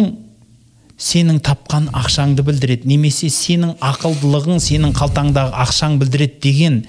сенің 0.99 1.39
тапқан 1.47 1.89
ақшаңды 1.95 2.43
білдіреді 2.43 2.89
немесе 2.91 3.29
сенің 3.31 3.77
ақылдылығың 3.79 4.59
сенің 4.63 4.95
қалтаңдағы 4.99 5.55
ақшаң 5.65 5.99
білдіреді 6.01 6.41
деген 6.43 6.81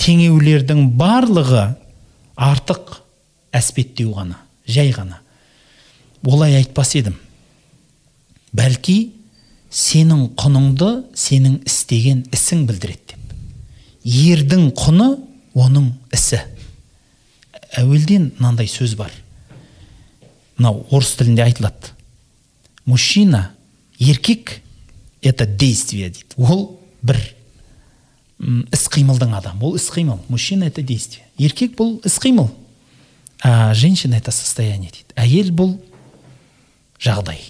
теңеулердің 0.00 0.90
барлығы 0.98 1.68
артық 2.36 2.98
әспеттеу 3.56 4.12
ғана 4.16 4.40
жай 4.68 4.90
ғана. 4.92 5.20
Олай 6.26 6.56
айтпас 6.58 6.94
едім. 6.98 7.14
Бәлки 8.56 9.12
сенің 9.70 10.32
құныңды 10.38 10.90
сенің 11.16 11.60
істеген 11.68 12.24
ісің 12.34 12.66
білдіреді 12.68 13.14
деп. 13.14 13.34
Ердің 14.06 14.70
құны 14.76 15.10
оның 15.54 15.90
ісі. 16.14 16.40
Әуелден 17.76 18.32
мынандай 18.38 18.68
сөз 18.70 18.96
бар. 18.98 19.12
Мынау 20.56 20.86
орыс 20.90 21.14
тілінде 21.18 21.44
айтылады. 21.44 21.92
Мужчина 22.86 23.50
еркек 23.98 24.60
это 25.22 25.46
действие 25.46 26.10
дейді. 26.10 26.34
Ол 26.36 26.80
бір 27.02 27.18
іс 28.38 28.86
қимылдың 28.92 29.34
адамы. 29.38 29.64
Ол 29.64 29.76
іс 29.76 29.88
қимыл 29.92 30.20
мужчина 30.28 30.68
это 30.68 30.82
действие 30.82 31.26
еркек 31.38 31.76
бұл 31.78 32.00
іс 32.04 32.18
қимыл 32.20 32.50
а 33.42 33.74
женщина 33.74 34.16
это 34.16 34.30
состояние 34.30 34.90
дейді. 34.90 35.12
Әйел 35.16 35.52
бұл 35.52 35.76
жағдай. 37.00 37.40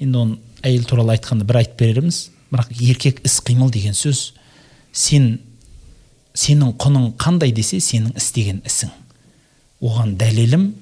Енді 0.00 0.18
оны 0.18 0.38
әйел 0.62 0.84
туралы 0.84 1.16
айтқанда 1.16 1.44
бір 1.48 1.62
айтып 1.62 1.80
берерміз 1.80 2.30
бірақ 2.52 2.72
еркек 2.80 3.20
іс 3.24 3.40
қимыл 3.44 3.70
деген 3.70 3.96
сөз 3.96 4.32
сен 4.92 5.38
сенің 6.34 6.76
құның 6.80 7.12
қандай 7.20 7.52
десе 7.52 7.80
сенің 7.80 8.16
істеген 8.16 8.62
ісің. 8.68 8.92
Оған 9.80 10.16
дәлелім 10.20 10.74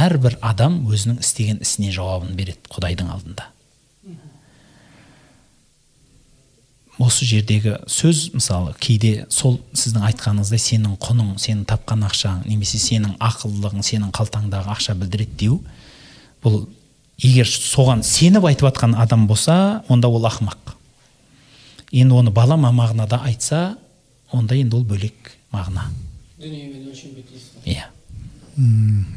әрбір 0.00 0.36
адам 0.40 0.84
өзінің 0.88 1.18
істеген 1.20 1.58
ісіне 1.64 1.90
жауабын 1.94 2.36
береді 2.38 2.70
құдайдың 2.72 3.10
алдында. 3.10 3.48
Осы 7.00 7.24
жердегі 7.24 7.78
сөз 7.88 8.30
мысалы 8.34 8.74
кейде 8.82 9.24
сол 9.32 9.56
сіздің 9.72 10.04
айтқаныңыздай 10.10 10.60
сенің 10.60 10.98
құның 11.00 11.30
сенің 11.40 11.64
тапқан 11.70 12.04
ақшаң 12.04 12.42
немесе 12.44 12.80
сенің 12.82 13.14
ақылдылығың 13.24 13.86
сенің 13.86 14.10
қалтаңдағы 14.16 14.68
ақша 14.74 14.94
білдіреді 15.00 15.38
деу. 15.40 15.60
Бұл 16.44 16.66
егер 17.16 17.48
соған 17.48 18.04
сеніп 18.04 18.44
айтып 18.50 18.68
жатқан 18.68 18.98
адам 19.00 19.26
болса 19.30 19.82
онда 19.88 20.08
ол 20.12 20.28
ақымақ. 20.28 20.74
Енді 21.90 22.20
оны 22.20 22.30
балама 22.30 22.72
мағынада 22.72 23.22
айтса 23.24 23.78
онда 24.32 24.60
енді 24.60 24.76
ол 24.76 24.84
бөлек 24.84 25.32
мағына. 25.52 25.88
Дүниемен 26.38 26.92
иә. 27.64 27.88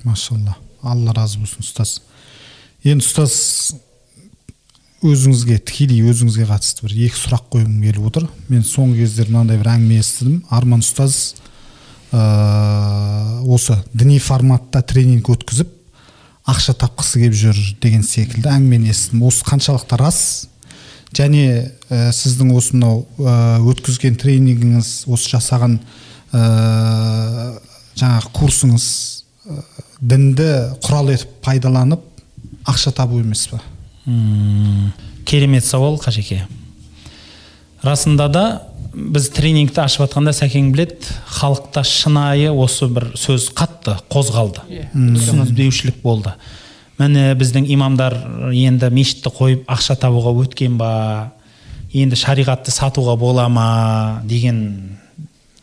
Машалла. 0.04 0.56
Алла 0.82 1.14
разы 1.16 1.40
болсын 1.40 1.64
ұстаз. 1.64 2.00
Енді 2.84 3.04
ұстаз 3.04 3.76
өзіңізге 5.04 5.58
тікелей 5.68 6.04
өзіңізге 6.08 6.46
қатысты 6.50 6.86
бір 6.86 6.94
екі 7.08 7.20
сұрақ 7.20 7.48
қойғым 7.54 7.80
келіп 7.84 8.06
отыр. 8.08 8.28
Мен 8.48 8.64
соңғы 8.68 9.04
кездері 9.04 9.34
мынандай 9.34 9.60
бір 9.60 9.70
әңгіме 9.74 10.00
естідім. 10.00 10.38
Арман 10.54 10.84
ұстаз 10.84 11.18
ә, 12.14 12.22
осы 13.44 13.78
діни 13.94 14.20
форматта 14.24 14.82
тренинг 14.82 15.28
өткізіп 15.34 15.74
ақша 16.50 16.76
тапқысы 16.80 17.22
келіп 17.24 17.38
жүр 17.40 17.60
деген 17.84 18.04
секілді 18.08 18.52
әңгімені 18.54 18.94
естідім. 18.94 19.26
Осы 19.28 19.44
қаншалықты 19.48 20.00
рас? 20.00 20.22
Және 21.14 21.44
ә, 21.90 22.08
сіздің 22.16 22.56
осы 22.56 22.78
мынау 22.78 23.04
өткізген 23.74 24.16
тренингіңіз 24.22 24.94
осы 25.12 25.36
жасаған 25.36 25.78
ә, 26.32 26.48
жаңағы 28.00 28.34
курсыңыз 28.40 28.88
дінді 30.00 30.50
құрал 30.84 31.14
етіп 31.14 31.38
пайдаланып 31.46 32.10
ақша 32.70 32.96
табу 32.96 33.20
емес 33.22 33.46
па 33.52 33.60
керемет 34.06 35.66
сауал 35.66 35.98
қажеке. 35.98 36.44
Расында 37.84 38.28
да 38.32 38.44
біз 38.94 39.30
тренингті 39.34 39.82
ашып 39.84 40.06
жатқанда 40.06 40.34
сәкең 40.36 40.72
білет 40.74 41.08
халықта 41.40 41.84
шынайы 41.88 42.52
осы 42.52 42.88
бір 42.92 43.12
сөз 43.18 43.50
қатты 43.56 43.98
қозғалды. 44.14 44.64
Иә. 44.70 44.90
түсініспеушілік 44.94 46.02
болды. 46.04 46.34
Міне 47.00 47.34
біздің 47.36 47.66
имамдар 47.74 48.16
енді 48.54 48.90
мешітті 48.94 49.32
қойып 49.34 49.64
ақша 49.68 49.98
табуға 50.00 50.36
өткен 50.44 50.78
ба 50.78 51.32
енді 51.94 52.20
шариғатты 52.20 52.72
сатуға 52.72 53.18
бола 53.18 53.48
ма 53.50 54.22
деген 54.26 55.00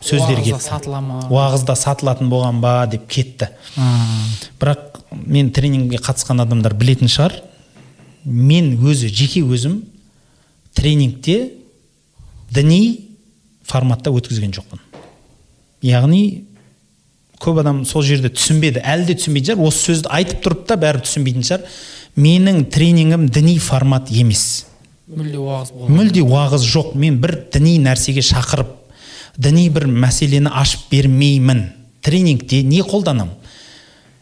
сөздер 0.03 0.43
кетті. 0.43 0.61
сатыла 0.65 1.01
ма? 1.01 1.21
Уағызда 1.31 1.77
сатылатын 1.77 2.29
болған 2.33 2.61
ба 2.61 2.87
деп 2.91 3.07
кетті. 3.09 3.49
Бірақ 4.59 5.01
мен 5.13 5.53
тренингке 5.53 6.03
қатысқан 6.03 6.43
адамдар 6.43 6.75
білетін 6.75 7.09
шығар. 7.09 7.41
Мен 8.25 8.75
өзі 8.79 9.09
жеке 9.09 9.43
өзім 9.45 9.81
тренингте 10.77 11.53
діни 12.53 13.11
форматта 13.65 14.13
өткізген 14.13 14.53
жоқпын. 14.55 14.81
Яғни 15.87 16.45
көп 17.41 17.63
адам 17.63 17.85
сол 17.89 18.05
жерде 18.05 18.31
түсінбеді 18.35 18.83
әлі 18.85 19.09
де 19.09 19.17
түсінбейтін 19.19 19.55
шығар. 19.55 19.69
Осы 19.69 19.87
сөзді 19.91 20.13
айтып 20.13 20.43
тұрып 20.45 20.67
та 20.69 20.77
бәрі 20.81 21.05
түсінбейтін 21.07 21.47
шығар. 21.47 21.65
Менің 22.21 22.65
тренингім 22.75 23.29
діни 23.33 23.57
формат 23.63 24.11
емес. 24.13 24.67
Мүлде 25.11 25.41
уағыз 25.41 25.73
мүлде 25.89 26.25
уағыз 26.27 26.67
жоқ. 26.69 26.95
Мен 27.01 27.21
бір 27.23 27.37
діни 27.55 27.79
нәрсеге 27.83 28.23
шақырып 28.27 28.77
діни 29.41 29.69
бір 29.73 29.89
мәселені 29.89 30.53
ашып 30.53 30.91
бермеймін. 30.93 31.71
Тренингте 32.05 32.63
не 32.65 32.83
қолданамын 32.85 33.40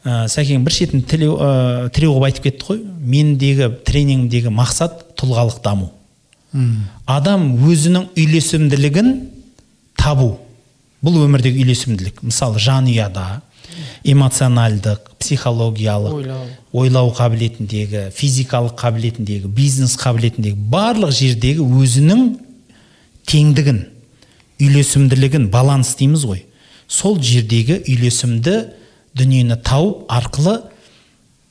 ә, 0.08 0.24
сәкең 0.32 0.64
бір 0.64 0.74
шетін 0.74 1.04
тіреу 1.04 1.36
ә, 1.36 1.50
қылып 1.92 2.26
айтып 2.30 2.48
кетті 2.48 2.68
ғой 2.70 2.80
мендегі 3.14 3.68
тренингімдегі 3.84 4.52
мақсат 4.54 5.02
тұлғалық 5.20 5.60
даму. 5.64 5.90
Адам 7.04 7.50
өзінің 7.68 8.08
үйлесімділігін 8.16 9.12
табу. 10.00 10.38
Бұл 11.04 11.20
өмірдегі 11.26 11.60
үйлесімділік. 11.62 12.22
Мысалы 12.24 12.58
жанұяда 12.62 13.26
эмоциональдық 14.08 15.12
психологиялық 15.20 16.14
ойлау, 16.16 16.46
ойлау 16.72 17.12
қабілетіндегі 17.14 18.08
физикалық 18.16 18.74
қабілетіндегі 18.80 19.50
бизнес 19.52 19.94
қабілетіндегі 20.00 20.56
барлық 20.72 21.12
жердегі 21.14 21.66
өзінің 21.66 22.24
теңдігін 23.28 23.82
үйлесімділігін 24.62 25.48
баланс 25.52 25.94
дейміз 26.00 26.24
ғой. 26.26 26.44
Сол 26.88 27.20
жердегі 27.20 27.82
үйлесімді 27.84 28.56
дүниені 29.16 29.56
тауып 29.64 30.04
арқылы 30.12 30.58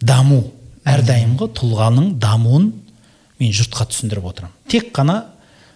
даму 0.02 0.44
әрдайымғы 0.88 1.50
тұлғаның 1.58 2.14
дамуын 2.22 2.70
мен 3.40 3.58
жұртқа 3.58 3.90
түсіндіріп 3.92 4.30
отырамын 4.32 4.70
тек 4.72 4.94
қана 4.96 5.24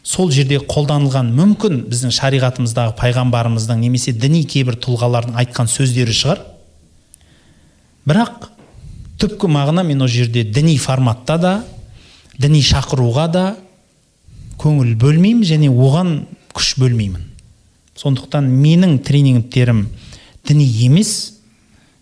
сол 0.04 0.32
жерде 0.34 0.58
қолданылған 0.66 1.30
мүмкін 1.38 1.84
біздің 1.90 2.14
шариғатымыздағы 2.16 2.96
пайғамбарымыздың 2.98 3.82
немесе 3.84 4.14
діни 4.18 4.44
кейбір 4.50 4.80
тұлғалардың 4.82 5.38
айтқан 5.44 5.70
сөздері 5.70 6.16
шығар. 6.18 6.42
Бірақ 8.10 8.48
түпкі 9.22 9.50
мағына 9.54 9.84
мен 9.86 10.02
ол 10.02 10.10
жерде 10.10 10.44
діни 10.44 10.78
форматта 10.82 11.38
да 11.38 11.54
діни 12.40 12.64
шақыруға 12.66 13.28
да 13.32 13.46
көңіл 14.62 14.96
бөлмеймін 14.98 15.46
және 15.46 15.70
оған 15.70 16.16
күш 16.56 16.74
бөлмеймін. 16.82 17.28
Сондықтан 17.96 18.50
менің 18.50 18.98
тренингтерім 19.06 19.86
діни 20.48 20.66
емес 20.88 21.31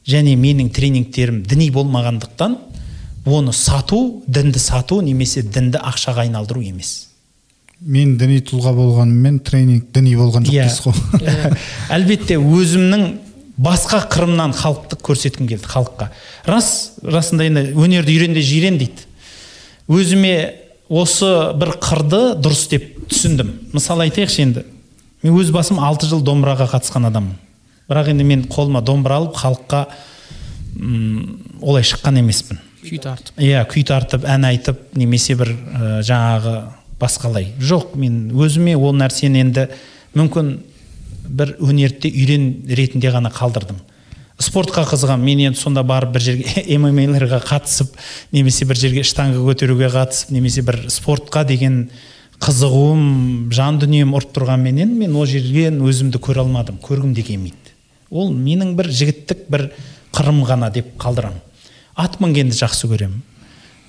және 0.10 0.36
менің 0.40 0.72
тренингтерім 0.74 1.44
діни 1.46 1.70
болмағандықтан 1.74 2.58
оны 3.30 3.54
сату 3.54 4.24
дінді 4.28 4.60
сату 4.60 5.02
немесе 5.06 5.44
дінді 5.44 5.82
ақшаға 5.86 6.26
айналдыру 6.26 6.64
емес 6.66 7.10
мен 7.80 8.18
діни 8.20 8.42
тұлға 8.44 8.74
болғаныммен 8.76 9.40
тренинг 9.46 9.92
діни 9.94 10.16
болған 10.20 10.48
жоқ 10.48 10.56
yeah. 10.56 10.68
Иә. 10.68 10.84
ғой 10.84 11.28
иә. 11.28 11.58
әлбетте 11.96 12.40
өзімнің 12.40 13.06
басқа 13.60 14.02
қырымнан 14.12 14.56
халықты 14.56 15.00
көрсеткім 15.04 15.48
келді 15.48 15.70
халыққа 15.70 16.10
рас 16.48 16.72
расында 17.04 17.48
енді 17.48 17.66
өнерді 17.76 18.16
үйрен 18.16 18.36
де 18.36 18.44
жирен 18.44 18.80
дейді 18.82 19.06
өзіме 19.88 20.34
осы 20.90 21.30
бір 21.60 21.76
қырды 21.84 22.22
дұрыс 22.40 22.66
деп 22.72 22.90
түсіндім 23.12 23.54
мысалы 23.76 24.08
айтайықшы 24.10 24.44
енді 24.48 24.66
мен 25.24 25.40
өз 25.40 25.52
басым 25.56 25.80
алты 25.84 26.08
жыл 26.10 26.24
домбыраға 26.26 26.70
қатысқан 26.74 27.08
адаммын 27.12 27.38
бірақ 27.90 28.12
енді 28.14 28.26
мен 28.28 28.48
қолыма 28.50 28.82
домбыра 28.86 29.20
алып 29.20 29.38
халыққа 29.40 29.84
м, 30.80 31.40
олай 31.62 31.84
шыққан 31.84 32.20
емеспін. 32.22 32.60
Күй 32.84 33.00
тартып. 33.04 33.36
Иә 33.42 33.66
күй 33.68 33.84
тартып 33.84 34.26
ән 34.30 34.46
айтып 34.48 34.94
немесе 34.96 35.36
бір 35.40 35.52
ә, 35.52 36.00
жаңағы 36.06 36.56
басқалай. 37.00 37.52
Жоқ 37.60 37.96
мен 38.00 38.30
өзіме 38.32 38.76
ол 38.78 38.96
нәрсені 38.96 39.42
енді 39.44 39.68
мүмкін 40.16 40.58
бір 41.30 41.56
өнерді 41.60 42.12
үйрен 42.12 42.50
ретінде 42.70 43.12
ғана 43.14 43.32
қалдырдым. 43.34 43.82
Спортқа 44.40 44.86
қызығамын 44.88 45.26
мен 45.28 45.42
енді 45.50 45.60
сонда 45.60 45.84
барып 45.84 46.14
бір 46.16 46.24
жерге 46.24 46.78
ммларға 46.80 47.42
қатысып 47.44 47.92
немесе 48.32 48.66
бір 48.70 48.80
жерге 48.80 49.04
штанга 49.04 49.42
көтеруге 49.44 49.90
қатысып 49.92 50.32
немесе 50.32 50.64
бір 50.64 50.86
спортқа 50.88 51.44
деген 51.48 51.90
қызығуым 52.40 53.50
жан 53.52 53.82
дүнием 53.82 54.16
ұрып 54.16 54.32
тұрғанменен 54.38 54.94
мен 54.96 55.16
ол 55.20 55.28
жерден 55.28 55.82
өзімді 55.84 56.22
көре 56.24 56.46
алмадым. 56.46 56.80
Көргім 56.80 57.12
де 57.14 57.26
келмейді. 57.28 57.59
Ол 58.10 58.34
менің 58.34 58.76
бір 58.78 58.92
жігіттік 58.92 59.48
бір 59.52 59.70
қырым 60.16 60.44
ғана 60.48 60.72
деп 60.74 60.96
қалдырамын 61.02 61.42
ат 62.00 62.20
мінгенді 62.24 62.56
жақсы 62.58 62.90
көремін 62.90 63.22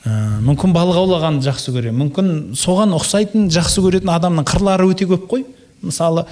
ә, 0.05 0.41
мүмкін 0.45 0.73
балық 0.75 1.01
аулағанды 1.03 1.47
жақсы 1.47 1.75
көремін 1.75 2.01
мүмкін 2.05 2.31
соған 2.59 2.95
ұқсайтын 2.97 3.51
жақсы 3.53 3.85
көретін 3.85 4.13
адамның 4.15 4.47
қырлары 4.49 4.89
өте 4.91 5.07
көп 5.11 5.27
қой. 5.31 5.45
Мысалы 5.85 6.27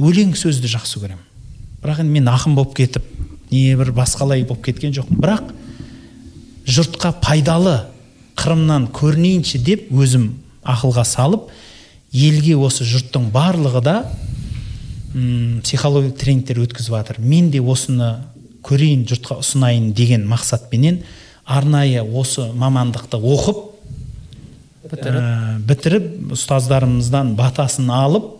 өлең 0.00 0.34
сөзді 0.38 0.70
жақсы 0.72 1.02
көремін 1.02 1.22
бірақ 1.82 2.02
енді 2.02 2.16
мен 2.16 2.30
ақын 2.32 2.56
болып 2.56 2.74
кетіп 2.78 3.04
не 3.52 3.76
бір 3.76 3.92
басқалай 3.96 4.44
болып 4.48 4.64
кеткен 4.64 4.94
жоқпын. 4.96 5.20
Бірақ 5.20 5.52
жұртқа 6.66 7.14
пайдалы 7.20 7.82
қырымнан 8.38 8.88
көрінейінші 8.96 9.60
деп 9.64 9.90
өзім 9.92 10.30
ақылға 10.64 11.04
салып 11.04 11.50
елге 12.12 12.56
осы 12.56 12.86
жұрттың 12.88 13.30
барлығы 13.34 13.82
да 13.84 13.96
м 15.14 15.60
психологиялық 15.64 16.18
тренингтер 16.18 16.62
өткізіп 16.62 16.96
жатыр 16.96 17.20
мен 17.20 17.50
де 17.50 17.60
осыны 17.60 18.14
көрейін 18.62 19.06
жұртқа 19.10 19.40
ұсынайын 19.42 19.92
деген 19.96 20.26
мақсатпенен 20.30 21.02
арнайы 21.44 22.02
осы 22.02 22.48
мамандықты 22.52 23.18
оқып 23.18 23.58
бітіріп? 24.90 25.18
ә, 25.18 25.58
бітіріп 25.66 26.32
ұстаздарымыздан 26.36 27.34
батасын 27.38 27.90
алып 27.90 28.30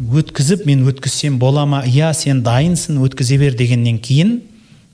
өткізіп 0.00 0.64
мен 0.68 0.86
өткізсем 0.88 1.38
бола 1.38 1.66
ма? 1.68 1.82
Иә 1.84 2.12
сен 2.16 2.42
дайынсың 2.44 3.02
өткізе 3.04 3.36
бер 3.40 3.56
дегеннен 3.56 3.98
кейін 4.00 4.38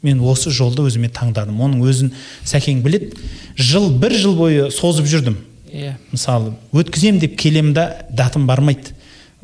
мен 0.03 0.21
осы 0.21 0.51
жолды 0.51 0.83
өзіме 0.87 1.11
таңдадым. 1.15 1.61
Оның 1.63 1.85
өзін 1.87 2.13
сәкең 2.47 2.83
білет 2.85 3.15
жыл 3.55 3.91
бір 3.91 4.15
жыл 4.19 4.37
бойы 4.39 4.71
созып 4.75 5.07
жүрдім. 5.11 5.39
Иә. 5.71 5.95
Мысалы 6.13 6.55
өткізем 6.73 7.21
деп 7.23 7.37
келем 7.39 7.73
да 7.75 8.07
датым 8.11 8.47
бармайды. 8.47 8.96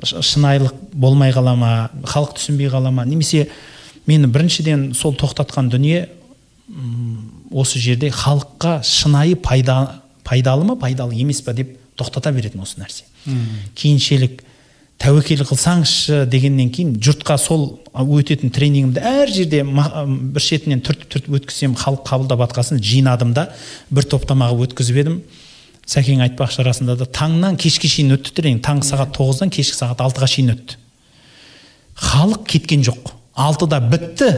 Шынайылық 0.05 0.75
болмай 0.93 1.33
қала 1.33 1.55
ма 1.57 1.73
халық 2.05 2.37
түсінбей 2.39 2.71
қала 2.73 2.91
ма? 2.91 3.05
Немесе 3.07 3.49
мені 4.07 4.27
біріншіден 4.27 4.93
сол 4.95 5.15
тоқтатқан 5.15 5.71
дүние 5.71 6.09
осы 7.51 7.79
жерде 7.79 8.11
халыққа 8.11 8.81
шынайы 8.83 9.37
пайда, 9.37 10.03
пайдалы 10.25 10.65
ма 10.65 10.77
пайдалы 10.77 11.15
емес 11.15 11.43
па 11.43 11.53
деп 11.53 11.77
тоқтата 11.97 12.33
беретін 12.33 12.63
осы 12.65 12.81
нәрсе. 12.81 13.05
Кейіншелік 13.77 14.43
тәуекел 15.03 15.43
қылсаңызшы 15.49 16.25
дегеннен 16.31 16.71
кейін 16.73 16.95
жұртқа 17.03 17.37
сол 17.41 17.65
өтетін 17.93 18.53
тренингімді 18.55 19.03
әр 19.03 19.31
жерде 19.35 19.63
бір 19.67 20.43
шетінен 20.43 20.83
түртіп 20.87 21.11
түртіп 21.11 21.39
өткізсем 21.41 21.75
халық 21.79 22.05
қабылдап 22.07 22.45
жатқасын 22.45 22.79
жинадым 22.83 23.33
да 23.35 23.49
бір 23.91 24.07
топтамаға 24.15 24.63
өткізіп 24.69 25.01
едім. 25.03 25.19
Сәкең 25.89 26.23
айтпақшы 26.29 26.65
расында 26.67 26.97
да 26.97 27.07
таңнан 27.07 27.57
кешке 27.61 27.89
шейін 27.91 28.17
өтті 28.17 28.35
тренинг 28.37 28.63
таңғы 28.65 28.89
сағат 28.93 29.15
тоғыздан 29.17 29.51
кешкі 29.53 29.77
сағат 29.77 30.03
алтыға 30.05 30.29
шейін 30.31 30.55
өтті. 30.55 30.79
Халық 31.99 32.45
кеткен 32.49 32.85
жоқ. 32.87 33.13
Алтыда 33.35 33.81
бітті. 33.81 34.31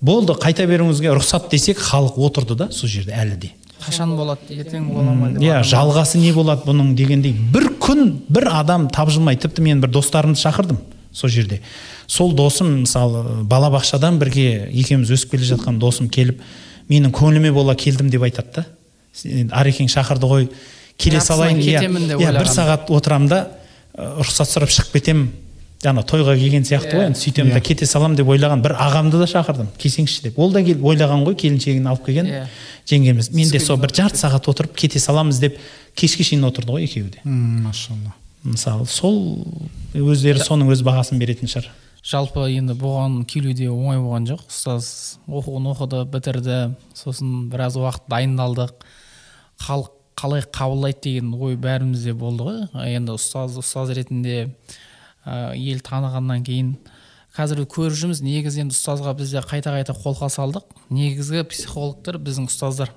Болды 0.00 0.36
қайта 0.38 0.66
беруіңізге 0.70 1.10
рұқсат 1.18 1.48
десек 1.50 1.80
халық 1.82 2.18
отырды 2.22 2.54
да 2.54 2.68
сол 2.72 2.88
жерде 2.88 3.16
әлі 3.18 3.38
де. 3.42 3.50
Қашан 3.82 4.14
болады 4.18 4.54
ертең 4.54 4.86
бола 4.92 5.14
ма 5.14 5.32
иә 5.42 5.62
жалғасы 5.66 6.18
не 6.22 6.32
болады 6.32 6.66
бұның 6.66 6.94
дегендей. 6.94 7.32
бір 7.32 7.72
күн 7.80 8.22
бір 8.28 8.48
адам 8.52 8.88
тапжылмай 8.88 9.36
тіпті 9.36 9.62
мен 9.62 9.80
бір 9.80 9.90
достарымды 9.90 10.38
шақырдым 10.38 10.78
сол 11.12 11.30
жерде. 11.30 11.60
Сол 12.06 12.32
досым 12.32 12.80
мысалы 12.82 13.42
балабақшадан 13.42 14.18
бірге 14.18 14.68
екеуміз 14.70 15.10
өсіп 15.10 15.30
келе 15.30 15.44
жатқан 15.44 15.78
досым 15.78 16.08
келіп 16.08 16.40
менің 16.88 17.12
көңіліме 17.12 17.52
бола 17.52 17.74
келдім 17.74 18.10
деп 18.10 18.22
айтады 18.22 18.48
да. 18.54 18.66
Арекең 19.24 19.90
шақырды 19.92 20.30
ғой 20.30 20.48
келе 20.98 21.20
салайын. 21.20 21.60
Иә 21.60 21.82
иә, 22.18 22.32
бір 22.38 22.48
сағат 22.50 22.90
отырамын 22.90 23.28
да 23.30 23.42
рұқсат 23.98 24.50
сұрап 24.52 24.72
шығып 24.74 24.98
кетемін 24.98 25.28
жаңа 25.82 26.02
тойға 26.10 26.34
келген 26.38 26.64
сияқты 26.66 26.96
ғой 26.96 27.04
Иә. 27.04 27.10
енді 27.12 27.20
сөйтемін 27.22 27.52
да 27.54 27.60
кете 27.62 27.86
саламын 27.86 28.16
деп 28.18 28.26
ойлаған 28.26 28.62
бір 28.64 28.74
ағамды 28.82 29.18
да 29.20 29.28
шақырдым. 29.30 29.68
Келсеңізші 29.78 30.24
деп. 30.24 30.38
Ол 30.38 30.50
да 30.50 30.62
келіп 30.66 30.82
ойлаған 30.82 31.22
ғой 31.26 31.36
келіншегін 31.38 31.86
алып 31.86 32.06
келген 32.06 32.26
Иә. 32.26 32.46
жеңгеміз. 32.90 33.30
Мен 33.34 33.50
де 33.50 33.60
сол 33.62 33.76
бір 33.78 33.94
жарты 33.94 34.18
сағат 34.18 34.48
отырып 34.50 34.74
кете 34.74 34.98
саламыз 34.98 35.38
деп 35.38 35.58
кешке 35.94 36.24
шейін 36.26 36.48
отырды 36.50 36.72
ғой 36.72 36.82
екеуі 36.88 37.12
де. 37.14 37.22
Машалла. 37.24 38.14
Мысалы 38.42 38.86
сол 38.90 39.46
өздері 39.94 40.42
соның 40.42 40.72
өз 40.74 40.82
бағасын 40.82 41.18
беретін 41.18 41.46
шығар. 41.46 41.70
Жалпы 42.02 42.46
енді 42.50 42.74
бұған 42.78 43.24
келу 43.28 43.52
де 43.54 43.66
оңай 43.70 43.98
болған 44.02 44.26
жоқ. 44.30 44.46
Ұстаз 44.50 45.18
оқуын 45.28 45.66
оқыды 45.74 46.04
бітірді. 46.10 46.58
Сосын 46.94 47.48
біраз 47.50 47.76
уақыт 47.76 48.06
дайындалдық. 48.10 48.70
Халық 49.62 49.94
қалай 50.18 50.42
қабылдайды 50.42 51.02
деген 51.04 51.34
ой 51.34 51.56
бәрімізде 51.60 52.14
болды 52.18 52.46
ғой. 52.46 52.62
Енді 52.94 53.14
ұстаз 53.14 53.58
ұстаз 53.60 53.92
ретінде 53.94 54.48
ә, 55.24 55.54
ел 55.54 55.82
танығаннан 55.86 56.42
кейін 56.46 56.72
қазір 57.36 57.62
көріп 57.70 57.94
жүрміз 58.00 58.22
негізі 58.24 58.64
енді 58.64 58.74
ұстазға 58.74 59.14
біз 59.18 59.36
де 59.36 59.42
қайта 59.46 59.74
қайта 59.76 59.94
қолқа 59.94 60.30
салдық. 60.32 60.66
Негізгі 60.90 61.44
психологтар 61.52 62.18
біздің 62.18 62.48
ұстаздар. 62.50 62.90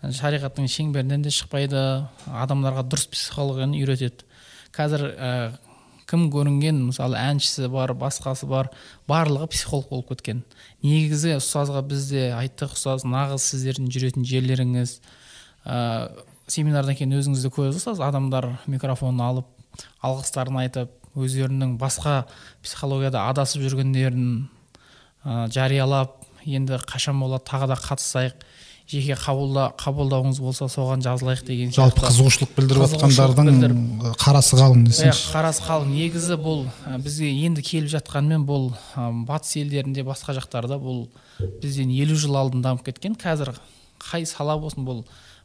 Шариғаттың 0.00 0.66
шеңберінен 0.72 1.22
де 1.22 1.30
шықпайды 1.34 1.80
адамдарға 2.26 2.86
дұрыс 2.88 3.06
психологияны 3.12 3.78
үйретеді. 3.78 4.26
Қазір 4.74 5.06
ә, 5.12 5.30
кім 6.10 6.26
көрінген 6.32 6.80
мысалы 6.88 7.20
әншісі 7.20 7.68
бар 7.70 7.92
басқасы 7.94 8.48
бар 8.50 8.72
барлығы 9.06 9.50
психолог 9.52 9.90
болып 9.92 10.14
кеткен. 10.14 10.42
Негізі 10.82 11.36
ұстазға 11.36 11.84
біз 11.86 12.08
де 12.10 12.30
айттық 12.34 12.74
ұстаз 12.74 13.04
нағыз 13.06 13.46
сіздердің 13.52 13.90
жүретін 13.94 14.26
жерлеріңіз 14.26 14.96
ә, 15.64 16.10
семинардан 16.50 16.96
кейін 16.98 17.18
өзіңіз 17.20 17.44
де 17.44 17.52
көрдіңіз 17.52 17.80
ұстаз 17.80 18.02
адамдар 18.04 18.48
микрофон 18.70 19.20
алып 19.20 19.46
алғыстарын 20.04 20.60
айтып 20.64 20.96
өздерінің 21.18 21.76
басқа 21.80 22.24
психологияда 22.64 23.28
адасып 23.30 23.64
жүргендерін 23.66 24.48
ә, 25.24 25.46
жариялап 25.52 26.18
енді 26.46 26.80
қашан 26.88 27.20
болады 27.20 27.44
тағы 27.50 27.70
да 27.72 27.78
қатыссайық 27.80 28.44
жеке 28.90 29.14
қабылда 29.14 29.68
қабылдауыңыз 29.78 30.40
болса 30.42 30.66
соған 30.70 31.02
жазылайық 31.04 31.44
деген 31.46 31.70
жалпы 31.74 32.02
қызығушылық 32.08 32.54
білдіріп 32.56 32.86
жатқандардың 32.90 33.50
білдіріп. 33.50 34.16
қарасы 34.18 34.58
қалың 34.58 34.82
иә 34.82 34.90
десеңші 34.90 35.28
қарасы 35.30 35.62
қалың. 35.66 35.92
Негізі 35.94 36.38
бұл 36.42 36.64
ә, 36.88 36.98
бізге 36.98 37.30
енді 37.46 37.62
келіп 37.62 37.92
жатқанымен 37.94 38.46
бұл 38.48 38.72
ә, 38.98 39.06
батыс 39.28 39.54
елдерінде 39.62 40.02
басқа 40.06 40.34
жақтарда 40.40 40.80
бұл 40.82 41.04
бізден 41.62 41.92
елу 41.94 42.18
жыл 42.18 42.34
алдын 42.40 42.64
дамып 42.66 42.88
кеткен. 42.88 43.14
Қазір 43.14 43.54
қай 44.02 44.26
сала 44.26 44.58
болсын 44.58 44.82
бұл 44.88 45.04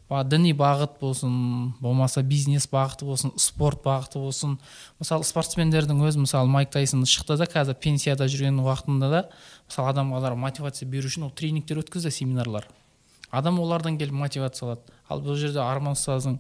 діни 0.10 0.54
бағыт 0.54 1.00
болсын 1.02 1.74
болмаса 1.82 2.22
бизнес 2.22 2.68
бағыты 2.70 3.08
болсын 3.08 3.32
спорт 3.42 3.82
бағыты 3.84 4.20
болсын. 4.22 4.60
Мысалы 5.00 5.26
спортсмендердің 5.26 6.04
өзі 6.06 6.22
мысалы 6.22 6.50
майк 6.50 6.70
тайсон 6.70 7.08
шықты 7.10 7.40
да 7.40 7.48
қазір 7.50 7.74
пенсияда 7.82 8.28
жүрген 8.30 8.60
уақытында 8.62 9.10
да 9.10 9.22
мысалы 9.66 9.90
адамға 9.96 10.36
мотивация 10.38 10.88
беру 10.88 11.10
үшін 11.10 11.26
ол 11.26 11.32
тренингтер 11.34 11.82
өткізді 11.82 12.12
семинарлар. 12.14 12.68
Адам 13.32 13.60
олардан 13.60 13.98
келіп 13.98 14.14
мотивация 14.14 14.68
алады. 14.68 14.94
Ал 15.10 15.26
бұл 15.26 15.40
жерде 15.42 15.60
арман 15.60 15.98
ұстаздың 15.98 16.38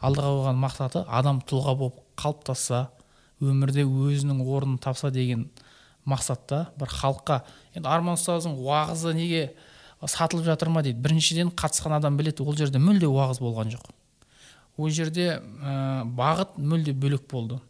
алдыға 0.00 0.32
қойған 0.32 0.62
мақсаты 0.64 1.04
адам 1.06 1.42
тұлға 1.44 1.76
болып 1.78 2.00
қалыптасса 2.16 2.86
өмірде 3.42 3.84
өзінің 3.84 4.40
орнын 4.40 4.80
тапса 4.80 5.10
деген 5.12 5.50
мақсатта 6.08 6.70
бір 6.80 6.88
халыққа. 6.88 7.42
Енді 7.76 7.88
арман 7.92 8.16
ұстаздың 8.16 8.56
уағызы 8.56 9.12
неге 9.14 9.44
сатылып 10.08 10.46
жатыр 10.46 10.68
ма 10.68 10.82
дейді. 10.82 11.00
Біріншіден 11.02 11.52
қатысқан 11.54 11.96
адам 11.96 12.16
біледі 12.16 12.42
ол 12.42 12.56
жерде 12.56 12.78
мүлде 12.82 13.06
уағыз 13.06 13.38
болған 13.42 13.70
жоқ. 13.74 13.90
Ол 14.76 14.90
жерде 14.90 15.38
ә, 15.38 16.04
бағыт 16.04 16.56
мүлде 16.58 16.92
бөлек 16.92 17.28
болды. 17.30 17.60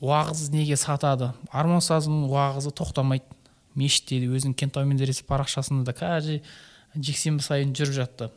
Уағыз 0.00 0.50
неге 0.50 0.76
сатады? 0.76 1.32
Арман 1.50 1.80
уағызы 1.80 2.72
тоқтамайды. 2.72 3.24
Мешітте 3.76 4.16
өзінің 4.24 4.54
кентау 4.56 4.86
медресе 4.88 5.24
парақшасында 5.28 5.84
да 5.84 5.92
каждый 5.92 6.42
жексенбі 6.96 7.44
сайын 7.44 7.74
жүріп 7.76 7.92
жатты. 7.92 8.30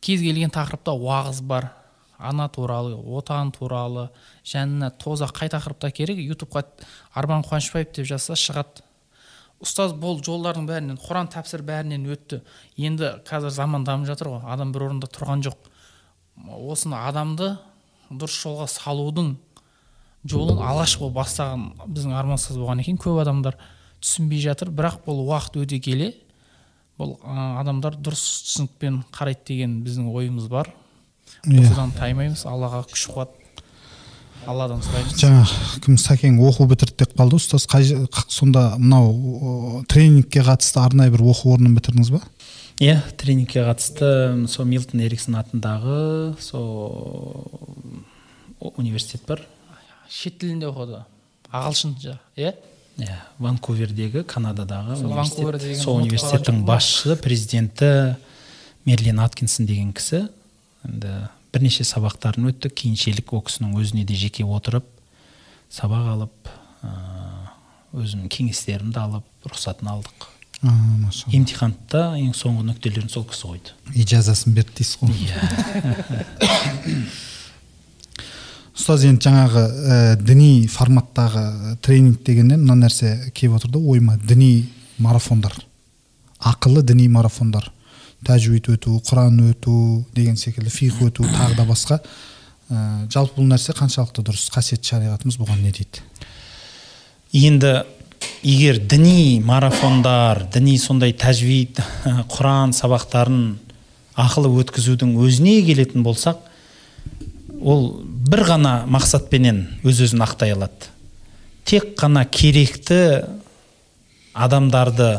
Кез 0.00 0.20
келген 0.20 0.50
тақырыпта 0.50 0.96
уағыз 0.98 1.42
бар. 1.42 1.70
Ана 2.18 2.48
туралы 2.52 2.96
отан 2.96 3.52
туралы 3.54 4.08
жәннат 4.44 4.98
тозақ 4.98 5.32
қай 5.38 5.48
тақырыпта 5.48 5.92
керек? 5.94 6.18
Ютубқа 6.18 6.66
арман 7.14 7.44
қуанышбаев 7.46 7.94
деп 7.94 8.06
жазса 8.06 8.34
шығады. 8.34 8.82
Ұстаз 9.60 9.92
бол 10.00 10.20
жолдардың 10.24 10.66
бәрінен 10.68 11.00
құран 11.00 11.28
тәпсір 11.32 11.62
бәрінен 11.66 12.06
өтті. 12.10 12.40
Енді 12.80 13.16
қазір 13.28 13.52
заман 13.52 13.84
дамып 13.84 14.08
жатыр 14.08 14.32
ғой 14.32 14.46
адам 14.48 14.72
бір 14.72 14.86
орында 14.88 15.10
тұрған 15.12 15.44
жоқ. 15.44 15.68
Осыны 16.56 16.96
адамды 16.96 17.52
дұрыс 18.10 18.38
жолға 18.40 18.66
салудың 18.72 19.34
жолын 20.24 20.62
алғашқы 20.64 21.04
болып 21.04 21.18
бастаған 21.20 21.66
біздің 21.86 22.16
армансыз 22.16 22.56
болған 22.56 22.82
екен 22.82 22.98
көп 23.00 23.20
адамдар. 23.22 23.58
Түсінбей 24.00 24.40
жатыр 24.40 24.72
бірақ 24.72 25.02
бұл 25.04 25.24
уақыт 25.26 25.60
өте 25.60 25.80
келе. 25.84 26.14
Бұл 27.00 27.18
адамдар 27.24 27.96
дұрыс 28.00 28.24
түсінікпен 28.48 29.02
қарайды 29.12 29.52
деген 29.52 29.80
біздің 29.84 30.08
ойымыз 30.12 30.48
бар. 30.52 30.72
Иә. 31.44 31.60
Осыдан 31.62 31.92
таймаймыз. 31.96 32.46
Аллаға 32.48 32.82
күш 32.88 33.06
қуат. 33.12 33.36
Алладан 34.48 34.80
сұраймыз. 34.84 35.16
Жаңа 35.20 35.44
кім 35.84 35.96
сәкең 36.00 36.38
оқу 36.48 36.66
бітірді 36.70 37.04
деп 37.04 37.14
қалды 37.18 37.38
ұстаз. 37.40 37.66
Қай 37.70 37.86
сонда 38.28 38.76
мынау 38.78 39.82
тренингке 39.90 40.44
қатысты 40.46 40.80
арнайы 40.82 41.12
бір 41.12 41.26
оқу 41.32 41.54
орнын 41.54 41.74
бітірдіңіз 41.76 42.12
ба? 42.14 42.22
Иә 42.80 43.00
тренингке 43.20 43.64
қатысты 43.66 44.46
сол 44.48 44.68
милтон 44.70 45.02
эриксон 45.04 45.36
атындағы 45.40 46.34
сол 46.40 47.44
университет 48.60 49.26
бар. 49.28 49.44
Шет 50.08 50.38
тілінде 50.40 50.70
оқыды. 50.70 51.04
Ағылшынша 51.52 52.18
иә? 52.36 52.54
Иә 53.00 53.18
ванкувердегі 53.38 54.24
канададағы 54.24 54.96
Сол 54.96 55.12
университет. 55.12 55.82
Сол 55.82 56.00
университеттің 56.02 56.64
басшысы 56.68 57.16
президенті 57.20 58.16
мерлин 58.84 59.20
аткинсон 59.20 59.66
деген 59.66 59.92
кісі. 59.92 60.26
Енді 60.84 61.28
бірнеше 61.52 61.84
сабақтарын 61.86 62.50
өттік. 62.50 62.74
Кейіншелік 62.80 63.32
ол 63.34 63.42
кісінің 63.46 63.76
өзіне 63.80 64.04
де 64.08 64.16
жеке 64.18 64.44
отырып 64.44 64.86
сабақ 65.70 66.10
алып 66.14 66.50
өзімнің 67.94 68.30
кеңестерімді 68.30 69.00
алып 69.02 69.50
рұқсатын 69.50 69.90
алдық. 69.92 70.28
А, 70.62 70.68
машалла. 70.70 71.32
Емтиханды 71.34 71.78
да 71.90 72.02
ең 72.20 72.34
соңғы 72.36 72.66
нүктелерін 72.68 73.10
сол 73.10 73.24
кісі 73.28 73.48
қойды. 73.48 73.72
Ижазасын 73.96 74.54
берді 74.54 74.82
дейсіз 74.82 74.98
ғой. 75.00 75.14
Иә. 75.24 75.38
Ұстаз 78.80 79.06
енді 79.08 79.24
жаңағы 79.26 79.64
ә, 79.64 79.96
діни 80.20 80.68
форматтағы 80.70 81.76
тренинг 81.84 82.22
дегеннен 82.26 82.62
мына 82.62 82.86
нәрсе 82.86 83.32
келіп 83.34 83.58
отыр 83.58 83.74
да 83.74 83.80
ойыма 83.80 84.16
діни 84.20 84.68
марафондар 84.98 85.56
ақылы 86.40 86.82
діни 86.82 87.08
марафондар. 87.08 87.70
Тәжуид 88.26 88.68
өту 88.74 88.98
құран 89.06 89.38
өту 89.50 90.04
деген 90.14 90.36
секілді 90.36 90.70
фих 90.70 91.00
өту 91.04 91.24
тағы 91.24 91.56
да 91.56 91.64
басқа. 91.68 92.00
Ә, 92.70 93.06
жалпы 93.10 93.40
бұл 93.40 93.48
нәрсе 93.50 93.74
қаншалықты 93.76 94.24
дұрыс 94.26 94.50
қасиетті 94.54 94.92
шариғатымыз 94.92 95.38
бұған 95.40 95.64
не 95.64 95.72
дейді? 95.74 96.04
Енді 97.32 97.72
егер 98.42 98.78
діни 98.78 99.40
марафондар 99.44 100.44
діни 100.52 100.76
сондай 100.78 101.14
тәжвид 101.16 101.80
құран 102.34 102.74
сабақтарын 102.76 103.56
ақылы 104.20 104.52
өткізудің 104.62 105.16
өзіне 105.20 105.60
келетін 105.66 106.04
болсақ 106.04 106.44
ол 107.60 108.02
бір 108.04 108.44
ғана 108.52 108.74
мақсатпенен 108.90 109.64
өз 109.84 110.04
өзін 110.06 110.24
ақтай 110.24 110.54
алады. 110.54 110.88
Тек 111.64 111.94
қана 112.00 112.24
керекті 112.24 113.24
адамдарды 114.34 115.12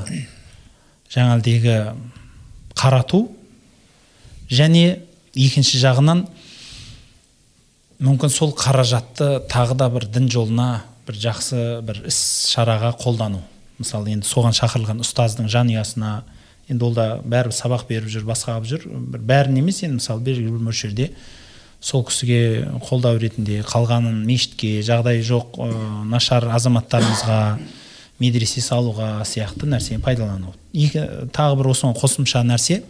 жаңағыдегі 1.11 1.77
қарату 2.77 3.25
және 4.51 5.01
екінші 5.35 5.79
жағынан 5.81 6.25
мүмкін 8.01 8.33
сол 8.33 8.53
қаражатты 8.57 9.39
тағы 9.51 9.77
да 9.77 9.89
бір 9.93 10.07
дін 10.11 10.29
жолына 10.31 10.69
бір 11.07 11.19
жақсы 11.21 11.81
бір 11.85 12.03
іс 12.09 12.19
шараға 12.51 12.95
қолдану. 13.01 13.41
Мысалы 13.81 14.13
енді 14.15 14.27
соған 14.27 14.55
шақырылған 14.57 15.03
ұстаздың 15.05 15.49
жанұясына 15.51 16.21
енді 16.69 16.87
ол 16.87 16.95
да 16.97 17.05
бәрібір 17.21 17.55
сабақ 17.55 17.87
беріп 17.89 18.09
жүр 18.13 18.25
басқа 18.29 18.57
қылып 18.57 18.69
жүр. 18.71 18.87
Бір 19.13 19.23
бәрін 19.31 19.61
емес 19.61 19.83
енді 19.83 19.99
мысалы 19.99 20.25
белгілі 20.25 20.55
бір 20.55 20.65
мөлшерде 20.69 21.11
сол 21.81 22.05
кісіге 22.05 22.67
қолдау 22.85 23.17
ретінде 23.21 23.61
қалғанын 23.65 24.21
мешітке 24.25 24.79
жағдайы 24.85 25.23
жоқ 25.25 25.57
нашар 26.09 26.45
азаматтарымызға 26.53 27.39
медресе 28.21 28.61
салуға 28.61 29.25
сияқты 29.25 29.65
нәрсені 29.69 30.01
пайдалану 30.05 30.53
екі 30.73 30.99
тағы 31.33 31.57
бір 31.59 31.67
осыған 31.73 31.95
қосымша 31.97 32.43
нәрсе. 32.47 32.83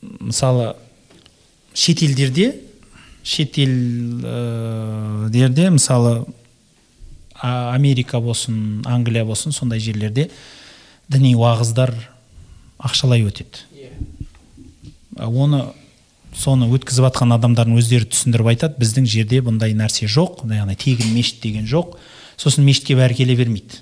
Мысалы 0.00 0.76
шетелдерде 1.74 2.54
шетелдерде 3.22 4.24
мысалы 5.70 6.26
америка 7.40 8.20
болсын 8.20 8.82
англия 8.86 9.24
болсын 9.24 9.52
сондай 9.52 9.80
жерлерде 9.80 10.30
діни 11.08 11.34
уағыздар 11.36 11.94
ақшалай 12.78 13.22
өтеді. 13.26 13.58
А 15.16 15.28
оны 15.28 15.64
соны 16.36 16.68
өткізіп 16.70 17.04
жатқан 17.08 17.34
адамдардың 17.34 17.78
өздері 17.80 18.06
түсіндіріп 18.12 18.46
айтады 18.54 18.74
біздің 18.80 19.04
жерде 19.10 19.40
бұндай 19.44 19.74
нәрсе 19.76 20.06
жоқ 20.08 20.44
яғни 20.46 20.76
тегін 20.78 21.12
мешіт 21.16 21.42
деген 21.42 21.66
жоқ. 21.68 21.96
Сосын 22.40 22.64
мешітке 22.64 22.96
бәрі 22.96 23.14
келе 23.18 23.36
бермейді. 23.36 23.80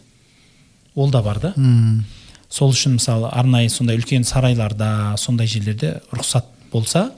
Ол 0.99 1.11
да 1.15 1.23
бар 1.23 1.39
да. 1.41 1.53
М, 1.57 2.05
сол 2.51 2.73
үшін 2.75 2.97
мысалы 2.99 3.29
арнайы 3.31 3.69
сондай 3.71 3.99
үлкен 4.01 4.25
сарайларда 4.27 5.15
сондай 5.19 5.47
жерлерде 5.47 6.01
рұқсат 6.13 6.49
болса 6.73 7.11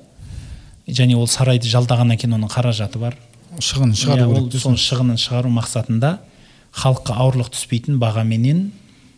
және 0.89 1.17
ол 1.17 1.27
сарайды 1.31 1.69
жалдағаннан 1.71 2.19
кейін 2.21 2.37
оның 2.37 2.51
қаражаты 2.53 2.99
бар. 3.01 3.17
Шығын 3.59 3.93
Иә, 3.95 3.99
шығару 4.03 4.27
ол 4.29 4.35
керек 4.51 4.53
дейсің. 4.53 4.77
шығынын 4.79 5.19
шығару 5.19 5.51
мақсатында 5.55 6.19
халыққа 6.77 7.17
ауырлық 7.25 7.49
түспейтін 7.55 7.97
бағаменен 8.03 8.71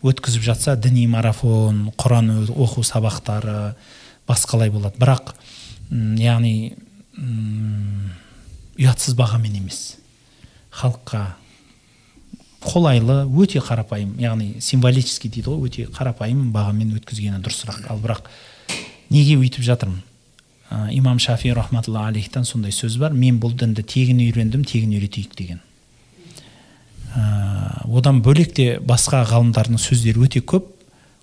өткізіп 0.02 0.42
жатса 0.42 0.76
діни 0.76 1.06
марафон 1.06 1.90
құран 2.00 2.30
оқу 2.48 2.82
сабақтары 2.86 3.74
басқалай 4.28 4.70
болады. 4.72 4.96
Бірақ 4.98 5.34
яғни 5.92 6.74
ұятсыз 8.80 9.14
бағамен 9.18 9.56
емес. 9.60 9.96
Халыққа 10.72 11.22
қолайлы 12.62 13.24
өте 13.42 13.60
қарапайым 13.62 14.14
яғни 14.22 14.60
символический 14.60 15.30
дейді 15.30 15.50
ғой 15.50 15.68
өте 15.68 15.86
қарапайым 15.90 16.50
бағамен 16.54 16.94
өткізгені 16.98 17.42
дұрысырақ 17.42 17.90
ал 17.90 18.00
бірақ 18.02 18.28
неге 19.10 19.36
өйтіп 19.40 19.64
жатырмын? 19.66 20.02
Ә, 20.72 20.88
имам 20.96 21.18
шафи 21.18 21.52
рахматулла 21.52 22.06
алейхтан 22.08 22.46
сондай 22.48 22.72
сөз 22.72 22.96
бар. 23.00 23.12
Мен 23.12 23.40
бұл 23.42 23.52
дінді 23.58 23.84
тегін 23.84 24.22
үйрендім 24.24 24.64
тегін 24.64 24.94
үйретейік 24.96 25.34
деген. 25.36 25.60
Ә, 27.12 27.84
одан 27.84 28.22
бөлек 28.24 28.54
те 28.56 28.78
басқа 28.80 29.20
ғалымдардың 29.28 29.80
сөздері 29.82 30.24
өте 30.24 30.40
көп. 30.40 30.70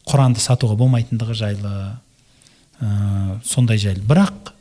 Құранды 0.10 0.44
сатуға 0.44 0.78
болмайтындығы 0.78 1.38
жайлы 1.40 1.74
ә, 2.78 3.40
сондай 3.45 3.82
жайлы. 3.82 4.06
Бірақ 4.06 4.53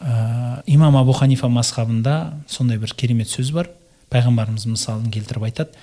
ә, 0.00 0.62
имам 0.66 1.00
абу 1.00 1.16
ханифа 1.16 1.48
мазхабында 1.48 2.34
сондай 2.48 2.76
бір 2.76 2.92
керемет 2.92 3.32
сөз 3.32 3.54
бар. 3.56 3.70
Пайғамбарымыз 4.12 4.66
мысалын 4.70 5.10
келтіріп 5.14 5.46
айтады. 5.48 5.76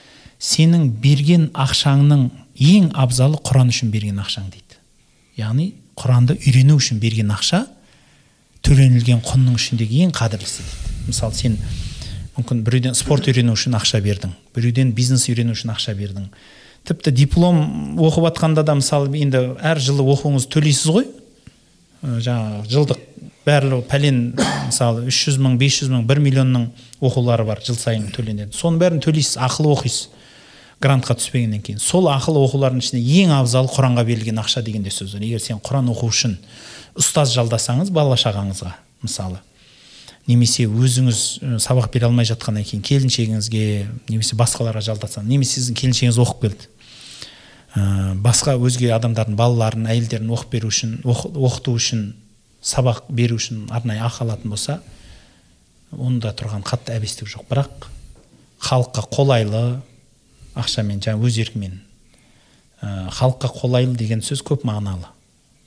Сенің 0.44 0.90
берген 1.04 1.50
ақшаңның 1.54 2.28
ең 2.60 2.90
абзалы 3.00 3.40
құран 3.45 3.72
үшін 3.74 3.91
берген 3.94 4.20
ақшаң 4.24 4.50
дейді. 4.52 4.80
Яғни 5.40 5.72
құранды 6.00 6.36
үйрену 6.40 6.78
үшін 6.80 7.00
берген 7.02 7.32
ақша 7.34 7.64
төленілген 8.64 9.24
құнның 9.24 9.58
ішіндегі 9.60 10.04
ең 10.08 10.14
қадірлісі 10.16 10.64
дейді. 10.64 10.91
Мысалы 11.08 11.38
сен 11.38 11.58
мүмкін 12.38 12.64
біреуден 12.66 12.98
спорт 12.98 13.28
үйрену 13.30 13.56
үшін 13.58 13.78
ақша 13.78 14.02
бердің 14.04 14.34
біреуден 14.56 14.94
бизнес 14.95 15.28
үйрену 15.30 15.56
үшін 15.56 15.74
ақша 15.74 15.95
бердің. 15.98 16.30
Тіпті 16.88 17.12
диплом 17.16 17.98
оқып 18.00 18.28
жатқанда 18.30 18.64
да 18.64 18.76
мысалы 18.76 19.12
енді 19.18 19.44
әр 19.64 19.80
жылы 19.80 20.04
оқуыңыз 20.16 20.50
төлейсіз 20.52 20.91
ғой. 20.91 21.08
Жаңағы 22.04 22.66
жылдық 22.72 23.04
барлығы 23.45 23.84
пәлен 23.91 24.20
мысалы 24.68 25.07
үш 25.11 25.20
жүз 25.28 25.40
мың 25.44 25.57
бес 25.60 25.80
жүз 25.82 25.91
мың 25.91 26.06
бір 26.07 26.22
миллионның 26.24 26.68
оқулары 27.03 27.45
бар 27.48 27.61
жыл 27.65 27.76
сайын 27.76 28.07
төленеді. 28.15 28.56
Соның 28.56 28.80
бәрін 28.82 29.02
төлейсіз 29.03 29.38
ақылы 29.44 29.74
оқисыз 29.76 30.10
грантқа 30.84 31.15
түспегеннен 31.20 31.61
кейін. 31.64 31.80
Сол 31.80 32.07
ақылы 32.11 32.41
оқулардың 32.48 32.84
ішінде 32.84 33.02
ең 33.24 33.34
абзалы 33.38 33.72
құранға 33.72 34.03
берілген 34.07 34.40
ақша 34.41 34.64
деген 34.64 34.84
де 34.84 34.91
сөз 34.91 35.14
бар. 35.15 35.24
Егер 35.28 35.44
сен 35.44 35.60
құран 35.64 35.91
оқу 35.91 36.10
үшін 36.11 36.38
ұстаз 36.99 37.32
жалдасаңыз 37.36 37.91
бала 37.91 38.15
шағаңызға 38.20 38.74
мысалы. 39.03 39.40
Немесе 40.28 40.64
өзіңіз 40.68 41.22
сабақ 41.60 41.90
бере 41.91 42.07
алмай 42.07 42.24
жатқаннан 42.28 42.64
кейін 42.64 42.84
келіншегіңізге 42.88 43.64
немесе 44.07 44.38
басқаларға 44.40 44.84
жалдасаңыз 44.88 45.28
немесе 45.28 45.60
сіздің 45.60 45.80
келіншегіңіз 45.82 46.20
оқып 46.24 46.45
келді. 46.45 46.70
Басқа 48.24 48.56
өзге 48.56 48.94
адамдардың 48.95 49.36
балаларын 49.36 49.88
әйелдерін 49.91 50.32
оқып 50.32 50.52
беру 50.53 50.72
үшін 50.72 51.02
оқ- 51.03 51.34
оқыту 51.34 51.74
үшін 51.76 52.06
сабақ 52.64 53.06
беру 53.11 53.38
үшін 53.40 53.68
арнайы 53.73 54.02
ақы 54.03 54.23
алатын 54.23 54.53
болса 54.53 54.80
онда 55.91 56.31
тұрған 56.34 56.64
қатты 56.65 56.95
әбестік 56.95 57.30
жоқ. 57.30 57.45
Бірақ 57.49 57.88
халыққа 58.64 59.03
қолайлы 59.14 59.64
ақшамен 60.56 61.02
жаңағы 61.03 61.27
өз 61.27 61.40
еркімен 61.44 61.76
ә, 62.81 63.10
халыққа 63.11 63.52
қолайлы 63.60 63.98
деген 63.99 64.23
сөз 64.23 64.44
көп 64.45 64.65
мағыналы. 64.68 65.10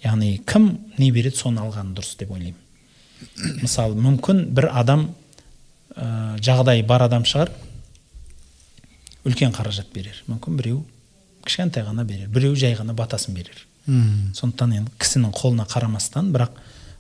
Яғни 0.05 0.37
кім 0.47 0.71
не 0.99 1.11
береді 1.13 1.41
соны 1.43 1.63
алғаны 1.63 1.95
дұрыс 1.97 2.17
деп 2.19 2.33
ойлаймын. 2.33 2.61
Мысалы 3.63 3.97
мүмкін 4.01 4.45
бір 4.57 4.71
адам 4.73 5.09
ә, 5.95 6.37
жағдайы 6.41 6.85
бар 6.87 7.07
адам 7.07 7.25
шығар 7.29 7.53
үлкен 9.27 9.55
қаражат 9.57 9.93
берер. 9.95 10.23
Мүмкін 10.31 10.57
біреу 10.61 10.85
кішкентай 11.47 11.85
ғана 11.87 12.05
берер 12.05 12.29
біреу 12.33 12.57
жай 12.57 12.77
ғана 12.79 12.95
батасын 12.97 13.35
берер. 13.35 13.67
М, 13.87 14.33
сондықтан 14.35 14.73
енді 14.81 14.93
кісінің 14.99 15.35
қолына 15.37 15.67
қарамастан 15.71 16.33
бірақ 16.35 16.57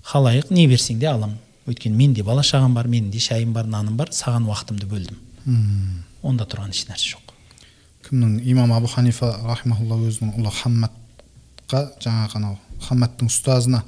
халайық 0.06 0.50
не 0.54 0.66
берсең 0.70 1.00
де 1.02 1.08
алам. 1.10 1.36
Өйткені 1.66 1.96
менде 1.98 2.22
бала 2.22 2.44
шағам 2.46 2.74
бар 2.76 2.86
менің 2.90 3.10
де 3.10 3.20
шайым 3.22 3.52
бар 3.56 3.66
наным 3.66 3.96
бар 3.98 4.12
саған 4.14 4.46
уақытымды 4.46 4.86
бөлдім. 4.90 5.18
Онда 6.22 6.46
тұрған 6.46 6.70
еш 6.70 6.84
нәрсе 6.86 7.16
жоқ. 7.16 7.32
Кімнің? 8.06 8.38
Имам 8.46 8.72
абу 8.76 8.86
ханифа 8.86 9.32
рахимахулла 9.42 9.98
өзінің 10.06 10.36
ұлы 10.38 10.52
хаммадқа 10.60 11.82
жаңағы 12.04 12.38
анау 12.38 12.58
хаммадтың 12.86 13.32
ұстазына 13.32 13.82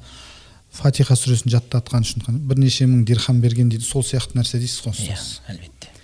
фатиха 0.75 1.15
сүресін 1.15 1.55
жаттатқан 1.55 2.03
үшін 2.03 2.43
бірнеше 2.51 2.89
мың 2.91 3.05
дирхам 3.07 3.41
берген 3.41 3.71
дейді. 3.71 3.87
Сол 3.87 4.03
сияқты 4.03 4.41
нәрсе 4.41 4.59
дейсіз 4.59 4.83
ғой 4.89 4.99
иә 5.07 5.19
әлбетте. 5.55 5.95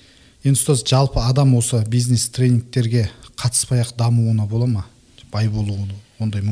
Енді 0.45 0.61
ұстаз 0.61 0.87
жалпы 0.87 1.23
адам 1.27 1.57
осы 1.59 1.83
бизнес 1.91 2.29
тренингтерге 2.31 3.09
қатыспай 3.35 3.83
ақ 3.83 3.97
дамуына 3.99 4.47
бола 4.47 4.67
ма? 4.67 4.87
Бай 5.33 5.49
болу 5.49 5.77
ондай 6.19 6.43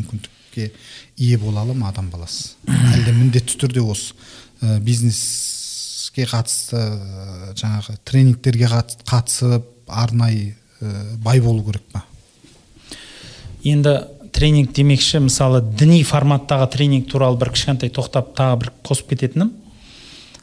мүмкіндікке 0.53 0.73
ие 1.17 1.39
бола 1.39 1.63
ала 1.63 1.75
ма 1.75 1.89
адам 1.89 2.11
баласы 2.11 2.55
әлде 2.69 3.13
міндетті 3.13 3.57
түрде 3.59 3.81
осы 3.83 4.15
ә, 4.61 4.79
бизнеске 4.81 6.25
қатысты 6.27 6.77
ә, 6.77 7.55
жаңағы 7.57 7.97
тренингтерге 8.05 8.67
қат- 8.69 8.99
қатысып 9.09 9.65
арнайы 9.89 10.55
ә, 10.81 11.17
бай 11.23 11.41
болу 11.41 11.63
керек 11.65 11.83
па? 11.93 12.05
Енді 13.65 13.97
тренинг 14.33 14.73
демекші 14.73 15.21
мысалы 15.25 15.63
діни 15.63 16.03
форматтағы 16.05 16.71
тренинг 16.73 17.09
туралы 17.11 17.39
бір 17.39 17.53
кішкентай 17.53 17.91
тоқтап 17.91 18.35
тағы 18.37 18.59
бір 18.61 18.73
қосып 18.85 19.09
кететінім. 19.13 19.53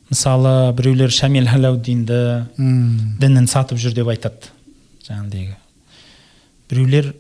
Мысалы 0.10 0.74
біреулер 0.74 1.12
шамил 1.12 1.46
халауддинді 1.48 2.46
Мм. 2.58 3.18
дінін 3.22 3.48
сатып 3.48 3.78
жүр 3.78 3.94
деп 3.94 4.08
айтады 4.10 4.50
жаңағыдегі 5.06 5.56
біреулер 6.70 7.12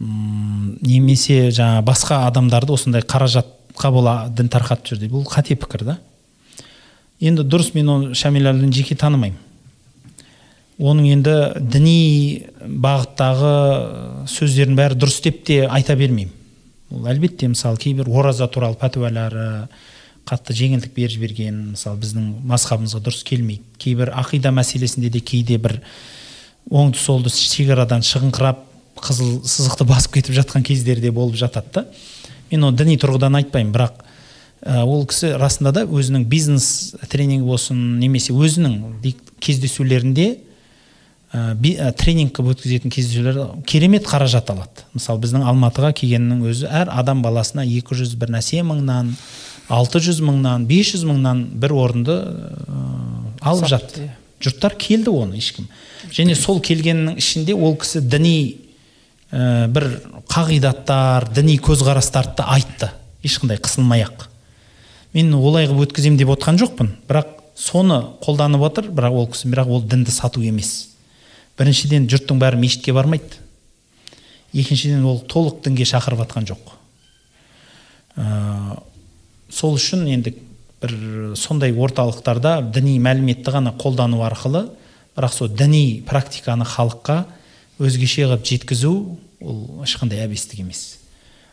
немесе 0.00 1.50
жаңа 1.54 1.80
басқа 1.86 2.26
адамдарды 2.26 2.74
осындай 2.74 3.02
қаражатқа 3.02 3.90
бола 3.92 4.16
дін 4.28 4.50
тарқатып 4.52 4.92
жүр 4.92 5.08
бұл 5.12 5.24
қате 5.30 5.56
пікір 5.56 5.84
да. 5.88 5.98
Енді 7.20 7.46
дұрыс 7.48 7.72
мен 7.74 7.88
оны 7.88 8.14
шамил 8.14 8.50
әлін 8.50 8.72
жеке 8.76 8.96
танымаймын. 9.00 9.38
Оның 10.76 11.06
енді 11.14 11.36
діни 11.72 12.44
бағыттағы 12.60 13.52
сөздердің 14.28 14.76
бәрі 14.76 14.98
дұрыс 15.00 15.22
деп 15.24 15.40
те 15.48 15.62
айта 15.64 15.96
бермеймін. 15.96 16.34
Ол 16.92 17.08
әлбетте 17.08 17.48
мысалы 17.48 17.80
кейбір 17.80 18.10
ораза 18.12 18.50
туралы 18.52 18.76
пәтуалары 18.76 19.66
қатты 20.28 20.52
жеңілдік 20.58 20.92
беріп 20.92 21.14
жіберген 21.14 21.62
мысалы 21.72 22.02
біздің 22.02 22.28
мазхабымызға 22.50 23.00
дұрыс 23.06 23.24
келмейді. 23.24 23.64
Кейбір 23.80 24.12
ақида 24.20 24.52
мәселесінде 24.52 25.08
де 25.08 25.24
кейде 25.24 25.56
бір 25.56 25.78
оңды 26.68 27.00
солды 27.00 27.32
шекарадан 27.32 28.04
шығыңқырап 28.04 28.65
қызыл 29.02 29.40
сызықты 29.46 29.84
басып 29.88 30.16
кетіп 30.18 30.34
жатқан 30.38 30.64
кездері 30.66 31.00
де 31.00 31.10
болып 31.10 31.36
жатады 31.36 31.72
да. 31.74 31.84
Мен 32.50 32.64
оны 32.68 32.76
діни 32.78 32.96
тұрғыдан 33.02 33.36
айтпаймын 33.40 33.72
бірақ 33.74 34.02
ә, 34.64 34.82
ол 34.84 35.04
кісі 35.06 35.34
расында 35.40 35.72
да 35.72 35.84
өзінің 35.86 36.24
бизнес 36.30 36.94
тренингі 37.10 37.46
болсын 37.46 37.98
немесе 38.00 38.32
өзінің 38.32 38.76
кездесулерінде 39.40 40.28
ә, 41.34 41.54
би- 41.54 41.76
ә, 41.76 41.90
тренинг 41.92 42.32
қылып 42.36 42.54
өткізетін 42.56 42.90
кездесулер 42.94 43.40
керемет 43.66 44.06
қаражат 44.08 44.50
алады. 44.54 44.86
Мысалы 44.94 45.20
біздің 45.24 45.44
алматыға 45.50 45.92
келгеннің 45.98 46.44
өзі 46.50 46.70
әр 46.70 46.90
адам 46.94 47.22
баласына 47.24 47.66
200 47.66 48.14
бір 48.20 48.32
нәрсе 48.38 48.62
мыңнан 48.66 49.14
600 49.68 50.20
мыңнан 50.22 50.66
500 50.70 51.02
мыңнан 51.10 51.42
бір 51.58 51.74
орынды 51.74 52.14
ә, 52.22 52.84
алып 53.42 53.66
жатты. 53.68 54.06
иә. 54.06 54.14
жұрттар 54.40 54.74
келді 54.78 55.10
оны 55.10 55.36
ешкім. 55.40 55.66
Және 56.12 56.34
сол 56.36 56.60
келгеннің 56.60 57.16
ішінде 57.18 57.54
ол 57.54 57.74
кісі 57.76 58.00
діни 58.04 58.56
ә, 59.32 59.66
бір 59.68 59.88
қағидаттар 60.30 61.30
діни 61.34 61.58
көзқарастарды 61.58 62.46
айтты. 62.46 62.90
Ешқандай 63.26 63.58
қысылмай 63.58 64.06
ақ 64.06 64.28
мен 65.16 65.32
олай 65.34 65.64
қылып 65.68 65.86
өткіземін 65.86 66.18
деп 66.20 66.30
отқан 66.34 66.58
жоқпын. 66.60 66.90
Бірақ 67.08 67.30
соны 67.56 68.02
қолданып 68.24 68.64
отыр 68.68 68.90
бірақ 68.92 69.16
ол 69.16 69.28
кісі 69.32 69.48
бірақ 69.48 69.70
ол 69.72 69.82
дінді 69.82 70.12
сату 70.12 70.42
емес. 70.44 70.90
Біріншіден 71.56 72.08
жұрттың 72.12 72.40
бәрі 72.42 72.60
мешітке 72.60 72.92
бармайды. 72.92 73.40
Екіншіден 74.52 75.04
ол 75.08 75.22
толық 75.24 75.62
дінге 75.64 75.86
шақырып 75.88 76.20
жатқан 76.26 76.48
жоқ. 76.50 76.74
Ә, 78.16 78.76
сол 79.48 79.78
үшін 79.78 80.04
енді 80.12 80.34
бір 80.82 80.92
сондай 81.36 81.72
орталықтарда 81.72 82.58
діни 82.74 82.98
мәліметті 83.00 83.56
ғана 83.56 83.72
қолдану 83.80 84.20
арқылы 84.26 84.66
бірақ 85.16 85.32
сол 85.32 85.48
діни 85.48 86.02
практиканы 86.06 86.68
халыққа 86.68 87.22
өзгеше 87.78 88.26
қылып 88.26 88.46
жеткізу 88.46 88.92
ол 89.40 89.82
ешқандай 89.84 90.24
әбестік 90.24 90.62
емес. 90.62 90.96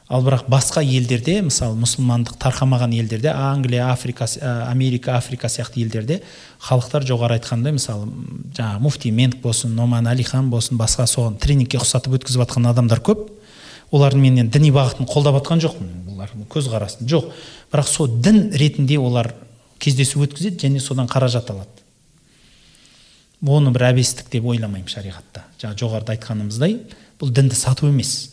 Ал 0.09 0.23
бірақ 0.23 0.49
басқа 0.51 0.83
елдерде 0.83 1.37
мысалы 1.41 1.77
мұсылмандық 1.79 2.35
тарқамаған 2.41 2.91
елдерде 2.97 3.31
англия 3.31 3.87
африка 3.91 4.25
ә, 4.25 4.67
америка 4.69 5.15
африка 5.17 5.47
сияқты 5.47 5.79
елдерде 5.81 6.19
халықтар 6.59 7.05
жоғары 7.07 7.39
айтқандай 7.39 7.71
мысалы 7.77 8.09
жаңағы 8.53 8.83
муфти 8.83 9.11
менк 9.11 9.39
болсын 9.41 9.75
номан 9.75 10.07
әлихан 10.11 10.49
болсын 10.51 10.77
басқа 10.77 11.07
соған 11.07 11.39
тренингке 11.39 11.79
ұқсатып 11.79 12.17
өткізіп 12.19 12.43
жатқан 12.43 12.67
адамдар 12.69 12.99
көп. 12.99 13.29
Олардың 13.93 14.27
мен 14.27 14.51
діни 14.51 14.73
бағытын 14.75 15.07
қолдап 15.07 15.39
жатқан 15.39 15.63
жоқпын 15.63 15.89
олардың 16.13 16.47
көзқарасын 16.51 17.07
жоқ. 17.07 17.31
Бірақ 17.71 17.87
сол 17.87 18.07
дін 18.19 18.49
ретінде 18.51 18.99
олар 18.99 19.31
кездесу 19.79 20.23
өткізеді 20.25 20.67
және 20.67 20.81
содан 20.83 21.07
қаражат 21.07 21.51
алады. 21.53 21.82
Оны 23.43 23.73
бір 23.75 23.89
әбестік 23.91 24.29
деп 24.31 24.45
ойламаймын 24.47 24.89
шариғатта. 24.89 25.43
Жаңа 25.61 25.75
жоғарыда 25.79 26.15
айтқанымыздай 26.15 26.77
бұл 27.19 27.31
дінді 27.35 27.55
сату 27.55 27.89
емес. 27.89 28.31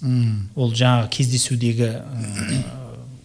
Ол 0.55 0.73
жаңағы 0.75 1.11
кездесудегі 1.17 1.91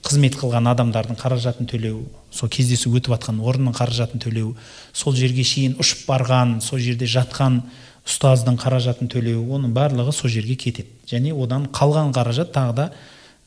қызмет 0.06 0.36
қылған 0.38 0.70
адамдардың 0.70 1.18
қаражатын 1.18 1.70
төлеу 1.70 2.04
сол 2.30 2.50
кездесу 2.50 2.92
өтіп 2.94 3.16
жатқан 3.16 3.40
орынның 3.42 3.74
қаражатын 3.74 4.22
төлеу 4.22 4.52
сол 4.94 5.16
жерге 5.18 5.44
шейін 5.44 5.80
ұшып 5.82 6.06
барған 6.06 6.60
сол 6.62 6.78
жерде 6.78 7.08
жатқан 7.10 7.64
ұстаздың 8.06 8.60
қаражатын 8.62 9.10
төлеу 9.10 9.42
оның 9.58 9.74
барлығы 9.74 10.14
сол 10.14 10.30
жерге 10.30 10.56
кетеді. 10.56 10.92
Және 11.10 11.34
одан 11.34 11.66
қалған 11.74 12.14
қаражат 12.14 12.54
тағы 12.54 12.76
да 12.78 12.90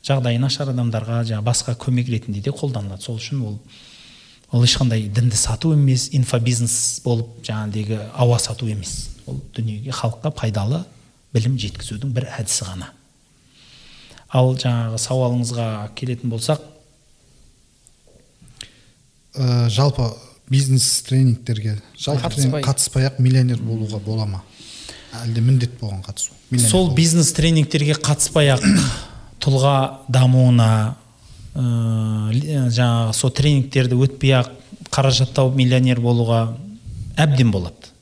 жағдайы 0.02 0.40
нашар 0.42 0.72
адамдарға 0.72 1.22
жаңағы 1.28 1.46
басқа 1.46 1.76
көмек 1.78 2.10
ретінде 2.10 2.42
де 2.42 2.50
қолданылады. 2.50 3.06
Сол 3.06 3.20
үшін 3.20 3.44
ол 3.46 3.58
ол 4.52 4.64
ешқандай 4.64 5.08
дінді 5.12 5.36
сату 5.36 5.72
емес 5.76 6.08
инфобизнес 6.16 7.00
болып 7.04 7.42
жаңағыдегі 7.44 7.98
ауа 8.16 8.38
сату 8.40 8.68
емес. 8.68 9.10
Ол 9.26 9.42
дүниеге 9.56 9.92
халыққа 9.92 10.32
пайдалы 10.32 10.84
білім 11.34 11.58
жеткізудің 11.60 12.14
бір 12.16 12.28
әдісі 12.38 12.68
ғана. 12.70 12.92
Ал 14.28 14.54
жаңағы 14.56 15.00
сауалыңызға 15.00 15.68
келетін 15.96 16.32
болсақ 16.32 16.62
ә, 19.36 19.68
жалпы 19.68 20.10
бизнес 20.48 21.02
тренингтерге 21.06 21.78
жалпы 21.96 22.60
Қатыспай. 22.64 23.06
ақ 23.08 23.20
миллионер 23.20 23.60
болуға 23.60 24.00
бола 24.00 24.26
ма? 24.26 24.42
Әлде 25.24 25.40
міндет 25.40 25.78
болған 25.80 26.02
қатысу? 26.04 26.32
Сол 26.68 26.94
бизнес 26.94 27.32
тренингтерге 27.32 27.96
қатыспай 27.96 28.52
ақ 28.56 28.64
тұлға 29.40 30.04
дамуына 30.08 30.96
ә, 31.58 32.68
жаңағы 32.70 33.14
сол 33.18 33.32
тренингтерді 33.34 33.98
өтпей 33.98 34.36
ақ 34.38 34.52
қаражат 34.94 35.34
тауып 35.36 35.58
миллионер 35.58 36.00
болуға 36.00 36.54
әбден 37.18 37.50
болады. 37.52 37.92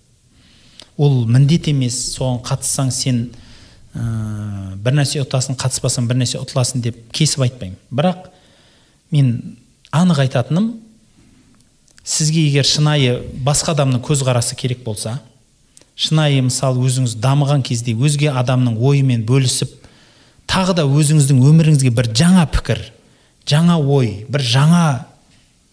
Ол 0.97 1.25
міндет 1.29 1.69
емес 1.73 1.99
соған 2.15 2.43
қатыссаң 2.45 2.93
сен 2.93 3.23
ә, 3.95 4.77
бір 4.77 4.99
нәрсе 5.01 5.23
ұтасың 5.25 5.57
қатыспасаң 5.61 6.09
бір 6.09 6.21
нәрсе 6.23 6.41
ұтыласың 6.43 6.85
деп 6.85 7.01
кесіп 7.17 7.47
айтпаймын. 7.49 7.79
Бірақ 7.91 8.29
мен 9.11 9.57
анық 9.93 10.21
айтатыным 10.27 10.75
сізге 12.05 12.45
егер 12.47 12.67
шынайы 12.69 13.19
басқа 13.45 13.75
адамның 13.75 14.03
көзқарасы 14.05 14.57
керек 14.59 14.85
болса 14.85 15.19
шынайы 15.97 16.43
мысалы 16.45 16.85
өзіңіз 16.87 17.17
дамыған 17.23 17.65
кезде 17.67 17.97
өзге 17.97 18.31
адамның 18.31 18.77
ойымен 18.79 19.25
бөлісіп 19.27 19.73
тағы 20.47 20.77
да 20.79 20.85
өзіңіздің 20.87 21.41
өміріңізге 21.51 21.93
бір 21.97 22.11
жаңа 22.15 22.45
пікір 22.53 22.83
жаңа 23.47 23.79
ой 23.79 24.27
бір 24.33 24.43
жаңа 24.43 24.85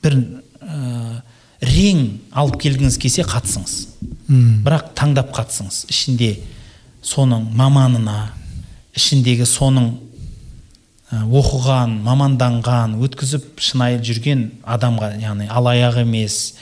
бір 0.03 0.17
ә, 0.61 1.21
рең 1.63 2.05
алып 2.31 2.59
келгіңіз 2.61 2.97
келсе 3.01 3.25
қатысыңыз. 3.27 3.75
Бірақ 4.65 4.93
таңдап 4.97 5.33
қатысыңыз. 5.35 5.83
Ішінде 5.91 6.31
соның 7.03 7.49
маманына 7.57 8.33
ішіндегі 8.95 9.45
соның 9.49 9.89
ә, 11.11 11.23
оқыған 11.23 11.97
маманданған 12.05 12.97
өткізіп 13.03 13.61
шынайы 13.63 13.99
жүрген 14.05 14.45
адамға 14.63 15.15
яғни 15.23 15.49
алаяқ 15.49 16.01
емес 16.03 16.55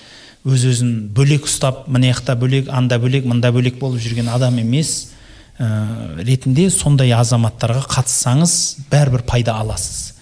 өз 0.47 0.65
өзін 0.71 0.93
бөлек 1.15 1.45
ұстап 1.49 1.85
мына 1.91 2.13
жақта 2.13 2.37
бөлек 2.39 2.71
анда 2.73 2.97
бөлек 3.01 3.27
мында 3.29 3.51
бөлек 3.53 3.77
болып 3.81 4.01
жүрген 4.01 4.31
адам 4.33 4.57
емес 4.63 5.11
ә, 5.59 6.23
ретінде 6.23 6.69
сондай 6.73 7.13
азаматтарға 7.13 7.83
қатыссаңыз 7.91 8.55
бәрібір 8.91 9.25
пайда 9.27 9.59
аласыз. 9.61 10.15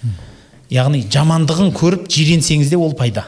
Яғни 0.69 1.03
жамандығын 1.11 1.73
көріп 1.75 2.07
жиренсеңіз 2.11 2.69
де 2.69 2.77
ол 2.77 2.93
пайда. 2.97 3.27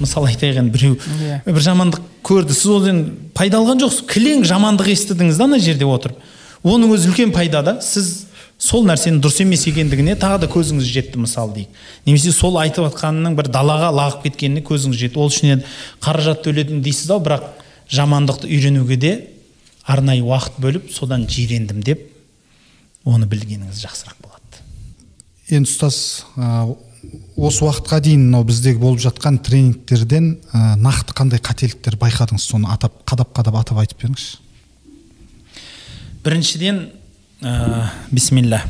Мысалы 0.00 0.28
айтайық 0.32 0.60
енді 0.60 0.72
біреу 0.74 0.96
Иә. 1.24 1.40
бір 1.46 1.62
жамандық 1.64 2.02
көрді 2.22 2.52
сіз 2.52 2.70
одан 2.76 3.02
пайда 3.34 3.58
алған 3.62 3.80
жоқсыз. 3.80 4.04
Кілең 4.10 4.44
жамандық 4.44 4.90
естідіңіз 4.92 5.38
да 5.38 5.44
ана 5.44 5.58
жерде 5.58 5.88
отырып 5.88 6.18
оның 6.66 6.92
өзі 6.96 7.12
үлкен 7.12 7.32
пайда 7.32 7.62
да 7.64 7.78
сіз 7.80 8.26
сол 8.58 8.84
нәрсенің 8.88 9.20
дұрыс 9.24 9.40
емес 9.44 9.66
екендігіне 9.68 10.16
тағы 10.20 10.42
да 10.44 10.48
көзіңіз 10.52 10.84
жетті 10.84 11.20
мысалы 11.22 11.54
дейік. 11.54 11.68
Немесе 12.06 12.32
сол 12.32 12.56
айтып 12.60 12.88
жатқанының 12.88 13.36
бір 13.36 13.50
далаға 13.52 13.90
лағып 13.92 14.26
кеткеніне 14.28 14.62
көзіңіз 14.64 15.00
жетті. 15.00 15.20
Ол 15.20 15.28
үшін 15.28 15.62
қаражат 16.00 16.42
төледім 16.44 16.80
дейсіз 16.84 17.10
ау 17.12 17.20
бірақ 17.20 17.44
жамандықты 17.92 18.48
үйренуге 18.48 18.96
де 18.96 19.12
арнайы 19.84 20.24
уақыт 20.24 20.56
бөліп 20.60 20.90
содан 20.92 21.28
жирендім 21.28 21.82
деп 21.84 22.08
оны 23.04 23.28
білгеніңіз 23.28 23.84
жақсырақ 23.84 24.16
болады. 24.24 24.35
Енді 25.46 25.68
ұстаз 25.70 25.96
осы 27.36 27.62
уақытқа 27.62 28.00
дейін 28.02 28.24
мынау 28.26 28.46
біздегі 28.48 28.80
болып 28.82 29.00
жатқан 29.04 29.38
тренингтерден 29.46 30.32
ә, 30.50 30.74
нақты 30.80 31.14
қандай 31.14 31.38
қателіктер 31.38 31.94
байқадыңыз 32.00 32.42
соны 32.48 32.70
атап 32.72 32.96
қадап 33.06 33.30
қадап 33.36 33.58
атап 33.60 33.78
айтып 33.82 34.02
беріңізші. 34.02 34.38
Біріншіден 36.24 36.80
ә, 37.42 37.90
бисмилля. 38.10 38.64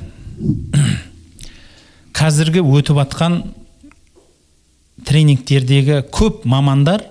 Қазіргі 2.16 2.60
өтіп 2.60 3.00
жатқан 3.00 3.38
тренингтердегі 5.06 6.02
көп 6.12 6.44
мамандар 6.44 7.06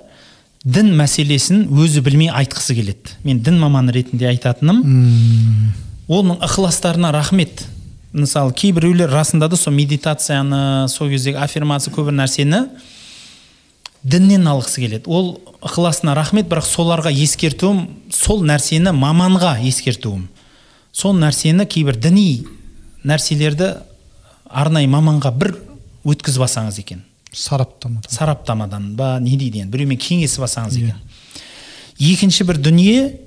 дін 0.65 0.93
мәселесін 0.99 1.69
өзі 1.73 2.03
білмей 2.05 2.29
айтқысы 2.29 2.75
келеді. 2.77 3.17
Мен 3.23 3.41
дін 3.41 3.57
маманы 3.61 3.95
ретінде 3.95 4.29
айтатыным. 4.29 4.83
Оның 6.05 6.41
ықыластарына 6.45 7.11
рахмет. 7.15 7.65
Мысалы 8.15 8.53
кейбіреулер 8.55 9.11
расында 9.11 9.49
да 9.51 9.57
сол 9.59 9.75
медитацияны 9.75 10.87
сол 10.91 11.09
кездегі 11.11 11.41
аффирмация 11.43 11.93
көп 11.93 12.11
нәрсені 12.15 12.65
діннен 14.05 14.45
алғысы 14.47 14.83
келеді. 14.85 15.09
Ол 15.09 15.41
ықыласына 15.65 16.15
рахмет 16.15 16.47
бірақ 16.47 16.67
соларға 16.69 17.11
ескертуім 17.11 17.87
сол 18.13 18.45
нәрсені 18.45 18.93
маманға 18.95 19.57
ескертуім. 19.67 20.27
Сол 20.93 21.17
нәрсені 21.19 21.65
кейбір 21.67 21.97
діни 21.99 22.45
нәрселерді 23.03 23.73
арнайы 24.45 24.87
маманға 24.87 25.33
бір 25.35 25.55
өткізіп 26.05 26.45
алсаңыз 26.45 26.79
екен. 26.79 27.03
Сараптамадан. 27.35 28.11
Сараптамадан 28.13 28.93
ба 28.95 29.17
не 29.19 29.35
дейді 29.35 29.65
енді 29.65 29.75
біреумен 29.75 29.99
кеңесіп 29.99 30.45
алсаңыз 30.45 30.77
екен. 30.79 31.01
Екінші 31.99 32.47
бір 32.47 32.61
дүние 32.63 33.24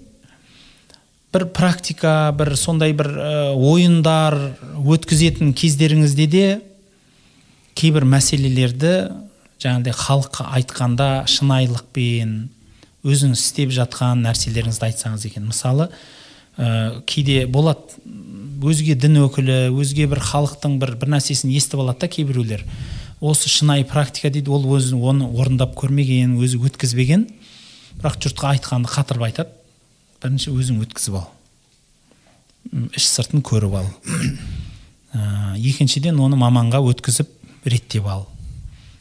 бір 1.35 1.47
практика 1.53 2.33
бір 2.33 2.55
сондай 2.57 2.95
бір 2.97 3.11
ойындар 3.55 4.37
өткізетін 4.81 5.53
кездеріңізде 5.53 6.27
де 6.33 6.45
кейбір 7.79 8.07
мәселелерді 8.09 8.95
жаңағыдай 9.63 9.95
халыққа 9.99 10.47
айтқанда 10.59 11.09
шынайылықпен 11.31 12.33
өзіңіз 13.07 13.43
істеп 13.43 13.75
жатқан 13.75 14.23
нәрселеріңізді 14.25 14.87
айтсаңыз 14.89 15.27
екен. 15.29 15.49
Мысалы 15.51 15.89
ә, 16.57 17.03
кейде 17.07 17.45
болады 17.47 17.99
өзге 18.63 18.97
дін 18.99 19.21
өкілі 19.25 19.59
өзге 19.75 20.09
бір 20.11 20.23
халықтың 20.25 20.79
бір 20.83 20.95
бір 20.99 21.13
нәрсесін 21.17 21.53
естіп 21.55 21.83
алады 21.85 22.07
да 22.07 22.11
кейбіреулер. 22.15 22.65
Осы 23.21 23.51
шынайы 23.51 23.85
практика 23.87 24.31
дейді 24.31 24.55
ол 24.55 24.67
өзі 24.79 24.99
оны 24.99 25.29
орындап 25.29 25.75
көрмеген 25.79 26.39
өзі 26.39 26.63
өткізбеген. 26.67 27.29
Бірақ 27.99 28.19
жұртқа 28.23 28.55
айтқанды 28.55 28.91
қатырып 28.95 29.27
айтады. 29.27 29.58
Бірінші 30.23 30.53
өзің 30.55 30.81
өткізіп 30.85 31.19
ал. 31.21 31.29
Іш 32.97 33.07
сыртын 33.15 33.43
көріп 33.45 33.77
ал. 33.79 33.91
Ә, 35.09 35.57
екіншіден 35.57 36.19
оны 36.21 36.37
маманға 36.37 36.83
өткізіп 36.85 37.31
реттеп 37.65 38.07
ал. 38.11 38.27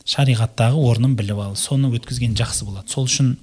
Шариғаттағы 0.08 0.80
орнын 0.80 1.18
біліп 1.20 1.42
ал. 1.44 1.56
Соны 1.60 1.90
өткізген 1.98 2.38
жақсы 2.40 2.64
болады. 2.64 2.88
Сол 2.94 3.10
үшін 3.10 3.34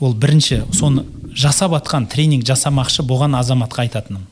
ол 0.00 0.14
бірінші 0.16 0.62
соны 0.72 1.04
жасап 1.36 1.74
атқан 1.76 2.06
тренинг 2.08 2.46
жасамақшы 2.48 3.04
болған 3.04 3.36
азаматқа 3.36 3.84
айтатыным. 3.84 4.24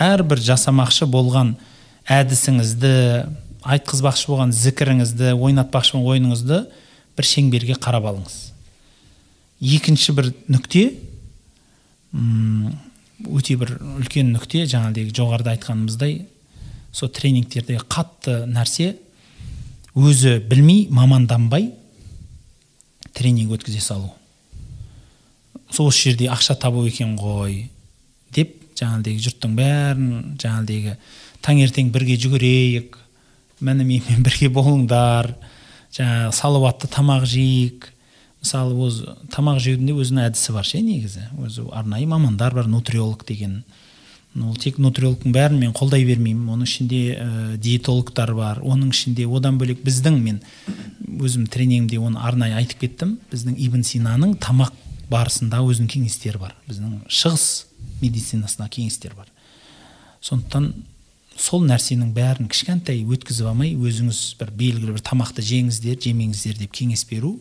Әрбір 0.00 0.40
жасамақшы 0.40 1.06
болған 1.10 1.56
әдісіңізді 2.08 2.94
айтқызбақшы 3.68 4.30
болған 4.30 4.54
зікіріңізді 4.56 5.34
ойнатпақшы 5.36 5.98
болған 5.98 6.14
ойыныңызды 6.14 6.62
бір 7.18 7.28
шеңберге 7.28 7.76
қарап 7.76 8.08
алыңыз. 8.08 8.38
Екінші 9.60 10.14
бір 10.16 10.32
нүкте 10.48 10.84
өте 12.12 13.56
бір 13.60 13.74
үлкен 13.98 14.32
нүкте. 14.34 14.64
Жаңағыдегі 14.70 15.14
жоғарыда 15.16 15.56
айтқанымыздай 15.56 16.22
сол 16.92 17.10
тренингтерде 17.12 17.78
қатты 17.88 18.44
нәрсе 18.48 18.94
өзі 19.98 20.38
білмей 20.48 20.86
маманданбай 20.94 21.72
тренинг 23.12 23.52
өткізе 23.58 23.82
салу. 23.82 24.12
Сол 25.70 25.90
осы 25.90 26.08
жерде 26.08 26.30
ақша 26.32 26.56
табу 26.60 26.86
екен 26.88 27.16
ғой 27.18 27.66
деп 28.34 28.54
жаңағыдегі 28.78 29.24
жұрттың 29.26 29.56
бәрін 29.58 30.08
жаңағыдегі 30.40 30.96
таңертең 31.44 31.90
бірге 31.92 32.16
жүгірейік 32.22 32.98
менімен 33.64 34.22
бірге 34.26 34.48
болыңдар 34.54 35.32
жаңағы 35.96 36.32
салауатты 36.36 36.90
тамақ 36.92 37.26
жейік. 37.26 37.88
Мысалы 38.42 38.74
өзі 38.86 39.14
тамақ 39.34 39.60
жеудің 39.62 39.90
де 39.90 39.94
өзінің 39.98 40.28
әдісі 40.28 40.54
бар 40.54 40.66
ше 40.66 40.80
негізі. 40.84 41.26
Өзі 41.42 41.66
арнайы 41.74 42.06
мамандар 42.06 42.54
бар 42.54 42.68
нутриолог 42.70 43.24
деген. 43.26 43.62
Ол 44.38 44.56
тек 44.60 44.78
нутриологтың 44.78 45.32
бәрін 45.34 45.58
мен 45.58 45.72
қолдай 45.74 46.04
бермеймін. 46.06 46.48
Оның 46.54 46.68
ішінде 46.68 47.00
ә, 47.16 47.56
диетологтар 47.56 48.34
бар 48.36 48.60
оның 48.62 48.92
ішінде 48.94 49.26
одан 49.26 49.58
бөлек 49.58 49.82
біздің 49.82 50.20
мен 50.22 50.42
өзім 51.18 51.48
тренингімде 51.50 51.98
оны 51.98 52.20
арнайы 52.22 52.54
айтып 52.60 52.84
кеттім. 52.84 53.16
Біздің 53.32 53.56
ибн 53.58 53.82
синаның 53.82 54.36
тамақ 54.38 54.76
барысында 55.10 55.64
өзінің 55.64 55.90
кеңестері 55.96 56.38
бар. 56.44 56.54
Біздің 56.68 57.00
шығыс 57.08 57.48
медицинасында 58.02 58.68
кеңестер 58.70 59.16
бар. 59.18 59.26
Сондықтан 60.22 60.72
сол 61.38 61.64
нәрсенің 61.66 62.12
бәрін 62.14 62.48
кішкентай 62.50 63.02
өткізіп 63.06 63.50
алмай 63.50 63.74
өзіңіз 63.78 64.20
бір 64.40 64.50
белгілі 64.58 64.96
бір 64.96 65.04
тамақты 65.06 65.44
жеңіздер 65.46 65.98
жемеңіздер 66.02 66.58
деп 66.58 66.74
кеңес 66.74 67.04
беру 67.08 67.36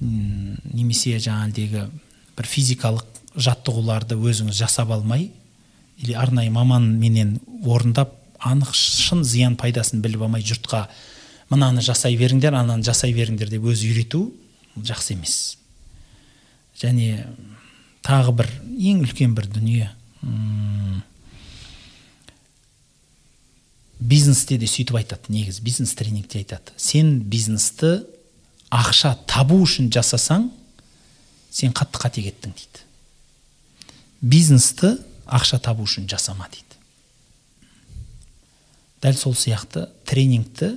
немесе 0.00 1.18
жаңағыдегі 1.22 1.86
бір 2.34 2.48
физикалық 2.50 3.06
жаттығуларды 3.34 4.18
өзіңіз 4.18 4.58
жасап 4.58 4.92
алмай 4.94 5.30
или 5.98 6.14
арнайы 6.18 6.50
маманменен 6.54 7.38
орындап 7.64 8.14
анық 8.44 8.74
шын 8.74 9.24
зиян 9.24 9.56
пайдасын 9.56 10.02
біліп 10.04 10.26
алмай 10.26 10.44
жұртқа 10.44 10.86
мынаны 11.50 11.82
жасай 11.84 12.16
беріңдер 12.18 12.54
ананы 12.58 12.84
жасай 12.86 13.14
беріңдер 13.14 13.50
деп 13.52 13.66
өзі 13.70 13.90
үйрету 13.92 14.26
жақсы 14.76 15.14
емес. 15.14 15.56
Және 16.80 17.26
тағы 18.04 18.34
бір 18.40 18.50
ең 18.74 19.04
үлкен 19.06 19.34
бір 19.36 19.48
дүние 19.54 19.90
бизнесте 24.00 24.58
де 24.58 24.66
сөйтіп 24.68 24.98
айтады 24.98 25.32
негізі 25.32 25.62
бизнес 25.64 25.94
тренингте 25.96 26.42
айтады. 26.42 26.74
Сен 26.76 27.20
бизнесті 27.20 28.02
ақша 28.74 29.14
табу 29.30 29.60
үшін 29.62 29.90
жасасаң 29.94 30.48
сен 31.54 31.74
қатты 31.76 32.00
қате 32.02 32.24
кеттің 32.26 32.54
дейді. 32.56 32.82
Бизнесті 34.20 34.96
ақша 35.26 35.60
табу 35.62 35.86
үшін 35.86 36.08
жасама 36.10 36.48
дейді. 36.50 36.80
Дәл 39.04 39.18
сол 39.20 39.36
сияқты 39.38 39.86
тренингті 40.08 40.74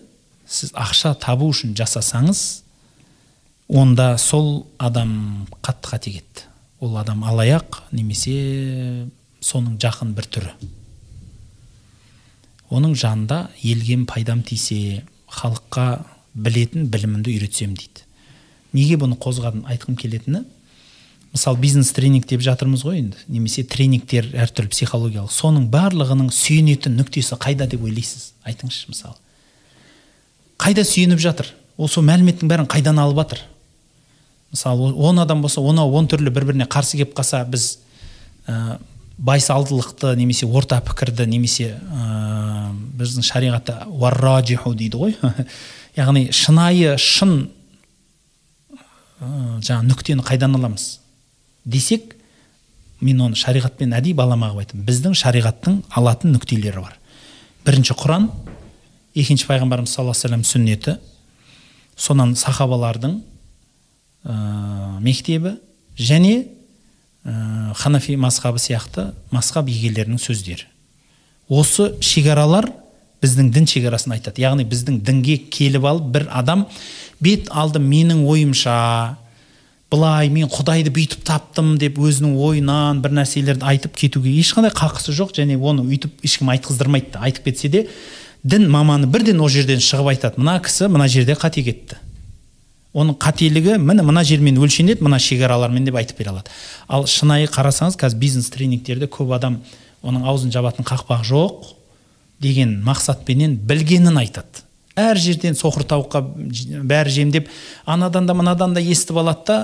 сіз 0.47 0.73
ақша 0.77 1.15
табу 1.19 1.49
үшін 1.49 1.73
жасасаңыз 1.79 2.43
онда 3.67 4.15
сол 4.21 4.67
адам 4.77 5.47
қатты 5.61 5.93
қате 5.93 6.13
кетті. 6.19 6.45
Ол 6.79 6.97
адам 6.99 7.23
алаяқ 7.25 7.81
немесе 7.91 9.07
соның 9.41 9.79
жақын 9.81 10.13
бір 10.13 10.27
түрі. 10.29 10.53
Оның 12.69 12.93
жанында 12.99 13.47
елге 13.63 13.97
пайдам 14.05 14.43
тисе 14.43 15.05
халыққа 15.31 15.87
білетін 16.37 16.87
білімімді 16.93 17.33
үйретсем 17.33 17.73
дейді. 17.75 18.05
Неге 18.77 18.99
бұны 19.01 19.17
қозғадым 19.19 19.65
айтқым 19.67 19.97
келетіні? 19.97 20.43
Мысалы 21.33 21.59
бизнес 21.59 21.91
тренинг 21.91 22.27
деп 22.29 22.41
жатырмыз 22.45 22.85
ғой 22.85 23.01
енді. 23.01 23.19
Немесе 23.27 23.65
тренингтер 23.67 24.29
әртүрлі 24.37 24.71
психологиялық. 24.71 25.33
Соның 25.33 25.67
барлығының 25.73 26.31
сүйенетін 26.33 26.95
нүктесі 26.99 27.37
қайда 27.41 27.67
деп 27.67 27.83
ойлайсыз? 27.83 28.31
Айтыңызшы 28.47 28.93
мысалы. 28.93 29.17
Қайда 30.61 30.85
сүйеніп 30.87 31.21
жатыр? 31.21 31.51
Ол 31.77 31.89
сол 31.91 32.05
мәліметтің 32.07 32.49
бәрін 32.49 32.69
қайдан 32.71 33.01
алып 33.01 33.21
жатыр 33.25 33.43
мысалы 34.51 34.93
он 34.93 35.19
адам 35.19 35.41
болса 35.41 35.61
онау 35.61 35.93
он 35.93 36.07
түрлі 36.07 36.31
бір 36.31 36.45
біріне 36.45 36.65
қарсы 36.65 36.97
келіп 36.97 37.13
қалса 37.17 37.43
біз 37.45 37.79
ә, 38.47 38.77
байсалдылықты 39.17 40.15
немесе 40.15 40.47
орта 40.47 40.79
пікірді 40.81 41.27
немесе 41.27 41.75
ә, 41.75 42.71
біздің 42.97 43.25
шариғатта 43.27 43.83
уарраджиху 43.87 44.73
дейді 44.73 44.97
ғой. 44.97 45.17
Яғни 45.97 46.27
шынайы 46.35 46.95
шын 47.01 47.47
жаңағы 49.19 49.87
нүктені 49.89 50.25
қайдан 50.25 50.55
аламыз? 50.57 50.99
Десек 51.65 52.13
мен 53.01 53.21
оны 53.21 53.37
шариғатпен 53.37 53.95
әдейі 53.97 54.15
балама 54.17 54.51
қылып 54.51 54.67
айтамын. 54.67 54.85
Біздің 54.87 55.17
шариғаттың 55.17 55.79
алатын 55.97 56.35
нүктелері 56.35 56.83
бар. 56.83 56.97
Бірінші 57.65 57.97
құран 57.97 58.29
екінші 59.17 59.49
пайғамбарымыз 59.49 59.93
саллаллаху 59.93 60.29
алейhi 60.29 60.47
сүннеті 60.47 60.97
сонан 61.97 62.35
сахабалардың 62.37 63.17
ә, 64.23 64.99
мектебі 65.01 65.57
және 65.97 66.47
ханафи 67.75 68.15
мазхабы 68.15 68.61
сияқты 68.61 69.11
мазхаб 69.31 69.67
егелерінің 69.67 70.21
сөздері. 70.21 70.67
Осы 71.49 71.95
шекаралар 72.01 72.69
біздің 73.23 73.51
дін 73.53 73.67
шекарасын 73.69 74.15
айтады. 74.17 74.41
Яғни 74.43 74.65
біздің 74.67 75.01
дінге 75.05 75.37
келіп 75.51 75.85
алып 75.89 76.11
бір 76.13 76.27
адам 76.31 76.65
бет 77.19 77.49
алды 77.49 77.79
менің 77.79 78.25
ойымша 78.29 79.17
былай 79.91 80.29
мен 80.29 80.49
құдайды 80.51 80.91
бүйтіп 80.93 81.23
таптым 81.27 81.77
деп 81.79 81.97
өзінің 81.97 82.35
ойынан 82.43 83.01
бір 83.01 83.15
нәрселерді 83.21 83.65
айтып 83.65 83.95
кетуге 83.97 84.33
ешқандай 84.41 84.73
қақысы 84.75 85.15
жоқ 85.15 85.31
және 85.37 85.55
оны 85.57 85.85
өйтіп 85.87 86.25
ешкім 86.27 86.51
айтқыздырмайды. 86.53 87.13
Да 87.13 87.23
айтып 87.25 87.47
кетсе 87.47 87.69
де 87.69 87.87
дін 88.43 88.67
маманы 88.69 89.07
бірден 89.07 89.39
ол 89.41 89.49
жерден 89.49 89.79
шығып 89.79 90.11
айтады 90.13 90.43
мына 90.43 90.59
кісі 90.61 90.91
мына 90.91 91.07
жерде 91.07 91.37
қате 91.39 91.63
кетті 91.63 92.01
оның 92.97 93.17
қателігі 93.21 93.77
міне 93.77 94.03
мына 94.05 94.23
жермен 94.25 94.57
өлшенеді 94.57 95.05
мына 95.05 95.19
шекаралармен 95.21 95.85
деп 95.85 95.95
айтып 95.99 96.17
бере 96.17 96.31
алады. 96.31 96.49
Ал 96.89 97.05
шынайы 97.05 97.47
қарасаңыз 97.51 97.97
қазір 97.99 98.17
бизнес 98.17 98.49
тренингтерде 98.49 99.05
көп 99.05 99.35
адам 99.37 99.59
оның 100.01 100.25
аузын 100.25 100.53
жабатын 100.53 100.87
қақпақ 100.87 101.25
жоқ. 101.27 101.67
Деген 102.41 102.77
мақсатпенен 102.85 103.57
білгенін 103.67 104.19
айтады. 104.21 104.63
Әр 104.97 105.17
жерден 105.21 105.57
соқыр 105.57 105.85
тауыққа 105.85 106.23
бәрі 106.87 107.13
жемдеп 107.13 107.49
анадан 107.85 108.25
да 108.25 108.33
мынадан 108.33 108.73
да 108.73 108.81
естіп 108.81 109.19
алады 109.21 109.45
да 109.47 109.57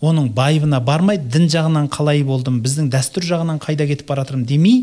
оның 0.00 0.30
байыбына 0.36 0.80
бармай 0.80 1.18
дін 1.18 1.48
жағынан 1.50 1.90
қалай 1.92 2.22
болдым 2.24 2.62
біздің 2.64 2.88
дәстүр 2.92 3.26
жағынан 3.28 3.60
қайда 3.60 3.88
кетіп 3.90 4.08
бара 4.08 4.24
жатырмын 4.24 4.46
демей 4.46 4.78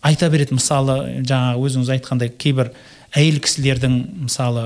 айта 0.00 0.30
береді. 0.30 0.56
Мысалы 0.56 1.20
жаңағы 1.26 1.66
өзіңіз 1.66 1.92
айтқандай 1.96 2.32
кейбір 2.32 2.72
әйел 3.16 3.40
кісілердің 3.42 3.96
мысалы 4.24 4.64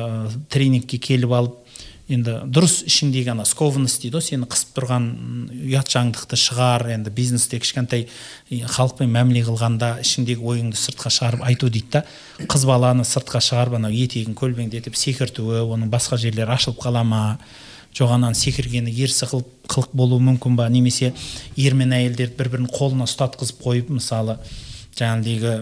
тренингке 0.53 0.99
келіп 1.03 1.33
алып 1.33 1.64
енді 2.09 2.35
дұрыс 2.53 2.83
ішіңдегі 2.85 3.33
ана 3.33 3.47
скованность 3.49 4.03
дейді 4.03 4.19
ғой. 4.19 4.25
Сені 4.27 4.49
қысып 4.51 4.75
тұрған 4.77 5.07
ұятжаңдықты 5.71 6.37
шығар 6.37 6.85
енді 6.93 7.13
бизнесте 7.15 7.61
кішкентай 7.63 8.07
халықпен 8.51 9.09
мәміле 9.15 9.45
қылғанда 9.47 9.95
ішіңдегі 10.05 10.45
ойыңды 10.45 10.77
сыртқа 10.77 11.13
шығарып 11.15 11.47
айту 11.49 11.71
дейді 11.73 11.97
да. 11.97 12.03
Қыз 12.45 12.67
баланы 12.69 13.07
сыртқа 13.09 13.41
шығарып 13.45 13.79
анау 13.81 13.95
етегін 13.97 14.37
көлбеңдетіп 14.37 14.99
секіртуі 15.01 15.65
оның 15.65 15.89
басқа 15.93 16.21
жерлері 16.21 16.59
ашылып 16.59 16.83
қала 16.85 17.07
ма? 17.09 17.23
Жоқ 17.95 18.11
ананың 18.19 18.37
секіргені 18.37 18.93
ерсі 18.93 19.31
қылып 19.31 19.49
қылық 19.71 19.97
болуы 19.97 20.21
мүмкін 20.29 20.59
ба? 20.59 20.69
Немесе 20.69 21.15
ер 21.57 21.77
мен 21.79 21.95
әйелдерді 21.95 22.37
бір 22.37 22.51
бірін 22.57 22.69
қолына 22.69 23.07
ұстатқызып 23.07 23.63
қойып 23.63 23.93
мысалы 23.95 24.41
жаңағыдегі 24.99 25.53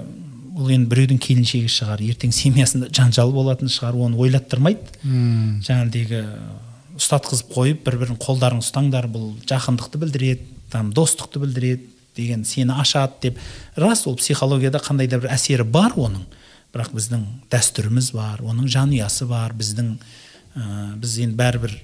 бұл 0.52 0.72
енді 0.74 0.90
біреудің 0.90 1.20
келіншегі 1.22 1.70
шығар 1.72 2.02
ертең 2.04 2.32
семьясында 2.36 2.90
жанжал 2.92 3.32
болатын 3.32 3.70
шығар 3.72 3.96
оны 4.06 4.18
ойлаттырмайды. 4.20 4.84
Мм. 5.02 5.62
Жаңағыдегі 5.64 6.22
ұстатқызып 6.98 7.54
қойып 7.54 7.84
бір 7.86 7.98
бірін 8.02 8.18
қолдарын 8.20 8.60
ұстаңдар 8.60 9.08
бұл 9.12 9.32
жақындықты 9.48 10.00
білдіреді 10.02 10.46
там 10.72 10.92
достықты 10.92 11.40
білдіреді 11.40 11.88
деген 12.16 12.44
сені 12.44 12.76
ашады 12.76 13.12
деп. 13.22 13.38
Рас 13.76 14.06
ол 14.06 14.16
психологияда 14.16 14.82
қандай 14.82 15.08
да 15.08 15.22
бір 15.22 15.32
әсері 15.32 15.64
бар 15.64 15.96
оның. 15.96 16.26
Бірақ 16.72 16.92
біздің 16.96 17.24
дәстүріміз 17.52 18.12
бар 18.16 18.44
оның 18.44 18.68
жанұясы 18.72 19.26
бар 19.28 19.56
біздің 19.56 19.94
ә, 20.56 20.94
біз 21.00 21.18
енді 21.24 21.36
бәрібір 21.40 21.74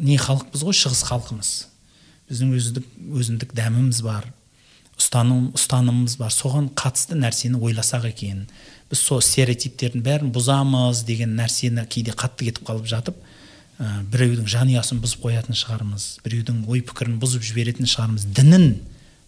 не 0.00 0.16
халықпыз 0.20 0.64
ғой 0.64 0.76
шығыс 0.76 1.04
халқымыз. 1.08 1.50
Біздің 2.28 2.54
өзіндік 2.56 2.86
өзіндік 3.20 3.56
дәміміз 3.56 4.00
бар. 4.04 4.28
Ұстаным 5.12 5.52
ұстанымымыз 5.52 6.16
бар. 6.16 6.32
Соған 6.32 6.70
қатысты 6.72 7.16
нәрсені 7.20 7.60
ойласақ 7.60 8.06
екен. 8.08 8.46
Біз 8.88 9.00
сол 9.04 9.20
стереотиптердің 9.20 10.02
бәрін 10.04 10.30
бұзамыз 10.32 11.04
деген 11.04 11.34
нәрсені 11.36 11.84
кейде 11.86 12.12
қатты 12.16 12.48
кетіп 12.48 12.64
қалып 12.64 12.88
жатып 12.88 13.16
ә, 13.78 14.02
біреудің 14.08 14.48
жанұясын 14.48 15.02
бұзып 15.02 15.26
қоятын 15.26 15.56
шығармыз 15.56 16.06
біреудің 16.24 16.64
ой 16.68 16.80
пікірін 16.80 17.18
бұзып 17.20 17.44
жіберетін 17.44 17.88
шығармыз 17.92 18.24
дінін 18.32 18.80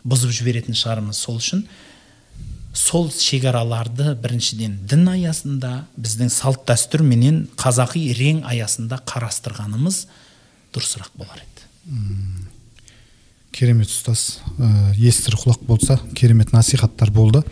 бұзып 0.09 0.33
жіберетін 0.33 0.77
шығармыз. 0.77 1.21
Сол 1.21 1.37
үшін 1.37 1.67
сол 2.73 3.11
шекараларды 3.13 4.15
біріншіден 4.25 4.81
дін 4.89 5.09
аясында 5.13 5.85
біздің 6.01 6.33
салт 6.33 6.65
дәстүр 6.69 7.05
менен 7.05 7.45
қазақи 7.61 8.09
рең 8.17 8.43
аясында 8.49 9.03
қарастырғанымыз 9.05 10.07
дұрысырақ 10.73 11.13
болар 11.21 11.45
еді. 11.45 11.69
Керемет 13.55 13.91
ұстаз 13.91 14.41
ә, 14.59 14.95
естір 14.99 15.37
құлақ 15.39 15.63
болса 15.69 15.99
керемет 16.17 16.53
насихаттар 16.53 17.13
болды. 17.15 17.45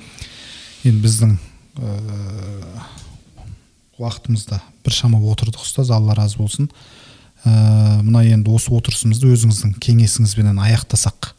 Енді 0.83 1.05
біздің 1.05 1.37
ә, 1.79 1.93
уақытымызда 4.03 4.59
біршама 4.85 5.21
отырдық 5.33 5.63
ұстаз 5.63 5.93
алла 5.95 6.17
разы 6.19 6.41
болсын. 6.41 6.71
Ә, 7.45 8.03
мына 8.03 8.25
енді 8.27 8.51
осы 8.55 8.73
отырысымызды 8.75 9.31
өзіңіздің 9.33 9.77
кеңесіңізбенен 9.83 10.59
аяқтасақ 10.63 11.33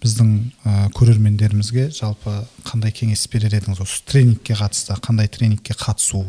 біздің 0.00 0.30
ә, 0.64 0.88
көрермендерімізге 0.96 1.90
жалпы 1.94 2.40
қандай 2.64 2.94
кеңес 2.94 3.26
берер 3.30 3.54
едіңіз 3.58 3.82
осы 3.84 4.00
тренингке 4.08 4.56
қатысты 4.58 4.96
қандай 5.04 5.28
тренингке 5.28 5.74
қатысу 5.76 6.24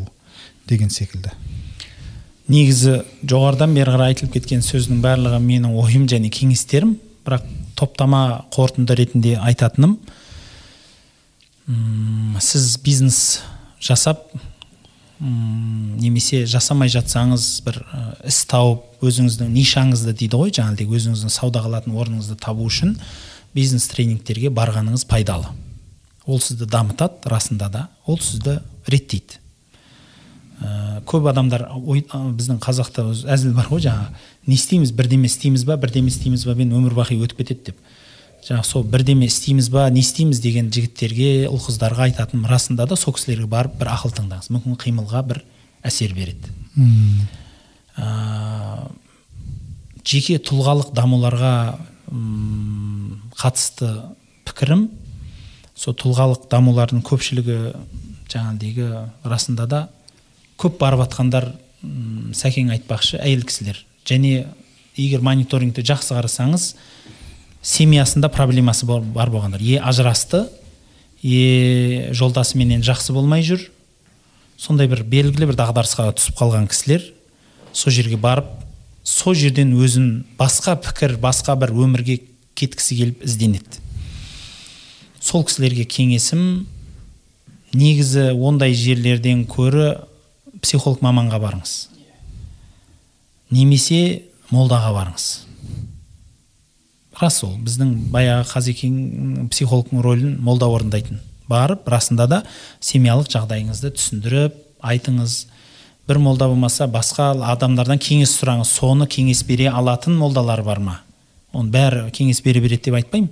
деген 0.68 0.90
секілді? 0.90 1.32
Негізі 2.52 3.00
жоғарыдан 3.22 3.72
бері 3.74 3.94
қарай 3.94 4.12
айтылып 4.12 4.34
кеткен 4.36 4.62
сөздің 4.66 5.00
барлығы 5.04 5.38
менің 5.40 5.78
ойым 5.78 6.08
және 6.10 6.28
кеңестерім 6.34 6.96
бірақ 7.24 7.46
топтама 7.82 8.46
қорытынды 8.54 8.96
ретінде 9.02 9.36
айтатыным. 9.42 9.98
Сіз 12.40 12.78
бизнес 12.82 13.42
жасап 13.82 14.30
немесе 15.22 16.42
жасамай 16.50 16.90
жатсаңыз 16.90 17.44
бір 17.66 17.78
іс 18.26 18.40
тауып 18.50 19.04
өзіңіздің 19.06 19.52
нишаңызды 19.54 20.14
дейді 20.18 20.40
ғой 20.40 20.54
жаңағыдай 20.56 20.88
өзіңіздің 20.98 21.30
сауда 21.30 21.62
қылатын 21.62 21.94
орныңызды 21.94 22.38
табу 22.42 22.66
үшін 22.66 22.96
бизнес 23.54 23.86
тренингтерге 23.92 24.50
барғаныңыз 24.54 25.06
пайдалы. 25.06 25.52
Ол 26.26 26.40
сізді 26.42 26.66
дамытады 26.70 27.30
расында 27.30 27.70
да. 27.70 27.88
Ол 28.06 28.18
сізді 28.18 28.58
реттейді. 28.86 29.41
Ә, 30.62 31.00
көп 31.08 31.26
адамдар 31.30 31.66
ой, 31.76 32.04
біздің 32.06 32.60
қазақта 32.62 33.04
әзіл 33.30 33.52
бар 33.56 33.68
ғой 33.70 33.82
жаңағы. 33.84 34.22
Не 34.46 34.54
істейміз 34.54 34.92
бірдеме 34.96 35.28
істейміз 35.30 35.64
ба 35.68 35.76
бірдеме 35.76 36.08
істейміз 36.12 36.46
ба 36.46 36.54
мен 36.58 36.72
өмір 36.78 36.96
бақи 36.96 37.18
өтіп 37.22 37.42
кетеді 37.42 37.72
деп. 37.72 37.82
Жаңағы 38.42 38.66
сол 38.66 38.86
бірдеме 38.86 39.26
істейміз 39.26 39.68
ба 39.70 39.88
не 39.90 40.00
істейміз 40.02 40.40
деген 40.42 40.70
жігіттерге 40.74 41.46
ұл 41.50 41.60
қыздарға 41.62 42.08
айтатыным 42.08 42.48
расында 42.50 42.86
да 42.90 42.96
сол 42.98 43.14
кісілерге 43.14 43.46
барып 43.46 43.76
бір 43.78 43.92
ақыл 43.92 44.14
тыңдаңыз. 44.16 44.50
Мүмкін 44.50 44.78
қимылға 44.82 45.22
бір 45.28 45.42
әсер 45.86 46.14
береді. 46.16 46.50
Ә, 47.98 48.88
жеке 50.02 50.38
тұлғалық 50.42 50.90
дамуларға 50.96 51.54
ұм, 52.10 53.20
қатысты 53.38 53.90
пікірім 54.48 54.88
сол 55.78 55.94
тұлғалық 55.98 56.48
дамулардың 56.50 57.02
көпшілігі 57.06 57.58
жаңағыдегі 58.32 58.88
расында 59.28 59.66
да 59.68 59.80
көп 60.62 60.78
барып 60.80 61.02
жатқандар 61.04 61.50
сәкең 62.38 62.70
айтпақшы 62.76 63.18
әйел 63.18 63.42
кісілер. 63.46 63.80
Және 64.06 64.46
егер 64.96 65.22
мониторингті 65.24 65.84
жақсы 65.86 66.14
қарасаңыз 66.14 66.72
семьясында 67.62 68.30
проблемасы 68.32 68.86
бар 68.86 69.30
болғандар. 69.30 69.62
Е 69.62 69.80
ажырасты 69.82 70.46
е 71.22 72.10
жолдасыменен 72.14 72.82
жақсы 72.86 73.14
болмай 73.14 73.42
жүр. 73.46 73.64
Сондай 74.58 74.86
бір 74.90 75.02
белгілі 75.02 75.50
бір 75.50 75.58
дағдарысқа 75.58 76.12
түсіп 76.18 76.38
қалған 76.38 76.68
кісілер 76.70 77.08
сол 77.72 77.92
жерге 77.92 78.18
барып 78.20 78.50
сол 79.02 79.34
жерден 79.34 79.72
өзін 79.74 80.24
басқа 80.38 80.76
пікір 80.82 81.16
басқа 81.22 81.56
бір 81.58 81.72
өмірге 81.74 82.20
кеткісі 82.54 82.98
келіп 83.00 83.24
ізденеді. 83.26 83.80
Сол 85.20 85.44
кісілерге 85.46 85.86
кеңесім 85.88 86.66
негізі 87.72 88.32
ондай 88.36 88.74
жерлерден 88.76 89.46
көрі 89.48 89.94
психолог 90.62 91.02
маманға 91.04 91.40
барыңыз. 91.42 91.72
Немесе 93.52 94.22
молдаға 94.52 94.92
барыңыз. 94.96 95.26
Рас 97.20 97.42
ол 97.44 97.54
біздің 97.62 97.92
баяғы 98.14 98.48
қазекең 98.50 99.48
психологтың 99.52 100.02
рөлін 100.02 100.38
молда 100.42 100.66
орындайтын. 100.72 101.20
Барып 101.50 101.86
расында 101.90 102.26
да 102.30 102.42
семьялық 102.80 103.28
жағдайыңызды 103.30 103.92
түсіндіріп 103.98 104.56
айтыңыз. 104.82 105.36
Бір 106.08 106.18
молда 106.18 106.48
болмаса 106.50 106.88
басқа 106.90 107.30
адамдардан 107.52 108.00
кеңес 108.02 108.32
сұраңыз 108.40 108.72
соны 108.78 109.06
кеңес 109.06 109.44
бере 109.46 109.68
алатын 109.70 110.16
молдалар 110.18 110.64
бар 110.66 110.80
ма? 110.82 110.98
Оны 111.52 111.70
бәрі 111.70 112.08
кеңес 112.10 112.42
бере 112.42 112.60
береді 112.64 112.88
деп 112.88 112.98
айтпаймын. 112.98 113.30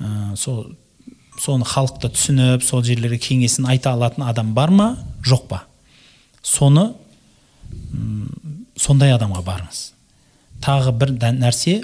Ә, 0.00 0.36
сол 0.36 0.76
соны 1.42 1.66
халықты 1.68 2.08
түсініп 2.14 2.64
сол 2.64 2.84
жерлерге 2.86 3.18
кеңесін 3.20 3.68
айта 3.68 3.92
алатын 3.92 4.24
адам 4.24 4.54
бар 4.54 4.70
ма? 4.70 4.88
Жоқ 5.26 5.48
па? 5.50 5.65
Соны 6.46 6.92
сондай 8.78 9.14
адамға 9.16 9.42
барыңыз. 9.46 9.82
Тағы 10.62 10.92
бір 10.96 11.16
нәрсе 11.18 11.80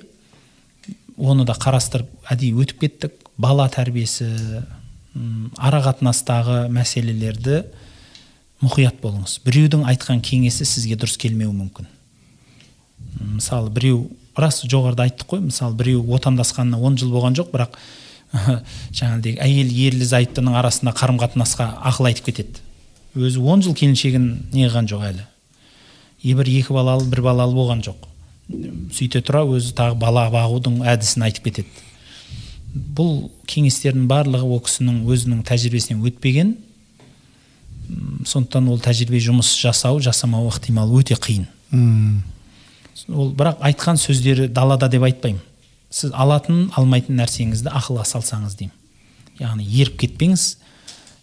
оны 1.18 1.46
да 1.48 1.56
қарастырып 1.58 2.30
әдейі 2.30 2.62
өтіп 2.62 2.84
кеттік. 2.84 3.18
Бала 3.40 3.66
тәрбиесі 3.72 4.28
ара 5.58 5.80
қатынастағы 5.84 6.66
мәселелерді 6.72 7.62
мұқият 8.62 9.00
болыңыз. 9.02 9.40
Біреудің 9.46 9.86
айтқан 9.90 10.22
кеңесі 10.24 10.66
сізге 10.68 10.96
дұрыс 11.00 11.18
келмеуі 11.20 11.54
мүмкін. 11.56 11.88
Мысалы 13.36 13.72
біреу 13.74 14.04
рас 14.38 14.62
жоғарыда 14.64 15.08
айттық 15.08 15.34
қой 15.34 15.42
мысалы 15.48 15.76
біреу 15.76 16.04
отандасқанына 16.16 16.78
он 16.80 16.96
жыл 17.00 17.12
болған 17.12 17.36
жоқ 17.36 17.50
бірақ 17.52 17.76
жаңағыдей 18.96 19.36
әйел 19.44 19.72
ерлі 19.88 20.06
зайыптының 20.08 20.56
арасында 20.56 20.94
қарым 20.96 21.18
қатынасқа 21.20 21.68
ақыл 21.90 22.08
айтып 22.12 22.30
кетеді. 22.30 22.62
Өзі 23.16 23.42
он 23.44 23.62
жыл 23.62 23.74
келіншегін 23.76 24.26
не 24.52 24.66
қылған 24.66 24.88
жоқ 24.90 25.04
әлі. 25.10 25.26
И 26.22 26.34
бір 26.38 26.48
екі 26.48 26.74
балалы 26.74 27.08
бір 27.10 27.22
балалы 27.26 27.54
болған 27.56 27.82
жоқ. 27.84 28.08
Сөйте 28.92 29.22
тұра 29.24 29.44
өзі 29.48 29.74
тағы 29.76 29.96
бала 30.00 30.28
бағудың 30.32 30.80
әдісін 30.86 31.26
айтып 31.28 31.48
кетеді. 31.48 31.68
Бұл 32.72 33.30
кеңестердің 33.50 34.06
барлығы 34.08 34.48
ол 34.48 34.62
кісінің 34.64 35.02
өзінің 35.04 35.42
тәжірибесінен 35.48 36.04
өтпеген. 36.08 36.54
Сондықтан 38.24 38.68
ол 38.72 38.80
тәжірибе 38.80 39.20
жұмыс 39.20 39.50
жасау 39.60 40.00
жасамау 40.00 40.48
ықтимал 40.48 40.92
өте 40.96 41.18
қиын. 41.18 41.46
Ол 43.08 43.32
бірақ 43.36 43.60
айтқан 43.60 44.00
сөздері 44.00 44.48
далада 44.48 44.88
деп 44.88 45.04
айтпаймын. 45.08 45.42
Сіз 45.92 46.14
алатын 46.16 46.70
алмайтын 46.76 47.18
нәрсеңізді 47.20 47.72
ақылға 47.72 48.06
салсаңыз 48.08 48.56
деймін. 48.56 48.76
Яғни 49.40 49.66
еріп 49.66 49.98
кетпеңіз 50.00 50.46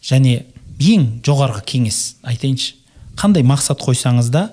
және 0.05 0.43
ең 0.79 1.19
жоғарғы 1.25 1.63
кеңес 1.67 1.99
айтайыншы. 2.23 2.75
Қандай 3.19 3.43
мақсат 3.43 3.81
қойсаңыз 3.83 4.29
да 4.31 4.49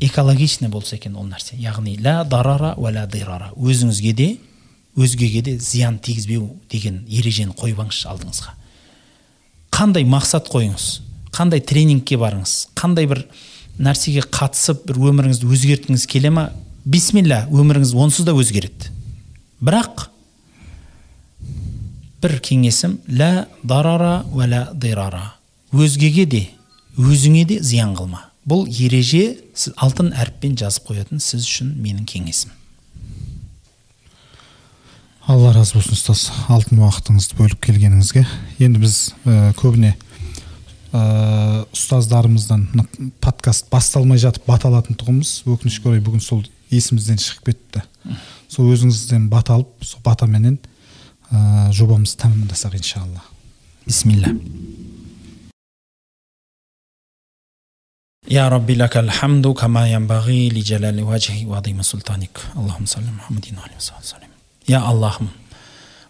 экологичный 0.00 0.68
болса 0.70 0.96
екен 0.96 1.16
ол 1.16 1.26
нәрсе. 1.26 1.56
Яғни 1.58 1.96
ля 1.98 2.24
дарара 2.24 2.74
уә 2.78 2.92
ля 2.94 3.06
дирара. 3.10 3.50
Өзіңізге 3.56 4.12
де 4.14 4.28
өзгеге 4.96 5.42
де 5.42 5.58
зиян 5.58 5.98
тигізбеу 5.98 6.56
деген 6.70 7.04
ережені 7.08 7.54
қойып 7.58 7.82
алыңызшы 7.82 8.08
алдыңызға. 8.10 8.54
Қандай 9.74 10.06
мақсат 10.06 10.50
қойыңыз 10.50 11.00
қандай 11.34 11.62
тренингке 11.62 12.18
барыңыз 12.20 12.70
қандай 12.78 13.06
бір 13.10 13.24
нәрсеге 13.80 14.24
қатысып 14.26 14.86
бір 14.88 14.98
өміріңізді 15.10 15.50
өзгерткіңіз 15.50 16.06
келе 16.10 16.30
ма? 16.34 16.50
Бисмилля 16.84 17.46
өміріңіз 17.52 17.94
онсыз 17.94 18.26
да 18.26 18.34
өзгереді. 18.36 18.90
Бірақ 19.60 20.08
бір 22.20 22.38
кеңесім 22.44 22.98
лә 23.08 23.46
дарара 23.64 24.20
уә 24.32 24.48
лә 24.50 24.62
дирара 24.74 25.22
өзгеге 25.72 26.26
де 26.26 26.42
өзіңе 26.98 27.46
де 27.48 27.60
зиян 27.64 27.94
қылма 27.96 28.26
бұл 28.48 28.66
ереже 28.68 29.38
сіз 29.54 29.74
алтын 29.76 30.12
әріппен 30.12 30.56
жазып 30.60 30.90
қоятын 30.90 31.22
сіз 31.22 31.46
үшін 31.46 31.74
менің 31.80 32.06
кеңесім 32.10 32.52
алла 35.30 35.52
разы 35.54 35.76
болсын 35.76 35.96
ұстаз 35.96 36.26
алтын 36.50 36.80
уақытыңызды 36.82 37.36
бөліп 37.38 37.60
келгеніңізге 37.68 38.24
енді 38.66 38.82
біз 38.82 38.96
ә, 39.24 39.52
көбіне 39.60 39.92
ә, 40.92 41.02
ұстаздарымыздан 41.70 42.66
подкаст 43.22 43.70
басталмай 43.70 44.18
жатып 44.20 44.48
бата 44.50 44.68
алатын 44.68 44.98
тұғынбыз 44.98 45.44
өкінішке 45.46 45.92
орай 45.92 46.02
бүгін 46.04 46.24
сол 46.24 46.42
есімізден 46.74 47.20
шығып 47.22 47.52
кетті 47.52 47.84
сол 48.50 48.72
өзіңізден 48.74 49.28
бата 49.30 49.58
алып 49.58 49.86
сол 49.86 50.02
батаменен 50.04 50.58
ә, 51.31 51.71
жобамызды 51.71 52.21
тәмамдасақ 52.23 52.77
иншалла 52.79 53.23
бисмилля 53.85 54.35
يا 58.25 58.49
ربي 58.49 58.73
لك 58.73 58.97
الحمد 58.97 59.47
كما 59.47 59.91
ينبغي 59.91 60.49
لجلال 60.49 61.03
وجهك 61.03 61.47
وعظيم 61.47 61.81
سلطانك 61.81 62.37
اللهم 62.57 62.85
صل 62.85 63.01
على 63.01 63.11
محمد 63.11 63.45
وعلى 63.57 63.75
وسلم 63.77 64.31
يا 64.67 64.79
аллахым 64.81 65.29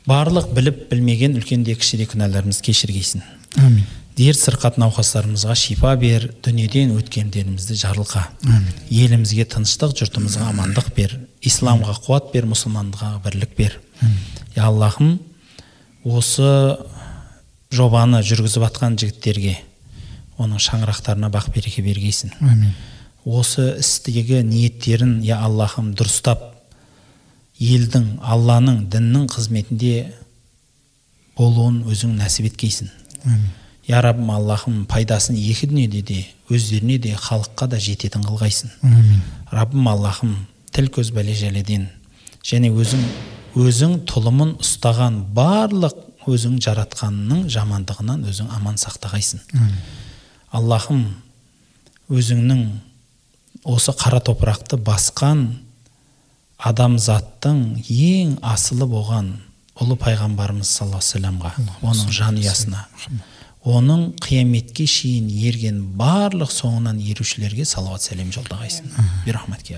барлық 0.07 0.53
біліп 0.55 0.87
білмеген 0.91 1.35
үлкен 1.35 1.65
де 1.67 1.75
кіші 1.75 1.97
де 1.99 2.07
күнәларымызды 2.07 2.69
кешіргейсін 2.69 3.23
әмин 3.59 3.83
дерт 4.15 4.39
сырқат 4.39 4.77
науқастарымызға 4.79 5.55
шипа 5.59 5.91
бер 5.99 6.29
дүниеден 6.45 6.93
өткендерімізді 6.95 7.75
жарылқа 7.81 8.23
елімізге 8.87 9.43
тыныштық 9.51 9.95
жұртымызға 9.99 10.51
амандық 10.53 10.93
бер 10.95 11.17
исламға 11.43 11.97
қуат 12.05 12.31
бер 12.31 12.47
мұсылманға 12.47 13.11
бірлік 13.25 13.57
бер 13.57 13.75
я 14.56 14.66
аллахым 14.68 15.18
осы 16.04 16.76
жобаны 17.70 18.22
жүргізіп 18.26 18.64
жатқан 18.66 18.96
жігіттерге 19.00 19.58
оның 20.40 20.60
шаңырақтарына 20.62 21.30
бақ 21.30 21.50
береке 21.54 21.82
бергейсін. 21.84 22.32
Әмин 22.40 22.72
осы 23.24 23.76
істегі 23.78 24.40
ниеттерін 24.46 25.20
я 25.22 25.42
аллахым 25.44 25.92
дұрыстап 25.94 26.42
елдің 27.60 28.16
алланың 28.24 28.86
діннің 28.90 29.28
қызметінде 29.34 30.12
болуын 31.36 31.82
өзің 31.90 32.16
нәсіп 32.16 32.48
еткейсін. 32.50 32.88
Әмин 33.24 33.50
я 33.90 34.00
раббым 34.04 34.30
аллахым 34.30 34.84
пайдасын 34.86 35.36
екі 35.36 35.68
дүниеде 35.70 36.02
де 36.06 36.20
өздеріне 36.48 36.98
де 37.02 37.14
халыққа 37.18 37.68
да 37.72 37.78
жететін 37.80 38.24
қылғайсың. 38.24 38.72
Әмин 38.86 39.20
раббым 39.52 39.88
аллахым 39.90 40.36
тіл 40.72 40.88
көз 40.94 41.12
бәле 41.14 41.34
жәледен 41.36 41.88
және 42.46 42.70
өзің 42.70 43.02
өзің 43.58 44.04
тұлымын 44.08 44.54
ұстаған 44.62 45.16
барлық 45.34 45.96
өзің 46.30 46.58
жаратқанның 46.62 47.48
жамандығынан 47.50 48.22
өзің 48.30 48.50
аман 48.54 48.76
сақтағайсың. 48.78 49.40
Аллахым 50.52 51.02
өзіңнің 52.10 52.64
осы 53.64 53.94
қара 53.96 54.20
топырақты 54.24 54.78
басқан 54.78 55.46
адамзаттың 56.58 57.80
ең 57.88 58.38
асылы 58.44 58.86
болған 58.90 59.32
ұлы 59.80 59.96
пайғамбарымыз 60.00 60.70
саллаллаху 60.76 61.18
алейхи 61.18 61.76
оның 61.80 62.10
жанұясына 62.20 62.84
оның 63.64 64.06
қияметке 64.24 64.86
шейін 64.88 65.28
ерген 65.28 65.80
барлық 66.00 66.52
соңынан 66.52 67.00
ерушілерге 67.00 67.66
салауат 67.68 68.04
сәлем 68.04 68.32
жолдағайсың. 68.32 68.88
Бирахматке 69.26 69.76